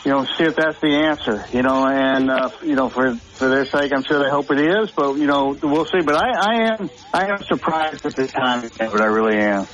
you 0.05 0.11
know, 0.11 0.25
see 0.37 0.45
if 0.45 0.57
that's 0.57 0.79
the 0.83 0.89
answer, 0.89 1.49
you 1.53 1.63
know, 1.63 1.87
and, 1.87 2.31
uh, 2.31 2.51
you 2.63 2.77
know, 2.77 2.91
for, 2.91 3.19
for 3.39 3.49
their 3.49 3.65
sake, 3.65 3.91
I'm 3.95 4.05
sure 4.05 4.23
they 4.23 4.31
hope 4.31 4.51
it 4.51 4.61
is, 4.61 4.91
but, 4.95 5.15
you 5.15 5.27
know, 5.27 5.57
we'll 5.63 5.87
see. 5.87 6.03
But 6.05 6.15
I, 6.15 6.29
I 6.29 6.55
am, 6.75 6.91
I 7.13 7.27
am 7.33 7.43
surprised 7.49 8.05
at 8.05 8.15
the 8.15 8.27
time, 8.27 8.71
but 8.77 9.01
I 9.01 9.07
really 9.07 9.39
am. 9.39 9.67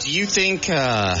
Do 0.00 0.10
you 0.10 0.26
think 0.26 0.68
uh, 0.68 1.14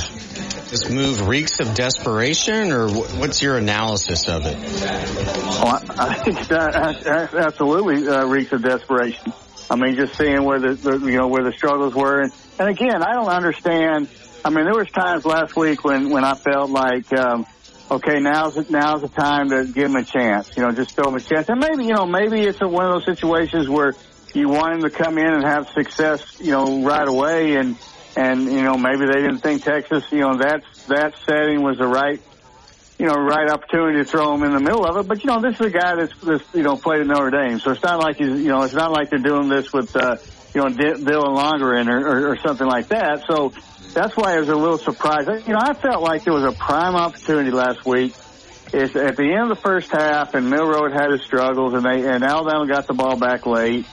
this 0.70 0.88
move 0.88 1.28
reeks 1.28 1.60
of 1.60 1.74
desperation, 1.74 2.72
or 2.72 2.88
wh- 2.88 3.20
what's 3.20 3.42
your 3.42 3.56
analysis 3.56 4.26
of 4.28 4.46
it? 4.46 4.56
Oh, 4.58 5.68
I, 5.68 5.80
I 5.98 6.24
think 6.24 6.38
that, 6.48 6.72
that 7.04 7.34
absolutely 7.34 8.08
uh, 8.08 8.24
reeks 8.24 8.52
of 8.52 8.62
desperation. 8.62 9.34
I 9.68 9.76
mean, 9.76 9.96
just 9.96 10.18
seeing 10.18 10.44
where 10.44 10.58
the, 10.58 10.74
the 10.82 11.06
you 11.06 11.18
know 11.18 11.28
where 11.28 11.44
the 11.44 11.52
struggles 11.52 11.94
were, 11.94 12.22
and, 12.22 12.32
and 12.58 12.68
again, 12.70 13.02
I 13.02 13.12
don't 13.12 13.28
understand. 13.28 14.08
I 14.44 14.50
mean, 14.50 14.64
there 14.64 14.74
was 14.74 14.90
times 14.90 15.24
last 15.24 15.56
week 15.56 15.84
when 15.84 16.10
when 16.10 16.24
I 16.24 16.34
felt 16.34 16.70
like, 16.70 17.12
um, 17.12 17.46
okay, 17.90 18.20
now's 18.20 18.70
now's 18.70 19.02
the 19.02 19.08
time 19.08 19.50
to 19.50 19.64
give 19.64 19.90
him 19.90 19.96
a 19.96 20.04
chance. 20.04 20.56
You 20.56 20.62
know, 20.62 20.72
just 20.72 20.94
throw 20.94 21.08
him 21.08 21.16
a 21.16 21.20
chance, 21.20 21.48
and 21.48 21.60
maybe 21.60 21.84
you 21.84 21.94
know 21.94 22.06
maybe 22.06 22.40
it's 22.40 22.60
a, 22.60 22.68
one 22.68 22.86
of 22.86 22.92
those 22.92 23.04
situations 23.04 23.68
where 23.68 23.94
you 24.34 24.48
want 24.48 24.74
him 24.74 24.82
to 24.82 24.90
come 24.90 25.18
in 25.18 25.26
and 25.26 25.44
have 25.44 25.68
success, 25.70 26.40
you 26.40 26.52
know, 26.52 26.82
right 26.82 27.06
away, 27.06 27.56
and 27.56 27.76
and 28.16 28.44
you 28.44 28.62
know 28.62 28.76
maybe 28.76 29.06
they 29.06 29.20
didn't 29.20 29.38
think 29.38 29.62
Texas, 29.62 30.04
you 30.10 30.20
know, 30.20 30.38
that 30.38 30.62
that 30.88 31.14
setting 31.26 31.62
was 31.62 31.78
the 31.78 31.86
right 31.86 32.20
you 33.00 33.06
know, 33.06 33.14
right 33.14 33.48
opportunity 33.48 33.96
to 33.96 34.04
throw 34.04 34.34
him 34.34 34.42
in 34.42 34.52
the 34.52 34.60
middle 34.60 34.84
of 34.84 34.94
it. 34.98 35.08
But 35.08 35.24
you 35.24 35.28
know, 35.28 35.40
this 35.40 35.54
is 35.54 35.66
a 35.68 35.70
guy 35.70 35.96
that's, 35.96 36.14
that's 36.20 36.44
you 36.54 36.62
know 36.62 36.76
played 36.76 37.00
at 37.00 37.06
Notre 37.06 37.30
Dame, 37.30 37.58
so 37.58 37.70
it's 37.70 37.82
not 37.82 37.98
like 37.98 38.16
he's 38.16 38.28
you 38.28 38.48
know 38.48 38.62
it's 38.62 38.74
not 38.74 38.92
like 38.92 39.08
they're 39.08 39.18
doing 39.18 39.48
this 39.48 39.72
with 39.72 39.96
uh, 39.96 40.16
you 40.54 40.60
know 40.60 40.68
D- 40.68 41.02
Dylan 41.02 41.34
Lonergan 41.34 41.88
or, 41.88 41.98
or, 41.98 42.32
or 42.32 42.36
something 42.36 42.66
like 42.66 42.88
that. 42.88 43.24
So 43.26 43.54
that's 43.94 44.16
why 44.16 44.36
I 44.36 44.40
was 44.40 44.48
a 44.48 44.54
little 44.54 44.78
surprised. 44.78 45.28
You 45.46 45.54
know, 45.54 45.60
I 45.60 45.74
felt 45.74 46.02
like 46.02 46.24
there 46.24 46.32
was 46.32 46.44
a 46.44 46.52
prime 46.52 46.94
opportunity 46.94 47.50
last 47.50 47.84
week. 47.84 48.14
It's 48.72 48.94
at 48.94 49.16
the 49.16 49.32
end 49.32 49.50
of 49.50 49.56
the 49.56 49.62
first 49.62 49.90
half, 49.90 50.34
and 50.34 50.48
Milroe 50.48 50.90
had 50.90 51.10
his 51.10 51.22
struggles, 51.22 51.74
and 51.74 51.84
they 51.84 52.08
and 52.08 52.22
Alabama 52.22 52.66
got 52.66 52.86
the 52.86 52.94
ball 52.94 53.16
back 53.16 53.46
late, 53.46 53.84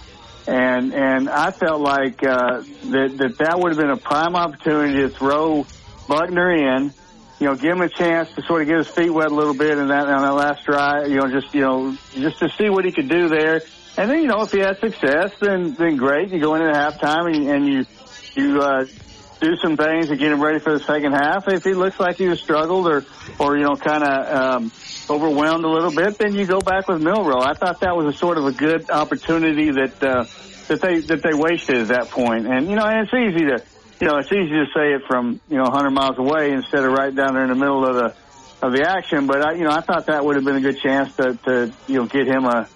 and 0.45 0.93
and 0.93 1.29
I 1.29 1.51
felt 1.51 1.81
like 1.81 2.23
uh, 2.23 2.61
that 2.61 3.17
that 3.17 3.37
that 3.39 3.59
would 3.59 3.69
have 3.69 3.77
been 3.77 3.89
a 3.89 3.97
prime 3.97 4.35
opportunity 4.35 4.99
to 4.99 5.09
throw 5.09 5.65
Buchner 6.07 6.51
in 6.51 6.93
you 7.39 7.45
know, 7.45 7.55
give 7.55 7.71
him 7.73 7.81
a 7.81 7.89
chance 7.89 8.31
to 8.33 8.41
sort 8.41 8.63
of 8.63 8.67
get 8.67 8.77
his 8.77 8.87
feet 8.87 9.11
wet 9.11 9.27
a 9.31 9.35
little 9.35 9.53
bit 9.53 9.77
in 9.77 9.89
that 9.89 10.07
on 10.07 10.21
that 10.23 10.33
last 10.33 10.65
drive. 10.65 11.07
You 11.09 11.17
know, 11.17 11.29
just 11.29 11.53
you 11.53 11.61
know, 11.61 11.95
just 12.13 12.39
to 12.39 12.49
see 12.49 12.69
what 12.69 12.85
he 12.85 12.91
could 12.91 13.09
do 13.09 13.29
there. 13.29 13.61
And 13.97 14.09
then 14.09 14.21
you 14.21 14.27
know, 14.27 14.41
if 14.41 14.51
he 14.51 14.59
has 14.59 14.79
success, 14.79 15.33
then 15.39 15.73
then 15.73 15.97
great. 15.97 16.29
You 16.29 16.39
go 16.39 16.55
into 16.55 16.71
halftime 16.71 17.27
and, 17.27 17.47
and 17.47 17.67
you 17.67 17.85
you 18.35 18.61
uh, 18.61 18.85
do 19.39 19.55
some 19.57 19.77
things 19.77 20.07
to 20.07 20.15
get 20.15 20.31
him 20.31 20.41
ready 20.41 20.59
for 20.59 20.77
the 20.77 20.83
second 20.83 21.13
half. 21.13 21.47
If 21.47 21.63
he 21.63 21.73
looks 21.73 21.99
like 21.99 22.17
he 22.17 22.27
was 22.27 22.39
struggled 22.39 22.87
or 22.87 23.05
or 23.39 23.57
you 23.57 23.63
know, 23.63 23.75
kind 23.75 24.03
of 24.03 24.35
um, 24.35 24.71
overwhelmed 25.09 25.63
a 25.63 25.69
little 25.69 25.91
bit, 25.91 26.17
then 26.17 26.33
you 26.33 26.45
go 26.45 26.59
back 26.59 26.87
with 26.87 27.01
Milroe. 27.01 27.41
I 27.41 27.53
thought 27.53 27.81
that 27.81 27.95
was 27.95 28.13
a 28.13 28.17
sort 28.17 28.37
of 28.37 28.45
a 28.45 28.51
good 28.51 28.89
opportunity 28.89 29.71
that 29.71 30.03
uh, 30.03 30.25
that 30.67 30.81
they 30.81 30.99
that 31.01 31.21
they 31.23 31.33
wasted 31.33 31.77
at 31.77 31.87
that 31.89 32.09
point. 32.09 32.47
And 32.47 32.69
you 32.69 32.75
know, 32.75 32.85
and 32.85 33.07
it's 33.07 33.13
easy 33.13 33.45
to 33.45 33.63
you 33.99 34.07
know, 34.07 34.17
it's 34.17 34.31
easy 34.31 34.49
to 34.49 34.65
say 34.75 34.93
it 34.93 35.03
from, 35.07 35.39
you 35.49 35.57
know, 35.57 35.63
100 35.63 35.89
miles 35.89 36.17
away 36.17 36.51
instead 36.51 36.83
of 36.83 36.91
right 36.91 37.13
down 37.13 37.33
there 37.33 37.43
in 37.43 37.49
the 37.49 37.55
middle 37.55 37.85
of 37.85 37.95
the, 37.95 38.65
of 38.65 38.73
the 38.73 38.87
action. 38.87 39.27
But 39.27 39.41
I, 39.41 39.53
you 39.53 39.63
know, 39.63 39.71
I 39.71 39.81
thought 39.81 40.07
that 40.07 40.23
would 40.23 40.35
have 40.35 40.45
been 40.45 40.55
a 40.55 40.61
good 40.61 40.79
chance 40.79 41.15
to, 41.15 41.35
to, 41.45 41.73
you 41.87 41.95
know, 41.95 42.05
get 42.05 42.27
him 42.27 42.45
a, 42.45 42.69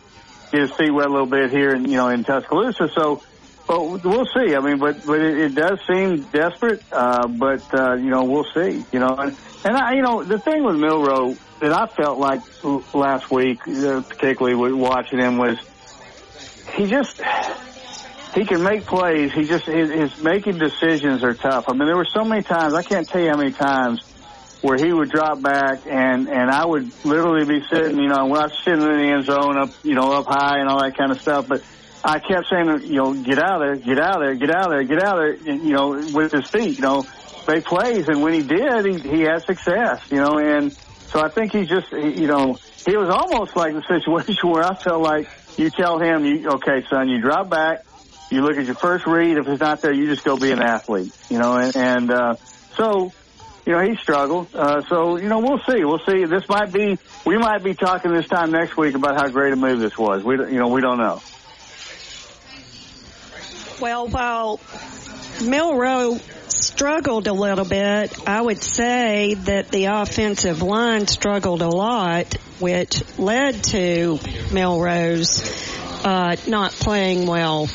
get 0.52 0.62
his 0.62 0.72
feet 0.72 0.92
wet 0.92 1.08
a 1.08 1.12
little 1.12 1.28
bit 1.28 1.52
here 1.52 1.76
in, 1.76 1.86
you 1.86 1.98
know, 1.98 2.10
in 2.10 2.24
Tuscaloosa. 2.24 2.90
So, 2.90 3.22
but 3.68 4.04
we'll 4.04 4.26
see. 4.26 4.56
I 4.56 4.60
mean, 4.60 4.80
but, 4.80 5.06
but 5.06 5.20
it, 5.20 5.40
it 5.40 5.56
does 5.56 5.80
seem 5.88 6.24
desperate. 6.32 6.84
Uh, 6.92 7.28
but, 7.28 7.64
uh, 7.74 7.94
you 7.96 8.10
know, 8.10 8.24
we'll 8.24 8.48
see, 8.54 8.84
you 8.92 9.00
know, 9.00 9.16
and, 9.18 9.38
and 9.64 9.78
I, 9.78 9.94
you 9.94 10.02
know, 10.02 10.24
the 10.24 10.40
thing 10.40 10.64
with 10.64 10.76
Milroe 10.76 11.36
that 11.60 11.72
I 11.72 11.86
felt 11.88 12.20
like 12.20 12.42
last 12.94 13.30
week, 13.32 13.68
uh, 13.68 14.02
particularly 14.02 14.56
with 14.56 14.74
watching 14.74 15.20
him 15.20 15.38
was 15.38 15.58
he 16.76 16.88
just, 16.88 17.22
he 18.34 18.46
can 18.46 18.64
make 18.64 18.86
plays. 18.86 19.32
He 19.34 19.46
just 19.46 19.66
his, 19.66 19.92
his 19.92 20.24
making 20.24 20.58
decisions 20.58 21.24
are 21.24 21.34
tough. 21.34 21.66
I 21.68 21.74
mean, 21.74 21.86
there 21.86 21.98
were 21.98 22.06
so 22.06 22.24
many 22.24 22.44
times 22.44 22.74
I 22.74 22.82
can't 22.84 23.08
tell 23.08 23.22
you 23.22 23.30
how 23.30 23.38
many 23.38 23.52
times 23.52 24.02
where 24.62 24.78
he 24.78 24.92
would 24.94 25.10
drop 25.10 25.42
back 25.42 25.82
and 25.88 26.30
and 26.30 26.50
I 26.50 26.66
would 26.66 26.92
literally 27.04 27.46
be 27.46 27.66
sitting, 27.68 27.98
you 27.98 28.08
know, 28.08 28.28
when 28.28 28.40
I 28.40 28.46
was 28.46 28.58
sitting 28.64 28.82
in 28.82 28.88
the 28.88 29.12
end 29.12 29.26
zone 29.26 29.58
up, 29.58 29.70
you 29.84 29.96
know, 29.96 30.14
up 30.14 30.28
high 30.28 30.60
and 30.60 30.70
all 30.70 30.82
that 30.82 30.96
kind 30.96 31.12
of 31.12 31.20
stuff. 31.20 31.48
But 31.48 31.64
I 32.04 32.20
kept 32.20 32.48
saying, 32.50 32.82
you 32.84 32.96
know, 32.96 33.14
get 33.14 33.40
out 33.40 33.62
of 33.62 33.84
there, 33.84 33.96
get 33.96 34.00
out 34.00 34.16
of 34.16 34.22
there, 34.22 34.34
get 34.36 34.52
out 34.52 34.66
of 34.66 34.72
there, 34.72 34.84
get 34.84 35.04
out 35.04 35.24
of 35.24 35.44
there, 35.44 35.54
and, 35.54 35.64
you 35.64 35.74
know, 35.74 35.90
with 36.14 36.32
his 36.32 36.46
feet, 36.48 36.78
you 36.78 36.82
know, 36.82 37.06
make 37.48 37.66
plays. 37.66 38.08
And 38.08 38.22
when 38.22 38.34
he 38.34 38.42
did, 38.42 38.86
he 38.86 39.10
he 39.10 39.22
had 39.22 39.44
success, 39.44 40.02
you 40.10 40.18
know, 40.18 40.40
and 40.40 40.72
so 40.74 41.22
I 41.22 41.30
think 41.30 41.52
he 41.52 41.66
just, 41.66 41.92
you 41.92 42.28
know, 42.28 42.58
he 42.86 42.98
was 42.98 43.10
almost 43.10 43.56
like 43.56 43.74
the 43.74 43.84
situation 43.88 44.50
where 44.50 44.64
I 44.64 44.76
felt 44.76 45.02
like 45.02 45.30
you 45.58 45.70
tell 45.70 46.00
him, 46.00 46.26
you 46.26 46.50
okay, 46.50 46.84
son, 46.90 47.08
you 47.10 47.22
drop 47.22 47.50
back 47.50 47.84
you 48.32 48.42
look 48.42 48.58
at 48.58 48.66
your 48.66 48.76
first 48.76 49.06
read. 49.06 49.38
If 49.38 49.48
it's 49.48 49.60
not 49.60 49.82
there, 49.82 49.92
you 49.92 50.08
just 50.08 50.24
go 50.24 50.38
be 50.38 50.52
an 50.52 50.62
athlete. 50.62 51.14
You 51.30 51.38
know, 51.38 51.58
and, 51.58 51.76
and 51.76 52.12
uh, 52.12 52.36
so 52.76 53.12
you 53.66 53.74
know 53.74 53.82
he 53.82 53.96
struggled. 53.98 54.56
Uh, 54.56 54.82
so 54.88 55.18
you 55.18 55.28
know 55.28 55.40
we'll 55.40 55.60
see. 55.60 55.84
We'll 55.84 56.00
see. 56.00 56.24
This 56.26 56.48
might 56.48 56.72
be 56.72 56.98
we 57.26 57.38
might 57.38 57.64
be 57.64 57.76
talking 57.76 58.12
this 58.14 58.28
time 58.28 58.52
next 58.52 58.78
week 58.78 58.96
about 58.96 59.16
how 59.16 59.28
great 59.28 59.54
a 59.54 59.58
move 59.58 59.80
this 59.80 59.98
was. 59.98 60.24
We 60.24 60.36
you 60.38 60.60
know 60.60 60.70
we 60.70 60.82
don't 60.82 60.98
know. 60.98 61.22
Well, 63.82 64.08
while 64.08 64.60
Milroe 65.44 66.20
struggled 66.50 67.28
a 67.28 67.34
little 67.34 67.66
bit, 67.66 68.28
I 68.28 68.40
would 68.42 68.62
say 68.62 69.34
that 69.34 69.70
the 69.70 69.86
offensive 69.86 70.62
line 70.62 71.08
struggled 71.08 71.62
a 71.62 71.68
lot, 71.68 72.34
which 72.60 73.04
led 73.18 73.64
to 73.66 74.20
Milroe's 74.54 75.42
uh, 76.06 76.36
not 76.48 76.72
playing 76.72 77.26
well 77.28 77.68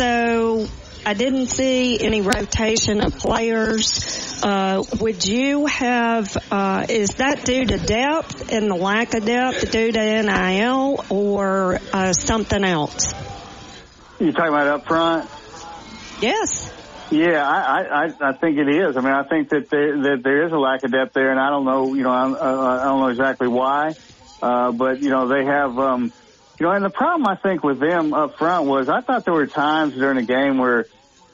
so 0.00 0.66
I 1.04 1.14
didn't 1.14 1.48
see 1.48 2.00
any 2.00 2.20
rotation 2.20 3.00
of 3.02 3.18
players. 3.18 4.40
Uh, 4.42 4.82
would 5.00 5.26
you 5.26 5.66
have, 5.66 6.36
uh, 6.50 6.86
is 6.88 7.10
that 7.16 7.44
due 7.44 7.64
to 7.66 7.76
depth 7.76 8.52
and 8.52 8.70
the 8.70 8.76
lack 8.76 9.14
of 9.14 9.24
depth 9.24 9.70
due 9.70 9.92
to 9.92 10.22
NIL 10.22 11.04
or 11.10 11.80
uh, 11.92 12.12
something 12.12 12.64
else? 12.64 13.12
You 14.18 14.32
talking 14.32 14.48
about 14.48 14.68
up 14.68 14.86
front? 14.86 15.28
Yes. 16.20 16.70
Yeah, 17.10 17.42
I, 17.42 17.82
I, 17.82 18.30
I 18.30 18.32
think 18.34 18.58
it 18.58 18.68
is. 18.68 18.96
I 18.96 19.00
mean, 19.00 19.12
I 19.12 19.24
think 19.24 19.50
that 19.50 19.68
there, 19.70 19.96
that 19.96 20.20
there 20.22 20.46
is 20.46 20.52
a 20.52 20.56
lack 20.56 20.84
of 20.84 20.92
depth 20.92 21.12
there, 21.14 21.30
and 21.30 21.40
I 21.40 21.50
don't 21.50 21.64
know, 21.64 21.94
you 21.94 22.04
know, 22.04 22.10
I, 22.10 22.24
I 22.24 22.84
don't 22.84 23.00
know 23.00 23.08
exactly 23.08 23.48
why, 23.48 23.94
uh, 24.40 24.70
but 24.70 25.02
you 25.02 25.10
know, 25.10 25.26
they 25.26 25.44
have, 25.44 25.76
um, 25.76 26.12
you 26.60 26.66
know, 26.66 26.72
and 26.72 26.84
the 26.84 26.90
problem 26.90 27.26
I 27.26 27.36
think 27.36 27.64
with 27.64 27.80
them 27.80 28.14
up 28.14 28.36
front 28.38 28.66
was 28.66 28.88
I 28.88 29.00
thought 29.00 29.24
there 29.24 29.34
were 29.34 29.48
times 29.48 29.94
during 29.94 30.24
the 30.24 30.32
game 30.32 30.58
where 30.58 30.86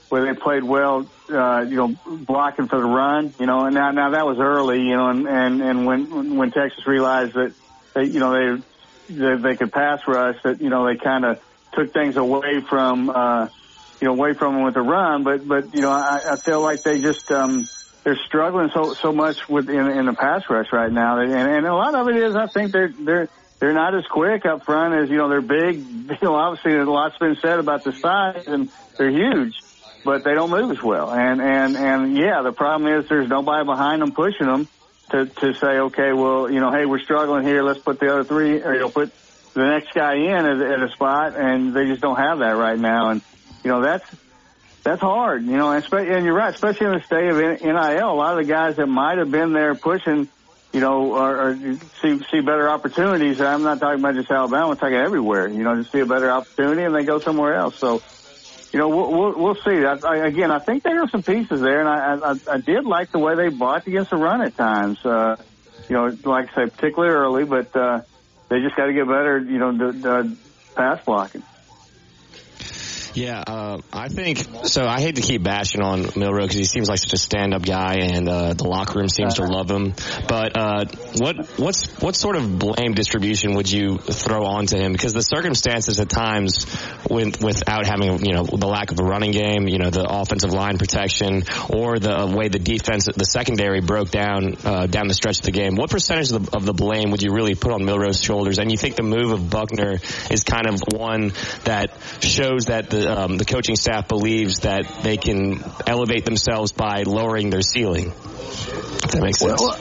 where 0.08 0.24
they 0.32 0.40
played 0.40 0.62
well, 0.62 1.10
uh, 1.28 1.62
you 1.62 1.76
know, 1.76 1.94
blocking 2.06 2.68
for 2.68 2.78
the 2.78 2.86
run, 2.86 3.34
you 3.38 3.46
know, 3.46 3.64
and 3.66 3.74
now 3.74 3.90
now 3.90 4.10
that 4.12 4.24
was 4.24 4.38
early, 4.40 4.78
you 4.78 4.96
know, 4.96 5.10
and 5.10 5.26
and 5.26 5.60
and 5.60 5.86
when 5.86 6.36
when 6.36 6.52
Texas 6.52 6.86
realized 6.86 7.34
that 7.34 7.54
they, 7.94 8.04
you 8.04 8.20
know, 8.20 8.32
they 8.32 8.62
they, 9.12 9.42
they 9.42 9.56
could 9.56 9.72
pass 9.72 9.98
rush, 10.06 10.36
that 10.44 10.62
you 10.62 10.70
know 10.70 10.86
they 10.86 10.96
kind 10.96 11.24
of 11.24 11.38
took 11.74 11.92
things 11.92 12.16
away 12.16 12.64
from 12.70 13.10
uh, 13.10 13.48
you 14.00 14.08
know 14.08 14.14
away 14.14 14.34
from 14.38 14.54
them 14.54 14.64
with 14.64 14.74
the 14.74 14.82
run, 14.82 15.24
but 15.24 15.46
but 15.46 15.74
you 15.74 15.80
know 15.80 15.90
I, 15.90 16.34
I 16.34 16.36
feel 16.44 16.62
like 16.62 16.82
they 16.82 16.98
just 16.98 17.30
um, 17.30 17.68
they're 18.04 18.18
struggling 18.26 18.70
so 18.74 18.94
so 19.02 19.12
much 19.12 19.36
with 19.48 19.68
in, 19.68 19.86
in 19.86 20.06
the 20.06 20.14
pass 20.14 20.42
rush 20.48 20.66
right 20.72 20.92
now, 20.92 21.18
and 21.18 21.32
and 21.32 21.66
a 21.66 21.74
lot 21.74 21.94
of 21.94 22.08
it 22.08 22.16
is 22.16 22.34
I 22.36 22.46
think 22.46 22.72
they're 22.72 22.92
they're 22.98 23.28
they're 23.60 23.74
not 23.74 23.94
as 23.94 24.04
quick 24.10 24.44
up 24.44 24.64
front 24.64 24.94
as 24.94 25.10
you 25.10 25.16
know 25.16 25.28
they're 25.28 25.40
big. 25.40 25.84
You 26.08 26.28
know, 26.28 26.36
obviously 26.36 26.72
a 26.72 26.84
lot's 26.84 27.18
been 27.18 27.36
said 27.42 27.58
about 27.58 27.82
the 27.82 27.92
size, 28.00 28.44
and 28.46 28.70
they're 28.96 29.10
huge, 29.10 29.54
but 30.04 30.22
they 30.24 30.34
don't 30.34 30.50
move 30.50 30.70
as 30.70 30.82
well. 30.82 31.10
And 31.10 31.40
and 31.42 31.76
and 31.76 32.16
yeah, 32.16 32.42
the 32.42 32.52
problem 32.52 32.86
is 32.92 33.08
there's 33.08 33.28
nobody 33.28 33.64
behind 33.64 34.02
them 34.02 34.12
pushing 34.12 34.46
them 34.46 34.68
to 35.10 35.26
to 35.26 35.52
say, 35.60 35.78
okay, 35.90 36.12
well, 36.12 36.50
you 36.50 36.60
know, 36.60 36.70
hey, 36.70 36.86
we're 36.86 37.00
struggling 37.00 37.44
here. 37.44 37.64
Let's 37.64 37.80
put 37.80 37.98
the 37.98 38.08
other 38.12 38.24
three, 38.24 38.62
or 38.62 38.74
you 38.74 38.80
know, 38.80 38.90
put 38.90 39.12
the 39.54 39.66
next 39.66 39.92
guy 39.94 40.14
in 40.14 40.46
at, 40.46 40.60
at 40.60 40.82
a 40.82 40.92
spot, 40.92 41.34
and 41.36 41.74
they 41.74 41.86
just 41.86 42.02
don't 42.02 42.16
have 42.16 42.38
that 42.38 42.54
right 42.54 42.78
now. 42.78 43.10
And 43.10 43.22
you 43.64 43.70
know, 43.70 43.82
that's 43.82 44.04
that's 44.84 45.00
hard. 45.00 45.44
You 45.44 45.56
know, 45.56 45.72
and, 45.72 45.84
and 45.92 46.24
you're 46.24 46.34
right, 46.34 46.54
especially 46.54 46.86
in 46.86 46.92
the 46.92 47.02
state 47.04 47.28
of 47.28 47.36
NIL. 47.36 48.10
A 48.10 48.14
lot 48.14 48.38
of 48.38 48.46
the 48.46 48.52
guys 48.52 48.76
that 48.76 48.86
might 48.86 49.18
have 49.18 49.30
been 49.30 49.52
there 49.52 49.74
pushing 49.74 50.28
you 50.76 50.82
know, 50.82 51.14
or, 51.14 51.40
or 51.40 51.56
see 52.02 52.18
see 52.30 52.40
better 52.40 52.68
opportunities. 52.68 53.40
I'm 53.40 53.62
not 53.62 53.80
talking 53.80 53.98
about 53.98 54.14
just 54.14 54.30
Alabama. 54.30 54.72
I'm 54.72 54.76
talking 54.76 54.94
everywhere. 54.94 55.48
You 55.48 55.62
know, 55.64 55.80
just 55.80 55.90
see 55.90 56.00
a 56.00 56.04
better 56.04 56.30
opportunity 56.30 56.82
and 56.82 56.94
they 56.94 57.02
go 57.02 57.18
somewhere 57.18 57.54
else. 57.54 57.76
So, 57.80 58.02
you 58.74 58.80
know, 58.80 58.90
we'll 58.90 59.10
we'll, 59.10 59.38
we'll 59.38 59.54
see. 59.54 59.86
I, 59.86 59.96
I, 60.06 60.26
again, 60.26 60.50
I 60.50 60.58
think 60.58 60.82
there 60.82 61.02
are 61.02 61.08
some 61.08 61.22
pieces 61.22 61.62
there, 61.62 61.80
and 61.80 61.88
I, 61.88 62.30
I 62.30 62.56
I 62.56 62.58
did 62.58 62.84
like 62.84 63.10
the 63.10 63.18
way 63.18 63.36
they 63.36 63.48
blocked 63.48 63.88
against 63.88 64.10
the 64.10 64.18
run 64.18 64.42
at 64.42 64.54
times. 64.54 64.98
Uh, 65.02 65.36
you 65.88 65.96
know, 65.96 66.14
like 66.24 66.50
I 66.52 66.64
say, 66.66 66.70
particularly 66.70 67.14
early, 67.14 67.44
but 67.44 67.74
uh, 67.74 68.02
they 68.50 68.60
just 68.60 68.76
got 68.76 68.84
to 68.84 68.92
get 68.92 69.06
better. 69.06 69.38
You 69.38 69.58
know, 69.58 69.72
the, 69.72 69.92
the 69.92 70.36
pass 70.74 71.02
blocking. 71.06 71.45
Yeah, 73.16 73.42
uh, 73.46 73.80
I 73.94 74.08
think 74.08 74.46
so. 74.64 74.86
I 74.86 75.00
hate 75.00 75.16
to 75.16 75.22
keep 75.22 75.42
bashing 75.42 75.80
on 75.80 76.02
Milroe 76.16 76.42
because 76.42 76.58
he 76.58 76.64
seems 76.64 76.86
like 76.86 76.98
such 76.98 77.14
a 77.14 77.16
stand-up 77.16 77.62
guy, 77.62 77.94
and 78.00 78.28
uh, 78.28 78.52
the 78.52 78.68
locker 78.68 78.98
room 78.98 79.08
seems 79.08 79.34
to 79.34 79.44
love 79.44 79.70
him. 79.70 79.94
But 80.28 80.54
uh, 80.54 80.84
what 81.16 81.48
what's 81.58 81.86
what 82.02 82.14
sort 82.14 82.36
of 82.36 82.58
blame 82.58 82.92
distribution 82.92 83.54
would 83.54 83.72
you 83.72 83.96
throw 83.96 84.44
onto 84.44 84.76
him? 84.76 84.92
Because 84.92 85.14
the 85.14 85.22
circumstances 85.22 85.98
at 85.98 86.10
times, 86.10 86.66
with, 87.08 87.42
without 87.42 87.86
having 87.86 88.22
you 88.22 88.34
know 88.34 88.44
the 88.44 88.66
lack 88.66 88.90
of 88.90 89.00
a 89.00 89.02
running 89.02 89.32
game, 89.32 89.66
you 89.66 89.78
know 89.78 89.88
the 89.88 90.06
offensive 90.06 90.52
line 90.52 90.76
protection, 90.76 91.44
or 91.70 91.98
the 91.98 92.30
way 92.36 92.48
the 92.48 92.58
defense, 92.58 93.06
the 93.06 93.24
secondary 93.24 93.80
broke 93.80 94.10
down 94.10 94.58
uh, 94.62 94.86
down 94.88 95.08
the 95.08 95.14
stretch 95.14 95.38
of 95.38 95.46
the 95.46 95.52
game. 95.52 95.76
What 95.76 95.88
percentage 95.88 96.32
of 96.32 96.50
the, 96.50 96.56
of 96.58 96.66
the 96.66 96.74
blame 96.74 97.12
would 97.12 97.22
you 97.22 97.32
really 97.32 97.54
put 97.54 97.72
on 97.72 97.82
Milroe's 97.86 98.22
shoulders? 98.22 98.58
And 98.58 98.70
you 98.70 98.76
think 98.76 98.96
the 98.96 99.02
move 99.02 99.32
of 99.32 99.48
Buchner 99.48 100.00
is 100.30 100.44
kind 100.44 100.66
of 100.66 100.82
one 100.92 101.32
that 101.64 101.96
shows 102.20 102.66
that 102.66 102.90
the 102.90 103.05
um, 103.06 103.38
the 103.38 103.44
coaching 103.44 103.76
staff 103.76 104.08
believes 104.08 104.60
that 104.60 105.00
they 105.02 105.16
can 105.16 105.64
elevate 105.86 106.24
themselves 106.24 106.72
by 106.72 107.02
lowering 107.02 107.50
their 107.50 107.62
ceiling. 107.62 108.08
If 108.08 109.10
that 109.12 109.22
makes 109.22 109.38
sense. 109.38 109.60
Well, 109.60 109.78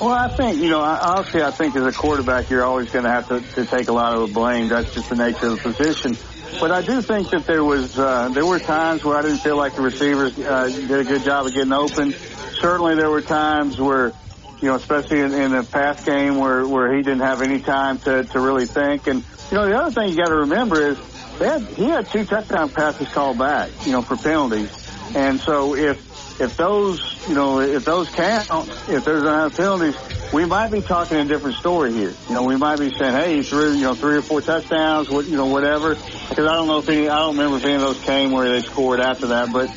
well, 0.00 0.10
I 0.10 0.34
think, 0.34 0.60
you 0.60 0.68
know, 0.68 0.80
obviously, 0.80 1.42
I 1.42 1.52
think 1.52 1.76
as 1.76 1.84
a 1.84 1.92
quarterback, 1.92 2.50
you're 2.50 2.64
always 2.64 2.90
going 2.90 3.04
to 3.04 3.10
have 3.10 3.28
to, 3.28 3.64
take 3.66 3.88
a 3.88 3.92
lot 3.92 4.16
of 4.16 4.26
the 4.26 4.34
blame. 4.34 4.68
That's 4.68 4.92
just 4.92 5.10
the 5.10 5.14
nature 5.14 5.46
of 5.46 5.62
the 5.62 5.72
position. 5.72 6.16
But 6.58 6.72
I 6.72 6.82
do 6.82 7.00
think 7.02 7.30
that 7.30 7.46
there 7.46 7.62
was, 7.62 7.96
uh, 7.96 8.30
there 8.30 8.44
were 8.44 8.58
times 8.58 9.04
where 9.04 9.16
I 9.16 9.22
didn't 9.22 9.38
feel 9.38 9.56
like 9.56 9.76
the 9.76 9.82
receivers, 9.82 10.36
uh, 10.38 10.66
did 10.66 10.90
a 10.90 11.04
good 11.04 11.22
job 11.22 11.46
of 11.46 11.54
getting 11.54 11.72
open. 11.72 12.12
Certainly 12.60 12.96
there 12.96 13.10
were 13.10 13.22
times 13.22 13.80
where, 13.80 14.12
you 14.60 14.68
know, 14.68 14.74
especially 14.74 15.20
in, 15.20 15.32
in 15.34 15.54
a 15.54 15.62
pass 15.62 16.04
game 16.04 16.36
where 16.38 16.66
where 16.66 16.94
he 16.94 17.02
didn't 17.02 17.20
have 17.20 17.42
any 17.42 17.60
time 17.60 17.98
to 18.00 18.24
to 18.24 18.40
really 18.40 18.66
think. 18.66 19.08
And 19.08 19.24
you 19.50 19.56
know, 19.56 19.66
the 19.66 19.76
other 19.76 19.90
thing 19.90 20.10
you 20.10 20.16
got 20.16 20.28
to 20.28 20.36
remember 20.36 20.80
is 20.80 20.98
they 21.38 21.46
had, 21.46 21.66
he 21.68 21.84
had 21.84 22.10
two 22.12 22.24
touchdown 22.24 22.70
passes 22.70 23.08
called 23.08 23.38
back, 23.38 23.70
you 23.86 23.92
know, 23.92 24.02
for 24.02 24.16
penalties. 24.16 24.70
And 25.14 25.40
so 25.40 25.74
if 25.74 25.98
if 26.40 26.56
those, 26.56 27.00
you 27.28 27.34
know, 27.34 27.60
if 27.60 27.84
those 27.84 28.08
count, 28.10 28.70
if 28.88 29.04
there's 29.04 29.22
enough 29.22 29.54
penalties, 29.54 29.94
we 30.32 30.44
might 30.44 30.70
be 30.70 30.80
talking 30.80 31.18
a 31.18 31.24
different 31.24 31.56
story 31.56 31.92
here. 31.92 32.14
You 32.28 32.34
know, 32.34 32.42
we 32.42 32.56
might 32.56 32.78
be 32.78 32.90
saying, 32.90 33.14
hey, 33.14 33.36
he 33.36 33.42
threw, 33.42 33.74
you 33.74 33.82
know, 33.82 33.94
three 33.94 34.16
or 34.16 34.22
four 34.22 34.40
touchdowns, 34.40 35.10
what, 35.10 35.28
you 35.28 35.36
know, 35.36 35.46
whatever. 35.46 35.94
Because 35.94 36.46
I 36.46 36.56
don't 36.56 36.66
know 36.66 36.78
if 36.78 36.88
any, 36.88 37.08
I 37.08 37.18
don't 37.18 37.36
remember 37.36 37.58
if 37.58 37.64
any 37.64 37.74
of 37.74 37.82
those 37.82 38.00
came 38.04 38.32
where 38.32 38.50
they 38.50 38.66
scored 38.66 39.00
after 39.00 39.28
that. 39.28 39.52
But, 39.52 39.70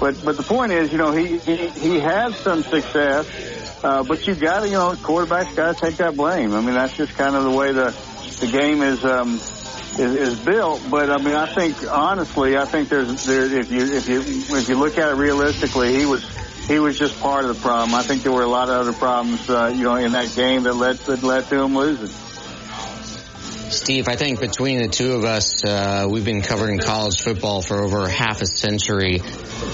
but, 0.00 0.24
but 0.24 0.36
the 0.36 0.42
point 0.42 0.72
is, 0.72 0.90
you 0.90 0.98
know, 0.98 1.12
he, 1.12 1.38
he, 1.38 1.68
he 1.68 2.00
had 2.00 2.34
some 2.34 2.64
success. 2.64 3.26
Uh, 3.82 4.02
but 4.02 4.26
you 4.26 4.34
got 4.34 4.60
to, 4.60 4.66
you 4.66 4.72
know, 4.72 4.92
quarterbacks 4.96 5.54
got 5.56 5.74
to 5.74 5.80
take 5.80 5.98
that 5.98 6.16
blame. 6.16 6.52
I 6.52 6.60
mean, 6.60 6.74
that's 6.74 6.96
just 6.96 7.14
kind 7.14 7.34
of 7.34 7.44
the 7.44 7.56
way 7.56 7.72
the 7.72 7.94
the 8.40 8.46
game 8.46 8.82
is 8.82 9.04
um, 9.04 9.38
is, 9.98 10.38
is 10.38 10.38
built. 10.44 10.82
But 10.90 11.10
I 11.10 11.18
mean, 11.18 11.34
I 11.34 11.52
think 11.54 11.76
honestly, 11.90 12.56
I 12.56 12.66
think 12.66 12.88
there's 12.88 13.24
there 13.24 13.60
if 13.60 13.70
you 13.70 13.94
if 13.94 14.08
you 14.08 14.20
if 14.56 14.68
you 14.68 14.78
look 14.78 14.98
at 14.98 15.08
it 15.08 15.16
realistically, 15.16 15.98
he 15.98 16.06
was 16.06 16.24
he 16.68 16.78
was 16.78 16.98
just 16.98 17.18
part 17.20 17.44
of 17.44 17.56
the 17.56 17.62
problem. 17.62 17.94
I 17.94 18.02
think 18.02 18.22
there 18.22 18.32
were 18.32 18.44
a 18.44 18.50
lot 18.50 18.68
of 18.68 18.76
other 18.76 18.92
problems, 18.92 19.48
uh, 19.48 19.68
you 19.68 19.84
know, 19.84 19.96
in 19.96 20.12
that 20.12 20.34
game 20.34 20.62
that 20.64 20.74
led 20.74 20.98
that 21.06 21.22
led 21.22 21.48
to 21.48 21.62
him 21.62 21.76
losing. 21.76 22.29
Steve, 23.70 24.08
I 24.08 24.16
think 24.16 24.40
between 24.40 24.78
the 24.82 24.88
two 24.88 25.12
of 25.12 25.24
us, 25.24 25.64
uh, 25.64 26.06
we've 26.10 26.24
been 26.24 26.42
covering 26.42 26.78
college 26.80 27.20
football 27.22 27.62
for 27.62 27.80
over 27.80 28.08
half 28.08 28.42
a 28.42 28.46
century, 28.46 29.20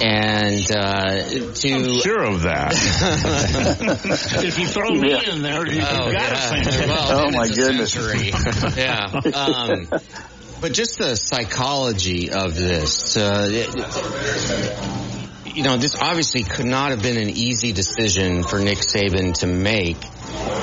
and 0.02 0.70
uh, 0.70 1.22
to 1.54 1.72
I'm 1.72 2.00
sure 2.00 2.22
of 2.22 2.42
that. 2.42 2.72
if 4.44 4.58
you 4.58 4.66
throw 4.66 4.90
me 4.90 5.10
Yeah. 5.12 5.30
in 5.34 5.42
there, 5.42 5.66
you 5.66 5.80
Oh, 5.82 6.10
got 6.10 6.12
yeah. 6.12 6.32
a 6.32 6.64
century. 6.64 6.86
Well, 6.88 7.08
Oh, 7.10 7.24
then 7.24 7.34
my 7.34 7.48
goodness. 7.48 7.92
century. 7.92 8.32
yeah. 8.76 9.20
Um, 9.34 9.88
but 10.60 10.72
just 10.72 10.98
the 10.98 11.16
psychology 11.16 12.30
of 12.30 12.54
this, 12.54 13.16
uh, 13.16 13.48
it- 13.50 13.70
you 15.56 15.62
know, 15.62 15.78
this 15.78 15.94
obviously 15.94 16.42
could 16.42 16.66
not 16.66 16.90
have 16.90 17.00
been 17.00 17.16
an 17.16 17.30
easy 17.30 17.72
decision 17.72 18.42
for 18.42 18.58
Nick 18.58 18.76
Saban 18.78 19.32
to 19.40 19.46
make. 19.46 19.96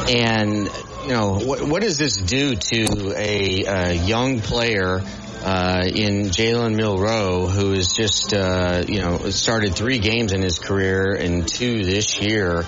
And, 0.09 0.69
you 1.03 1.09
know, 1.09 1.39
what, 1.39 1.61
what 1.61 1.81
does 1.81 1.97
this 1.97 2.17
do 2.17 2.55
to 2.55 3.13
a, 3.15 3.65
uh 3.65 3.91
young 3.91 4.39
player 4.41 5.01
uh, 5.43 5.83
in 5.85 6.27
Jalen 6.29 6.75
Milroe, 6.75 7.47
who 7.47 7.71
has 7.73 7.91
just, 7.91 8.33
uh, 8.33 8.83
you 8.87 9.01
know, 9.01 9.29
started 9.29 9.75
three 9.75 9.99
games 9.99 10.31
in 10.31 10.41
his 10.41 10.57
career 10.57 11.13
and 11.15 11.45
two 11.45 11.83
this 11.83 12.17
year, 12.21 12.63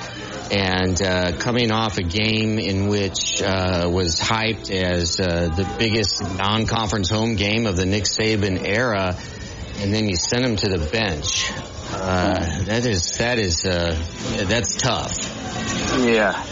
and 0.52 1.02
uh, 1.02 1.38
coming 1.38 1.72
off 1.72 1.98
a 1.98 2.04
game 2.04 2.60
in 2.60 2.88
which 2.88 3.42
uh, 3.42 3.90
was 3.90 4.20
hyped 4.20 4.70
as 4.72 5.20
uh, 5.22 5.48
the 5.56 5.76
biggest 5.80 6.22
non-conference 6.38 7.10
home 7.10 7.36
game 7.36 7.66
of 7.66 7.78
the 7.78 7.86
Nick 7.86 8.04
Saban 8.04 8.62
era, 8.66 9.16
and 9.78 9.94
then 9.94 10.10
you 10.10 10.18
send 10.18 10.44
him 10.46 10.56
to 10.58 10.68
the 10.68 10.90
bench. 10.92 11.50
Uh, 11.94 12.64
that 12.64 12.86
is 12.86 13.18
that 13.20 13.40
is 13.40 13.62
that's 13.62 14.76
tough. 14.76 15.18
Yeah. 16.04 16.44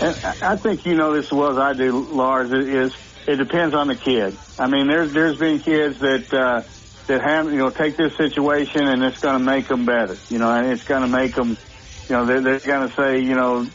I 0.00 0.56
think 0.56 0.84
you 0.84 0.94
know 0.94 1.14
this 1.14 1.26
as 1.26 1.32
well 1.32 1.52
as 1.52 1.58
I 1.58 1.72
do, 1.74 2.08
Lars, 2.12 2.50
it 2.50 2.68
is 2.68 2.92
it 3.26 3.36
depends 3.36 3.74
on 3.74 3.88
the 3.88 3.94
kid. 3.94 4.36
I 4.58 4.66
mean, 4.66 4.88
there's 4.88 5.12
there's 5.12 5.38
been 5.38 5.60
kids 5.60 5.98
that 6.00 6.32
uh, 6.32 6.62
that 7.06 7.20
have 7.22 7.46
you 7.46 7.58
know 7.58 7.70
take 7.70 7.96
this 7.96 8.16
situation 8.16 8.86
and 8.86 9.02
it's 9.04 9.18
going 9.18 9.34
to 9.34 9.44
make 9.44 9.68
them 9.68 9.86
better. 9.86 10.18
You 10.28 10.38
know, 10.38 10.50
and 10.50 10.72
it's 10.72 10.82
going 10.84 11.02
to 11.02 11.08
make 11.08 11.34
them, 11.34 11.56
you 12.08 12.16
know, 12.16 12.26
they're, 12.26 12.42
they're 12.42 12.60
going 12.60 12.88
to 12.88 12.94
say, 12.96 13.20
you 13.20 13.34
know, 13.34 13.66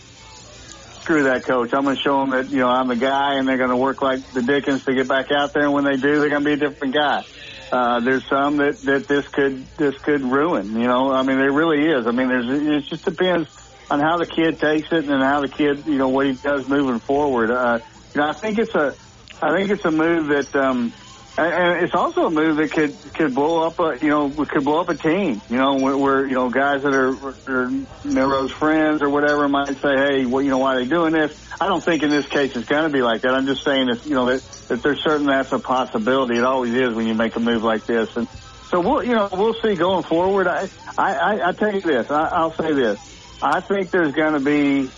screw 1.02 1.24
that 1.26 1.46
coach. 1.46 1.70
I'm 1.74 1.84
going 1.84 1.96
to 1.96 2.02
show 2.02 2.20
them 2.22 2.32
that 2.32 2.50
you 2.50 2.60
know 2.60 2.68
I'm 2.68 2.88
the 2.88 2.96
guy, 2.96 3.36
and 3.36 3.48
they're 3.48 3.58
going 3.58 3.70
to 3.70 3.78
work 3.78 4.02
like 4.02 4.20
the 4.34 4.42
Dickens 4.42 4.84
to 4.86 4.94
get 4.94 5.08
back 5.08 5.32
out 5.32 5.54
there. 5.54 5.64
And 5.64 5.74
when 5.74 5.86
they 5.86 5.96
do, 5.96 6.20
they're 6.20 6.30
going 6.30 6.44
to 6.44 6.56
be 6.56 6.66
a 6.66 6.70
different 6.70 6.94
guy. 6.94 7.24
Uh, 7.70 8.00
there's 8.00 8.24
some 8.30 8.58
that, 8.58 8.80
that 8.84 9.08
this 9.10 9.28
could, 9.34 9.68
this 9.78 9.94
could 10.06 10.22
ruin, 10.24 10.72
you 10.72 10.88
know, 10.88 11.12
I 11.12 11.24
mean, 11.24 11.38
there 11.38 11.52
really 11.52 11.84
is. 11.84 12.08
I 12.08 12.12
mean, 12.12 12.30
there's, 12.30 12.48
it 12.48 12.90
just 12.90 13.04
depends 13.04 13.50
on 13.90 14.00
how 14.00 14.18
the 14.18 14.28
kid 14.28 14.60
takes 14.60 14.88
it 14.92 15.06
and 15.06 15.22
how 15.24 15.42
the 15.42 15.50
kid, 15.50 15.86
you 15.86 15.98
know, 15.98 16.10
what 16.10 16.26
he 16.26 16.34
does 16.34 16.64
moving 16.68 17.02
forward. 17.08 17.52
Uh, 17.52 17.80
you 18.14 18.22
know, 18.22 18.28
I 18.28 18.34
think 18.42 18.58
it's 18.60 18.74
a, 18.76 18.96
I 19.42 19.56
think 19.56 19.70
it's 19.72 19.86
a 19.86 19.92
move 19.92 20.30
that, 20.30 20.60
um, 20.60 20.94
and- 21.38 21.84
it's 21.86 21.94
also 21.94 22.22
a 22.26 22.32
move 22.32 22.58
that 22.58 22.72
could 22.72 23.14
could 23.14 23.36
blow 23.36 23.68
up 23.68 23.80
a 23.80 23.98
you 24.02 24.10
know 24.10 24.34
could 24.50 24.66
blow 24.66 24.82
up 24.82 24.90
a 24.90 24.98
team. 24.98 25.42
You 25.50 25.58
know, 25.58 25.76
where, 25.76 25.98
where 25.98 26.26
you 26.28 26.34
know 26.34 26.50
guys 26.50 26.82
that 26.82 26.90
are, 26.94 27.36
are 27.48 27.72
Milroe's 28.04 28.52
friends 28.60 29.02
or 29.04 29.10
whatever 29.10 29.48
might 29.48 29.76
say, 29.84 29.94
hey, 29.94 30.26
well, 30.26 30.42
you 30.42 30.50
know, 30.50 30.58
why 30.58 30.76
are 30.76 30.84
they 30.84 30.90
doing 30.90 31.14
this? 31.14 31.30
I 31.62 31.68
don't 31.68 31.86
think 31.86 32.02
in 32.04 32.10
this 32.10 32.26
case 32.34 32.52
it's 32.56 32.68
going 32.68 32.86
to 32.86 32.90
be 32.90 33.02
like 33.04 33.22
that. 33.22 33.30
I'm 33.30 33.46
just 33.46 33.62
saying 33.66 33.88
that 33.88 34.02
you 34.04 34.16
know 34.16 34.26
that 34.34 34.42
that 34.70 34.80
there's 34.84 35.00
certain 35.06 35.28
that's 35.28 35.50
a 35.54 35.60
possibility. 35.60 36.38
It 36.38 36.44
always 36.44 36.74
is 36.74 36.96
when 36.96 37.06
you 37.06 37.14
make 37.14 37.36
a 37.36 37.40
move 37.40 37.62
like 37.64 37.86
this, 37.86 38.10
and 38.16 38.28
so 38.72 38.82
we'll 38.82 39.04
you 39.04 39.14
know 39.14 39.30
we'll 39.32 39.56
see 39.64 39.76
going 39.76 40.06
forward. 40.10 40.48
I 40.48 40.72
I 40.98 41.14
I, 41.14 41.50
I 41.50 41.52
tell 41.54 41.72
you 41.72 41.82
this. 41.82 42.08
I, 42.10 42.30
I'll 42.34 42.56
say 42.60 42.74
this. 42.74 42.98
I 43.42 43.62
think 43.68 43.92
there's 43.92 44.14
going 44.16 44.34
to 44.34 44.40
be 44.40 44.92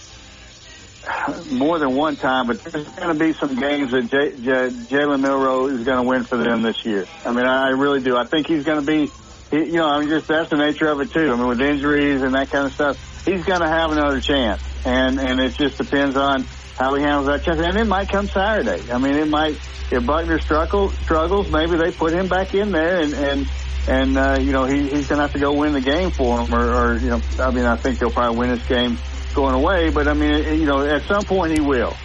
more 1.46 1.80
than 1.80 1.96
one 1.96 2.18
time, 2.18 2.48
but 2.48 2.62
there's 2.64 2.88
going 2.96 3.12
to 3.12 3.20
be 3.20 3.34
some 3.40 3.60
games 3.60 3.92
that 3.92 4.08
J- 4.12 4.36
J- 4.40 4.96
Jalen 4.96 5.22
Milroe 5.22 5.68
is 5.76 5.84
going 5.86 5.98
to 6.04 6.08
win 6.08 6.26
for 6.30 6.38
them 6.38 6.64
this 6.64 6.78
year. 6.86 7.08
I 7.26 7.32
mean, 7.32 7.46
I 7.46 7.70
really 7.76 8.02
do. 8.02 8.16
I 8.16 8.28
think 8.28 8.48
he's 8.48 8.64
going 8.64 8.80
to 8.80 8.88
be, 8.88 9.12
he, 9.52 9.58
you 9.58 9.80
know, 9.80 9.88
I 9.88 10.00
mean, 10.00 10.10
just 10.10 10.28
that's 10.28 10.50
the 10.50 10.58
nature 10.58 10.88
of 10.88 11.00
it 11.02 11.12
too. 11.12 11.28
I 11.32 11.36
mean, 11.36 11.48
with 11.48 11.62
injuries 11.62 12.22
and 12.24 12.36
that 12.36 12.52
kind 12.52 12.68
of 12.68 12.74
stuff, 12.74 12.98
he's 13.26 13.44
going 13.44 13.62
to 13.62 13.72
have 13.72 13.92
another 13.92 14.22
chance, 14.22 14.62
and 14.86 15.20
and 15.20 15.40
it 15.40 15.58
just 15.58 15.78
depends 15.78 16.16
on 16.16 16.48
how 16.78 16.96
he 16.96 17.02
handles 17.04 17.28
that 17.28 17.44
chance. 17.44 17.60
And 17.60 17.78
it 17.78 17.86
might 17.88 18.08
come 18.12 18.30
Saturday. 18.32 18.88
I 18.92 18.98
mean, 19.00 19.16
it 19.18 19.28
might 19.28 19.60
if 19.92 20.06
Buchner 20.06 20.40
struggles, 20.46 20.96
struggles, 21.04 21.48
maybe 21.50 21.76
they 21.78 21.92
put 21.92 22.14
him 22.14 22.30
back 22.30 22.54
in 22.54 22.72
there 22.72 23.02
and 23.02 23.14
and. 23.14 23.40
And 23.88 24.18
uh, 24.18 24.38
you 24.40 24.52
know 24.52 24.66
he, 24.66 24.90
he's 24.90 25.08
going 25.08 25.18
to 25.18 25.24
have 25.24 25.34
to 25.34 25.40
go 25.40 25.54
win 25.54 25.74
the 25.74 25.82
game 25.82 26.12
for 26.12 26.42
him, 26.42 26.54
or, 26.54 26.74
or 26.74 26.98
you 26.98 27.10
know 27.10 27.22
I 27.40 27.52
mean 27.52 27.66
I 27.66 27.76
think 27.76 28.00
they'll 28.00 28.12
probably 28.12 28.38
win 28.38 28.50
this 28.50 28.66
game 28.68 28.98
going 29.34 29.56
away. 29.56 29.90
But 29.90 30.08
I 30.08 30.14
mean, 30.14 30.60
you 30.60 30.66
know, 30.66 30.86
at 30.86 31.04
some 31.04 31.26
point 31.26 31.54
he 31.54 31.60
will. 31.60 31.96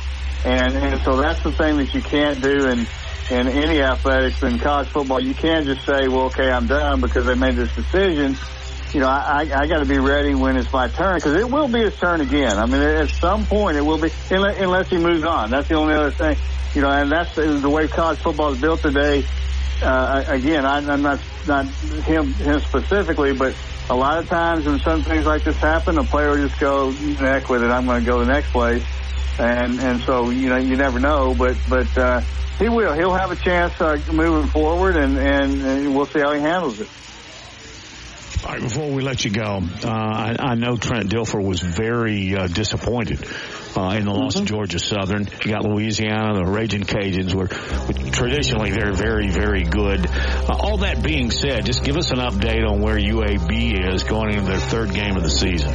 And 0.45 0.77
and 0.77 1.01
so 1.03 1.17
that's 1.17 1.43
the 1.43 1.53
thing 1.53 1.79
that 1.79 1.95
you 1.95 2.03
can't 2.03 2.41
do 2.41 2.69
in 2.69 2.87
in 3.31 3.49
any 3.49 3.81
athletics 3.81 4.43
in 4.43 4.59
college 4.59 4.89
football. 4.89 5.21
You 5.21 5.35
can't 5.35 5.67
just 5.67 5.85
say, 5.87 6.09
well, 6.09 6.27
okay, 6.27 6.51
I'm 6.51 6.67
done 6.67 7.01
because 7.01 7.25
they 7.27 7.35
made 7.35 7.57
this 7.57 7.75
decision. 7.75 8.37
You 8.93 9.01
know, 9.01 9.09
I 9.09 9.49
I, 9.51 9.61
I 9.63 9.67
got 9.67 9.79
to 9.79 9.87
be 9.87 9.99
ready 9.99 10.35
when 10.35 10.57
it's 10.57 10.73
my 10.73 10.89
turn 10.89 11.17
because 11.17 11.35
it 11.35 11.51
will 11.51 11.69
be 11.69 11.81
his 11.81 11.97
turn 11.97 12.21
again. 12.21 12.59
I 12.59 12.67
mean, 12.67 12.83
at 12.83 13.09
some 13.09 13.47
point 13.47 13.77
it 13.77 13.83
will 13.83 13.99
be 13.99 14.11
unless, 14.31 14.61
unless 14.61 14.91
he 14.91 14.99
moves 14.99 15.25
on. 15.25 15.51
That's 15.51 15.69
the 15.69 15.77
only 15.77 15.95
other 15.95 16.11
thing. 16.11 16.37
You 16.75 16.83
know, 16.83 16.91
and 16.91 17.11
that's 17.11 17.35
the 17.35 17.71
way 17.71 17.89
college 17.89 18.19
football 18.19 18.53
is 18.53 18.61
built 18.61 18.83
today. 18.83 19.25
Uh, 19.83 20.25
again, 20.29 20.65
I, 20.65 20.79
I'm 20.79 21.03
not 21.03 21.21
not 21.47 21.67
him 21.67 22.33
him 22.35 22.61
specifically, 22.61 23.33
but 23.35 23.55
a 23.91 23.95
lot 23.95 24.19
of 24.19 24.29
times 24.29 24.65
when 24.65 24.79
some 24.79 25.03
things 25.03 25.27
like 25.27 25.45
this 25.45 25.57
happen, 25.57 25.99
a 25.99 26.05
player 26.05 26.31
will 26.31 26.49
just 26.49 26.59
go, 26.59 26.91
heck 26.93 27.49
with 27.49 27.63
it, 27.63 27.71
I'm 27.71 27.85
going 27.85 28.03
to 28.03 28.07
go 28.07 28.21
the 28.21 28.33
next 28.33 28.51
place. 28.51 28.83
And, 29.39 29.81
and 29.81 30.03
so, 30.03 30.31
you 30.31 30.49
know, 30.49 30.57
you 30.57 30.77
never 30.77 31.01
know, 31.01 31.35
but, 31.35 31.57
but, 31.69 31.99
uh, 31.99 32.21
he 32.59 32.69
will, 32.69 32.95
he'll 32.95 33.15
have 33.15 33.33
a 33.33 33.37
chance, 33.37 33.75
uh, 33.81 33.99
moving 34.13 34.49
forward 34.49 34.97
and, 34.97 35.19
and, 35.19 35.61
and 35.63 35.95
we'll 35.95 36.07
see 36.07 36.21
how 36.21 36.33
he 36.33 36.41
handles 36.41 36.81
it. 36.81 36.89
All 38.45 38.53
right, 38.53 38.63
before 38.63 38.91
we 38.93 39.03
let 39.03 39.25
you 39.25 39.33
go, 39.33 39.61
uh, 39.85 39.89
I, 39.89 40.37
I 40.39 40.55
know 40.55 40.77
Trent 40.77 41.11
Dilfer 41.11 41.43
was 41.43 41.61
very 41.61 42.37
uh, 42.37 42.47
disappointed 42.47 43.27
uh, 43.77 43.97
in 43.97 44.05
the 44.05 44.13
loss 44.13 44.37
of 44.37 44.45
Georgia 44.47 44.79
Southern. 44.79 45.29
You 45.45 45.51
got 45.51 45.65
Louisiana, 45.65 46.35
the 46.35 46.51
Raging 46.51 46.83
Cajuns 46.83 47.35
were, 47.35 47.49
were 47.49 48.11
traditionally 48.11 48.71
they're 48.71 48.93
very, 48.93 49.31
very 49.31 49.65
good. 49.65 50.07
Uh, 50.07 50.57
all 50.59 50.79
that 50.79 51.03
being 51.03 51.31
said, 51.31 51.67
just 51.67 51.85
give 51.85 51.97
us 51.97 52.11
an 52.11 52.19
update 52.19 52.69
on 52.69 52.81
where 52.81 52.97
UAB 52.97 53.95
is 53.95 54.05
going 54.05 54.35
into 54.35 54.51
their 54.51 54.59
third 54.59 54.95
game 54.95 55.17
of 55.17 55.23
the 55.23 55.31
season. 55.31 55.73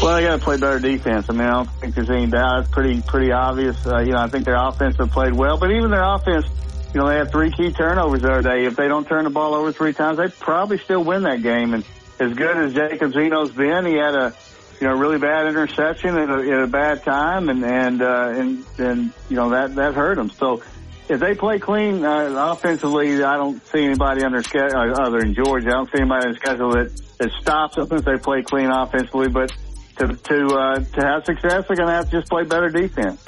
Well, 0.00 0.14
they 0.14 0.22
got 0.22 0.38
to 0.38 0.44
play 0.44 0.58
better 0.58 0.78
defense. 0.78 1.26
I 1.28 1.32
mean, 1.32 1.42
I 1.42 1.50
don't 1.50 1.70
think 1.72 1.94
there's 1.94 2.10
any 2.10 2.26
doubt. 2.26 2.60
It's 2.60 2.70
pretty, 2.70 3.02
pretty 3.02 3.32
obvious. 3.32 3.84
Uh, 3.84 3.98
you 3.98 4.12
know, 4.12 4.18
I 4.18 4.28
think 4.28 4.44
their 4.44 4.56
offense 4.56 4.96
have 4.98 5.10
played 5.10 5.32
well, 5.32 5.58
but 5.58 5.70
even 5.72 5.90
their 5.90 6.04
offense, 6.04 6.46
you 6.94 7.00
know, 7.00 7.08
they 7.08 7.16
had 7.16 7.32
three 7.32 7.50
key 7.50 7.72
turnovers 7.72 8.22
the 8.22 8.30
other 8.30 8.42
day. 8.42 8.64
If 8.64 8.76
they 8.76 8.86
don't 8.86 9.06
turn 9.08 9.24
the 9.24 9.30
ball 9.30 9.54
over 9.54 9.72
three 9.72 9.92
times, 9.92 10.18
they 10.18 10.28
probably 10.28 10.78
still 10.78 11.02
win 11.02 11.24
that 11.24 11.42
game. 11.42 11.74
And 11.74 11.84
as 12.20 12.32
good 12.34 12.56
as 12.56 12.74
Jacob 12.74 13.12
Zeno's 13.12 13.50
been, 13.50 13.86
he 13.86 13.94
had 13.94 14.14
a, 14.14 14.34
you 14.80 14.86
know, 14.86 14.94
really 14.94 15.18
bad 15.18 15.46
interception 15.46 16.16
at 16.16 16.30
a, 16.30 16.52
at 16.52 16.62
a 16.62 16.66
bad 16.66 17.02
time, 17.02 17.48
and 17.48 17.64
and 17.64 18.02
uh, 18.02 18.32
and 18.34 18.64
and 18.78 19.12
you 19.28 19.36
know 19.36 19.50
that 19.50 19.74
that 19.74 19.94
hurt 19.94 20.16
them. 20.16 20.30
So 20.30 20.62
if 21.08 21.20
they 21.20 21.34
play 21.34 21.58
clean 21.58 22.04
uh, 22.04 22.52
offensively, 22.52 23.22
I 23.22 23.36
don't 23.36 23.64
see 23.68 23.84
anybody 23.84 24.22
under 24.22 24.42
schedule 24.42 24.78
uh, 24.78 24.92
other 24.92 25.20
than 25.20 25.34
Georgia. 25.34 25.68
I 25.68 25.72
don't 25.72 25.90
see 25.90 26.00
anybody 26.00 26.26
on 26.26 26.32
the 26.32 26.38
schedule 26.38 26.70
that 26.72 27.18
that 27.18 27.30
stops 27.40 27.76
them 27.76 27.88
if 27.90 28.04
they 28.04 28.18
play 28.18 28.42
clean 28.42 28.70
offensively. 28.70 29.28
But 29.28 29.52
to 29.96 30.14
to 30.14 30.46
uh, 30.54 30.80
to 30.80 31.00
have 31.04 31.24
success, 31.24 31.64
they're 31.66 31.76
going 31.76 31.88
to 31.88 31.94
have 31.94 32.10
to 32.10 32.18
just 32.18 32.28
play 32.28 32.44
better 32.44 32.68
defense. 32.68 33.24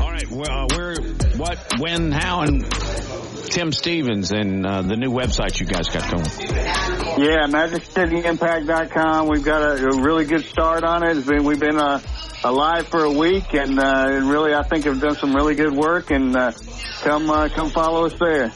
All 0.00 0.10
right, 0.10 0.30
well, 0.30 0.50
uh, 0.50 0.66
where, 0.76 0.96
what, 1.36 1.58
when, 1.78 2.10
how, 2.12 2.42
and 2.42 2.64
Tim 3.50 3.72
Stevens 3.72 4.32
and 4.32 4.66
uh, 4.66 4.82
the 4.82 4.96
new 4.96 5.10
website 5.10 5.60
you 5.60 5.66
guys 5.66 5.88
got 5.88 6.10
going. 6.10 6.24
Yeah, 7.22 7.46
MagicCityImpact.com. 7.46 9.28
We've 9.28 9.44
got 9.44 9.62
a, 9.62 9.86
a 9.86 10.02
really 10.02 10.24
good 10.24 10.44
start 10.44 10.82
on 10.82 11.04
it. 11.04 11.16
It's 11.16 11.26
been 11.26 11.44
we've 11.44 11.60
been 11.60 11.78
uh, 11.78 12.00
alive 12.42 12.88
for 12.88 13.04
a 13.04 13.12
week, 13.12 13.54
and 13.54 13.78
uh, 13.78 14.20
really 14.24 14.52
I 14.54 14.64
think 14.64 14.86
have 14.86 15.00
done 15.00 15.14
some 15.14 15.36
really 15.36 15.54
good 15.54 15.72
work. 15.72 16.10
And 16.10 16.34
uh, 16.34 16.52
come 17.02 17.30
uh, 17.30 17.48
come 17.48 17.70
follow 17.70 18.06
us 18.06 18.14
there. 18.18 18.52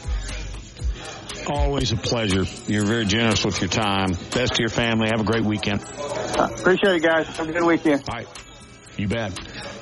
Always 1.49 1.93
a 1.93 1.97
pleasure. 1.97 2.45
You're 2.67 2.85
very 2.85 3.07
generous 3.07 3.45
with 3.45 3.61
your 3.61 3.71
time. 3.71 4.11
Best 4.33 4.55
to 4.55 4.63
your 4.63 4.69
family. 4.69 5.09
Have 5.09 5.21
a 5.21 5.25
great 5.25 5.45
weekend. 5.45 5.85
Uh, 5.85 6.49
appreciate 6.59 6.97
it, 6.97 7.03
guys. 7.03 7.27
Have 7.37 7.49
a 7.49 7.53
good 7.53 7.65
weekend. 7.65 8.03
All 8.09 8.17
right. 8.17 8.29
You 8.97 9.07
bet. 9.07 9.39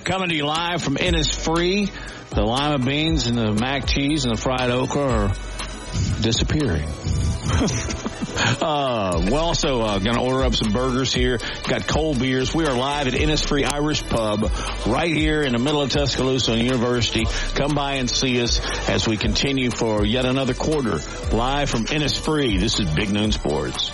Coming 0.07 0.28
to 0.28 0.37
you 0.37 0.47
live 0.47 0.85
from 0.85 0.95
Innisfree. 0.95 1.91
The 2.31 2.43
lima 2.43 2.78
beans 2.78 3.27
and 3.27 3.37
the 3.37 3.53
mac 3.53 3.89
cheese 3.89 4.24
and 4.24 4.37
the 4.37 4.41
fried 4.41 4.70
okra 4.70 5.03
are 5.03 5.28
disappearing. 6.20 6.85
uh, 8.62 9.27
we're 9.28 9.41
also 9.41 9.81
uh, 9.81 9.99
going 9.99 10.15
to 10.15 10.20
order 10.20 10.45
up 10.45 10.55
some 10.55 10.73
burgers 10.73 11.12
here. 11.12 11.41
Got 11.66 11.89
cold 11.89 12.20
beers. 12.20 12.55
We 12.55 12.66
are 12.66 12.77
live 12.77 13.09
at 13.09 13.15
Innisfree 13.15 13.69
Irish 13.69 14.09
Pub 14.09 14.49
right 14.87 15.12
here 15.12 15.43
in 15.43 15.51
the 15.55 15.59
middle 15.59 15.83
of 15.83 15.91
Tuscaloosa 15.91 16.57
University. 16.57 17.24
Come 17.57 17.74
by 17.74 17.95
and 17.95 18.09
see 18.09 18.41
us 18.41 18.61
as 18.89 19.09
we 19.09 19.16
continue 19.16 19.73
for 19.73 20.07
yet 20.07 20.24
another 20.24 20.55
quarter. 20.55 21.01
Live 21.33 21.69
from 21.69 21.85
Innisfree. 21.87 22.61
This 22.61 22.78
is 22.78 22.89
Big 22.95 23.11
Noon 23.11 23.33
Sports. 23.33 23.91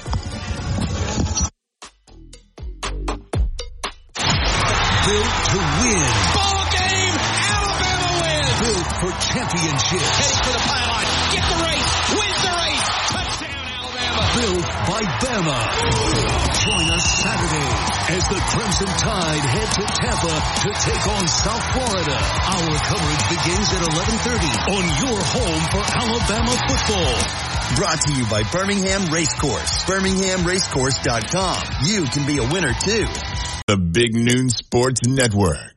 Built 5.13 5.25
to 5.25 5.59
win. 5.59 6.09
Ball 6.33 6.65
game. 6.73 7.17
Alabama 7.53 8.23
wins. 8.23 8.61
Built 8.61 8.89
for 8.97 9.13
championships. 9.21 10.09
Heading 10.09 10.43
for 10.43 10.53
the 10.53 10.59
pylon. 10.67 10.92
By 14.89 15.03
Bama. 15.23 15.59
Join 16.63 16.87
us 16.91 17.05
Saturday 17.23 17.71
as 18.19 18.23
the 18.29 18.41
Crimson 18.51 18.87
Tide 18.99 19.45
head 19.47 19.69
to 19.79 19.85
Tampa 19.87 20.35
to 20.63 20.71
take 20.83 21.07
on 21.07 21.25
South 21.29 21.65
Florida. 21.73 22.19
Our 22.19 22.75
coverage 22.91 23.25
begins 23.31 23.69
at 23.73 23.83
11:30 23.95 24.51
on 24.75 24.85
your 25.07 25.19
home 25.23 25.63
for 25.71 25.83
Alabama 25.87 26.55
football. 26.67 27.15
Brought 27.77 28.01
to 28.03 28.13
you 28.13 28.25
by 28.27 28.43
Birmingham 28.53 29.07
Racecourse. 29.13 29.85
BirminghamRacecourse.com. 29.87 31.57
You 31.87 32.05
can 32.05 32.27
be 32.27 32.39
a 32.39 32.45
winner 32.53 32.75
too. 32.75 33.07
The 33.67 33.77
Big 33.77 34.15
Noon 34.15 34.51
Sports 34.51 35.07
Network. 35.07 35.72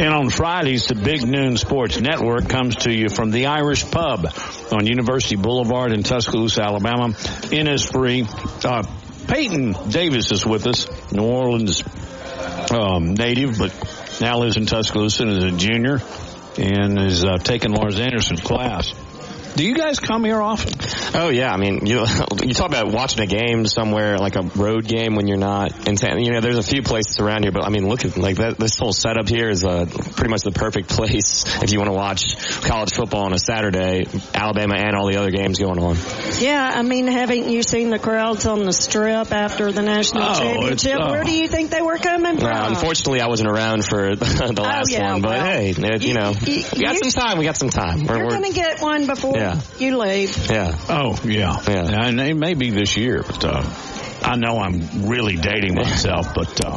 And 0.00 0.14
on 0.14 0.30
Fridays, 0.30 0.86
the 0.86 0.94
Big 0.94 1.28
Noon 1.28 1.58
Sports 1.58 2.00
Network 2.00 2.48
comes 2.48 2.74
to 2.84 2.90
you 2.90 3.10
from 3.10 3.30
the 3.30 3.48
Irish 3.48 3.84
Pub 3.90 4.32
on 4.72 4.86
University 4.86 5.36
Boulevard 5.36 5.92
in 5.92 6.02
Tuscaloosa, 6.02 6.62
Alabama. 6.62 7.08
In 7.52 7.66
Innisfree. 7.66 8.24
Uh, 8.64 8.82
Peyton 9.28 9.76
Davis 9.90 10.32
is 10.32 10.46
with 10.46 10.66
us, 10.66 10.88
New 11.12 11.22
Orleans 11.22 11.82
um, 12.70 13.12
native, 13.12 13.58
but 13.58 13.74
now 14.22 14.38
lives 14.38 14.56
in 14.56 14.64
Tuscaloosa 14.64 15.24
and 15.24 15.32
is 15.32 15.44
a 15.44 15.50
junior 15.50 16.00
and 16.56 16.98
is 16.98 17.22
uh, 17.22 17.36
taking 17.36 17.72
Lars 17.72 18.00
Anderson's 18.00 18.40
class. 18.40 18.94
Do 19.56 19.64
you 19.66 19.74
guys 19.74 19.98
come 19.98 20.24
here 20.24 20.40
often? 20.40 20.72
Oh 21.14 21.28
yeah, 21.28 21.52
I 21.52 21.56
mean, 21.56 21.84
you 21.84 22.04
you 22.42 22.54
talk 22.54 22.68
about 22.68 22.92
watching 22.92 23.20
a 23.20 23.26
game 23.26 23.66
somewhere 23.66 24.16
like 24.18 24.36
a 24.36 24.42
road 24.42 24.86
game 24.86 25.16
when 25.16 25.26
you're 25.26 25.36
not 25.38 25.88
in 25.88 25.96
town. 25.96 26.22
You 26.22 26.30
know, 26.32 26.40
there's 26.40 26.56
a 26.56 26.62
few 26.62 26.82
places 26.82 27.18
around 27.18 27.42
here, 27.42 27.52
but 27.52 27.64
I 27.64 27.68
mean, 27.68 27.86
look 27.88 28.04
at 28.04 28.16
like 28.16 28.36
that. 28.36 28.58
This 28.58 28.78
whole 28.78 28.92
setup 28.92 29.28
here 29.28 29.50
is 29.50 29.64
uh, 29.64 29.86
pretty 29.86 30.30
much 30.30 30.42
the 30.42 30.52
perfect 30.52 30.88
place 30.96 31.44
if 31.62 31.72
you 31.72 31.78
want 31.78 31.88
to 31.90 31.94
watch 31.94 32.36
college 32.62 32.92
football 32.94 33.24
on 33.24 33.32
a 33.34 33.38
Saturday, 33.38 34.06
Alabama 34.34 34.76
and 34.76 34.94
all 34.94 35.08
the 35.10 35.16
other 35.16 35.30
games 35.30 35.58
going 35.58 35.78
on. 35.80 35.96
Yeah, 36.38 36.72
I 36.74 36.82
mean, 36.82 37.06
haven't 37.08 37.48
you 37.50 37.62
seen 37.62 37.90
the 37.90 37.98
crowds 37.98 38.46
on 38.46 38.64
the 38.64 38.72
strip 38.72 39.32
after 39.32 39.72
the 39.72 39.82
national 39.82 40.22
Oh, 40.22 40.34
championship? 40.38 40.72
it's, 40.72 40.86
uh, 40.86 41.10
Where 41.10 41.24
do 41.24 41.32
you 41.32 41.48
think 41.48 41.70
they 41.70 41.82
were 41.82 41.98
coming 41.98 42.38
from? 42.38 42.46
Uh, 42.46 42.68
unfortunately, 42.68 43.20
I 43.20 43.26
wasn't 43.26 43.50
around 43.50 43.84
for 43.84 44.14
the 44.16 44.62
last 44.62 44.90
yeah, 44.90 45.12
one, 45.12 45.22
but 45.22 45.30
well, 45.32 45.44
hey, 45.44 45.70
it, 45.70 46.02
you, 46.02 46.14
know, 46.14 46.30
you- 46.46 46.64
we 46.76 46.82
got 46.84 46.94
you- 46.94 47.10
some 47.10 47.20
time. 47.22 47.38
We 47.38 47.44
got 47.44 47.56
some 47.56 47.70
time. 47.70 48.06
We're, 48.06 48.16
You're 48.16 48.26
we're- 48.26 48.38
going 48.38 48.52
to 48.52 48.56
get 48.58 48.80
one 48.80 49.06
before 49.06 49.39
Yeah. 49.40 49.60
you 49.78 49.98
leave. 49.98 50.50
yeah. 50.50 50.76
Oh, 50.88 51.18
yeah. 51.24 51.56
Yeah. 51.66 52.06
And 52.06 52.20
it 52.20 52.36
may 52.36 52.54
be 52.54 52.70
this 52.70 52.96
year, 52.96 53.22
but, 53.26 53.44
uh, 53.44 53.62
I 54.22 54.36
know 54.36 54.58
I'm 54.58 55.06
really 55.08 55.36
dating 55.36 55.74
myself, 55.74 56.34
but, 56.34 56.64
uh, 56.64 56.76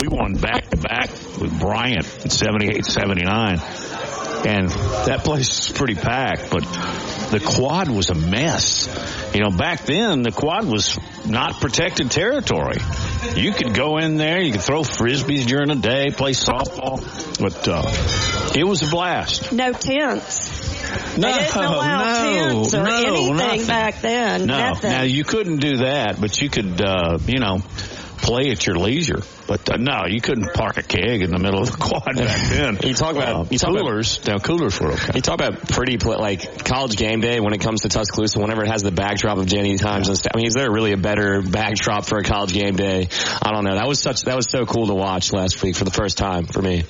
we 0.00 0.08
won 0.08 0.34
back 0.34 0.70
to 0.70 0.76
back 0.76 1.10
with 1.40 1.58
Bryant 1.60 2.06
in 2.24 2.30
78, 2.30 2.84
79. 2.84 3.60
And 4.46 4.68
that 4.70 5.24
place 5.24 5.68
is 5.68 5.76
pretty 5.76 5.96
packed, 5.96 6.48
but 6.50 6.62
the 7.32 7.40
quad 7.44 7.90
was 7.90 8.08
a 8.10 8.14
mess. 8.14 8.86
You 9.34 9.40
know, 9.42 9.50
back 9.50 9.84
then 9.84 10.22
the 10.22 10.30
quad 10.30 10.64
was 10.64 10.96
not 11.26 11.60
protected 11.60 12.10
territory. 12.12 12.78
You 13.34 13.52
could 13.52 13.74
go 13.74 13.98
in 13.98 14.16
there, 14.16 14.40
you 14.40 14.52
could 14.52 14.62
throw 14.62 14.82
frisbees 14.82 15.46
during 15.46 15.68
the 15.68 15.74
day, 15.74 16.10
play 16.12 16.32
softball, 16.32 17.00
but, 17.40 17.66
uh, 17.66 18.54
it 18.56 18.64
was 18.64 18.82
a 18.82 18.86
blast. 18.90 19.52
No 19.52 19.72
tents. 19.72 20.67
No, 21.18 21.32
they 21.32 21.38
didn't 21.44 21.56
allow 21.56 21.98
no, 21.98 22.48
tents 22.64 22.74
or 22.74 22.82
no, 22.82 22.90
anything 22.96 23.36
nothing. 23.36 23.66
back 23.66 24.00
then. 24.00 24.46
No, 24.46 24.58
Nothing. 24.58 24.90
now 24.90 25.02
you 25.02 25.24
couldn't 25.24 25.58
do 25.58 25.78
that, 25.78 26.20
but 26.20 26.40
you 26.40 26.48
could, 26.48 26.80
uh, 26.80 27.18
you 27.26 27.38
know, 27.40 27.58
play 28.18 28.50
at 28.50 28.66
your 28.66 28.76
leisure. 28.76 29.22
But 29.48 29.68
uh, 29.72 29.76
no, 29.78 30.04
you 30.06 30.20
couldn't 30.20 30.52
park 30.54 30.76
a 30.76 30.82
keg 30.82 31.22
in 31.22 31.30
the 31.30 31.38
middle 31.38 31.62
of 31.62 31.70
the 31.72 31.76
quad 31.80 32.04
back 32.16 32.48
then. 32.50 32.78
You 32.84 32.94
talk 32.94 33.16
about 33.16 33.28
Uh, 33.28 33.44
you 33.50 33.58
talk 33.58 33.70
about- 33.70 33.80
coolers. 33.80 34.24
now 34.26 34.36
coolers 34.38 34.78
were 34.78 34.92
okay. 34.92 35.12
You 35.16 35.22
talk 35.22 35.34
about 35.40 35.68
pretty 35.68 35.96
pla 35.96 36.16
like 36.16 36.64
college 36.64 36.96
game 36.96 37.20
day 37.20 37.40
when 37.40 37.54
it 37.54 37.60
comes 37.60 37.80
to 37.82 37.88
Tuscaloosa. 37.88 38.38
Whenever 38.38 38.62
it 38.64 38.68
has 38.70 38.82
the 38.82 38.92
backdrop 38.92 39.38
of 39.38 39.46
Denny 39.46 39.76
Chimes 39.78 40.08
and 40.08 40.16
stuff. 40.18 40.32
I 40.34 40.36
mean, 40.36 40.46
is 40.46 40.54
there 40.54 40.70
really 40.70 40.92
a 40.92 40.96
better 40.98 41.40
backdrop 41.42 42.04
for 42.04 42.18
a 42.18 42.22
college 42.22 42.52
game 42.52 42.76
day? 42.76 43.08
I 43.42 43.50
don't 43.52 43.64
know. 43.64 43.74
That 43.74 43.88
was 43.88 44.00
such 44.00 44.22
that 44.22 44.36
was 44.36 44.48
so 44.50 44.66
cool 44.66 44.86
to 44.88 44.94
watch 44.94 45.32
last 45.32 45.62
week 45.62 45.74
for 45.76 45.84
the 45.84 45.90
first 45.90 46.18
time 46.18 46.44
for 46.44 46.60
me. 46.60 46.84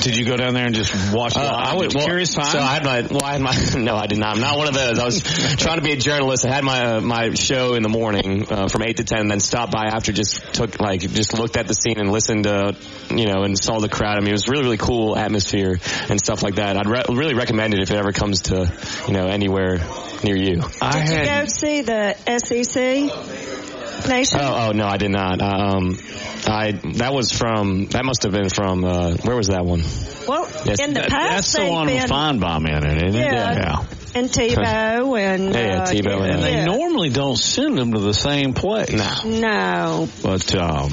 Did 0.00 0.16
you 0.16 0.24
go 0.24 0.36
down 0.36 0.54
there 0.54 0.66
and 0.66 0.74
just 0.74 1.12
watch? 1.12 1.36
Uh. 1.36 1.40
I 1.40 1.72
you 1.74 1.88
Well, 1.94 2.06
curious 2.06 2.32
time. 2.34 2.44
So 2.46 2.60
I 2.60 2.74
had 2.74 2.84
my. 2.84 3.00
Well, 3.02 3.24
I 3.24 3.32
had 3.32 3.40
my. 3.42 3.54
No, 3.76 3.96
I 3.96 4.06
did 4.06 4.18
not. 4.18 4.34
I'm 4.36 4.40
not 4.40 4.56
one 4.56 4.68
of 4.68 4.74
those. 4.74 4.98
I 4.98 5.04
was 5.04 5.20
trying 5.56 5.76
to 5.78 5.82
be 5.82 5.92
a 5.92 5.96
journalist. 5.96 6.46
I 6.46 6.54
had 6.54 6.62
my 6.64 6.96
uh, 6.96 7.00
my 7.00 7.34
show 7.34 7.74
in 7.74 7.82
the 7.82 7.88
morning 7.88 8.46
uh, 8.50 8.68
from 8.68 8.82
eight 8.84 8.98
to 8.98 9.04
ten, 9.04 9.20
and 9.20 9.30
then 9.30 9.40
stopped 9.40 9.72
by 9.72 9.86
after. 9.86 10.12
Just 10.12 10.54
took 10.54 10.78
like 10.80 11.00
just 11.00 11.36
looked 11.38 11.56
at 11.56 11.66
the 11.66 11.74
scene 11.74 11.95
and 11.96 12.10
listened 12.12 12.44
to 12.44 12.76
you 13.10 13.26
know 13.26 13.42
and 13.42 13.58
saw 13.58 13.78
the 13.80 13.88
crowd. 13.88 14.16
I 14.16 14.20
mean, 14.20 14.30
it 14.30 14.32
was 14.32 14.48
really 14.48 14.64
really 14.64 14.76
cool 14.76 15.16
atmosphere 15.16 15.78
and 16.08 16.18
stuff 16.20 16.42
like 16.42 16.56
that. 16.56 16.76
I'd 16.76 16.86
re- 16.86 17.04
really 17.08 17.34
recommend 17.34 17.74
it 17.74 17.80
if 17.80 17.90
it 17.90 17.96
ever 17.96 18.12
comes 18.12 18.42
to 18.42 18.72
you 19.08 19.12
know 19.14 19.26
anywhere 19.26 19.78
near 20.22 20.36
you. 20.36 20.62
I 20.80 21.04
Did 21.04 21.18
you 21.18 21.24
go 21.24 21.44
see 21.46 21.80
the 21.82 22.14
SEC 22.38 24.08
Nation? 24.08 24.38
Oh, 24.40 24.68
oh 24.68 24.72
no, 24.72 24.86
I 24.86 24.96
did 24.98 25.10
not. 25.10 25.40
Um, 25.42 25.98
I 26.46 26.72
that 26.96 27.12
was 27.12 27.32
from 27.32 27.86
that 27.88 28.04
must 28.04 28.22
have 28.24 28.32
been 28.32 28.48
from 28.50 28.84
uh, 28.84 29.14
where 29.24 29.36
was 29.36 29.48
that 29.48 29.64
one? 29.64 29.82
Well, 30.28 30.48
Yes, 30.64 30.80
in 30.80 30.92
the 30.94 31.00
that- 31.00 31.10
past, 31.10 31.52
That's 31.54 31.66
the 31.66 31.70
one 31.70 31.86
been, 31.86 32.02
with 32.02 32.10
Finebaum 32.10 32.68
in 32.68 32.84
it, 32.84 33.08
isn't 33.08 33.20
it? 33.20 33.24
Yeah. 33.32 33.84
and 34.14 34.28
Tebow 34.28 35.18
and 35.18 35.54
Yeah, 35.54 35.60
yeah, 35.60 35.82
uh, 35.82 35.86
Tebow 35.86 36.30
And 36.30 36.42
they 36.42 36.52
yeah. 36.52 36.64
normally 36.64 37.10
don't 37.10 37.36
send 37.36 37.78
them 37.78 37.92
to 37.92 38.00
the 38.00 38.14
same 38.14 38.52
place. 38.54 38.90
No, 38.92 39.14
no, 39.24 40.08
But 40.22 40.54
um, 40.54 40.90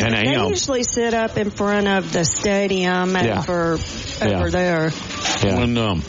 and 0.00 0.14
they 0.14 0.30
you 0.30 0.36
know, 0.36 0.48
usually 0.48 0.82
sit 0.82 1.14
up 1.14 1.36
in 1.36 1.50
front 1.50 1.88
of 1.88 2.12
the 2.12 2.24
stadium 2.24 3.14
Yeah. 3.14 3.40
over 3.40 3.78
Yeah. 4.20 4.38
over 4.38 4.50
there. 4.50 4.90
When 5.42 5.76
um, 5.78 6.02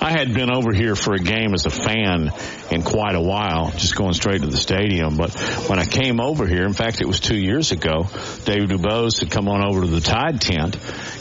I 0.00 0.10
had 0.10 0.34
been 0.34 0.50
over 0.54 0.72
here 0.72 0.96
for 0.96 1.14
a 1.14 1.18
game 1.18 1.54
as 1.54 1.64
a 1.66 1.70
fan 1.70 2.32
in 2.72 2.82
quite 2.82 3.14
a 3.14 3.20
while, 3.20 3.70
just 3.70 3.94
going 3.94 4.14
straight 4.14 4.40
to 4.42 4.48
the 4.48 4.56
stadium. 4.56 5.16
But 5.16 5.32
when 5.68 5.78
I 5.78 5.84
came 5.84 6.20
over 6.20 6.46
here, 6.46 6.64
in 6.64 6.72
fact, 6.72 7.00
it 7.00 7.06
was 7.06 7.20
two 7.20 7.36
years 7.38 7.70
ago, 7.70 8.08
David 8.44 8.70
Dubose 8.70 9.20
had 9.20 9.30
come 9.30 9.48
on 9.48 9.64
over 9.64 9.82
to 9.82 9.86
the 9.86 10.00
Tide 10.00 10.40
tent 10.40 10.76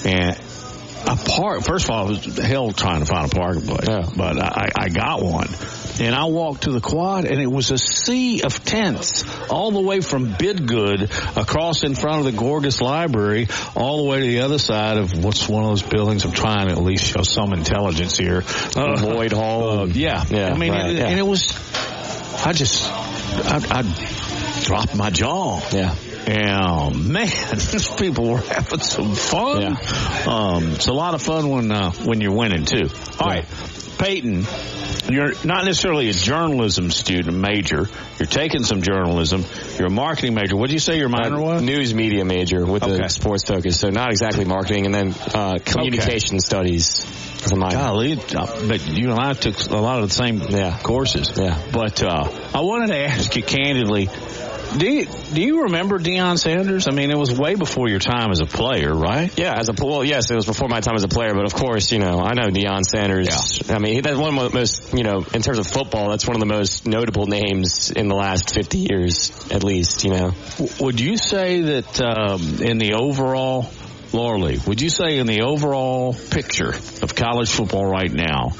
and 0.05 0.35
a 1.07 1.15
park. 1.15 1.63
First 1.63 1.85
of 1.85 1.91
all, 1.91 2.11
it 2.11 2.25
was 2.25 2.37
hell 2.37 2.71
trying 2.71 2.99
to 3.01 3.05
find 3.05 3.31
a 3.31 3.35
parking 3.35 3.63
place, 3.63 4.09
but 4.15 4.37
I, 4.39 4.69
I 4.77 4.89
got 4.89 5.21
one. 5.23 5.47
And 5.99 6.15
I 6.15 6.25
walked 6.25 6.63
to 6.63 6.71
the 6.71 6.79
quad 6.79 7.25
and 7.25 7.39
it 7.39 7.51
was 7.51 7.69
a 7.69 7.77
sea 7.77 8.41
of 8.41 8.63
tents 8.65 9.23
all 9.49 9.71
the 9.71 9.81
way 9.81 10.01
from 10.01 10.29
Bidgood 10.33 11.03
across 11.37 11.83
in 11.83 11.93
front 11.95 12.25
of 12.25 12.33
the 12.33 12.39
Gorgas 12.41 12.81
Library 12.81 13.47
all 13.75 14.03
the 14.03 14.09
way 14.09 14.21
to 14.21 14.25
the 14.25 14.39
other 14.39 14.57
side 14.57 14.97
of 14.97 15.23
what's 15.23 15.47
one 15.47 15.63
of 15.63 15.69
those 15.69 15.83
buildings. 15.83 16.23
I'm 16.25 16.31
trying 16.31 16.67
to 16.69 16.73
at 16.73 16.81
least 16.81 17.05
show 17.05 17.21
some 17.23 17.53
intelligence 17.53 18.17
here. 18.17 18.43
Uh, 18.75 18.95
Lloyd 19.03 19.33
Hall. 19.33 19.81
uh, 19.81 19.85
yeah. 19.85 20.23
Yeah, 20.29 20.47
I 20.53 20.57
mean, 20.57 20.71
right, 20.71 20.89
it- 20.91 20.97
yeah. 20.97 21.07
and 21.07 21.19
it 21.19 21.27
was, 21.27 21.51
I 22.45 22.53
just, 22.53 22.83
I, 22.89 23.59
I 23.69 24.61
dropped 24.63 24.95
my 24.95 25.09
jaw. 25.09 25.59
Yeah. 25.71 25.93
Yeah, 26.27 26.89
man, 26.93 27.27
these 27.51 27.89
people 27.89 28.29
were 28.29 28.41
having 28.41 28.79
some 28.79 29.15
fun. 29.15 29.61
Yeah. 29.61 30.25
Um, 30.27 30.73
it's 30.73 30.87
a 30.87 30.93
lot 30.93 31.15
of 31.15 31.21
fun 31.21 31.49
when 31.49 31.71
uh, 31.71 31.91
when 31.91 32.21
you're 32.21 32.35
winning 32.35 32.65
too. 32.65 32.89
All 33.19 33.27
yeah. 33.27 33.39
right, 33.39 33.45
Peyton, 33.97 34.45
you're 35.09 35.33
not 35.43 35.65
necessarily 35.65 36.09
a 36.09 36.13
journalism 36.13 36.91
student 36.91 37.37
major. 37.37 37.87
You're 38.19 38.27
taking 38.27 38.63
some 38.63 38.81
journalism. 38.81 39.45
You're 39.77 39.87
a 39.87 39.91
marketing 39.91 40.35
major. 40.35 40.55
What 40.55 40.67
did 40.67 40.73
you 40.73 40.79
say 40.79 40.97
your 40.97 41.09
minor 41.09 41.37
uh, 41.37 41.41
was? 41.41 41.61
News 41.63 41.93
media 41.93 42.23
major 42.23 42.65
with 42.65 42.83
okay. 42.83 42.97
the 42.97 43.09
sports 43.09 43.43
focus. 43.47 43.79
So 43.79 43.89
not 43.89 44.11
exactly 44.11 44.45
marketing, 44.45 44.85
and 44.85 44.93
then 44.93 45.15
uh, 45.33 45.57
communication 45.63 46.35
okay. 46.35 46.39
studies. 46.39 47.27
Golly, 47.49 48.13
uh, 48.13 48.67
but 48.67 48.87
you 48.87 49.09
and 49.09 49.19
I 49.19 49.33
took 49.33 49.59
a 49.71 49.75
lot 49.75 50.03
of 50.03 50.09
the 50.09 50.13
same 50.13 50.41
yeah. 50.41 50.77
courses. 50.77 51.31
Yeah. 51.35 51.59
But 51.71 52.03
uh, 52.03 52.29
I 52.53 52.61
wanted 52.61 52.89
to 52.89 52.97
ask 52.97 53.35
you 53.35 53.41
candidly 53.41 54.09
do 54.77 54.89
you, 54.89 55.05
do 55.33 55.41
you 55.41 55.63
remember 55.63 55.99
Deion 55.99 56.37
Sanders? 56.37 56.87
I 56.87 56.91
mean, 56.91 57.11
it 57.11 57.17
was 57.17 57.37
way 57.37 57.55
before 57.55 57.89
your 57.89 57.99
time 57.99 58.31
as 58.31 58.39
a 58.39 58.45
player, 58.45 58.93
right? 58.93 59.31
Yeah, 59.37 59.53
as 59.57 59.69
a 59.69 59.73
well, 59.81 60.03
yes, 60.03 60.29
it 60.29 60.35
was 60.35 60.45
before 60.45 60.67
my 60.69 60.81
time 60.81 60.95
as 60.95 61.03
a 61.03 61.07
player. 61.07 61.33
But 61.33 61.45
of 61.45 61.53
course, 61.53 61.91
you 61.91 61.99
know, 61.99 62.19
I 62.19 62.33
know 62.33 62.43
Deion 62.43 62.83
Sanders. 62.83 63.27
Yeah. 63.67 63.75
I 63.75 63.79
mean, 63.79 64.01
that's 64.01 64.17
one 64.17 64.37
of 64.37 64.51
the 64.51 64.57
most, 64.57 64.93
you 64.93 65.03
know, 65.03 65.25
in 65.33 65.41
terms 65.41 65.59
of 65.59 65.67
football, 65.67 66.09
that's 66.09 66.27
one 66.27 66.35
of 66.35 66.39
the 66.39 66.53
most 66.53 66.87
notable 66.87 67.27
names 67.27 67.91
in 67.91 68.07
the 68.07 68.15
last 68.15 68.53
fifty 68.53 68.87
years, 68.89 69.31
at 69.51 69.63
least. 69.63 70.03
You 70.03 70.11
know, 70.11 70.33
would 70.79 70.99
you 70.99 71.17
say 71.17 71.61
that 71.61 72.01
um, 72.01 72.61
in 72.61 72.77
the 72.77 72.93
overall 72.93 73.69
Laura 74.13 74.57
would 74.67 74.81
you 74.81 74.89
say 74.89 75.19
in 75.19 75.27
the 75.27 75.41
overall 75.41 76.13
picture 76.13 76.73
of 77.01 77.15
college 77.15 77.49
football 77.49 77.85
right 77.85 78.11
now, 78.11 78.51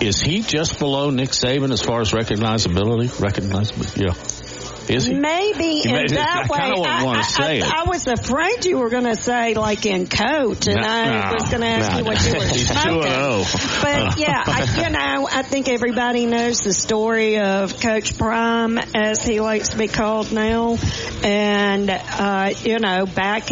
is 0.00 0.20
he 0.20 0.42
just 0.42 0.78
below 0.78 1.10
Nick 1.10 1.30
Saban 1.30 1.72
as 1.72 1.82
far 1.82 2.00
as 2.00 2.12
recognizability? 2.12 3.08
Recognizability, 3.08 4.06
yeah. 4.06 4.41
Is 4.88 5.06
he? 5.06 5.14
Maybe 5.14 5.80
in 5.84 6.06
that 6.14 6.46
I 6.50 6.52
way. 6.52 6.88
I, 6.88 7.04
want 7.04 7.22
to 7.22 7.30
say 7.30 7.60
I, 7.60 7.66
it. 7.66 7.72
I 7.72 7.84
was 7.84 8.06
afraid 8.06 8.64
you 8.64 8.78
were 8.78 8.90
going 8.90 9.04
to 9.04 9.16
say 9.16 9.54
like 9.54 9.86
in 9.86 10.06
coach, 10.06 10.66
and 10.66 10.80
I 10.80 11.32
was 11.32 11.48
going 11.48 11.60
to 11.60 11.66
ask 11.66 11.98
you 11.98 12.04
what 12.04 12.24
you 12.24 12.34
were 12.34 12.46
smoking. 12.46 13.80
But 13.82 14.18
yeah, 14.18 14.42
I, 14.46 14.82
you 14.82 14.90
know, 14.90 15.28
I 15.30 15.42
think 15.42 15.68
everybody 15.68 16.26
knows 16.26 16.60
the 16.60 16.72
story 16.72 17.38
of 17.38 17.80
Coach 17.80 18.18
Prime, 18.18 18.78
as 18.94 19.22
he 19.22 19.40
likes 19.40 19.70
to 19.70 19.78
be 19.78 19.88
called 19.88 20.32
now, 20.32 20.78
and 21.22 21.90
uh, 21.90 22.52
you 22.62 22.78
know, 22.78 23.06
back 23.06 23.48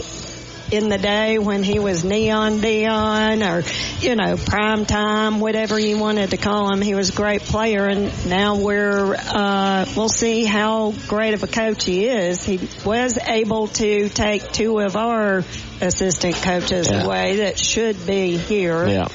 in 0.71 0.89
the 0.89 0.99
day 0.99 1.39
when 1.39 1.63
he 1.63 1.79
was 1.79 2.05
Neon 2.05 2.59
Deion 2.59 3.43
or, 3.43 3.65
you 4.01 4.17
know, 4.17 4.37
prime 4.37 4.87
time, 4.87 5.41
whatever 5.41 5.79
you 5.79 5.99
wanted 5.99 6.31
to 6.31 6.37
call 6.37 6.73
him. 6.73 6.81
He 6.81 6.95
was 6.95 7.11
a 7.11 7.15
great 7.15 7.43
player 7.43 7.87
and 7.87 8.29
now 8.29 8.57
we're, 8.57 9.15
uh, 9.15 9.87
we'll 9.97 10.09
see 10.09 10.45
how 10.45 10.93
great 11.09 11.35
of 11.35 11.43
a 11.43 11.49
coach 11.49 11.85
he 11.85 12.07
is. 12.07 12.45
He 12.45 12.61
was 12.85 13.19
able 13.19 13.69
to 13.69 14.09
take 14.09 14.53
two 14.53 14.79
of 14.79 14.97
our 14.97 15.45
assistant 15.81 16.37
coaches 16.37 16.91
yeah. 16.91 17.03
away 17.03 17.37
that 17.37 17.59
should 17.59 18.07
be 18.07 18.37
here. 18.37 18.87
Yeah. 18.87 19.09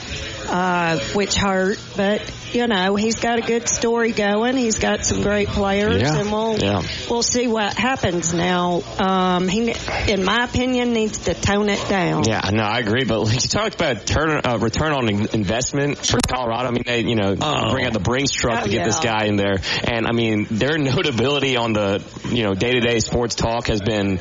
Uh, 0.47 0.99
which 1.15 1.35
hurt, 1.35 1.83
but 1.97 2.21
you 2.55 2.67
know, 2.67 2.95
he's 2.95 3.19
got 3.19 3.37
a 3.37 3.41
good 3.41 3.67
story 3.67 4.13
going. 4.13 4.55
He's 4.55 4.79
got 4.79 5.05
some 5.05 5.21
great 5.21 5.49
players, 5.49 6.01
yeah. 6.01 6.19
and 6.19 6.31
we'll 6.31 6.57
yeah. 6.57 6.81
we'll 7.09 7.21
see 7.21 7.47
what 7.47 7.73
happens 7.73 8.33
now. 8.33 8.81
Um, 8.97 9.49
he, 9.49 9.75
in 10.07 10.23
my 10.23 10.45
opinion, 10.45 10.93
needs 10.93 11.25
to 11.25 11.33
tone 11.33 11.67
it 11.67 11.85
down. 11.89 12.23
Yeah, 12.23 12.49
no, 12.53 12.63
I 12.63 12.79
agree. 12.79 13.03
But 13.03 13.19
like 13.21 13.43
you 13.43 13.49
talked 13.49 13.75
about 13.75 14.05
turn, 14.05 14.39
uh, 14.45 14.57
return 14.57 14.93
on 14.93 15.09
investment 15.09 15.97
for 15.97 16.19
Colorado. 16.25 16.69
I 16.69 16.71
mean, 16.71 16.83
they 16.85 17.01
you 17.01 17.15
know 17.15 17.35
oh. 17.39 17.71
bring 17.71 17.85
out 17.85 17.93
the 17.93 17.99
Brinks 17.99 18.31
truck 18.31 18.61
oh, 18.61 18.63
to 18.63 18.69
get 18.69 18.79
yeah. 18.79 18.85
this 18.85 18.99
guy 18.99 19.25
in 19.25 19.35
there, 19.35 19.57
and 19.83 20.07
I 20.07 20.13
mean 20.13 20.47
their 20.49 20.77
notability 20.85 21.57
on 21.57 21.73
the 21.73 22.01
you 22.31 22.43
know 22.43 22.53
day 22.53 22.71
to 22.71 22.79
day 22.79 22.99
sports 22.99 23.35
talk 23.35 23.67
has 23.67 23.81
been, 23.81 24.19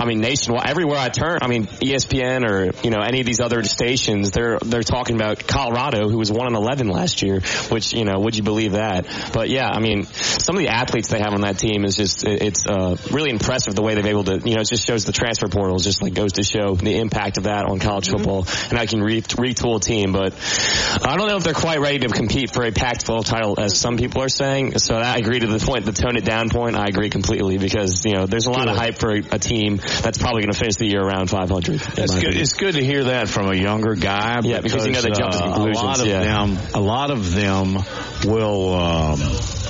I 0.00 0.06
mean, 0.06 0.20
nationwide. 0.20 0.66
Everywhere 0.66 0.98
I 0.98 1.10
turn, 1.10 1.40
I 1.42 1.48
mean, 1.48 1.66
ESPN 1.66 2.48
or 2.48 2.70
you 2.82 2.90
know 2.90 3.02
any 3.02 3.20
of 3.20 3.26
these 3.26 3.40
other 3.40 3.62
stations, 3.64 4.30
they're 4.30 4.58
they're 4.60 4.82
talking 4.82 5.16
about 5.16 5.46
Colorado, 5.46 6.08
who 6.08 6.16
was 6.16 6.32
one 6.32 6.46
and 6.46 6.56
eleven 6.56 6.88
last 6.88 7.20
year 7.20 7.42
which, 7.70 7.92
you 7.92 8.04
know, 8.04 8.18
would 8.18 8.36
you 8.36 8.42
believe 8.42 8.72
that? 8.72 9.06
But 9.32 9.48
yeah, 9.48 9.68
I 9.68 9.80
mean, 9.80 10.04
some 10.04 10.56
of 10.56 10.62
the 10.62 10.68
athletes 10.68 11.08
they 11.08 11.18
have 11.18 11.32
on 11.32 11.42
that 11.42 11.58
team 11.58 11.84
is 11.84 11.96
just, 11.96 12.24
it's, 12.24 12.66
uh, 12.66 12.96
really 13.10 13.30
impressive 13.30 13.74
the 13.74 13.82
way 13.82 13.94
they've 13.94 14.06
able 14.06 14.24
to, 14.24 14.40
you 14.44 14.54
know, 14.54 14.60
it 14.60 14.68
just 14.68 14.86
shows 14.86 15.04
the 15.04 15.12
transfer 15.12 15.48
portals 15.48 15.84
just 15.84 16.02
like 16.02 16.14
goes 16.14 16.34
to 16.34 16.42
show 16.42 16.74
the 16.74 16.98
impact 16.98 17.38
of 17.38 17.44
that 17.44 17.66
on 17.66 17.78
college 17.78 18.08
mm-hmm. 18.08 18.18
football 18.18 18.46
and 18.70 18.78
I 18.78 18.86
can 18.86 19.00
re- 19.02 19.22
retool 19.22 19.76
a 19.76 19.80
team, 19.80 20.12
but 20.12 20.34
I 21.02 21.16
don't 21.16 21.28
know 21.28 21.36
if 21.36 21.44
they're 21.44 21.54
quite 21.54 21.80
ready 21.80 21.98
to 22.00 22.08
compete 22.08 22.50
for 22.52 22.64
a 22.64 22.72
Pac-12 22.72 23.24
title 23.26 23.54
as 23.58 23.78
some 23.78 23.96
people 23.96 24.22
are 24.22 24.28
saying. 24.28 24.78
So 24.78 24.96
I 24.96 25.16
agree 25.16 25.40
to 25.40 25.46
the 25.46 25.58
point, 25.58 25.84
the 25.84 25.92
tone 25.92 26.16
it 26.16 26.24
down 26.24 26.48
point, 26.50 26.76
I 26.76 26.86
agree 26.86 27.10
completely 27.10 27.58
because, 27.58 28.04
you 28.04 28.14
know, 28.14 28.26
there's 28.26 28.46
a 28.46 28.50
lot 28.50 28.68
of 28.68 28.76
hype 28.76 28.98
for 28.98 29.10
a 29.10 29.38
team 29.38 29.76
that's 29.76 30.18
probably 30.18 30.42
going 30.42 30.52
to 30.52 30.58
finish 30.58 30.76
the 30.76 30.86
year 30.86 31.00
around 31.00 31.30
500. 31.30 31.74
It's 31.74 31.94
good. 31.94 32.10
Opinion. 32.10 32.40
It's 32.40 32.52
good 32.54 32.74
to 32.74 32.84
hear 32.84 33.04
that 33.04 33.28
from 33.28 33.50
a 33.50 33.54
younger 33.54 33.94
guy. 33.94 34.40
Yeah, 34.42 34.60
because, 34.60 34.84
because 34.84 34.86
you 34.86 34.92
know 34.92 35.00
they 35.00 35.10
jump 35.10 35.32
to 35.32 35.38
conclusions. 35.38 35.78
Uh, 35.78 35.82
a 35.82 35.86
lot 35.86 36.00
of 36.00 36.06
yeah. 36.06 36.20
them, 36.20 36.58
a 36.74 36.80
lot 36.80 37.10
of 37.10 37.34
them 37.34 37.45
will 38.24 38.74
um, 38.74 39.18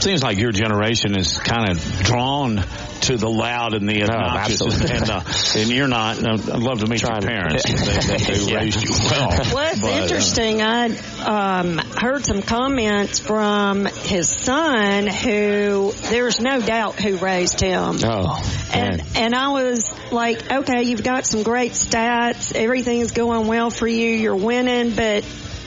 seems 0.00 0.22
like 0.22 0.38
your 0.38 0.52
generation 0.52 1.18
is 1.18 1.38
kind 1.38 1.70
of 1.70 1.82
drawn 2.02 2.62
to 3.02 3.16
the 3.16 3.28
loud 3.28 3.74
and 3.74 3.88
the 3.88 4.02
obnoxious, 4.02 4.62
oh, 4.62 4.94
and, 4.94 5.10
uh, 5.10 5.22
and 5.56 5.70
you're 5.70 5.88
not. 5.88 6.18
I'd 6.24 6.60
love 6.60 6.80
to 6.80 6.86
meet 6.86 7.00
Trying 7.00 7.22
your 7.22 7.30
parents. 7.30 7.64
they, 7.64 8.16
they 8.16 8.40
yeah. 8.52 8.58
raised 8.58 8.82
you 8.82 8.90
well. 9.10 9.28
Well, 9.28 9.72
it's 9.72 9.80
but, 9.80 10.02
interesting. 10.02 10.62
Uh, 10.62 10.88
I 11.20 11.60
um, 11.60 11.78
heard 11.78 12.24
some 12.24 12.42
comments 12.42 13.18
from 13.18 13.86
his 13.86 14.28
son, 14.28 15.06
who 15.06 15.92
there's 16.10 16.40
no 16.40 16.60
doubt 16.60 16.96
who 16.96 17.16
raised 17.18 17.60
him. 17.60 17.98
Oh, 18.02 18.42
and 18.72 18.98
man. 18.98 19.06
and 19.14 19.34
I 19.34 19.48
was 19.48 19.94
like, 20.10 20.50
okay, 20.50 20.82
you've 20.82 21.04
got 21.04 21.26
some 21.26 21.42
great 21.42 21.72
stats. 21.72 22.54
Everything's 22.54 23.12
going 23.12 23.46
well 23.46 23.70
for 23.70 23.86
you. 23.86 24.10
You're 24.10 24.36
winning, 24.36 24.94
but 24.94 25.24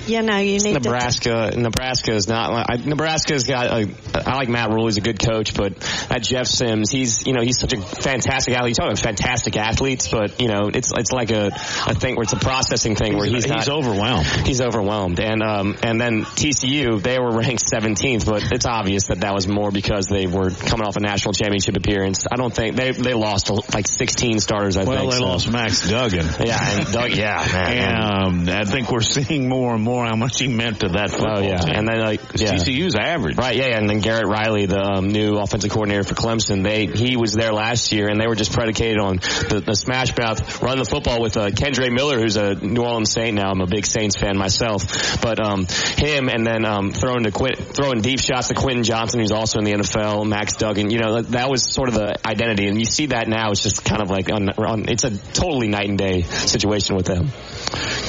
you 0.09 0.21
know, 0.21 0.37
you 0.37 0.59
need 0.59 0.73
Nebraska. 0.73 1.51
To 1.51 1.59
Nebraska 1.59 2.13
is 2.13 2.27
not. 2.27 2.51
Like, 2.51 2.85
Nebraska's 2.85 3.43
got. 3.43 3.67
A, 3.67 3.89
I 4.15 4.35
like 4.35 4.49
Matt 4.49 4.71
Rhule. 4.71 4.85
He's 4.85 4.97
a 4.97 5.01
good 5.01 5.19
coach, 5.19 5.53
but 5.53 5.73
at 6.11 6.23
Jeff 6.23 6.47
Sims, 6.47 6.89
he's 6.91 7.25
you 7.25 7.33
know 7.33 7.41
he's 7.41 7.59
such 7.59 7.73
a 7.73 7.81
fantastic 7.81 8.55
athlete. 8.55 8.71
You 8.71 8.75
talk 8.75 8.85
about 8.87 8.99
fantastic 8.99 9.55
athletes, 9.57 10.07
but 10.09 10.41
you 10.41 10.47
know 10.47 10.69
it's 10.73 10.91
it's 10.95 11.11
like 11.11 11.31
a 11.31 11.47
a 11.87 11.95
thing 11.95 12.15
where 12.15 12.23
it's 12.23 12.33
a 12.33 12.39
processing 12.39 12.95
thing 12.95 13.15
where 13.17 13.25
he's, 13.25 13.45
he's 13.45 13.47
not, 13.47 13.69
overwhelmed. 13.69 14.25
He's 14.45 14.61
overwhelmed, 14.61 15.19
and 15.19 15.43
um 15.43 15.77
and 15.83 15.99
then 15.99 16.23
TCU 16.23 17.01
they 17.01 17.19
were 17.19 17.31
ranked 17.31 17.63
17th, 17.71 18.25
but 18.25 18.51
it's 18.51 18.65
obvious 18.65 19.07
that 19.07 19.21
that 19.21 19.33
was 19.33 19.47
more 19.47 19.71
because 19.71 20.07
they 20.07 20.27
were 20.27 20.49
coming 20.49 20.85
off 20.85 20.95
a 20.95 20.99
national 20.99 21.33
championship 21.33 21.77
appearance. 21.77 22.25
I 22.31 22.35
don't 22.35 22.53
think 22.53 22.75
they 22.75 22.91
they 22.91 23.13
lost 23.13 23.49
like 23.73 23.87
16 23.87 24.39
starters. 24.39 24.77
I 24.77 24.83
well, 24.83 24.97
think. 24.97 25.11
they 25.11 25.17
so. 25.17 25.25
lost 25.25 25.51
Max 25.51 25.89
Duggan. 25.89 26.27
Yeah, 26.45 26.77
and 26.77 26.91
Doug, 26.91 27.11
yeah, 27.11 27.47
man. 27.51 27.77
And 27.77 28.49
um, 28.49 28.49
I 28.49 28.65
think 28.65 28.91
we're 28.91 29.01
seeing 29.01 29.47
more 29.47 29.75
and 29.75 29.83
more 29.83 29.98
how 30.07 30.15
much 30.15 30.39
he 30.39 30.47
meant 30.47 30.81
to 30.81 30.89
that 30.89 31.11
football 31.11 31.39
Oh 31.39 31.41
yeah, 31.41 31.57
team. 31.57 31.75
and 31.75 31.87
then 31.87 31.99
like 31.99 32.21
yeah. 32.35 32.53
TCU's 32.53 32.95
average, 32.95 33.37
right? 33.37 33.55
Yeah, 33.55 33.77
and 33.77 33.89
then 33.89 33.99
Garrett 33.99 34.27
Riley, 34.27 34.65
the 34.65 34.79
um, 34.81 35.07
new 35.09 35.37
offensive 35.37 35.71
coordinator 35.71 36.03
for 36.03 36.15
Clemson, 36.15 36.63
they 36.63 36.85
he 36.87 37.17
was 37.17 37.33
there 37.33 37.53
last 37.53 37.91
year, 37.91 38.07
and 38.09 38.19
they 38.19 38.27
were 38.27 38.35
just 38.35 38.51
predicated 38.53 38.99
on 38.99 39.17
the, 39.17 39.61
the 39.65 39.75
smash 39.75 40.15
mouth, 40.17 40.61
run 40.61 40.77
the 40.77 40.85
football 40.85 41.21
with 41.21 41.37
uh, 41.37 41.49
Kendre 41.49 41.91
Miller, 41.93 42.19
who's 42.19 42.37
a 42.37 42.55
New 42.55 42.81
Orleans 42.81 43.11
Saint 43.11 43.35
now. 43.35 43.49
I'm 43.51 43.61
a 43.61 43.67
big 43.67 43.85
Saints 43.85 44.17
fan 44.17 44.37
myself, 44.37 45.21
but 45.21 45.39
um, 45.39 45.65
him, 45.97 46.29
and 46.29 46.45
then 46.45 46.65
um, 46.65 46.91
throwing 46.91 47.23
to 47.23 47.31
Quint, 47.31 47.57
throwing 47.59 48.01
deep 48.01 48.19
shots 48.19 48.47
to 48.49 48.53
Quentin 48.53 48.83
Johnston, 48.83 49.19
who's 49.21 49.31
also 49.31 49.59
in 49.59 49.65
the 49.65 49.71
NFL, 49.73 50.27
Max 50.27 50.55
Duggan. 50.55 50.89
You 50.89 50.99
know, 50.99 51.15
that, 51.15 51.31
that 51.31 51.49
was 51.49 51.63
sort 51.63 51.89
of 51.89 51.95
the 51.95 52.15
identity, 52.27 52.67
and 52.67 52.79
you 52.79 52.85
see 52.85 53.07
that 53.07 53.27
now. 53.27 53.51
It's 53.51 53.61
just 53.63 53.83
kind 53.85 54.01
of 54.01 54.09
like 54.09 54.31
on, 54.31 54.49
on 54.49 54.89
it's 54.89 55.03
a 55.03 55.17
totally 55.33 55.67
night 55.67 55.89
and 55.89 55.97
day 55.97 56.21
situation 56.21 56.95
with 56.95 57.05
them. 57.05 57.29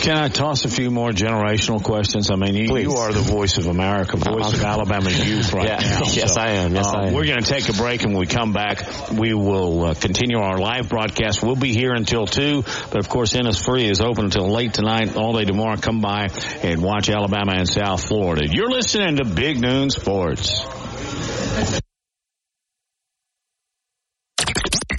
Can 0.03 0.17
I 0.17 0.29
toss 0.29 0.65
a 0.65 0.69
few 0.69 0.91
more 0.91 1.11
generational 1.11 1.80
questions? 1.81 2.31
I 2.31 2.37
mean, 2.37 2.55
you, 2.55 2.77
you 2.77 2.93
are 2.93 3.13
the 3.13 3.21
voice 3.21 3.59
of 3.59 3.67
America, 3.67 4.17
voice 4.17 4.53
of 4.53 4.63
Alabama 4.63 5.11
youth 5.11 5.53
right 5.53 5.69
yeah. 5.69 5.77
now. 5.77 6.01
yes, 6.05 6.35
so, 6.35 6.41
I 6.41 6.51
am. 6.51 6.75
Yes, 6.75 6.87
uh, 6.87 6.97
I 6.97 7.07
am. 7.09 7.15
We're 7.15 7.27
going 7.27 7.43
to 7.43 7.49
take 7.49 7.69
a 7.69 7.73
break, 7.73 8.03
and 8.03 8.13
when 8.13 8.21
we 8.21 8.27
come 8.27 8.53
back, 8.53 9.11
we 9.13 9.35
will 9.35 9.87
uh, 9.87 9.95
continue 9.95 10.39
our 10.39 10.59
live 10.59 10.89
broadcast. 10.89 11.43
We'll 11.43 11.57
be 11.57 11.73
here 11.73 11.93
until 11.93 12.27
2, 12.27 12.63
but 12.63 12.99
of 12.99 13.09
course, 13.09 13.33
Innisfree 13.33 13.91
is 13.91 14.01
open 14.01 14.27
until 14.27 14.49
late 14.51 14.75
tonight, 14.75 15.17
all 15.17 15.33
day 15.33 15.45
tomorrow. 15.45 15.77
Come 15.77 16.01
by 16.01 16.29
and 16.63 16.83
watch 16.83 17.09
Alabama 17.09 17.53
and 17.57 17.69
South 17.69 18.05
Florida. 18.05 18.47
You're 18.49 18.71
listening 18.71 19.17
to 19.17 19.25
Big 19.25 19.61
Noon 19.61 19.91
Sports. 19.91 20.65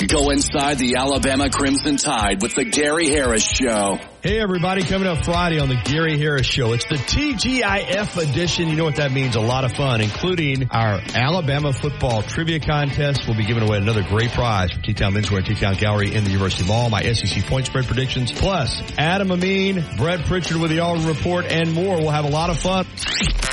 Go 0.07 0.31
inside 0.31 0.79
the 0.79 0.95
Alabama 0.97 1.49
Crimson 1.49 1.95
Tide 1.95 2.41
with 2.41 2.55
the 2.55 2.65
Gary 2.65 3.09
Harris 3.09 3.43
Show. 3.43 3.99
Hey 4.23 4.39
everybody, 4.39 4.83
coming 4.83 5.07
up 5.07 5.25
Friday 5.25 5.57
on 5.57 5.67
the 5.67 5.81
Gary 5.83 6.19
Harris 6.19 6.45
Show. 6.45 6.73
It's 6.73 6.85
the 6.85 6.97
TGIF 6.97 8.17
edition. 8.21 8.67
You 8.67 8.75
know 8.75 8.83
what 8.83 8.97
that 8.97 9.11
means? 9.11 9.35
A 9.35 9.41
lot 9.41 9.65
of 9.65 9.71
fun, 9.71 9.99
including 9.99 10.69
our 10.69 11.01
Alabama 11.15 11.73
football 11.73 12.21
trivia 12.21 12.59
contest. 12.59 13.25
We'll 13.25 13.35
be 13.35 13.45
giving 13.45 13.63
away 13.63 13.79
another 13.79 14.03
great 14.03 14.29
prize 14.29 14.73
from 14.73 14.83
T-Town 14.83 15.15
Menswear 15.15 15.37
and 15.37 15.47
T-Town 15.47 15.73
Gallery 15.73 16.13
in 16.13 16.23
the 16.23 16.29
University 16.29 16.67
Mall. 16.67 16.91
My 16.91 17.01
SEC 17.01 17.45
point 17.45 17.65
spread 17.65 17.85
predictions. 17.85 18.31
Plus, 18.31 18.83
Adam 18.95 19.31
Amin, 19.31 19.83
Brett 19.97 20.23
Pritchard 20.25 20.57
with 20.57 20.69
the 20.69 20.81
Auburn 20.81 21.07
Report 21.07 21.45
and 21.45 21.73
more. 21.73 21.97
We'll 21.97 22.11
have 22.11 22.25
a 22.25 22.29
lot 22.29 22.51
of 22.51 22.59
fun. 22.59 22.85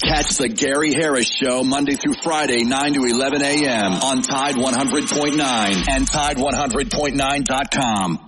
Catch 0.03 0.37
the 0.37 0.51
Gary 0.51 0.93
Harris 0.93 1.31
Show 1.31 1.65
Monday 1.65 1.95
through 1.95 2.17
Friday, 2.23 2.65
9 2.65 2.93
to 2.93 3.05
11 3.05 3.41
a.m. 3.41 3.95
on 3.95 4.21
Tide 4.21 4.57
100.9 4.57 5.89
and 5.89 6.07
Tide100.9.com. 6.07 8.28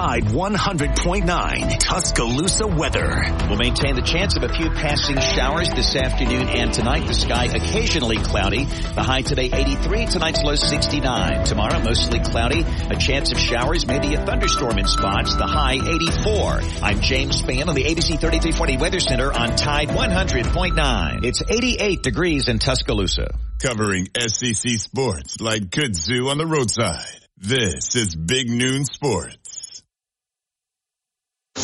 Tide 0.00 0.24
100.9 0.24 1.78
Tuscaloosa 1.78 2.66
weather. 2.66 3.22
We'll 3.50 3.58
maintain 3.58 3.96
the 3.96 4.00
chance 4.00 4.34
of 4.34 4.42
a 4.42 4.48
few 4.48 4.70
passing 4.70 5.20
showers 5.20 5.68
this 5.68 5.94
afternoon 5.94 6.48
and 6.48 6.72
tonight. 6.72 7.06
The 7.06 7.12
sky 7.12 7.44
occasionally 7.54 8.16
cloudy. 8.16 8.64
The 8.64 9.02
high 9.02 9.20
today 9.20 9.50
83, 9.52 10.06
tonight's 10.06 10.42
low 10.42 10.54
69. 10.54 11.44
Tomorrow 11.44 11.80
mostly 11.80 12.18
cloudy. 12.20 12.64
A 12.88 12.96
chance 12.96 13.30
of 13.30 13.38
showers, 13.38 13.86
maybe 13.86 14.14
a 14.14 14.24
thunderstorm 14.24 14.78
in 14.78 14.86
spots. 14.86 15.34
The 15.34 15.46
high 15.46 15.74
84. 15.74 16.60
I'm 16.82 17.02
James 17.02 17.42
Spann 17.42 17.68
on 17.68 17.74
the 17.74 17.84
ABC 17.84 18.18
3340 18.18 18.78
Weather 18.78 19.00
Center 19.00 19.30
on 19.30 19.54
Tide 19.54 19.88
100.9. 19.88 21.24
It's 21.26 21.42
88 21.42 22.02
degrees 22.02 22.48
in 22.48 22.58
Tuscaloosa. 22.58 23.38
Covering 23.60 24.08
SEC 24.18 24.80
sports 24.80 25.42
like 25.42 25.64
kudzu 25.64 26.30
on 26.30 26.38
the 26.38 26.46
roadside. 26.46 27.20
This 27.36 27.96
is 27.96 28.16
Big 28.16 28.48
Noon 28.48 28.86
Sports. 28.86 29.39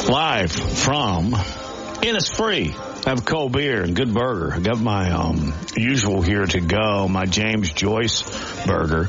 Live 0.05 0.53
from 0.53 1.33
Innisfree. 1.33 3.07
I 3.07 3.11
have 3.11 3.25
cold 3.25 3.53
beer 3.53 3.83
and 3.83 3.97
good 3.97 4.13
burger. 4.13 4.55
I 4.55 4.61
got 4.61 4.79
my 4.79 5.11
um, 5.11 5.53
usual 5.77 6.23
here 6.23 6.47
to 6.47 6.61
go, 6.61 7.09
my 7.09 7.25
James 7.25 7.73
Joyce 7.73 8.23
burger. 8.67 9.09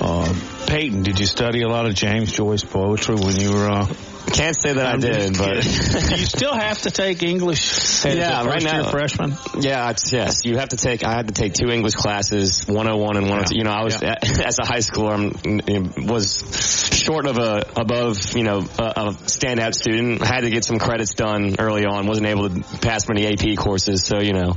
Uh, 0.00 0.34
Peyton, 0.66 1.02
did 1.02 1.18
you 1.18 1.26
study 1.26 1.62
a 1.62 1.68
lot 1.68 1.86
of 1.86 1.94
James 1.94 2.32
Joyce 2.32 2.64
poetry 2.64 3.14
when 3.14 3.36
you 3.36 3.52
were 3.52 3.70
uh, 3.70 3.86
Can't 4.32 4.56
say 4.60 4.72
that 4.72 4.86
I 4.86 4.96
did, 4.96 5.36
but 5.38 5.62
do 5.62 6.16
you 6.16 6.26
still 6.26 6.54
have 6.54 6.82
to 6.82 6.90
take 6.90 7.22
English? 7.22 8.04
as 8.04 8.16
yeah, 8.16 8.42
a 8.42 8.46
right 8.46 8.62
now, 8.62 8.90
freshman. 8.90 9.34
Yeah, 9.60 9.90
it's, 9.90 10.12
yes, 10.12 10.44
you 10.44 10.56
have 10.56 10.70
to 10.70 10.76
take. 10.76 11.04
I 11.04 11.12
had 11.12 11.28
to 11.28 11.34
take 11.34 11.54
two 11.54 11.70
English 11.70 11.94
classes, 11.94 12.66
101 12.66 13.16
and 13.16 13.26
102. 13.26 13.56
You 13.56 13.64
know, 13.64 13.70
I 13.70 13.84
was 13.84 14.02
as 14.02 14.58
a 14.58 14.64
high 14.64 14.78
schooler, 14.78 15.14
I'm, 15.14 16.06
was 16.06 16.42
short 16.92 17.26
of 17.26 17.38
a 17.38 17.66
above, 17.76 18.34
you 18.34 18.42
know, 18.42 18.58
a, 18.78 18.82
a 18.82 19.12
standout 19.12 19.74
student. 19.74 20.22
I 20.22 20.26
had 20.26 20.40
to 20.40 20.50
get 20.50 20.64
some 20.64 20.78
credits 20.78 21.14
done 21.14 21.56
early 21.58 21.84
on. 21.84 22.06
wasn't 22.06 22.26
able 22.26 22.48
to 22.48 22.60
pass 22.78 23.08
many 23.08 23.26
AP 23.26 23.56
courses, 23.56 24.04
so 24.04 24.20
you 24.20 24.32
know, 24.32 24.54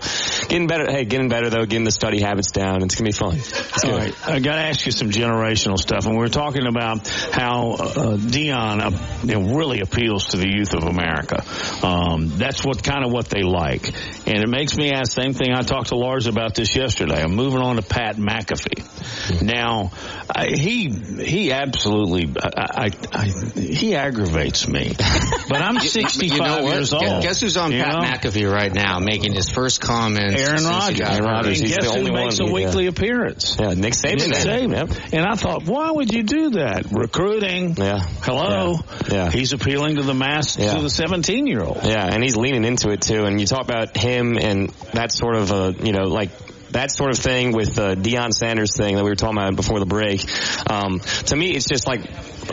getting 0.48 0.68
better. 0.68 0.90
Hey, 0.90 1.06
getting 1.06 1.30
better 1.30 1.50
though, 1.50 1.66
getting 1.66 1.86
the 1.86 1.92
study 1.92 2.22
habits 2.22 2.52
down. 2.52 2.84
It's 2.84 2.96
gonna 2.96 3.10
be 3.10 3.12
fun. 3.12 3.40
All 3.86 3.98
right, 3.98 4.28
I 4.28 4.40
got 4.40 4.56
to 4.56 4.62
ask 4.62 4.86
you 4.86 4.92
some 4.92 5.12
generational 5.12 5.78
stuff, 5.78 6.06
and 6.06 6.18
we 6.18 6.26
are 6.26 6.30
talking 6.30 6.68
about 6.68 7.08
how 7.08 7.72
uh, 7.72 8.18
Deion 8.18 8.82
uh, 8.82 8.92
you 9.24 9.40
know, 9.40 9.57
really 9.58 9.82
appeals 9.82 10.28
to 10.28 10.38
the 10.38 10.48
youth 10.48 10.74
of 10.74 10.84
America. 10.84 11.44
Um, 11.84 12.38
that's 12.38 12.64
what 12.64 12.84
kind 12.84 13.06
of 13.06 13.12
what 13.12 13.30
they 13.30 13.44
like, 13.44 13.88
and 14.28 14.38
it 14.38 14.50
makes 14.50 14.78
me 14.78 14.92
ask. 14.92 15.08
The 15.08 15.22
same 15.22 15.34
thing 15.34 15.54
I 15.54 15.62
talked 15.62 15.90
to 15.90 15.96
Lars 15.96 16.28
about 16.28 16.54
this 16.54 16.76
yesterday. 16.76 17.24
I'm 17.24 17.34
moving 17.34 17.62
on 17.62 17.78
to 17.78 17.82
Pat 17.82 18.18
McAfee. 18.18 19.42
Now, 19.42 19.92
I, 20.30 20.48
he 20.48 20.90
he 20.90 21.52
absolutely 21.52 22.36
I, 22.38 22.90
I, 23.14 23.26
he 23.56 23.96
aggravates 23.96 24.68
me, 24.68 24.94
but 25.50 25.62
I'm 25.62 25.80
65 25.80 26.38
you 26.38 26.44
know 26.44 26.68
years 26.68 26.94
old. 26.94 27.24
Guess- 27.24 27.38
who's 27.42 27.58
on 27.58 27.72
Pat 27.72 27.88
know? 27.88 28.00
McAfee 28.00 28.52
right 28.52 28.74
now, 28.74 29.00
making 29.00 29.34
his 29.34 29.50
first 29.50 29.82
comments? 29.82 30.42
Aaron 30.42 30.64
Rodgers. 30.64 31.02
Aaron? 31.02 31.24
Rodgers. 31.24 31.60
He's 31.60 31.76
the 31.76 31.84
who 31.84 31.98
only 31.98 32.12
makes 32.12 32.40
one, 32.40 32.50
a 32.50 32.52
yeah. 32.52 32.66
weekly 32.66 32.88
appearance? 32.88 33.56
Yeah, 33.60 33.74
Nick 33.74 33.94
Saban. 33.94 34.28
Nick 34.28 34.34
Saban. 34.34 35.14
And 35.14 35.26
I 35.26 35.36
thought, 35.36 35.64
why 35.66 35.92
would 35.92 36.14
you 36.14 36.24
do 36.24 36.50
that? 36.52 36.92
Recruiting. 36.92 37.76
Yeah. 37.78 38.00
Hello. 38.22 38.80
Yeah. 39.08 39.14
Yeah. 39.18 39.32
He's 39.32 39.47
appealing 39.54 39.96
to 39.98 40.04
the 40.04 40.14
mass, 40.14 40.58
Yeah. 40.58 40.76
to 40.76 40.82
the 40.82 40.90
17 40.90 41.48
year 41.48 41.62
old. 41.62 41.80
Yeah, 41.84 42.06
and 42.06 42.24
he's 42.24 42.36
leaning 42.36 42.64
into 42.64 42.90
it 42.90 43.02
too. 43.02 43.26
And 43.26 43.40
you 43.40 43.48
talk 43.48 43.62
about 43.64 43.96
him 43.98 44.38
and 44.38 44.70
that 44.94 45.12
sort 45.12 45.36
of 45.36 45.52
a, 45.52 45.76
you 45.84 45.92
know, 45.92 46.04
like 46.04 46.30
that 46.72 46.92
sort 46.92 47.12
of 47.12 47.18
thing 47.18 47.54
with 47.54 47.76
the 47.76 47.96
Deion 47.96 48.32
Sanders 48.32 48.76
thing 48.76 48.96
that 48.96 49.04
we 49.04 49.10
were 49.10 49.16
talking 49.16 49.38
about 49.38 49.56
before 49.56 49.80
the 49.80 49.86
break. 49.86 50.26
Um, 50.70 51.00
to 51.00 51.36
me, 51.36 51.52
it's 51.52 51.68
just 51.68 51.88
like 51.88 52.02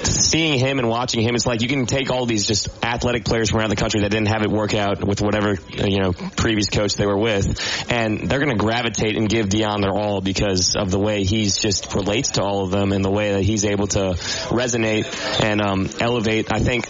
seeing 0.03 0.59
him 0.59 0.78
and 0.78 0.89
watching 0.89 1.23
him. 1.23 1.35
It's 1.35 1.47
like 1.47 1.62
you 1.62 1.69
can 1.69 1.86
take 1.86 2.11
all 2.11 2.27
these 2.27 2.47
just 2.47 2.69
athletic 2.85 3.24
players 3.24 3.51
from 3.51 3.61
around 3.61 3.70
the 3.70 3.77
country 3.77 4.01
that 4.01 4.11
didn't 4.11 4.28
have 4.28 4.43
it 4.43 4.51
work 4.51 4.74
out 4.74 5.05
with 5.05 5.20
whatever 5.20 5.51
uh, 5.51 5.86
you 5.86 6.01
know 6.01 6.12
previous 6.36 6.70
coach 6.70 6.95
they 6.95 7.07
were 7.07 7.19
with, 7.19 7.91
and 7.91 8.28
they're 8.28 8.41
going 8.41 8.57
to 8.57 8.62
gravitate 8.62 9.16
and 9.16 9.28
give 9.28 9.49
Deion 9.49 9.82
their 9.82 9.93
all 9.93 10.20
because 10.20 10.77
of 10.77 10.91
the 10.91 10.99
way 10.99 11.24
he's 11.24 11.59
just 11.59 11.95
relates 11.95 12.32
to 12.32 12.43
all 12.43 12.65
of 12.65 12.70
them 12.70 12.93
and 12.93 13.05
the 13.05 13.11
way 13.11 13.32
that 13.32 13.43
he's 13.43 13.65
able 13.65 13.86
to 13.89 14.15
resonate 14.51 15.43
and 15.43 15.61
um, 15.61 15.89
elevate. 16.01 16.53
I 16.53 16.61
think 16.61 16.89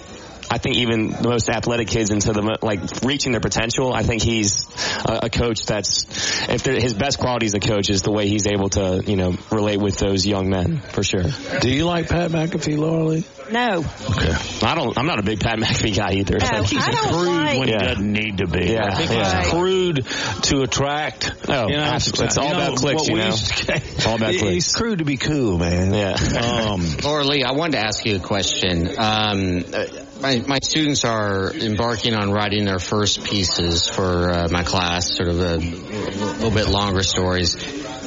I 0.50 0.58
think 0.58 0.76
even 0.76 1.10
the 1.10 1.28
most 1.28 1.48
athletic 1.48 1.88
kids 1.88 2.10
into 2.10 2.32
the 2.32 2.58
like 2.62 2.80
reaching 3.02 3.32
their 3.32 3.40
potential. 3.40 3.92
I 3.92 4.02
think 4.02 4.22
he's 4.22 4.66
a, 5.04 5.20
a 5.24 5.30
coach 5.30 5.64
that's 5.66 6.04
if 6.48 6.64
his 6.64 6.94
best 6.94 7.18
quality 7.18 7.46
as 7.46 7.54
a 7.54 7.60
coach 7.60 7.90
is 7.90 8.02
the 8.02 8.12
way 8.12 8.28
he's 8.28 8.46
able 8.46 8.68
to 8.70 9.02
you 9.06 9.16
know 9.16 9.36
relate 9.50 9.78
with 9.80 9.98
those 9.98 10.26
young 10.26 10.50
men 10.50 10.78
for 10.80 11.02
sure. 11.02 11.24
Do 11.60 11.70
you 11.70 11.84
like 11.84 12.08
Pat 12.08 12.30
McAfee, 12.30 12.78
Laura 12.78 13.22
No. 13.50 13.78
Okay. 13.78 14.66
I 14.66 14.74
don't. 14.74 14.96
I'm 14.98 15.06
not 15.06 15.18
a 15.18 15.22
big 15.22 15.40
Pat 15.40 15.58
McAfee 15.58 15.96
guy 15.96 16.12
either. 16.14 16.38
No, 16.38 16.58
Like, 16.60 16.68
He's 16.70 16.82
I 16.86 16.90
don't 16.90 17.08
crude 17.08 17.26
like- 17.28 17.58
when 17.58 17.68
he 17.68 17.74
Yeah. 17.74 17.78
doesn't 17.84 18.12
need 18.12 18.38
to 18.38 18.46
be. 18.46 18.66
Yeah, 18.72 18.86
I 18.86 18.94
think 18.94 19.10
yeah. 19.10 19.42
he's 19.42 19.50
crude 19.50 20.06
to 20.44 20.60
attract. 20.62 21.32
Oh, 21.48 21.68
you 21.68 21.76
know, 21.76 21.82
absolutely. 21.82 22.26
It's 22.26 22.38
all 22.38 22.48
you 22.48 22.52
know, 22.52 22.58
about 22.66 22.76
clicks, 22.78 23.02
what 23.02 23.08
you 23.08 23.16
know. 23.16 23.26
used 23.26 24.06
All 24.06 24.14
about 24.16 24.30
clicks. 24.34 24.42
He's 24.42 24.72
crude 24.74 24.98
to 24.98 25.04
be 25.04 25.16
cool, 25.16 25.58
man. 25.58 25.92
Yeah. 25.94 26.14
Um, 26.14 26.84
Laura 27.02 27.24
Lee, 27.24 27.42
I 27.44 27.52
wanted 27.52 27.72
to 27.72 27.86
ask 27.86 28.04
you 28.04 28.16
a 28.16 28.20
question. 28.20 28.88
Um, 28.98 29.64
uh, 29.72 29.86
my, 30.24 30.42
my 30.46 30.59
students 30.62 31.05
are 31.05 31.52
embarking 31.52 32.14
on 32.14 32.32
writing 32.32 32.64
their 32.64 32.78
first 32.78 33.24
pieces 33.24 33.90
for 33.90 34.30
uh, 34.30 34.48
my 34.51 34.62
class, 34.62 35.14
sort 35.14 35.28
of 35.28 35.38
a 35.38 35.56
little 35.56 36.51
bit 36.51 36.66
longer 36.66 37.02
stories. 37.02 37.56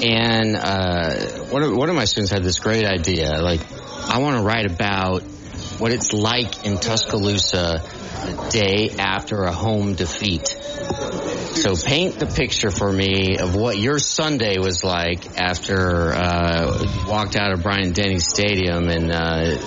And 0.03 0.55
uh, 0.55 1.45
one, 1.51 1.61
of, 1.61 1.75
one 1.75 1.89
of 1.89 1.95
my 1.95 2.05
students 2.05 2.31
had 2.31 2.41
this 2.41 2.57
great 2.57 2.85
idea. 2.85 3.39
Like, 3.39 3.61
I 4.09 4.17
want 4.17 4.37
to 4.37 4.41
write 4.41 4.65
about 4.65 5.21
what 5.77 5.91
it's 5.91 6.11
like 6.11 6.65
in 6.65 6.79
Tuscaloosa 6.79 7.83
the 8.25 8.49
day 8.49 8.95
after 8.97 9.43
a 9.43 9.51
home 9.51 9.93
defeat. 9.93 10.47
So 10.47 11.75
paint 11.75 12.17
the 12.17 12.25
picture 12.25 12.71
for 12.71 12.91
me 12.91 13.37
of 13.37 13.55
what 13.55 13.77
your 13.77 13.99
Sunday 13.99 14.57
was 14.57 14.83
like 14.83 15.39
after 15.39 16.13
uh, 16.13 17.05
walked 17.07 17.35
out 17.35 17.51
of 17.51 17.61
Bryant 17.61 17.95
Denny 17.95 18.19
Stadium 18.19 18.89
and 18.89 19.11
uh, 19.11 19.57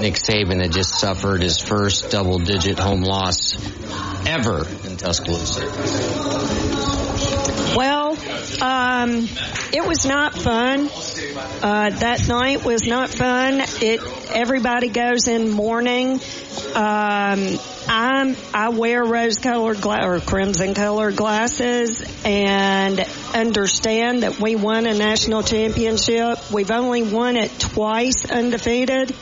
Nick 0.00 0.14
Saban 0.14 0.60
had 0.60 0.72
just 0.72 0.98
suffered 1.00 1.42
his 1.42 1.58
first 1.58 2.10
double-digit 2.10 2.78
home 2.78 3.02
loss 3.02 3.56
ever 4.26 4.66
in 4.84 4.96
Tuscaloosa. 4.96 5.62
Well, 7.76 8.16
um, 8.62 9.28
it 9.72 9.86
was 9.86 10.06
not 10.06 10.34
fun. 10.34 10.88
Uh, 11.62 11.90
that 11.90 12.26
night 12.28 12.64
was 12.64 12.86
not 12.86 13.08
fun. 13.10 13.62
It 13.82 14.00
everybody 14.30 14.88
goes 14.88 15.28
in 15.28 15.50
mourning. 15.50 16.20
Um, 16.74 17.58
I'm 17.88 18.36
I 18.52 18.70
wear 18.70 19.04
rose-colored 19.04 19.80
gla- 19.80 20.06
or 20.06 20.20
crimson-colored 20.20 21.16
glasses 21.16 22.02
and 22.24 23.00
understand 23.34 24.22
that 24.22 24.40
we 24.40 24.56
won 24.56 24.86
a 24.86 24.94
national 24.94 25.42
championship. 25.42 26.50
We've 26.50 26.70
only 26.70 27.02
won 27.02 27.36
it 27.36 27.50
twice 27.58 28.30
undefeated 28.30 29.14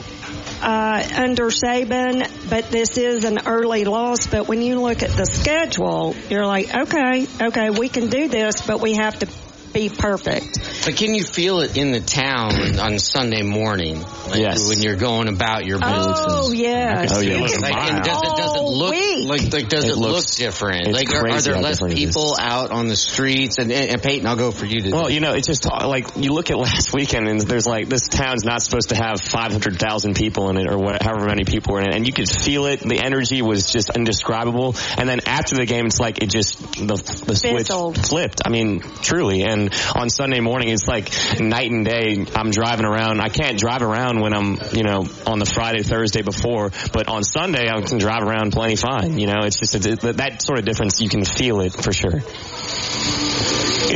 uh, 0.64 1.06
under 1.16 1.50
Saban, 1.50 2.26
but 2.48 2.70
this 2.70 2.96
is 2.96 3.24
an 3.24 3.46
early 3.46 3.84
loss. 3.84 4.26
But 4.26 4.48
when 4.48 4.62
you 4.62 4.80
look 4.80 5.02
at 5.02 5.10
the 5.10 5.26
schedule, 5.26 6.16
you're 6.30 6.46
like, 6.46 6.74
okay, 6.74 7.26
okay, 7.40 7.70
we 7.70 7.88
can 7.90 8.08
do 8.08 8.28
this, 8.28 8.62
but 8.62 8.80
we 8.80 8.94
have 8.94 9.18
to 9.18 9.26
be 9.74 9.90
perfect. 9.90 10.58
But 10.84 10.96
can 10.96 11.14
you 11.14 11.24
feel 11.24 11.60
it 11.60 11.76
in 11.76 11.90
the 11.90 12.00
town 12.00 12.78
on 12.78 12.98
Sunday 12.98 13.42
morning? 13.42 14.00
Like 14.00 14.38
Yes. 14.38 14.68
When 14.68 14.80
you're 14.82 14.96
going 14.96 15.28
about 15.28 15.66
your 15.66 15.78
business. 15.78 16.18
Oh, 16.20 16.48
oh 16.48 16.52
yes. 16.52 17.12
Oh, 17.12 17.20
yeah. 17.20 17.38
Like, 17.38 17.74
and 17.74 18.04
does 18.04 18.22
it, 18.22 18.36
does 18.36 18.56
it 18.56 18.62
look 18.62 18.92
week. 18.92 19.28
like, 19.28 19.52
like 19.52 19.68
does 19.68 19.84
It 19.84 19.92
it, 19.92 19.96
look 19.96 20.24
different? 20.26 20.92
Like 20.92 21.12
are, 21.12 21.28
are 21.28 21.40
there 21.40 21.60
less 21.60 21.78
different 21.78 21.98
it 21.98 22.02
is. 22.02 22.10
people 22.10 22.36
out 22.38 22.70
on 22.70 22.88
the 22.88 22.96
streets? 22.96 23.58
And, 23.58 23.70
and, 23.72 23.90
and 23.90 24.02
Peyton, 24.02 24.26
I'll 24.26 24.36
go 24.36 24.50
for 24.50 24.64
you 24.64 24.80
to. 24.82 24.90
Well, 24.90 25.10
you 25.10 25.20
know, 25.20 25.32
it's 25.32 25.46
just 25.46 25.66
like 25.66 26.16
you 26.16 26.32
look 26.32 26.50
at 26.50 26.58
last 26.64 26.92
weekend, 26.92 27.28
and 27.28 27.40
there's 27.40 27.66
like 27.66 27.88
this 27.88 28.08
town's 28.08 28.44
not 28.44 28.62
supposed 28.62 28.90
to 28.90 28.96
have 28.96 29.20
500,000 29.20 30.14
people 30.14 30.50
in 30.50 30.56
it, 30.56 30.70
or 30.70 30.78
what, 30.78 31.02
however 31.02 31.26
many 31.26 31.44
people 31.44 31.74
were 31.74 31.80
in 31.80 31.88
it, 31.88 31.94
and 31.94 32.06
you 32.06 32.12
could 32.12 32.28
feel 32.28 32.66
it. 32.66 32.80
The 32.80 33.00
energy 33.00 33.42
was 33.42 33.70
just 33.70 33.90
indescribable. 33.90 34.76
And 34.96 35.08
then 35.08 35.20
after 35.26 35.56
the 35.56 35.66
game, 35.66 35.86
it's 35.86 36.00
like 36.00 36.22
it 36.22 36.30
just 36.30 36.60
the 36.60 36.96
the 37.26 37.34
switch 37.34 38.06
flipped. 38.08 38.42
I 38.44 38.50
mean, 38.50 38.80
truly. 38.80 39.42
And 39.42 39.63
on 39.94 40.08
Sunday 40.10 40.40
morning, 40.40 40.68
it's 40.68 40.86
like 40.86 41.10
night 41.40 41.70
and 41.70 41.84
day. 41.84 42.26
I'm 42.34 42.50
driving 42.50 42.86
around. 42.86 43.20
I 43.20 43.28
can't 43.28 43.58
drive 43.58 43.82
around 43.82 44.20
when 44.20 44.34
I'm, 44.34 44.58
you 44.72 44.82
know, 44.82 45.06
on 45.26 45.38
the 45.38 45.46
Friday, 45.46 45.82
Thursday 45.82 46.22
before, 46.22 46.70
but 46.92 47.08
on 47.08 47.22
Sunday 47.22 47.68
I 47.68 47.80
can 47.82 47.98
drive 47.98 48.22
around 48.22 48.52
plenty 48.52 48.76
fine. 48.76 49.18
You 49.18 49.26
know, 49.26 49.40
it's 49.44 49.58
just 49.58 49.74
a, 49.74 50.12
that 50.14 50.42
sort 50.42 50.58
of 50.58 50.64
difference. 50.64 51.00
You 51.00 51.08
can 51.08 51.24
feel 51.24 51.60
it 51.60 51.72
for 51.72 51.92
sure. 51.92 52.22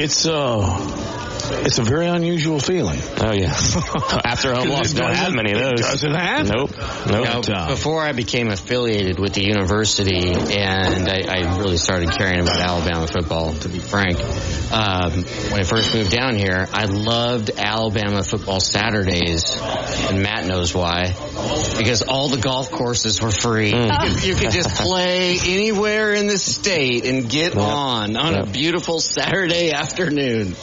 It's 0.00 0.26
uh, 0.26 1.27
it's 1.50 1.78
a 1.78 1.82
very 1.82 2.06
unusual 2.06 2.60
feeling. 2.60 3.00
Oh 3.18 3.32
yeah. 3.32 3.48
After 4.24 4.54
home 4.54 4.68
loss, 4.68 4.92
don't 4.92 5.14
have 5.14 5.34
many 5.34 5.52
of 5.52 5.58
those. 5.58 5.80
Does 5.80 6.04
it 6.04 6.12
happen? 6.12 6.48
Nope. 6.48 6.70
Nope. 7.06 7.48
Now, 7.48 7.64
uh, 7.64 7.68
before 7.68 8.02
I 8.02 8.12
became 8.12 8.48
affiliated 8.48 9.18
with 9.18 9.34
the 9.34 9.42
university, 9.42 10.30
and 10.30 11.08
I, 11.08 11.22
I 11.28 11.58
really 11.58 11.76
started 11.76 12.10
caring 12.10 12.40
about 12.40 12.60
Alabama 12.60 13.06
football, 13.06 13.54
to 13.54 13.68
be 13.68 13.78
frank, 13.78 14.18
um, 14.72 15.24
when 15.50 15.60
I 15.60 15.64
first 15.64 15.94
moved 15.94 16.10
down 16.10 16.36
here, 16.36 16.66
I 16.72 16.84
loved 16.84 17.50
Alabama 17.56 18.22
football 18.22 18.60
Saturdays, 18.60 19.56
and 20.08 20.22
Matt 20.22 20.46
knows 20.46 20.74
why, 20.74 21.14
because 21.76 22.02
all 22.02 22.28
the 22.28 22.40
golf 22.40 22.70
courses 22.70 23.20
were 23.20 23.30
free. 23.30 23.72
Mm. 23.72 23.88
You, 23.88 24.14
could, 24.14 24.24
you 24.24 24.34
could 24.34 24.50
just 24.50 24.76
play 24.82 25.38
anywhere 25.38 26.12
in 26.12 26.26
the 26.26 26.38
state 26.38 27.04
and 27.04 27.28
get 27.28 27.56
on 27.56 28.16
on 28.16 28.34
a 28.34 28.46
beautiful 28.46 29.00
Saturday 29.00 29.72
afternoon. 29.72 30.54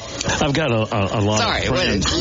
I've 0.41 0.53
got 0.53 0.72
a, 0.76 0.95
a, 0.95 1.19
a 1.19 1.22
lot 1.22 1.39
Sorry, 1.39 1.65
of 1.65 1.72
what, 1.72 1.85
friends. 1.85 2.11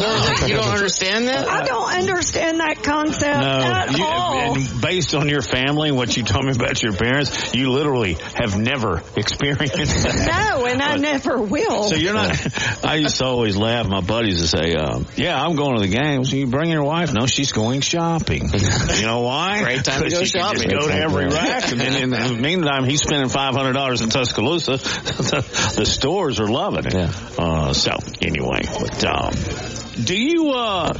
you 0.48 0.54
don't 0.56 0.68
understand 0.68 1.28
that? 1.28 1.48
I 1.48 1.64
don't 1.64 1.92
understand 1.92 2.60
that 2.60 2.82
concept 2.82 3.22
No, 3.22 3.48
at 3.48 3.96
you, 3.98 4.04
all. 4.04 4.54
and 4.56 4.80
based 4.80 5.14
on 5.14 5.28
your 5.28 5.42
family, 5.42 5.92
what 5.92 6.16
you 6.16 6.22
told 6.22 6.44
me 6.44 6.52
about 6.52 6.82
your 6.82 6.92
parents, 6.92 7.54
you 7.54 7.70
literally 7.70 8.14
have 8.34 8.58
never 8.58 9.02
experienced 9.16 10.02
that. 10.04 10.54
No, 10.56 10.66
and 10.66 10.80
I 10.82 10.96
never 10.96 11.40
will. 11.40 11.84
So 11.84 11.96
you're 11.96 12.14
not. 12.14 12.84
I 12.84 12.96
used 12.96 13.16
to 13.18 13.24
always 13.24 13.56
laugh. 13.56 13.86
My 13.88 14.00
buddies 14.00 14.40
would 14.40 14.48
say, 14.50 14.74
um, 14.74 15.06
"Yeah, 15.16 15.40
I'm 15.42 15.56
going 15.56 15.76
to 15.76 15.82
the 15.82 15.88
games. 15.94 16.32
You 16.32 16.46
bring 16.46 16.70
your 16.70 16.84
wife? 16.84 17.12
No, 17.12 17.26
she's 17.26 17.52
going 17.52 17.80
shopping. 17.80 18.48
you 18.52 19.06
know 19.06 19.20
why? 19.20 19.62
Great 19.62 19.84
time 19.84 20.02
to 20.02 20.10
go 20.10 20.16
Because 20.18 20.28
she 20.30 20.38
can 20.38 20.54
shopping. 20.54 20.70
Just 20.70 20.80
go 20.82 20.88
to 20.88 20.94
every 20.94 21.26
rack, 21.26 21.70
and 21.70 21.80
then 21.80 22.02
in 22.02 22.10
the 22.10 22.28
meantime, 22.40 22.84
he's 22.84 23.02
spending 23.02 23.28
five 23.28 23.54
hundred 23.54 23.72
dollars 23.74 24.00
in 24.00 24.10
Tuscaloosa. 24.10 24.72
the, 24.72 25.72
the 25.76 25.86
stores 25.86 26.40
are 26.40 26.48
loving 26.48 26.86
it. 26.86 26.94
Yeah. 26.94 27.12
Uh, 27.38 27.72
so 27.72 27.96
anyway, 28.22 28.43
but 28.78 29.04
um, 29.04 29.32
do 30.04 30.14
you 30.14 30.50
uh, 30.50 30.92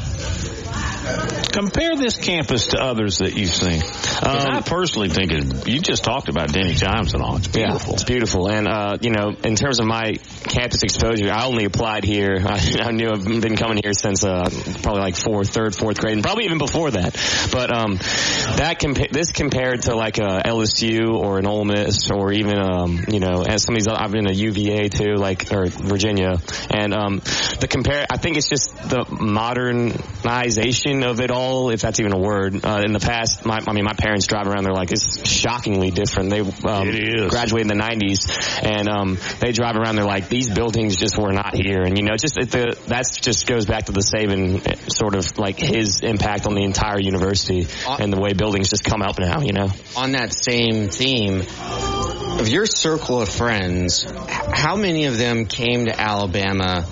compare 1.52 1.96
this 1.96 2.16
campus 2.16 2.68
to 2.68 2.78
others 2.78 3.18
that 3.18 3.36
you've 3.36 3.54
seen. 3.54 3.82
Um, 4.22 4.56
I 4.56 4.60
personally 4.60 5.08
think 5.08 5.32
it, 5.32 5.68
you 5.68 5.80
just 5.80 6.02
talked 6.02 6.28
about 6.28 6.52
Denny 6.52 6.74
Chimes 6.74 7.14
and 7.14 7.22
all. 7.22 7.36
It's 7.36 7.48
beautiful. 7.48 7.88
Yeah, 7.88 7.94
it's 7.94 8.04
beautiful. 8.04 8.48
And, 8.50 8.66
uh, 8.66 8.98
you 9.00 9.10
know, 9.10 9.34
in 9.44 9.54
terms 9.54 9.80
of 9.80 9.86
my 9.86 10.14
campus 10.44 10.82
exposure, 10.82 11.30
I 11.30 11.44
only 11.44 11.64
applied 11.64 12.04
here. 12.04 12.42
I, 12.46 12.60
I 12.80 12.90
knew 12.92 13.10
I've 13.10 13.24
been 13.24 13.56
coming 13.56 13.80
here 13.82 13.92
since, 13.92 14.24
uh, 14.24 14.48
probably 14.82 15.02
like 15.02 15.16
fourth, 15.16 15.50
third, 15.50 15.74
fourth 15.74 15.98
grade, 15.98 16.14
and 16.14 16.22
probably 16.22 16.44
even 16.46 16.58
before 16.58 16.90
that. 16.90 17.14
But, 17.52 17.76
um, 17.76 17.96
that 17.96 18.80
compa- 18.80 19.12
this 19.12 19.32
compared 19.32 19.82
to 19.82 19.94
like 19.94 20.18
a 20.18 20.42
LSU 20.44 21.14
or 21.14 21.38
an 21.38 21.46
Ole 21.46 21.64
Miss 21.64 22.10
or 22.10 22.32
even, 22.32 22.58
um, 22.58 23.04
you 23.08 23.20
know, 23.20 23.44
as 23.46 23.64
some 23.64 23.74
of 23.74 23.80
these, 23.80 23.88
I've 23.88 24.12
been 24.12 24.28
a 24.28 24.32
UVA 24.32 24.88
too, 24.88 25.14
like, 25.14 25.52
or 25.52 25.66
Virginia. 25.66 26.40
And, 26.70 26.94
um, 26.94 27.20
the 27.60 27.68
compare, 27.68 28.06
I 28.10 28.16
think 28.16 28.36
it's 28.36 28.48
just 28.48 28.76
the 28.76 29.04
modernization 29.10 30.93
of 31.02 31.20
it 31.20 31.30
all, 31.30 31.70
if 31.70 31.80
that's 31.80 31.98
even 32.00 32.12
a 32.12 32.18
word. 32.18 32.64
Uh, 32.64 32.82
in 32.84 32.92
the 32.92 33.00
past, 33.00 33.44
my, 33.44 33.60
I 33.66 33.72
mean, 33.72 33.84
my 33.84 33.94
parents 33.94 34.26
drive 34.26 34.46
around, 34.46 34.64
they're 34.64 34.72
like, 34.72 34.92
it's 34.92 35.28
shockingly 35.28 35.90
different. 35.90 36.30
They, 36.30 36.40
um, 36.40 37.28
graduated 37.28 37.70
in 37.70 37.78
the 37.78 37.82
90s 37.82 38.62
and 38.62 38.88
um 38.88 39.18
they 39.40 39.52
drive 39.52 39.76
around 39.76 39.96
they're 39.96 40.04
like 40.04 40.28
these 40.28 40.50
buildings 40.50 40.96
just 40.96 41.18
were 41.18 41.32
not 41.32 41.54
here 41.54 41.82
and 41.82 41.96
you 41.96 42.04
know 42.04 42.16
just 42.16 42.36
it, 42.36 42.50
the 42.50 42.78
that's 42.86 43.20
just 43.20 43.46
goes 43.46 43.66
back 43.66 43.86
to 43.86 43.92
the 43.92 44.00
Saban 44.00 44.90
sort 44.90 45.14
of 45.14 45.38
like 45.38 45.58
his 45.58 46.00
impact 46.02 46.46
on 46.46 46.54
the 46.54 46.64
entire 46.64 47.00
university 47.00 47.66
and 47.86 48.12
the 48.12 48.20
way 48.20 48.32
buildings 48.32 48.70
just 48.70 48.84
come 48.84 49.02
up 49.02 49.18
now 49.18 49.40
you 49.40 49.52
know 49.52 49.70
on 49.96 50.12
that 50.12 50.32
same 50.32 50.88
theme, 50.88 51.40
of 51.40 52.48
your 52.48 52.66
circle 52.66 53.20
of 53.20 53.28
friends, 53.28 54.04
how 54.52 54.76
many 54.76 55.06
of 55.06 55.18
them 55.18 55.46
came 55.46 55.86
to 55.86 55.98
Alabama 55.98 56.86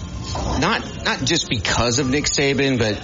not 0.58 1.04
not 1.04 1.18
just 1.24 1.48
because 1.48 1.98
of 1.98 2.08
Nick 2.08 2.24
Saban, 2.24 2.78
but 2.78 3.00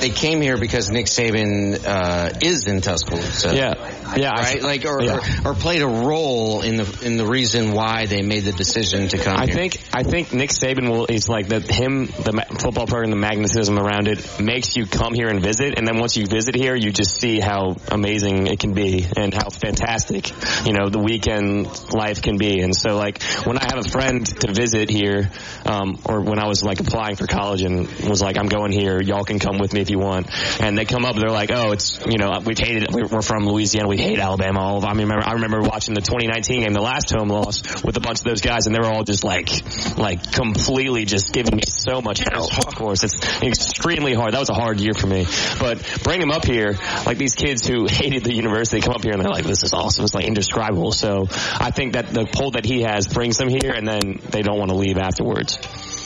they 0.00 0.10
came 0.10 0.40
here 0.40 0.56
because 0.58 0.90
Nick 0.90 1.06
Saban 1.06 1.84
uh, 1.84 2.30
is 2.42 2.66
in 2.66 2.80
Tuscaloosa. 2.80 3.54
yeah 3.54 3.99
yeah 4.16 4.32
I- 4.34 4.40
Right, 4.40 4.62
like, 4.62 4.84
or, 4.86 5.02
Yeah. 5.02 5.18
or 5.44 5.50
or 5.50 5.54
played 5.54 5.82
a 5.82 5.86
role 5.86 6.62
in 6.62 6.76
the 6.76 7.00
in 7.04 7.16
the 7.16 7.26
reason 7.26 7.72
why 7.72 8.06
they 8.06 8.22
made 8.22 8.44
the 8.44 8.52
decision 8.52 9.08
to 9.08 9.18
come. 9.18 9.36
I 9.36 9.46
here. 9.46 9.54
think 9.54 9.76
I 9.92 10.02
think 10.02 10.32
Nick 10.32 10.50
Saban 10.50 10.88
will 10.90 11.06
is 11.06 11.28
like 11.28 11.48
that 11.48 11.68
him 11.70 12.06
the 12.06 12.44
football 12.58 12.86
program 12.86 13.10
the 13.10 13.16
magnetism 13.16 13.78
around 13.78 14.08
it 14.08 14.40
makes 14.40 14.76
you 14.76 14.86
come 14.86 15.14
here 15.14 15.28
and 15.28 15.40
visit 15.40 15.78
and 15.78 15.86
then 15.86 15.98
once 15.98 16.16
you 16.16 16.26
visit 16.26 16.54
here 16.54 16.74
you 16.74 16.90
just 16.92 17.16
see 17.20 17.38
how 17.40 17.76
amazing 17.90 18.46
it 18.46 18.58
can 18.60 18.72
be 18.74 19.06
and 19.16 19.32
how 19.34 19.48
fantastic 19.50 20.30
you 20.66 20.72
know 20.72 20.88
the 20.88 20.98
weekend 20.98 21.66
life 21.92 22.22
can 22.22 22.36
be 22.38 22.60
and 22.60 22.74
so 22.74 22.96
like 22.96 23.22
when 23.44 23.58
I 23.58 23.64
have 23.64 23.84
a 23.84 23.88
friend 23.88 24.26
to 24.26 24.52
visit 24.52 24.88
here 24.90 25.30
um, 25.66 25.98
or 26.04 26.20
when 26.20 26.38
I 26.38 26.46
was 26.46 26.62
like 26.64 26.80
applying 26.80 27.16
for 27.16 27.26
college 27.26 27.62
and 27.62 27.88
was 28.08 28.20
like 28.22 28.36
I'm 28.38 28.48
going 28.48 28.72
here 28.72 29.00
y'all 29.00 29.24
can 29.24 29.38
come 29.38 29.58
with 29.58 29.72
me 29.72 29.80
if 29.80 29.90
you 29.90 29.98
want 29.98 30.28
and 30.60 30.76
they 30.78 30.84
come 30.84 31.04
up 31.04 31.16
they're 31.16 31.30
like 31.30 31.50
oh 31.52 31.72
it's 31.72 31.98
you 32.06 32.18
know 32.18 32.40
we've 32.44 32.58
hated 32.58 32.88
we're 32.92 33.06
we're 33.06 33.22
from 33.22 33.46
Louisiana 33.46 33.88
we 33.88 33.98
hate 34.00 34.18
Alabama 34.18 34.60
all 34.60 34.78
of 34.78 34.84
I 34.84 34.90
remember 34.90 35.20
I 35.24 35.32
remember 35.32 35.60
watching 35.60 35.94
the 35.94 36.00
2019 36.00 36.62
game 36.62 36.72
the 36.72 36.80
last 36.80 37.10
home 37.10 37.28
loss 37.28 37.82
with 37.82 37.96
a 37.96 38.00
bunch 38.00 38.18
of 38.20 38.24
those 38.24 38.40
guys 38.40 38.66
and 38.66 38.74
they 38.74 38.80
were 38.80 38.92
all 38.92 39.04
just 39.04 39.24
like 39.24 39.50
like 39.96 40.32
completely 40.32 41.04
just 41.04 41.32
giving 41.32 41.56
me 41.56 41.62
so 41.66 42.00
much 42.00 42.20
hell 42.20 42.44
of 42.44 42.74
course 42.74 43.04
it's 43.04 43.42
extremely 43.42 44.14
hard. 44.14 44.34
That 44.34 44.40
was 44.40 44.50
a 44.50 44.54
hard 44.54 44.80
year 44.80 44.94
for 44.94 45.06
me. 45.06 45.26
But 45.58 46.00
bring 46.02 46.20
them 46.20 46.30
up 46.30 46.44
here 46.44 46.78
like 47.06 47.18
these 47.18 47.34
kids 47.34 47.66
who 47.66 47.86
hated 47.90 48.24
the 48.24 48.34
university 48.34 48.80
come 48.80 48.94
up 48.94 49.02
here 49.02 49.12
and 49.12 49.22
they're 49.22 49.30
like 49.30 49.44
this 49.44 49.62
is 49.62 49.72
awesome. 49.72 50.04
It's 50.04 50.14
like 50.14 50.26
indescribable. 50.26 50.92
So 50.92 51.28
I 51.30 51.70
think 51.70 51.94
that 51.94 52.08
the 52.08 52.26
pull 52.26 52.52
that 52.52 52.64
he 52.64 52.82
has 52.82 53.06
brings 53.08 53.36
them 53.36 53.48
here 53.48 53.72
and 53.74 53.86
then 53.86 54.20
they 54.30 54.42
don't 54.42 54.58
want 54.58 54.70
to 54.70 54.76
leave 54.76 54.98
afterwards 54.98 55.58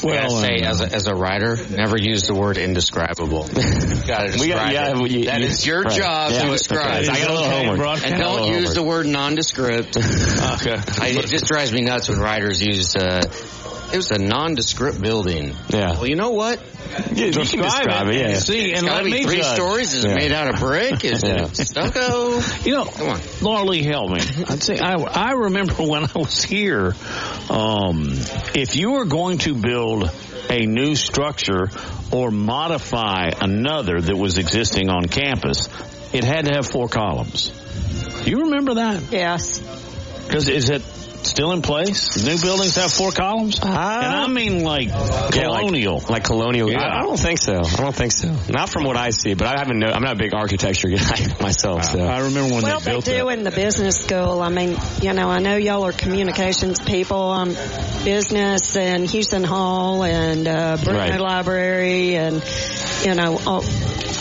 Well, 0.04 0.28
Well, 0.28 0.42
say 0.42 0.60
as 0.62 0.80
a, 0.80 0.92
as 0.92 1.06
a 1.06 1.14
writer, 1.14 1.56
never 1.70 1.96
use 1.98 2.22
the 2.24 2.34
word 2.34 2.58
indescribable. 2.58 3.48
You 3.54 4.06
gotta 4.06 4.32
describe 4.32 4.40
We 4.40 4.48
got- 4.48 4.72
yeah, 4.72 4.90
it. 4.90 4.96
we- 4.98 5.24
That 5.26 5.40
you- 5.40 5.46
is 5.46 5.66
your 5.66 5.82
right. 5.82 5.96
job 5.96 6.30
Yeah, 6.32 6.38
to 6.38 6.44
okay. 6.44 6.52
describe. 6.52 7.04
I 7.08 7.18
got 7.20 7.30
a 7.30 7.32
little 7.32 7.50
homework. 7.50 7.78
And 7.78 7.88
I 7.88 8.10
got 8.10 8.16
a 8.16 8.18
don't 8.22 8.32
little 8.42 8.60
use 8.60 8.74
the 8.74 8.82
word 8.82 9.06
nondescript. 9.06 9.96
Okay. 10.54 10.76
I, 11.00 11.08
it 11.08 11.26
just 11.26 11.46
drives 11.46 11.72
me 11.72 11.80
nuts 11.82 12.08
when 12.08 12.18
writers 12.18 12.62
use. 12.62 12.94
Uh, 12.96 13.22
it 13.94 13.96
was 13.98 14.10
a 14.10 14.18
nondescript 14.18 15.00
building. 15.00 15.54
Yeah. 15.68 15.92
Well, 15.92 16.06
you 16.06 16.16
know 16.16 16.30
what? 16.30 16.60
Yeah, 17.12 17.26
you 17.26 17.32
can 17.32 17.62
describe 17.62 18.08
it, 18.08 18.14
yeah. 18.16 18.38
See, 18.38 18.70
It's 18.70 18.78
and 18.80 18.88
gotta 18.88 19.02
let 19.02 19.04
be 19.04 19.12
me 19.12 19.24
three 19.24 19.36
judge. 19.38 19.54
stories. 19.54 19.94
Is 19.94 20.04
Yeah. 20.04 20.14
made 20.14 20.32
out 20.32 20.52
of 20.52 20.60
brick? 20.60 21.04
Is 21.04 21.22
Yeah. 21.26 21.44
it 21.46 21.56
stucco? 21.56 22.40
You 22.64 22.74
know, 22.74 22.84
Come 22.84 23.08
on. 23.08 23.20
Laura 23.40 23.64
Lee, 23.64 23.82
help 23.82 24.10
me. 24.10 24.20
I'd 24.48 24.62
say 24.62 24.78
I, 24.78 24.94
I 24.94 25.32
remember 25.32 25.74
when 25.82 26.04
I 26.04 26.10
was 26.14 26.42
here. 26.42 26.94
Um, 27.50 28.08
if 28.54 28.76
you 28.76 28.92
were 28.92 29.04
going 29.04 29.38
to 29.38 29.54
build 29.54 30.10
a 30.50 30.66
new 30.66 30.94
structure 30.96 31.70
or 32.12 32.30
modify 32.30 33.30
another 33.40 34.00
that 34.00 34.16
was 34.16 34.38
existing 34.38 34.90
on 34.90 35.04
campus, 35.06 35.68
it 36.12 36.22
had 36.24 36.46
to 36.46 36.52
have 36.54 36.66
four 36.66 36.88
columns. 36.88 37.48
Do 38.24 38.30
you 38.30 38.40
remember 38.44 38.74
that? 38.74 39.10
Yes. 39.10 39.58
Because 40.26 40.48
is 40.48 40.70
it 40.70 40.82
still 41.26 41.52
in 41.52 41.62
place? 41.62 42.24
New 42.24 42.38
buildings 42.40 42.76
have 42.76 42.92
four 42.92 43.10
columns, 43.12 43.58
and 43.60 43.72
I 43.74 44.26
mean 44.28 44.62
like 44.62 44.88
Yeah, 44.88 45.48
like- 45.48 45.60
colonial. 45.60 46.02
Like, 46.08 46.24
colonial. 46.24 46.70
Yeah. 46.70 46.80
I, 46.82 46.98
I 46.98 47.02
don't 47.02 47.18
think 47.18 47.38
so. 47.38 47.54
I 47.56 47.76
don't 47.76 47.94
think 47.94 48.12
so. 48.12 48.34
Not 48.50 48.68
from 48.68 48.84
what 48.84 48.96
I 48.96 49.10
see, 49.10 49.34
but 49.34 49.46
I 49.46 49.58
haven't. 49.58 49.78
Know, 49.78 49.88
I'm 49.88 50.02
not 50.02 50.12
a 50.14 50.18
big 50.18 50.34
architecture 50.34 50.88
guy 50.96 51.34
myself. 51.40 51.84
So 51.84 52.00
I 52.00 52.20
remember 52.20 52.54
when 52.54 52.62
Well, 52.62 52.80
they 52.80 52.84
they 52.86 52.90
built 52.92 53.04
do 53.04 53.12
that. 53.24 53.28
in 53.38 53.44
the 53.44 53.50
business 53.50 53.96
school. 53.96 54.40
I 54.42 54.48
mean, 54.50 54.76
you 55.02 55.12
know, 55.12 55.28
I 55.28 55.38
know 55.40 55.56
y'all 55.56 55.84
are 55.86 55.92
communications 55.92 56.80
people. 56.80 57.30
Um, 57.30 57.54
business 58.04 58.76
and 58.76 59.08
Hewson 59.08 59.44
Hall 59.44 60.04
and 60.04 60.46
uh, 60.46 60.76
Bruno 60.82 60.98
Right. 60.98 61.20
Library 61.20 62.16
and 62.16 62.42
you 63.04 63.14
know 63.14 63.38
all, 63.46 63.62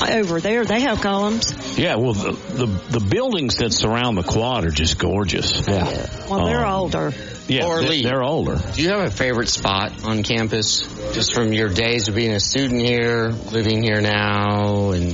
over 0.09 0.39
there 0.39 0.65
they 0.65 0.81
have 0.81 1.01
columns. 1.01 1.53
Yeah, 1.77 1.95
well, 1.95 2.13
the, 2.13 2.31
the 2.31 2.65
the 2.99 2.99
buildings 2.99 3.57
that 3.57 3.71
surround 3.73 4.17
the 4.17 4.23
quad 4.23 4.65
are 4.65 4.71
just 4.71 4.97
gorgeous. 4.97 5.67
yeah. 5.67 6.07
Well, 6.29 6.45
they're 6.45 6.65
Um, 6.65 6.73
older. 6.81 7.13
Yeah, 7.47 7.65
Or 7.65 7.81
they- 7.81 7.89
Lee. 7.89 8.03
they're 8.03 8.23
older. 8.23 8.57
Do 8.73 8.81
you 8.81 8.89
have 8.89 9.01
a 9.05 9.11
favorite 9.11 9.49
spot 9.49 9.91
on 10.05 10.23
campus? 10.23 10.81
just 11.13 11.33
from 11.33 11.51
your 11.53 11.69
days 11.69 12.07
of 12.07 12.15
being 12.15 12.31
a 12.31 12.39
student 12.39 12.81
here, 12.81 13.29
living 13.51 13.83
here 13.83 13.99
now, 14.01 14.91
and 14.91 15.11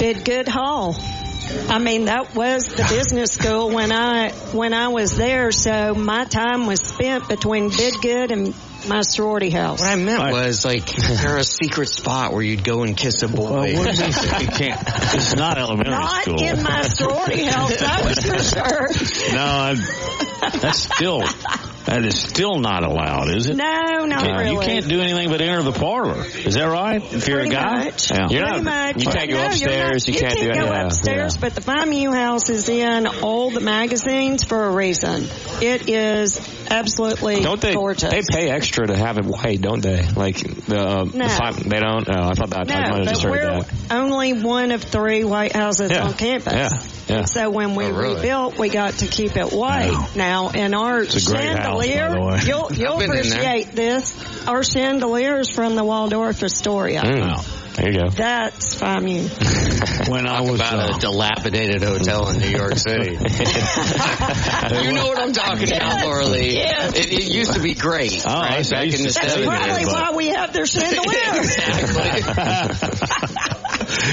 Bidgood 0.00 0.48
Hall. 0.48 0.96
I 1.68 1.78
mean, 1.78 2.04
that 2.06 2.34
was 2.34 2.66
the 2.66 2.84
business 2.88 3.32
school 3.32 3.70
when 3.70 3.92
I 3.92 4.30
when 4.52 4.72
I 4.72 4.88
was 4.88 5.16
there. 5.16 5.50
So 5.52 5.94
my 5.94 6.24
time 6.24 6.66
was 6.66 6.80
spent 6.80 7.28
between 7.28 7.70
Bidgood 7.70 8.30
and 8.32 8.54
my 8.88 9.02
sorority 9.02 9.50
house. 9.50 9.80
What 9.80 9.90
I 9.90 9.96
meant 9.96 10.32
was 10.32 10.64
like, 10.64 10.96
is 10.98 11.20
there 11.22 11.36
a 11.36 11.44
secret 11.44 11.88
spot 11.88 12.32
where 12.32 12.42
you'd 12.42 12.64
go 12.64 12.82
and 12.82 12.96
kiss 12.96 13.22
a 13.22 13.28
boy? 13.28 13.74
Well, 13.74 13.86
you 13.94 14.48
can't. 14.48 14.82
It's 15.14 15.34
not 15.36 15.58
elementary 15.58 15.94
Not 15.94 16.22
school. 16.22 16.42
in 16.42 16.62
my 16.62 16.82
sorority 16.82 17.44
house, 17.44 17.76
that 17.78 18.04
was 18.04 18.18
for 18.24 18.38
sure. 18.38 19.34
No, 19.34 19.44
I, 19.44 20.58
that's 20.58 20.78
still 20.94 21.20
that 21.86 22.04
is 22.04 22.18
still 22.20 22.58
not 22.58 22.84
allowed, 22.84 23.30
is 23.30 23.48
it? 23.48 23.56
No, 23.56 24.04
not 24.04 24.26
really. 24.26 24.52
You 24.52 24.60
can't 24.60 24.86
do 24.88 25.00
anything 25.00 25.28
but 25.30 25.40
enter 25.40 25.62
the 25.62 25.72
parlor. 25.72 26.24
Is 26.26 26.54
that 26.54 26.64
right? 26.66 27.02
If 27.02 27.26
you're 27.26 27.38
Pretty 27.40 27.54
a 27.54 27.58
guy, 27.58 27.84
much. 27.84 28.10
Yeah. 28.10 28.26
You're 28.28 28.46
Pretty 28.46 28.62
not- 28.64 28.94
much. 28.96 29.04
you 29.04 29.10
can't 29.10 29.30
go 29.30 29.36
No, 29.36 29.46
upstairs, 29.46 30.06
not- 30.06 30.14
you 30.14 30.20
can't 30.20 30.34
do 30.34 30.40
can 30.40 30.50
any- 30.50 30.60
go 30.66 30.72
yeah, 30.72 30.86
upstairs, 30.86 31.36
but 31.38 31.54
the 31.54 31.60
Phi 31.62 31.84
Mu 31.86 32.12
house 32.12 32.50
is 32.50 32.68
in 32.68 33.06
all 33.06 33.50
the 33.50 33.60
magazines 33.60 34.44
for 34.44 34.64
a 34.66 34.70
reason. 34.72 35.26
It 35.62 35.88
is 35.88 36.38
absolutely 36.70 37.40
Don't 37.40 37.60
they? 37.60 37.74
gorgeous. 37.74 38.10
They 38.10 38.22
pay 38.22 38.50
extra 38.50 38.86
to 38.86 38.96
have 38.96 39.18
it 39.18 39.24
white, 39.24 39.60
don't 39.60 39.82
they? 39.82 40.06
Like 40.08 40.38
the, 40.38 40.78
uh, 40.78 41.04
No. 41.04 41.10
the 41.10 41.28
five, 41.28 41.56
they 41.68 41.80
don't. 41.80 42.08
Oh, 42.08 42.28
I 42.30 42.34
thought 42.34 42.50
that. 42.50 42.70
I 42.70 42.80
might 42.80 42.88
no, 42.90 42.96
have 42.96 43.08
just 43.08 43.22
but 43.22 43.32
heard 43.38 43.52
we're 43.54 43.60
that. 43.62 43.92
only 43.92 44.32
one 44.34 44.70
of 44.72 44.82
three 44.82 45.24
white 45.24 45.52
houses 45.54 45.90
Yeah. 45.90 46.04
on 46.06 46.14
campus. 46.14 46.52
Yeah. 46.52 46.68
Yeah. 47.08 47.24
So 47.24 47.50
when 47.50 47.74
we 47.74 47.86
Oh, 47.86 47.90
really? 47.92 48.14
rebuilt, 48.16 48.56
we 48.58 48.68
got 48.68 48.94
to 48.98 49.06
keep 49.08 49.36
it 49.36 49.52
white. 49.52 50.10
Now, 50.14 50.50
in 50.50 50.74
our 50.74 51.02
It's 51.02 51.26
a 51.26 51.32
great 51.32 51.44
house, 51.48 51.56
chandelier, 51.64 52.08
by 52.08 52.14
the 52.14 52.20
way. 52.20 52.40
you'll, 52.46 52.72
you'll 52.74 52.98
been 52.98 53.10
in 53.16 53.28
there. 53.30 53.40
appreciate 53.40 53.72
this. 53.74 54.14
Our 54.46 54.62
chandelier 54.62 55.40
is 55.40 55.50
from 55.50 55.74
the 55.74 55.82
Waldorf 55.84 56.40
Astoria. 56.42 57.02
Mm. 57.02 57.59
There 57.76 57.92
you 57.92 58.00
go. 58.00 58.08
That's 58.10 58.74
Phi 58.78 59.00
Mu. 59.00 59.22
when 60.08 60.26
I 60.26 60.40
was 60.42 60.56
about 60.56 60.90
uh, 60.90 60.96
a 60.96 60.98
dilapidated 60.98 61.82
hotel 61.82 62.28
in 62.30 62.38
New 62.40 62.48
York 62.48 62.76
City. 62.76 63.10
you 63.12 63.16
know 64.92 65.06
what 65.06 65.18
I'm 65.18 65.32
talking 65.32 65.72
about, 65.72 66.02
Laura 66.04 66.26
Lee. 66.26 66.54
Yes. 66.54 66.96
It, 66.96 67.12
it 67.12 67.32
used 67.32 67.52
to 67.54 67.60
be 67.60 67.74
great, 67.74 68.24
Oh, 68.26 68.30
I 68.30 68.56
right? 68.56 68.66
see. 68.66 68.74
Back 68.74 68.84
in 68.86 68.90
the 68.90 68.98
That's 69.04 69.14
That's 69.20 69.36
70s. 69.36 69.46
probably 69.46 69.84
but- 69.84 69.92
why 69.92 70.10
we 70.16 70.28
have 70.28 70.52
their 70.52 70.66
chandelier. 70.66 71.44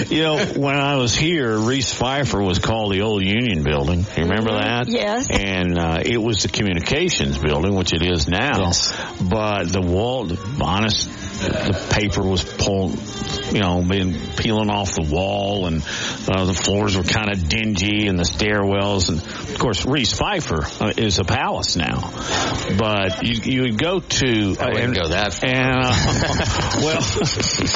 you 0.09 0.21
know, 0.23 0.37
when 0.61 0.75
I 0.79 0.95
was 0.97 1.15
here, 1.15 1.57
Reese 1.57 1.93
Phifer 1.97 2.45
was 2.45 2.59
called 2.59 2.93
the 2.93 3.01
old 3.01 3.23
Union 3.23 3.63
Building. 3.63 4.05
You 4.15 4.23
remember 4.23 4.51
that? 4.53 4.87
Yes. 4.87 5.27
And 5.31 5.77
uh, 5.77 6.01
it 6.05 6.17
was 6.17 6.43
the 6.43 6.49
communications 6.49 7.37
building, 7.37 7.75
which 7.75 7.93
it 7.93 8.01
is 8.03 8.27
now. 8.27 8.65
Yes. 8.67 8.93
But 9.21 9.65
the 9.71 9.81
wall, 9.81 10.25
the 10.25 10.37
honest, 10.63 11.09
the 11.37 11.87
paper 11.91 12.21
was 12.23 12.43
pulled, 12.43 12.97
you 13.53 13.59
know, 13.59 13.81
being 13.81 14.13
peeling 14.35 14.69
off 14.69 14.95
the 14.95 15.07
wall, 15.09 15.67
and 15.67 15.83
uh, 16.27 16.45
the 16.45 16.53
floors 16.53 16.97
were 16.97 17.03
kind 17.03 17.31
of 17.31 17.47
dingy, 17.47 18.07
and 18.07 18.17
the 18.17 18.23
stairwells, 18.23 19.09
and 19.09 19.19
of 19.19 19.59
course, 19.59 19.85
Reese 19.85 20.13
Phifer 20.13 20.81
uh, 20.81 20.93
is 20.97 21.19
a 21.19 21.23
palace 21.23 21.75
now. 21.75 22.11
But 22.77 23.23
you 23.23 23.35
you 23.53 23.61
would 23.63 23.77
go 23.77 23.99
to 23.99 24.55
I 24.59 24.69
wouldn't 24.69 24.95
go 24.95 25.09
that 25.09 25.33
far. 25.33 25.49
and 25.49 25.79
uh, 25.83 26.77
well, 26.83 27.01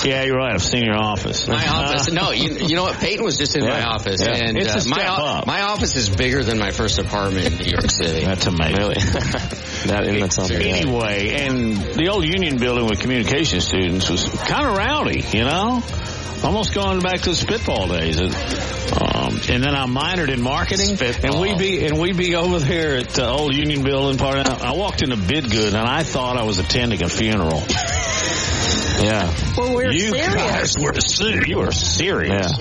yeah, 0.06 0.24
you're 0.24 0.38
right. 0.38 0.54
I've 0.54 0.64
seen 0.64 0.84
your 0.84 0.98
office. 0.98 1.48
My 1.48 1.68
office. 1.68 2.12
No, 2.12 2.32
you, 2.32 2.54
you 2.68 2.76
know 2.76 2.84
what? 2.84 3.00
Peyton 3.00 3.24
was 3.24 3.38
just 3.38 3.56
in 3.56 3.64
my 3.64 3.84
office, 3.84 4.22
Yeah. 4.22 4.36
and 4.36 4.58
uh, 4.58 4.82
my 4.88 5.06
up. 5.06 5.48
my 5.48 5.62
office 5.62 5.96
is 5.96 6.10
bigger 6.10 6.44
than 6.44 6.58
my 6.58 6.72
first 6.72 7.00
apartment 7.00 7.46
in 7.48 7.58
New 7.58 7.72
York 7.72 7.90
City. 7.90 8.26
That's 8.26 8.46
amazing. 8.48 8.78
Really? 8.78 8.96
that 9.86 10.04
and. 10.08 10.22
Anyway, 10.52 11.30
and 11.34 11.78
the 11.78 12.10
old 12.10 12.26
Union 12.26 12.58
building 12.58 12.86
with 12.88 13.00
communication 13.00 13.51
students 13.60 14.10
was 14.10 14.30
kind 14.30 14.66
of 14.68 14.78
rowdy, 14.78 15.26
you 15.34 15.44
know? 15.44 15.84
Almost 16.44 16.74
going 16.74 17.02
back 17.02 17.22
to 17.22 17.30
the 17.32 17.36
spitball 17.36 17.88
days. 17.88 18.20
Um, 18.20 19.40
and 19.50 19.64
then 19.64 19.76
I 19.76 19.86
minored 19.86 20.30
in 20.30 20.42
marketing, 20.42 20.98
and 21.24 21.40
we'd 21.40 21.58
be 21.58 21.86
and 21.86 22.00
we'd 22.00 22.18
be 22.18 22.36
over 22.36 22.60
there 22.60 22.98
at 22.98 23.10
the 23.10 23.28
old 23.28 23.56
Union 23.56 23.84
building. 23.84 24.18
Part 24.18 24.48
I 24.50 24.74
walked 24.74 25.04
into 25.04 25.18
Bidgood, 25.18 25.68
and 25.68 25.78
I 25.78 26.04
thought 26.04 26.38
I 26.38 26.44
was 26.44 26.58
attending 26.58 27.04
a 27.04 27.10
funeral. 27.10 27.64
Yeah. 29.04 29.34
well, 29.58 29.74
we're 29.76 29.92
you 29.92 30.00
serious. 30.00 30.34
guys 30.36 30.76
were 30.80 30.94
ser- 31.00 31.46
you 31.48 31.58
were 31.58 31.72
serious. 31.72 32.52